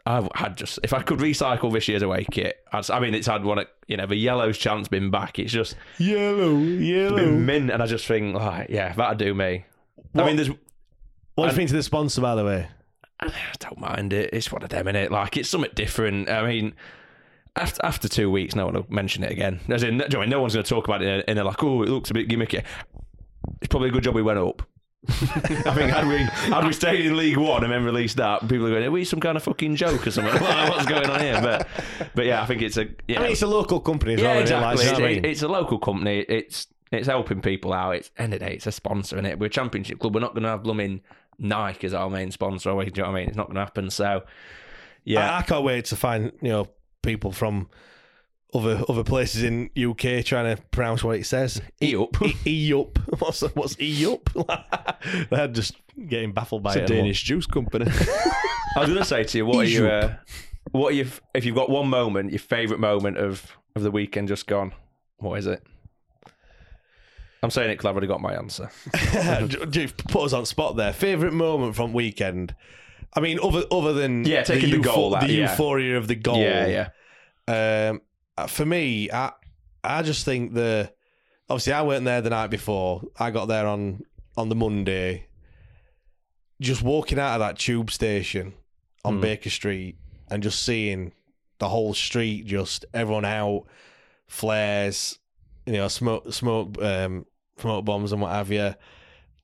I've 0.04 0.28
had 0.34 0.56
just 0.56 0.80
if 0.82 0.92
I 0.92 1.02
could 1.02 1.20
recycle 1.20 1.72
this 1.72 1.86
year's 1.86 2.02
away 2.02 2.26
kit, 2.30 2.64
I'd, 2.72 2.90
I 2.90 2.98
mean, 3.00 3.14
it's 3.14 3.26
had 3.26 3.44
one. 3.44 3.58
Of 3.58 3.66
you 3.86 3.96
know, 3.96 4.06
the 4.06 4.16
yellow's 4.16 4.58
chance 4.58 4.88
been 4.88 5.10
back. 5.10 5.38
It's 5.38 5.52
just 5.52 5.76
Yellow, 5.98 6.58
yellow. 6.58 7.16
been 7.16 7.46
mint, 7.46 7.70
and 7.70 7.82
I 7.82 7.86
just 7.86 8.06
think, 8.06 8.34
oh, 8.36 8.64
yeah, 8.68 8.92
that'd 8.94 9.18
do 9.18 9.34
me. 9.34 9.64
I 10.14 10.24
mean, 10.24 10.36
there's. 10.36 10.50
What 11.34 11.46
do 11.46 11.50
you 11.50 11.56
think 11.56 11.70
to 11.70 11.76
the 11.76 11.82
sponsor, 11.82 12.20
by 12.20 12.34
the 12.34 12.44
way? 12.44 12.68
I 13.20 13.32
don't 13.60 13.78
mind 13.78 14.12
it. 14.12 14.30
It's 14.32 14.50
one 14.50 14.62
of 14.62 14.68
them, 14.70 14.86
innit? 14.86 15.10
Like 15.10 15.36
it's 15.36 15.48
something 15.48 15.70
different. 15.74 16.28
I 16.28 16.46
mean, 16.46 16.74
after 17.56 17.84
after 17.84 18.08
two 18.08 18.30
weeks, 18.30 18.54
no 18.54 18.66
one 18.66 18.74
will 18.74 18.86
mention 18.88 19.22
it 19.22 19.30
again. 19.30 19.60
As 19.68 19.82
in, 19.82 19.98
do 19.98 20.04
you 20.04 20.08
know 20.10 20.18
what 20.18 20.18
I 20.18 20.20
mean? 20.22 20.30
no 20.30 20.40
one's 20.40 20.54
going 20.54 20.64
to 20.64 20.68
talk 20.68 20.88
about 20.88 21.02
it 21.02 21.08
in 21.08 21.20
a, 21.20 21.30
in 21.30 21.38
a 21.38 21.44
like, 21.44 21.62
oh, 21.62 21.82
it 21.82 21.88
looks 21.88 22.10
a 22.10 22.14
bit 22.14 22.28
gimmicky. 22.28 22.64
It's 23.60 23.68
probably 23.68 23.88
a 23.90 23.92
good 23.92 24.02
job 24.02 24.14
we 24.14 24.22
went 24.22 24.38
up. 24.38 24.62
I 25.08 25.74
think 25.74 25.90
had 25.90 26.06
we 26.06 26.18
had 26.18 26.64
we 26.64 26.72
stayed 26.72 27.04
in 27.04 27.16
League 27.16 27.36
One 27.36 27.64
and 27.64 27.72
then 27.72 27.84
released 27.84 28.18
that, 28.18 28.42
people 28.42 28.66
are 28.66 28.70
going, 28.70 28.84
"Are 28.84 28.90
we 28.90 29.04
some 29.04 29.18
kind 29.18 29.36
of 29.36 29.42
fucking 29.42 29.74
joke 29.74 30.06
or 30.06 30.10
something? 30.12 30.32
What's 30.42 30.86
going 30.86 31.10
on 31.10 31.20
here?" 31.20 31.40
But 31.40 31.66
but 32.14 32.24
yeah, 32.24 32.40
I 32.40 32.46
think 32.46 32.62
it's 32.62 32.76
a 32.76 32.84
you 33.08 33.16
I 33.16 33.22
mean, 33.22 33.32
it's 33.32 33.42
a 33.42 33.48
local 33.48 33.80
company 33.80 34.14
as 34.14 34.20
yeah, 34.20 34.34
well. 34.34 34.42
isn't 34.44 34.56
it? 34.56 34.60
Like, 34.60 34.72
exactly. 34.74 34.84
you 34.86 34.92
know 34.92 35.04
what 35.04 35.08
I 35.08 35.10
It's, 35.16 35.22
mean? 35.22 35.30
it's 35.32 35.42
a 35.42 35.48
local 35.48 35.78
company. 35.78 36.18
It's 36.20 36.66
it's 36.92 37.08
helping 37.08 37.42
people 37.42 37.72
out. 37.72 37.96
It's 37.96 38.10
end 38.16 38.32
of 38.34 38.40
day, 38.40 38.52
it's 38.54 38.66
a 38.68 38.72
sponsor 38.72 39.18
in 39.18 39.26
it. 39.26 39.40
We're 39.40 39.46
a 39.46 39.50
championship 39.50 39.98
club. 39.98 40.14
We're 40.14 40.20
not 40.20 40.34
going 40.34 40.44
to 40.44 40.50
have 40.50 40.62
blooming 40.62 41.00
Nike 41.38 41.86
as 41.86 41.94
our 41.94 42.08
main 42.08 42.30
sponsor. 42.30 42.70
Do 42.70 42.76
you 42.84 42.92
know 43.02 43.02
what 43.02 43.08
I 43.08 43.20
mean? 43.20 43.28
It's 43.28 43.36
not 43.36 43.46
going 43.46 43.56
to 43.56 43.60
happen. 43.60 43.90
So 43.90 44.22
yeah, 45.04 45.32
I, 45.32 45.38
I 45.38 45.42
can't 45.42 45.64
wait 45.64 45.86
to 45.86 45.96
find 45.96 46.30
you 46.40 46.50
know 46.50 46.68
people 47.02 47.32
from 47.32 47.68
other 48.54 48.82
other 48.88 49.02
places 49.04 49.42
in 49.42 49.70
UK 49.76 50.24
trying 50.24 50.54
to 50.56 50.62
pronounce 50.70 51.02
what 51.02 51.16
it 51.18 51.24
says. 51.26 51.60
E 51.82 51.96
up. 51.96 52.16
E, 52.46 52.72
up. 52.74 52.98
What's 53.20 53.40
what's 53.54 53.80
e 53.80 54.06
up? 54.06 54.28
They're 55.30 55.48
just 55.48 55.74
getting 56.08 56.32
baffled 56.32 56.62
by 56.62 56.70
It's 56.74 56.76
a 56.78 56.84
it. 56.84 56.86
Danish 56.88 57.22
juice 57.22 57.46
company. 57.46 57.86
I 58.76 58.80
was 58.80 58.88
going 58.88 58.98
to 58.98 59.04
say 59.04 59.24
to 59.24 59.38
you, 59.38 59.46
what 59.46 59.58
are 59.58 59.64
you? 59.68 59.86
Uh, 59.86 60.14
what 60.72 60.92
are 60.92 60.96
you? 60.96 61.06
If 61.34 61.44
you've 61.44 61.54
got 61.54 61.70
one 61.70 61.88
moment, 61.88 62.30
your 62.30 62.38
favourite 62.40 62.80
moment 62.80 63.18
of 63.18 63.56
of 63.74 63.82
the 63.82 63.90
weekend 63.90 64.28
just 64.28 64.46
gone, 64.46 64.72
what 65.18 65.38
is 65.38 65.46
it? 65.46 65.62
I'm 67.42 67.50
saying 67.50 67.70
it 67.70 67.74
because 67.74 67.86
I've 67.86 67.94
already 67.94 68.06
got 68.06 68.20
my 68.20 68.34
answer. 68.34 68.70
You've 69.72 69.96
put 69.96 70.24
us 70.24 70.32
on 70.32 70.46
spot 70.46 70.76
there. 70.76 70.92
Favorite 70.92 71.32
moment 71.32 71.74
from 71.74 71.92
weekend. 71.92 72.54
I 73.14 73.20
mean, 73.20 73.38
other 73.42 73.64
other 73.70 73.92
than 73.92 74.24
Yeah, 74.24 74.42
taking 74.44 74.70
the 74.70 74.76
eupho- 74.76 74.84
goal, 74.84 75.10
that- 75.10 75.26
the 75.26 75.32
yeah. 75.32 75.50
euphoria 75.50 75.96
of 75.98 76.06
the 76.06 76.14
goal. 76.14 76.38
Yeah, 76.38 76.88
yeah. 77.48 77.88
Um, 77.90 78.00
for 78.46 78.64
me, 78.66 79.10
I 79.10 79.32
I 79.84 80.02
just 80.02 80.24
think 80.24 80.54
the 80.54 80.92
obviously 81.48 81.72
I 81.72 81.82
weren't 81.82 82.04
there 82.04 82.20
the 82.20 82.30
night 82.30 82.48
before. 82.48 83.02
I 83.18 83.30
got 83.30 83.46
there 83.46 83.66
on 83.66 84.02
on 84.36 84.48
the 84.48 84.54
Monday. 84.54 85.26
Just 86.60 86.82
walking 86.82 87.18
out 87.18 87.34
of 87.34 87.40
that 87.40 87.58
tube 87.58 87.90
station 87.90 88.54
on 89.04 89.16
Hmm. 89.16 89.20
Baker 89.20 89.50
Street 89.50 89.96
and 90.30 90.42
just 90.42 90.62
seeing 90.62 91.12
the 91.58 91.68
whole 91.68 91.92
street, 91.94 92.46
just 92.46 92.84
everyone 92.94 93.24
out, 93.24 93.64
flares, 94.28 95.18
you 95.66 95.72
know, 95.74 95.88
smoke, 95.88 96.32
smoke, 96.32 96.80
um, 96.82 97.26
smoke 97.58 97.84
bombs 97.84 98.12
and 98.12 98.22
what 98.22 98.30
have 98.32 98.50
you. 98.50 98.74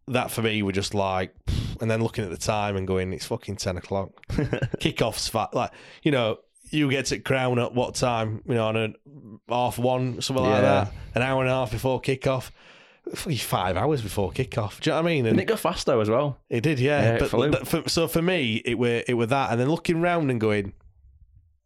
That 0.06 0.30
for 0.30 0.42
me 0.42 0.62
were 0.62 0.72
just 0.72 0.94
like, 0.94 1.34
and 1.80 1.90
then 1.90 2.02
looking 2.02 2.24
at 2.24 2.30
the 2.30 2.36
time 2.36 2.76
and 2.76 2.86
going, 2.86 3.12
it's 3.12 3.26
fucking 3.26 3.56
ten 3.56 3.76
o'clock. 3.76 4.10
Kickoffs, 4.80 5.28
fa- 5.28 5.50
like 5.52 5.70
you 6.02 6.10
know, 6.12 6.38
you 6.70 6.90
get 6.90 7.06
to 7.06 7.18
Crown 7.18 7.58
at 7.58 7.74
what 7.74 7.94
time? 7.94 8.42
You 8.46 8.54
know, 8.54 8.66
on 8.68 8.76
a 8.76 8.92
half 9.52 9.78
one, 9.78 10.20
something 10.20 10.44
like 10.44 10.62
Yeah. 10.62 10.84
that. 10.84 10.92
An 11.14 11.22
hour 11.22 11.40
and 11.42 11.50
a 11.50 11.54
half 11.54 11.70
before 11.70 12.00
kickoff. 12.00 12.50
Five 13.14 13.76
hours 13.76 14.02
before 14.02 14.32
kickoff. 14.32 14.80
Do 14.80 14.90
you 14.90 14.92
know 14.96 15.02
what 15.02 15.08
I 15.08 15.12
mean? 15.14 15.24
Didn't 15.24 15.40
it 15.40 15.46
go 15.46 15.56
fast 15.56 15.86
though 15.86 16.00
as 16.00 16.10
well? 16.10 16.38
It 16.50 16.60
did, 16.62 16.78
yeah. 16.78 17.00
Yeah, 17.02 17.24
it 17.24 17.30
but 17.52 17.66
for, 17.66 17.88
so 17.88 18.06
for 18.06 18.20
me, 18.20 18.56
it 18.66 18.78
were 18.78 19.02
it 19.08 19.14
were 19.14 19.26
that, 19.26 19.50
and 19.50 19.58
then 19.58 19.70
looking 19.70 20.02
round 20.02 20.30
and 20.30 20.38
going, 20.40 20.74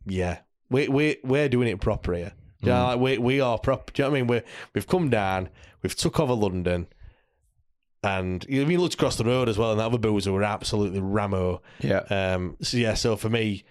yeah, 0.07 0.39
we 0.71 0.87
we 0.89 1.17
we're 1.25 1.49
doing 1.49 1.67
it 1.69 1.81
proper 1.81 2.15
here. 2.15 2.33
Do 2.63 2.69
you 2.71 2.73
know, 2.73 2.79
Mm. 2.79 2.87
like 2.87 3.01
we 3.01 3.19
we 3.19 3.41
are 3.41 3.59
proper. 3.59 3.93
Do 3.93 4.03
you 4.03 4.07
know 4.07 4.11
what 4.13 4.17
I 4.17 4.21
mean? 4.21 4.27
We 4.29 4.43
we've 4.73 4.87
come 4.87 5.11
down, 5.11 5.49
we've 5.83 5.97
took 5.97 6.21
over 6.21 6.33
London, 6.33 6.87
and 8.05 8.45
you 8.49 8.65
you 8.65 8.79
looked 8.81 8.95
across 8.95 9.17
the 9.17 9.25
road 9.25 9.49
as 9.49 9.59
well, 9.59 9.73
and 9.73 9.81
the 9.81 9.85
other 9.85 9.99
boozer 9.99 10.31
were 10.33 10.45
absolutely 10.45 11.01
ramo. 11.01 11.61
Yeah. 11.81 12.03
Um. 12.09 12.57
So 12.63 12.77
yeah. 12.77 12.95
So 12.95 13.17
for 13.17 13.29
me, 13.29 13.65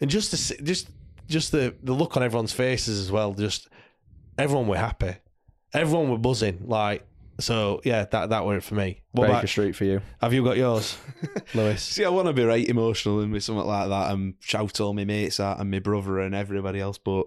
and 0.00 0.10
just 0.10 0.30
to 0.34 0.62
just 0.62 0.88
just 1.28 1.52
the 1.52 1.74
the 1.82 1.92
look 1.92 2.16
on 2.16 2.22
everyone's 2.22 2.52
faces 2.52 3.00
as 3.00 3.10
well. 3.12 3.32
Just 3.34 3.68
everyone 4.38 4.66
were 4.68 4.76
happy. 4.78 5.16
Everyone 5.72 6.10
were 6.10 6.18
buzzing. 6.18 6.64
Like 6.66 7.06
so. 7.40 7.80
Yeah. 7.84 8.04
That 8.04 8.30
that 8.30 8.44
were 8.44 8.56
it 8.56 8.62
for 8.64 8.74
me. 8.74 9.02
What 9.12 9.24
Baker 9.26 9.32
about- 9.38 9.48
Street 9.48 9.76
for 9.76 9.84
you. 9.84 10.00
have 10.20 10.32
you 10.32 10.44
got 10.44 10.56
yours, 10.56 10.96
Lewis? 11.54 11.82
See, 11.82 12.04
I 12.04 12.08
want 12.10 12.26
to 12.28 12.32
be 12.32 12.44
right 12.44 12.68
emotional 12.68 13.20
and 13.20 13.32
with 13.32 13.42
something 13.44 13.66
like 13.66 13.88
that 13.88 14.12
and 14.12 14.34
shout 14.40 14.80
all 14.80 14.92
my 14.94 15.04
mates 15.04 15.40
out 15.40 15.60
and 15.60 15.70
my 15.70 15.78
brother 15.78 16.18
and 16.20 16.34
everybody 16.34 16.80
else, 16.80 16.98
but 16.98 17.26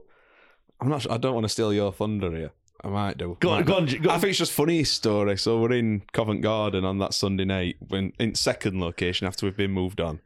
I'm 0.79 0.89
not. 0.89 1.01
Sure, 1.03 1.11
I 1.13 1.17
don't 1.17 1.33
want 1.33 1.45
to 1.45 1.49
steal 1.49 1.73
your 1.73 1.91
thunder 1.91 2.31
here. 2.31 2.51
I 2.83 2.89
might 2.89 3.17
do. 3.17 3.35
Go 3.39 3.49
on, 3.49 3.55
Might 3.61 3.65
go 3.65 3.85
do. 3.85 3.95
on, 3.97 4.01
go 4.03 4.09
I 4.11 4.19
think 4.19 4.29
it's 4.29 4.37
just 4.37 4.51
funny 4.53 4.83
story. 4.83 5.35
So 5.37 5.59
we're 5.59 5.71
in 5.73 6.03
Covent 6.13 6.41
Garden 6.41 6.85
on 6.85 6.99
that 6.99 7.13
Sunday 7.15 7.43
night, 7.45 7.77
when 7.79 8.13
in 8.19 8.35
second 8.35 8.79
location 8.79 9.25
after 9.25 9.45
we've 9.47 9.57
been 9.57 9.71
moved 9.71 9.99
on, 9.99 10.19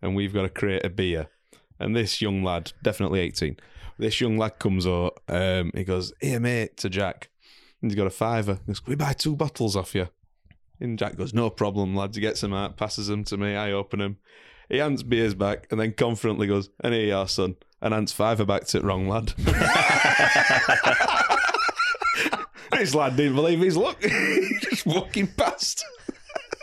and 0.00 0.14
we've 0.14 0.32
got 0.32 0.42
to 0.42 0.48
create 0.48 0.84
a 0.84 0.90
beer. 0.90 1.26
And 1.80 1.94
this 1.94 2.20
young 2.20 2.42
lad, 2.42 2.72
definitely 2.82 3.20
18, 3.20 3.56
this 3.98 4.20
young 4.20 4.36
lad 4.38 4.58
comes 4.58 4.86
out. 4.86 5.20
Um, 5.28 5.70
he 5.74 5.84
goes, 5.84 6.12
"Here, 6.20 6.40
mate," 6.40 6.76
to 6.78 6.88
Jack, 6.88 7.30
and 7.80 7.90
he's 7.90 7.96
got 7.96 8.06
a 8.06 8.10
fiver. 8.10 8.54
He 8.54 8.66
goes, 8.68 8.80
"Can 8.80 8.90
we 8.92 8.96
buy 8.96 9.12
two 9.12 9.36
bottles 9.36 9.76
off 9.76 9.94
you?" 9.94 10.08
And 10.80 10.98
Jack 10.98 11.16
goes, 11.16 11.34
"No 11.34 11.50
problem, 11.50 11.96
lads." 11.96 12.16
He 12.16 12.20
gets 12.20 12.40
them 12.40 12.54
out, 12.54 12.76
passes 12.76 13.08
them 13.08 13.24
to 13.24 13.36
me. 13.36 13.56
I 13.56 13.72
open 13.72 13.98
them. 13.98 14.18
He 14.68 14.78
hands 14.78 15.02
beers 15.02 15.34
back, 15.34 15.66
and 15.70 15.80
then 15.80 15.92
confidently 15.94 16.46
goes, 16.46 16.70
"And 16.80 16.94
here 16.94 17.06
you 17.06 17.14
are, 17.14 17.28
son." 17.28 17.56
And 17.80 17.94
hands 17.94 18.12
fiver 18.12 18.44
back 18.44 18.64
to 18.66 18.78
it, 18.78 18.84
wrong 18.84 19.08
lad. 19.08 19.34
this 22.72 22.94
lad 22.94 23.16
didn't 23.16 23.36
believe 23.36 23.60
his 23.60 23.76
luck. 23.76 24.00
just 24.62 24.84
walking 24.86 25.26
past. 25.28 25.84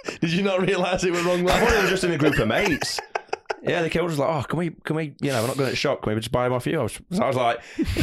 Did 0.21 0.31
you 0.31 0.43
not 0.43 0.61
realise 0.61 1.03
it 1.03 1.11
was 1.11 1.23
wrong? 1.23 1.49
I 1.49 1.59
thought 1.59 1.73
it 1.73 1.81
was 1.81 1.89
just 1.89 2.03
in 2.03 2.11
a 2.11 2.17
group 2.17 2.37
of 2.37 2.47
mates. 2.47 2.99
Yeah, 3.61 3.81
the 3.81 3.89
kid 3.89 4.01
was 4.01 4.17
like, 4.19 4.29
"Oh, 4.29 4.43
can 4.47 4.59
we, 4.59 4.69
can 4.71 4.95
we, 4.95 5.15
you 5.21 5.31
know, 5.31 5.41
we're 5.41 5.47
not 5.47 5.57
going 5.57 5.69
to 5.69 5.75
shop. 5.75 6.01
Can 6.03 6.13
we 6.13 6.19
just 6.19 6.31
buy 6.31 6.43
them 6.45 6.53
off 6.53 6.65
you?" 6.67 6.79
I 6.79 6.83
was, 6.83 6.99
so 7.11 7.23
I 7.23 7.27
was 7.27 7.35
like, 7.35 7.59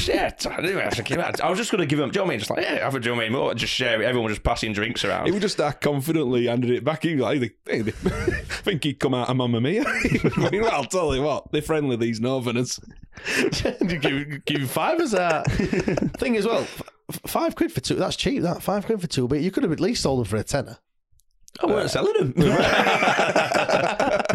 "Yeah, 0.07 0.31
I 0.51 0.61
knew 0.61 0.79
I 0.79 0.87
was 0.87 0.95
thinking 0.95 1.17
about. 1.17 1.41
I 1.41 1.49
was 1.51 1.59
just 1.59 1.71
going 1.71 1.81
to 1.81 1.87
give 1.87 1.99
them. 1.99 2.11
Do 2.11 2.19
you 2.19 2.21
know 2.21 2.25
what 2.25 2.31
I 2.31 2.33
mean? 2.33 2.39
Just 2.41 2.51
like, 2.51 2.63
yeah, 2.63 2.85
have 2.85 2.95
a 2.95 3.01
do 3.01 3.09
you 3.09 3.15
know 3.15 3.17
what 3.19 3.25
I 3.27 3.29
mean? 3.29 3.39
More, 3.39 3.55
just 3.55 3.73
share 3.73 4.01
it. 4.01 4.05
Everyone 4.05 4.25
was 4.31 4.33
just 4.39 4.45
passing 4.45 4.73
drinks 4.73 5.05
around. 5.05 5.27
He 5.27 5.33
would 5.33 5.43
just 5.43 5.57
that 5.59 5.81
confidently 5.81 6.47
handed 6.47 6.71
it 6.71 6.85
back. 6.85 7.03
He 7.05 7.15
was 7.15 7.23
like, 7.23 7.57
hey, 7.67 7.81
they- 7.83 7.91
I 8.11 8.65
think 8.65 8.85
he'd 8.85 8.99
come 9.01 9.15
out 9.15 9.29
of 9.29 9.37
Mamma 9.37 9.61
Mia. 9.61 9.85
I 9.87 10.49
mean, 10.51 10.63
well, 10.63 10.71
I'll 10.73 10.85
tell 10.85 11.15
you 11.15 11.23
what, 11.23 11.51
they're 11.53 11.63
friendly, 11.63 11.97
these 11.97 12.21
Northerners. 12.21 12.81
give, 13.61 14.45
give 14.45 14.71
fivers 14.71 15.11
that 15.13 15.45
thing 16.19 16.37
as 16.37 16.47
well. 16.47 16.63
f- 16.63 16.83
Five 17.27 17.55
quid 17.57 17.71
for 17.73 17.81
two. 17.81 17.97
That's 17.97 18.17
cheap. 18.17 18.43
That 18.43 18.63
five 18.63 18.87
quid 18.87 19.01
for 19.01 19.07
two. 19.07 19.29
But 19.29 19.41
you 19.41 19.51
could 19.51 19.65
have 19.65 19.73
at 19.73 19.81
least 19.81 20.03
sold 20.03 20.21
them 20.21 20.25
for 20.27 20.37
a 20.37 20.45
tenner. 20.45 20.79
I 21.63 21.67
weren't 21.67 21.81
uh, 21.85 21.89
selling 21.89 22.15
them. 22.15 22.33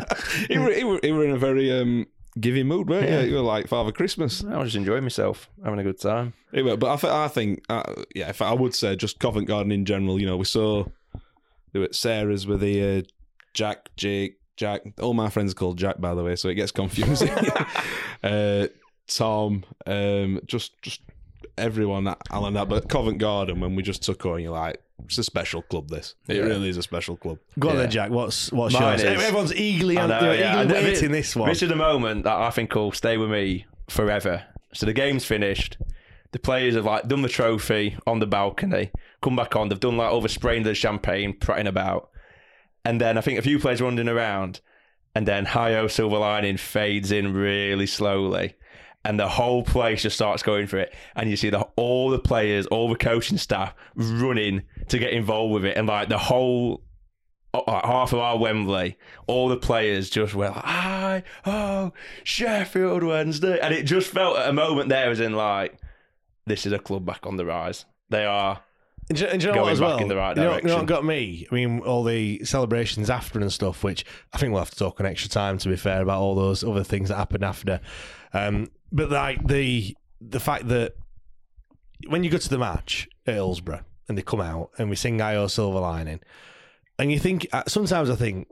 he, 0.49 0.57
were, 0.57 0.71
he, 0.71 0.83
were, 0.83 0.99
he 1.01 1.11
were 1.11 1.25
in 1.25 1.31
a 1.31 1.37
very 1.37 1.71
um, 1.71 2.07
giving 2.39 2.67
mood, 2.67 2.89
weren't 2.89 3.09
you? 3.09 3.31
You 3.31 3.35
were 3.35 3.41
like 3.41 3.67
Father 3.67 3.91
Christmas. 3.91 4.43
I 4.43 4.57
was 4.57 4.67
just 4.67 4.77
enjoying 4.77 5.03
myself, 5.03 5.49
having 5.63 5.79
a 5.79 5.83
good 5.83 5.99
time. 5.99 6.33
Were, 6.53 6.77
but 6.77 6.91
I, 6.91 6.95
th- 6.95 7.13
I 7.13 7.27
think, 7.27 7.63
uh, 7.69 7.93
yeah, 8.15 8.29
if 8.29 8.41
I 8.41 8.53
would 8.53 8.75
say 8.75 8.95
just 8.95 9.19
Covent 9.19 9.47
Garden 9.47 9.71
in 9.71 9.85
general, 9.85 10.19
you 10.19 10.25
know, 10.25 10.37
we 10.37 10.45
saw 10.45 10.85
they 11.73 11.79
were 11.79 11.89
Sarah's 11.91 12.47
with 12.47 12.61
the 12.61 12.99
uh, 12.99 13.01
Jack, 13.53 13.89
Jake, 13.95 14.39
Jack. 14.55 14.81
All 15.01 15.13
my 15.13 15.29
friends 15.29 15.51
are 15.51 15.55
called 15.55 15.77
Jack, 15.77 15.99
by 15.99 16.15
the 16.15 16.23
way, 16.23 16.35
so 16.35 16.49
it 16.49 16.55
gets 16.55 16.71
confusing. 16.71 17.29
uh, 18.23 18.67
Tom, 19.07 19.63
um, 19.85 20.39
just 20.45 20.81
just 20.81 21.01
everyone 21.57 22.03
that 22.05 22.19
Alan 22.31 22.53
that, 22.55 22.69
but 22.69 22.89
Covent 22.89 23.17
Garden 23.19 23.59
when 23.59 23.75
we 23.75 23.83
just 23.83 24.03
took 24.03 24.25
on, 24.25 24.41
you're 24.41 24.51
like, 24.51 24.81
it's 25.05 25.17
a 25.17 25.23
special 25.23 25.61
club. 25.61 25.89
This 25.89 26.15
it 26.27 26.37
Yeah. 26.37 26.43
really 26.43 26.69
is 26.69 26.77
a 26.77 26.83
special 26.83 27.15
club. 27.17 27.39
Go 27.59 27.69
on 27.69 27.75
Yeah. 27.75 27.81
then, 27.81 27.91
Jack. 27.91 28.09
What's 28.11 28.51
what's 28.51 28.73
Mine 28.73 28.83
yours? 28.83 29.03
is- 29.03 29.23
Everyone's 29.23 29.55
eagerly, 29.55 29.97
I 29.97 30.07
know, 30.07 30.19
they're 30.19 30.35
yeah. 30.39 30.63
eagerly 30.63 30.73
waiting 30.83 31.11
this, 31.11 31.27
this 31.27 31.35
one. 31.35 31.49
This 31.49 31.61
is 31.63 31.69
the 31.69 31.75
moment 31.75 32.23
that 32.23 32.35
I 32.37 32.49
think 32.49 32.73
will 32.75 32.91
stay 32.91 33.17
with 33.17 33.29
me 33.29 33.65
forever. 33.89 34.43
So 34.73 34.85
the 34.85 34.93
game's 34.93 35.25
finished. 35.25 35.77
The 36.33 36.39
players 36.39 36.75
have 36.75 36.85
like 36.85 37.07
done 37.07 37.21
the 37.21 37.29
trophy 37.29 37.95
on 38.05 38.19
the 38.19 38.27
balcony, 38.27 38.91
come 39.21 39.35
back 39.35 39.55
on. 39.55 39.69
They've 39.69 39.79
done 39.79 39.95
like 39.97 40.11
overspraying 40.11 40.65
the 40.65 40.75
champagne, 40.75 41.33
prattling 41.33 41.67
about, 41.67 42.09
and 42.83 42.99
then 42.99 43.17
I 43.17 43.21
think 43.21 43.39
a 43.39 43.41
few 43.41 43.59
players 43.59 43.81
running 43.81 44.09
around, 44.09 44.59
and 45.15 45.25
then 45.25 45.45
Hi 45.45 45.73
Ho 45.73 45.87
Silver 45.87 46.17
Lining 46.17 46.57
fades 46.57 47.11
in 47.13 47.33
really 47.33 47.85
slowly. 47.87 48.55
And 49.05 49.17
the 49.17 49.29
whole 49.29 49.63
place 49.63 50.01
just 50.01 50.17
starts 50.17 50.43
going 50.43 50.67
for 50.67 50.77
it, 50.79 50.93
and 51.15 51.29
you 51.29 51.37
see 51.37 51.49
the 51.49 51.61
all 51.77 52.09
the 52.09 52.19
players, 52.19 52.65
all 52.67 52.89
the 52.89 52.95
coaching 52.97 53.37
staff 53.37 53.73
running 53.95 54.63
to 54.89 54.99
get 54.99 55.11
involved 55.11 55.53
with 55.53 55.65
it, 55.65 55.77
and 55.77 55.87
like 55.87 56.09
the 56.09 56.17
whole 56.17 56.83
uh, 57.53 57.61
like 57.67 57.85
half 57.85 58.13
of 58.13 58.19
our 58.19 58.37
Wembley, 58.37 58.97
all 59.27 59.47
the 59.49 59.57
players 59.57 60.09
just 60.09 60.35
were 60.35 60.49
like, 60.49 60.63
"Hi, 60.63 61.23
oh, 61.45 61.93
Sheffield 62.23 63.03
Wednesday," 63.03 63.59
and 63.59 63.73
it 63.73 63.83
just 63.83 64.09
felt 64.09 64.37
at 64.37 64.49
a 64.49 64.53
moment 64.53 64.89
there 64.89 65.09
as 65.09 65.19
in 65.19 65.33
like, 65.33 65.77
this 66.45 66.65
is 66.65 66.73
a 66.73 66.79
club 66.79 67.05
back 67.05 67.25
on 67.25 67.37
the 67.37 67.45
rise. 67.45 67.85
They 68.09 68.25
are. 68.25 68.61
And 69.09 69.17
do, 69.17 69.25
and 69.25 69.39
do 69.39 69.47
you 69.47 69.51
know 69.53 69.59
going 69.59 69.65
what 69.65 69.73
as 69.73 69.79
back 69.79 69.87
well? 69.87 69.97
in 69.99 70.07
the 70.09 70.15
right 70.17 70.35
you, 70.35 70.43
know, 70.43 70.55
you 70.57 70.63
know 70.63 70.75
what 70.75 70.85
direction. 70.85 70.85
got 70.85 71.05
me? 71.05 71.47
I 71.49 71.55
mean, 71.55 71.79
all 71.79 72.03
the 72.03 72.43
celebrations 72.43 73.09
after 73.09 73.39
and 73.39 73.51
stuff, 73.53 73.81
which 73.81 74.03
I 74.33 74.37
think 74.37 74.51
we'll 74.51 74.61
have 74.61 74.71
to 74.71 74.77
talk 74.77 74.99
an 74.99 75.05
extra 75.05 75.29
time. 75.29 75.57
To 75.59 75.69
be 75.69 75.77
fair, 75.77 76.01
about 76.01 76.19
all 76.19 76.35
those 76.35 76.63
other 76.63 76.83
things 76.83 77.07
that 77.07 77.15
happened 77.15 77.45
after. 77.45 77.79
Um, 78.33 78.67
but 78.91 79.09
like 79.09 79.47
the 79.47 79.95
the 80.19 80.41
fact 80.41 80.67
that 80.67 80.95
when 82.07 82.23
you 82.23 82.29
go 82.29 82.37
to 82.37 82.49
the 82.49 82.57
match 82.57 83.07
at 83.25 83.35
Hillsborough 83.35 83.83
and 84.07 84.17
they 84.17 84.21
come 84.21 84.41
out 84.41 84.71
and 84.77 84.89
we 84.89 84.95
sing 84.95 85.19
"Hi 85.19 85.35
Ho 85.35 85.47
Silver 85.47 85.79
Lining," 85.79 86.19
and 86.99 87.11
you 87.11 87.19
think 87.19 87.47
uh, 87.53 87.63
sometimes 87.67 88.09
I 88.09 88.15
think 88.15 88.47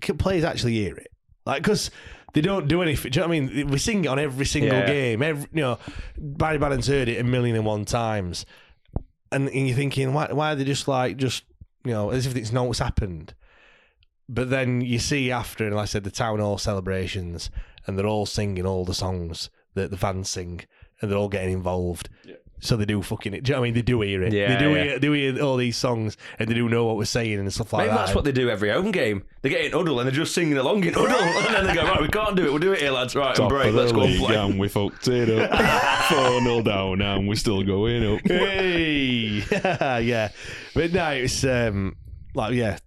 can 0.00 0.18
players 0.18 0.44
actually 0.44 0.74
hear 0.74 0.96
it, 0.96 1.08
like 1.46 1.62
because. 1.62 1.90
They 2.32 2.40
don't 2.40 2.66
do 2.66 2.82
anything. 2.82 3.12
Do 3.12 3.20
you 3.20 3.22
know 3.22 3.28
what 3.28 3.36
I 3.36 3.40
mean? 3.40 3.68
We 3.68 3.78
sing 3.78 4.04
it 4.04 4.08
on 4.08 4.18
every 4.18 4.44
single 4.44 4.80
Yeah. 4.80 4.86
game. 4.88 5.22
Every, 5.22 5.48
you 5.52 5.60
know, 5.60 5.78
Barry 6.18 6.58
Bannan's 6.58 6.88
heard 6.88 7.08
it 7.08 7.20
a 7.20 7.22
million 7.22 7.54
and 7.54 7.64
one 7.64 7.84
times 7.84 8.44
and, 9.30 9.48
and 9.48 9.68
you're 9.68 9.76
thinking, 9.76 10.12
why, 10.12 10.32
why 10.32 10.50
are 10.50 10.56
they 10.56 10.64
just 10.64 10.88
like, 10.88 11.16
just, 11.16 11.44
you 11.84 11.92
know, 11.92 12.10
as 12.10 12.26
if 12.26 12.34
it's 12.34 12.50
not 12.50 12.66
what's 12.66 12.80
happened? 12.80 13.34
But 14.28 14.50
then 14.50 14.80
you 14.80 14.98
see 14.98 15.30
after, 15.30 15.66
and 15.66 15.76
like 15.76 15.82
I 15.82 15.86
said, 15.86 16.02
the 16.04 16.10
town 16.10 16.40
hall 16.40 16.58
celebrations, 16.58 17.50
and 17.86 17.96
they're 17.98 18.06
all 18.06 18.26
singing 18.26 18.66
all 18.66 18.84
the 18.84 18.94
songs 18.94 19.50
that 19.74 19.90
the 19.92 19.96
fans 19.96 20.28
sing, 20.30 20.62
and 21.00 21.10
they're 21.10 21.18
all 21.18 21.28
getting 21.28 21.52
involved. 21.52 22.08
So 22.64 22.78
they 22.78 22.86
do 22.86 23.02
fucking 23.02 23.34
it. 23.34 23.44
Do 23.44 23.50
you 23.50 23.56
know 23.56 23.60
what 23.60 23.64
I 23.64 23.66
mean? 23.66 23.74
They 23.74 23.82
do 23.82 24.00
hear 24.00 24.22
it. 24.22 24.32
Yeah, 24.32 24.54
they 24.56 24.64
do 24.64 24.74
yeah. 24.74 24.84
hear, 24.84 24.98
do 24.98 25.12
hear 25.12 25.42
all 25.42 25.58
these 25.58 25.76
songs, 25.76 26.16
and 26.38 26.48
they 26.48 26.54
do 26.54 26.66
know 26.66 26.86
what 26.86 26.96
we're 26.96 27.04
saying 27.04 27.38
and 27.38 27.52
stuff 27.52 27.74
like 27.74 27.82
Maybe 27.82 27.90
that. 27.90 28.06
that's 28.06 28.14
what 28.14 28.24
they 28.24 28.32
do 28.32 28.48
every 28.48 28.70
home 28.70 28.90
game. 28.90 29.22
They 29.42 29.50
get 29.50 29.66
in 29.66 29.72
huddle 29.72 30.00
and 30.00 30.08
they're 30.08 30.14
just 30.16 30.34
singing 30.34 30.56
along 30.56 30.82
in 30.84 30.94
huddle, 30.94 31.14
and 31.14 31.54
then 31.54 31.66
they 31.66 31.74
go, 31.74 31.84
"Right, 31.86 32.00
we 32.00 32.08
can't 32.08 32.34
do 32.34 32.46
it. 32.46 32.48
We'll 32.48 32.60
do 32.60 32.72
it 32.72 32.80
here, 32.80 32.90
lads. 32.90 33.14
Right, 33.14 33.28
and 33.28 33.36
Top 33.36 33.50
break. 33.50 33.74
Let's 33.74 33.92
go 33.92 34.00
and 34.00 34.12
league 34.12 34.20
play." 34.20 34.36
and 34.36 34.58
we 34.58 34.68
fucked 34.68 35.06
it 35.08 35.28
up. 35.28 36.08
4 36.08 36.40
0 36.40 36.62
down 36.62 37.02
and 37.02 37.28
we're 37.28 37.34
still 37.34 37.62
going 37.62 38.14
up. 38.14 38.20
hey, 38.26 39.44
yeah, 40.02 40.30
but 40.74 40.90
no, 40.90 41.10
it's 41.10 41.44
um, 41.44 41.96
like 42.34 42.54
yeah. 42.54 42.78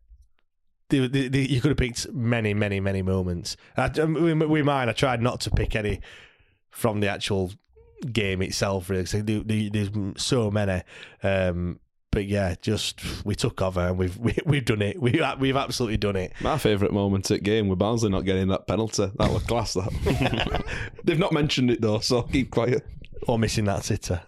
The, 0.89 1.07
the, 1.07 1.27
the, 1.27 1.51
you 1.51 1.59
could 1.61 1.69
have 1.69 1.77
picked 1.77 2.11
many, 2.13 2.53
many, 2.53 2.79
many 2.79 3.01
moments. 3.03 3.57
I, 3.75 3.89
with 3.89 4.41
with 4.41 4.65
mine, 4.65 4.89
I 4.89 4.93
tried 4.93 5.21
not 5.21 5.41
to 5.41 5.51
pick 5.51 5.75
any 5.75 5.99
from 6.71 7.01
the 7.01 7.09
actual 7.09 7.51
game 8.11 8.41
itself. 8.41 8.89
Really, 8.89 9.03
'cause 9.03 9.23
there- 9.23 9.43
there- 9.43 9.69
there's 9.71 9.89
so 10.17 10.49
many. 10.51 10.81
Um, 11.23 11.79
but 12.11 12.25
yeah, 12.25 12.55
just 12.61 13.01
we 13.25 13.35
took 13.35 13.61
over 13.61 13.81
and 13.81 13.97
we've 13.97 14.17
we, 14.25 14.35
we've 14.45 14.65
done 14.65 14.81
it. 14.81 14.99
We 15.01 15.21
we've 15.39 15.55
absolutely 15.57 15.97
done 15.97 16.15
it. 16.15 16.33
My 16.41 16.57
favourite 16.57 16.93
moment 16.93 17.29
at 17.31 17.43
game 17.43 17.67
with 17.67 17.79
Barnsley 17.79 18.09
not 18.09 18.21
getting 18.25 18.47
that 18.47 18.65
penalty. 18.67 19.11
That 19.17 19.31
was 19.31 19.43
class. 19.43 19.73
That 19.73 20.63
they've 21.03 21.19
not 21.19 21.33
mentioned 21.33 21.69
it 21.71 21.81
though, 21.81 21.99
so 21.99 22.23
keep 22.23 22.51
quiet. 22.51 22.85
Or 23.27 23.37
missing 23.37 23.65
that 23.65 23.83
sitter. 23.83 24.21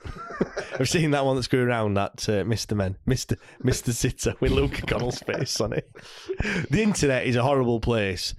I've 0.79 0.89
seen 0.89 1.11
that 1.11 1.25
one 1.25 1.35
that's 1.35 1.47
going 1.47 1.67
around 1.67 1.95
that 1.95 2.27
uh, 2.29 2.43
Mr. 2.43 2.75
Men, 2.75 2.97
Mr. 3.07 3.37
Mr. 3.63 3.91
Sitter 3.91 4.35
with 4.39 4.51
Luca 4.51 4.81
Connell's 4.83 5.19
face 5.19 5.59
on 5.59 5.73
it. 5.73 5.89
The 6.69 6.81
internet 6.81 7.25
is 7.25 7.35
a 7.35 7.43
horrible 7.43 7.79
place, 7.79 8.33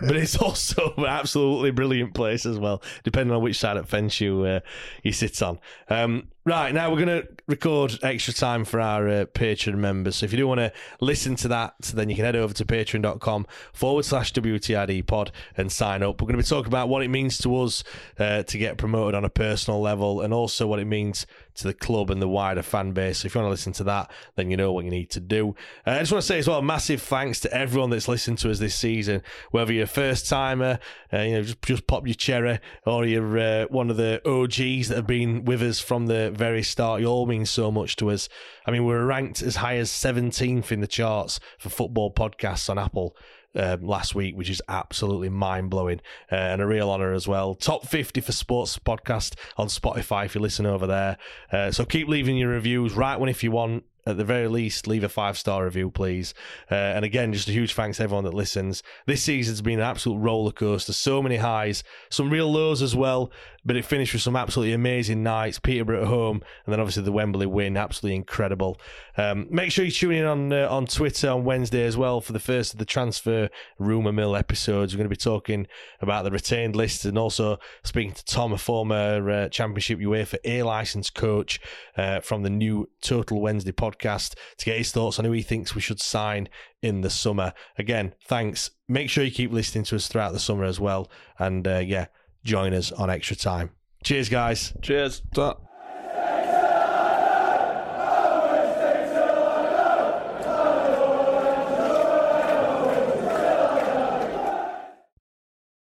but 0.00 0.16
it's 0.16 0.36
also 0.36 0.94
an 0.96 1.06
absolutely 1.06 1.70
brilliant 1.70 2.14
place 2.14 2.46
as 2.46 2.58
well, 2.58 2.82
depending 3.04 3.34
on 3.34 3.42
which 3.42 3.58
side 3.58 3.76
of 3.76 3.84
the 3.84 3.90
fence 3.90 4.20
you 4.20 4.42
uh, 4.42 4.60
you 5.02 5.12
sit 5.12 5.42
on. 5.42 5.58
Um, 5.88 6.28
Right, 6.48 6.72
now 6.72 6.90
we're 6.90 7.04
going 7.04 7.22
to 7.22 7.28
record 7.46 7.98
extra 8.02 8.32
time 8.32 8.64
for 8.64 8.80
our 8.80 9.06
uh, 9.06 9.24
Patreon 9.26 9.74
members. 9.74 10.16
So 10.16 10.24
if 10.24 10.32
you 10.32 10.38
do 10.38 10.48
want 10.48 10.60
to 10.60 10.72
listen 10.98 11.36
to 11.36 11.48
that, 11.48 11.74
then 11.92 12.08
you 12.08 12.16
can 12.16 12.24
head 12.24 12.36
over 12.36 12.54
to 12.54 12.64
patreon.com 12.64 13.46
forward 13.74 14.06
slash 14.06 14.32
WTID 14.32 15.06
pod 15.06 15.30
and 15.58 15.70
sign 15.70 16.02
up. 16.02 16.22
We're 16.22 16.28
going 16.28 16.38
to 16.38 16.42
be 16.42 16.48
talking 16.48 16.68
about 16.68 16.88
what 16.88 17.02
it 17.02 17.08
means 17.08 17.36
to 17.38 17.54
us 17.58 17.84
uh, 18.18 18.44
to 18.44 18.56
get 18.56 18.78
promoted 18.78 19.14
on 19.14 19.26
a 19.26 19.28
personal 19.28 19.82
level 19.82 20.22
and 20.22 20.32
also 20.32 20.66
what 20.66 20.78
it 20.78 20.86
means 20.86 21.07
to 21.12 21.66
the 21.66 21.74
club 21.74 22.10
and 22.10 22.22
the 22.22 22.28
wider 22.28 22.62
fan 22.62 22.92
base. 22.92 23.18
So 23.18 23.26
if 23.26 23.34
you 23.34 23.40
want 23.40 23.48
to 23.48 23.50
listen 23.50 23.72
to 23.74 23.84
that, 23.84 24.10
then 24.36 24.50
you 24.50 24.56
know 24.56 24.72
what 24.72 24.84
you 24.84 24.90
need 24.90 25.10
to 25.10 25.20
do. 25.20 25.54
Uh, 25.86 25.92
I 25.92 25.98
just 26.00 26.12
want 26.12 26.22
to 26.22 26.26
say 26.26 26.38
as 26.38 26.48
well, 26.48 26.62
massive 26.62 27.02
thanks 27.02 27.40
to 27.40 27.52
everyone 27.52 27.90
that's 27.90 28.08
listened 28.08 28.38
to 28.38 28.50
us 28.50 28.58
this 28.58 28.74
season, 28.74 29.22
whether 29.50 29.72
you're 29.72 29.84
a 29.84 29.88
first 29.88 30.28
timer, 30.28 30.78
uh, 31.12 31.18
you 31.18 31.32
know, 31.32 31.42
just, 31.42 31.62
just 31.62 31.86
pop 31.86 32.06
your 32.06 32.14
cherry, 32.14 32.60
or 32.86 33.04
you're 33.04 33.38
uh, 33.38 33.66
one 33.66 33.90
of 33.90 33.96
the 33.96 34.20
OGs 34.28 34.88
that 34.88 34.96
have 34.96 35.06
been 35.06 35.44
with 35.44 35.62
us 35.62 35.80
from 35.80 36.06
the 36.06 36.30
very 36.30 36.62
start. 36.62 37.00
You 37.00 37.06
all 37.06 37.26
mean 37.26 37.46
so 37.46 37.70
much 37.70 37.96
to 37.96 38.10
us. 38.10 38.28
I 38.66 38.70
mean, 38.70 38.84
we 38.84 38.94
are 38.94 39.04
ranked 39.04 39.42
as 39.42 39.56
high 39.56 39.76
as 39.76 39.90
17th 39.90 40.70
in 40.70 40.80
the 40.80 40.86
charts 40.86 41.40
for 41.58 41.70
football 41.70 42.12
podcasts 42.12 42.70
on 42.70 42.78
Apple. 42.78 43.16
Um, 43.54 43.82
last 43.82 44.14
week, 44.14 44.36
which 44.36 44.50
is 44.50 44.60
absolutely 44.68 45.30
mind 45.30 45.70
blowing 45.70 46.00
uh, 46.30 46.34
and 46.36 46.60
a 46.60 46.66
real 46.66 46.90
honour 46.90 47.14
as 47.14 47.26
well. 47.26 47.54
Top 47.54 47.86
50 47.86 48.20
for 48.20 48.30
sports 48.30 48.78
podcast 48.78 49.36
on 49.56 49.68
Spotify 49.68 50.26
if 50.26 50.34
you 50.34 50.40
listen 50.40 50.66
over 50.66 50.86
there. 50.86 51.16
Uh, 51.50 51.72
so 51.72 51.86
keep 51.86 52.08
leaving 52.08 52.36
your 52.36 52.50
reviews, 52.50 52.92
write 52.92 53.18
one 53.18 53.30
if 53.30 53.42
you 53.42 53.50
want 53.50 53.84
at 54.08 54.16
the 54.16 54.24
very 54.24 54.48
least, 54.48 54.86
leave 54.86 55.04
a 55.04 55.08
five 55.08 55.36
star 55.36 55.64
review, 55.64 55.90
please. 55.90 56.34
Uh, 56.70 56.74
and 56.74 57.04
again, 57.04 57.32
just 57.32 57.48
a 57.48 57.52
huge 57.52 57.74
thanks 57.74 57.96
to 57.96 58.04
everyone 58.04 58.24
that 58.24 58.34
listens. 58.34 58.82
This 59.06 59.22
season's 59.22 59.60
been 59.60 59.80
an 59.80 59.84
absolute 59.84 60.18
roller 60.18 60.52
coaster. 60.52 60.92
So 60.92 61.22
many 61.22 61.36
highs, 61.36 61.82
some 62.10 62.30
real 62.30 62.50
lows 62.50 62.82
as 62.82 62.94
well, 62.94 63.30
but 63.64 63.76
it 63.76 63.84
finished 63.84 64.12
with 64.12 64.22
some 64.22 64.36
absolutely 64.36 64.72
amazing 64.72 65.22
nights. 65.22 65.58
Peterborough 65.58 66.02
at 66.02 66.08
home, 66.08 66.42
and 66.64 66.72
then 66.72 66.80
obviously 66.80 67.02
the 67.02 67.12
Wembley 67.12 67.46
win, 67.46 67.76
absolutely 67.76 68.16
incredible. 68.16 68.80
Um, 69.16 69.46
make 69.50 69.72
sure 69.72 69.84
you 69.84 69.90
tune 69.90 70.12
in 70.12 70.24
on 70.24 70.52
uh, 70.52 70.68
on 70.70 70.86
Twitter 70.86 71.30
on 71.30 71.44
Wednesday 71.44 71.84
as 71.84 71.96
well 71.96 72.20
for 72.20 72.32
the 72.32 72.38
first 72.38 72.72
of 72.72 72.78
the 72.78 72.84
transfer 72.84 73.50
rumour 73.78 74.12
mill 74.12 74.36
episodes. 74.36 74.94
We're 74.94 74.98
going 74.98 75.10
to 75.10 75.16
be 75.16 75.16
talking 75.16 75.66
about 76.00 76.24
the 76.24 76.30
retained 76.30 76.76
list 76.76 77.04
and 77.04 77.18
also 77.18 77.58
speaking 77.82 78.12
to 78.12 78.24
Tom, 78.24 78.52
a 78.52 78.58
former 78.58 79.30
uh, 79.30 79.48
Championship 79.48 79.98
UEFA 79.98 80.28
for 80.28 80.38
A 80.44 80.62
licensed 80.62 81.14
coach 81.14 81.60
uh, 81.96 82.20
from 82.20 82.42
the 82.42 82.50
new 82.50 82.88
Total 83.00 83.40
Wednesday 83.40 83.72
podcast, 83.72 83.97
to 83.98 84.64
get 84.64 84.78
his 84.78 84.92
thoughts 84.92 85.18
on 85.18 85.24
who 85.24 85.32
he 85.32 85.42
thinks 85.42 85.74
we 85.74 85.80
should 85.80 86.00
sign 86.00 86.48
in 86.82 87.00
the 87.00 87.10
summer. 87.10 87.52
Again, 87.78 88.14
thanks. 88.26 88.70
Make 88.88 89.10
sure 89.10 89.24
you 89.24 89.30
keep 89.30 89.52
listening 89.52 89.84
to 89.84 89.96
us 89.96 90.08
throughout 90.08 90.32
the 90.32 90.40
summer 90.40 90.64
as 90.64 90.80
well. 90.80 91.10
And 91.38 91.66
uh, 91.66 91.78
yeah, 91.78 92.06
join 92.44 92.72
us 92.72 92.92
on 92.92 93.10
extra 93.10 93.36
time. 93.36 93.70
Cheers, 94.04 94.28
guys. 94.28 94.72
Cheers. 94.82 95.22
Ta. 95.34 95.56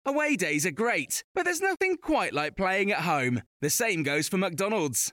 Away 0.04 0.36
days 0.36 0.66
are 0.66 0.70
great, 0.72 1.24
but 1.34 1.44
there's 1.44 1.60
nothing 1.60 1.96
quite 1.96 2.34
like 2.34 2.56
playing 2.56 2.92
at 2.92 3.00
home. 3.00 3.42
The 3.60 3.70
same 3.70 4.02
goes 4.02 4.28
for 4.28 4.36
McDonald's. 4.36 5.12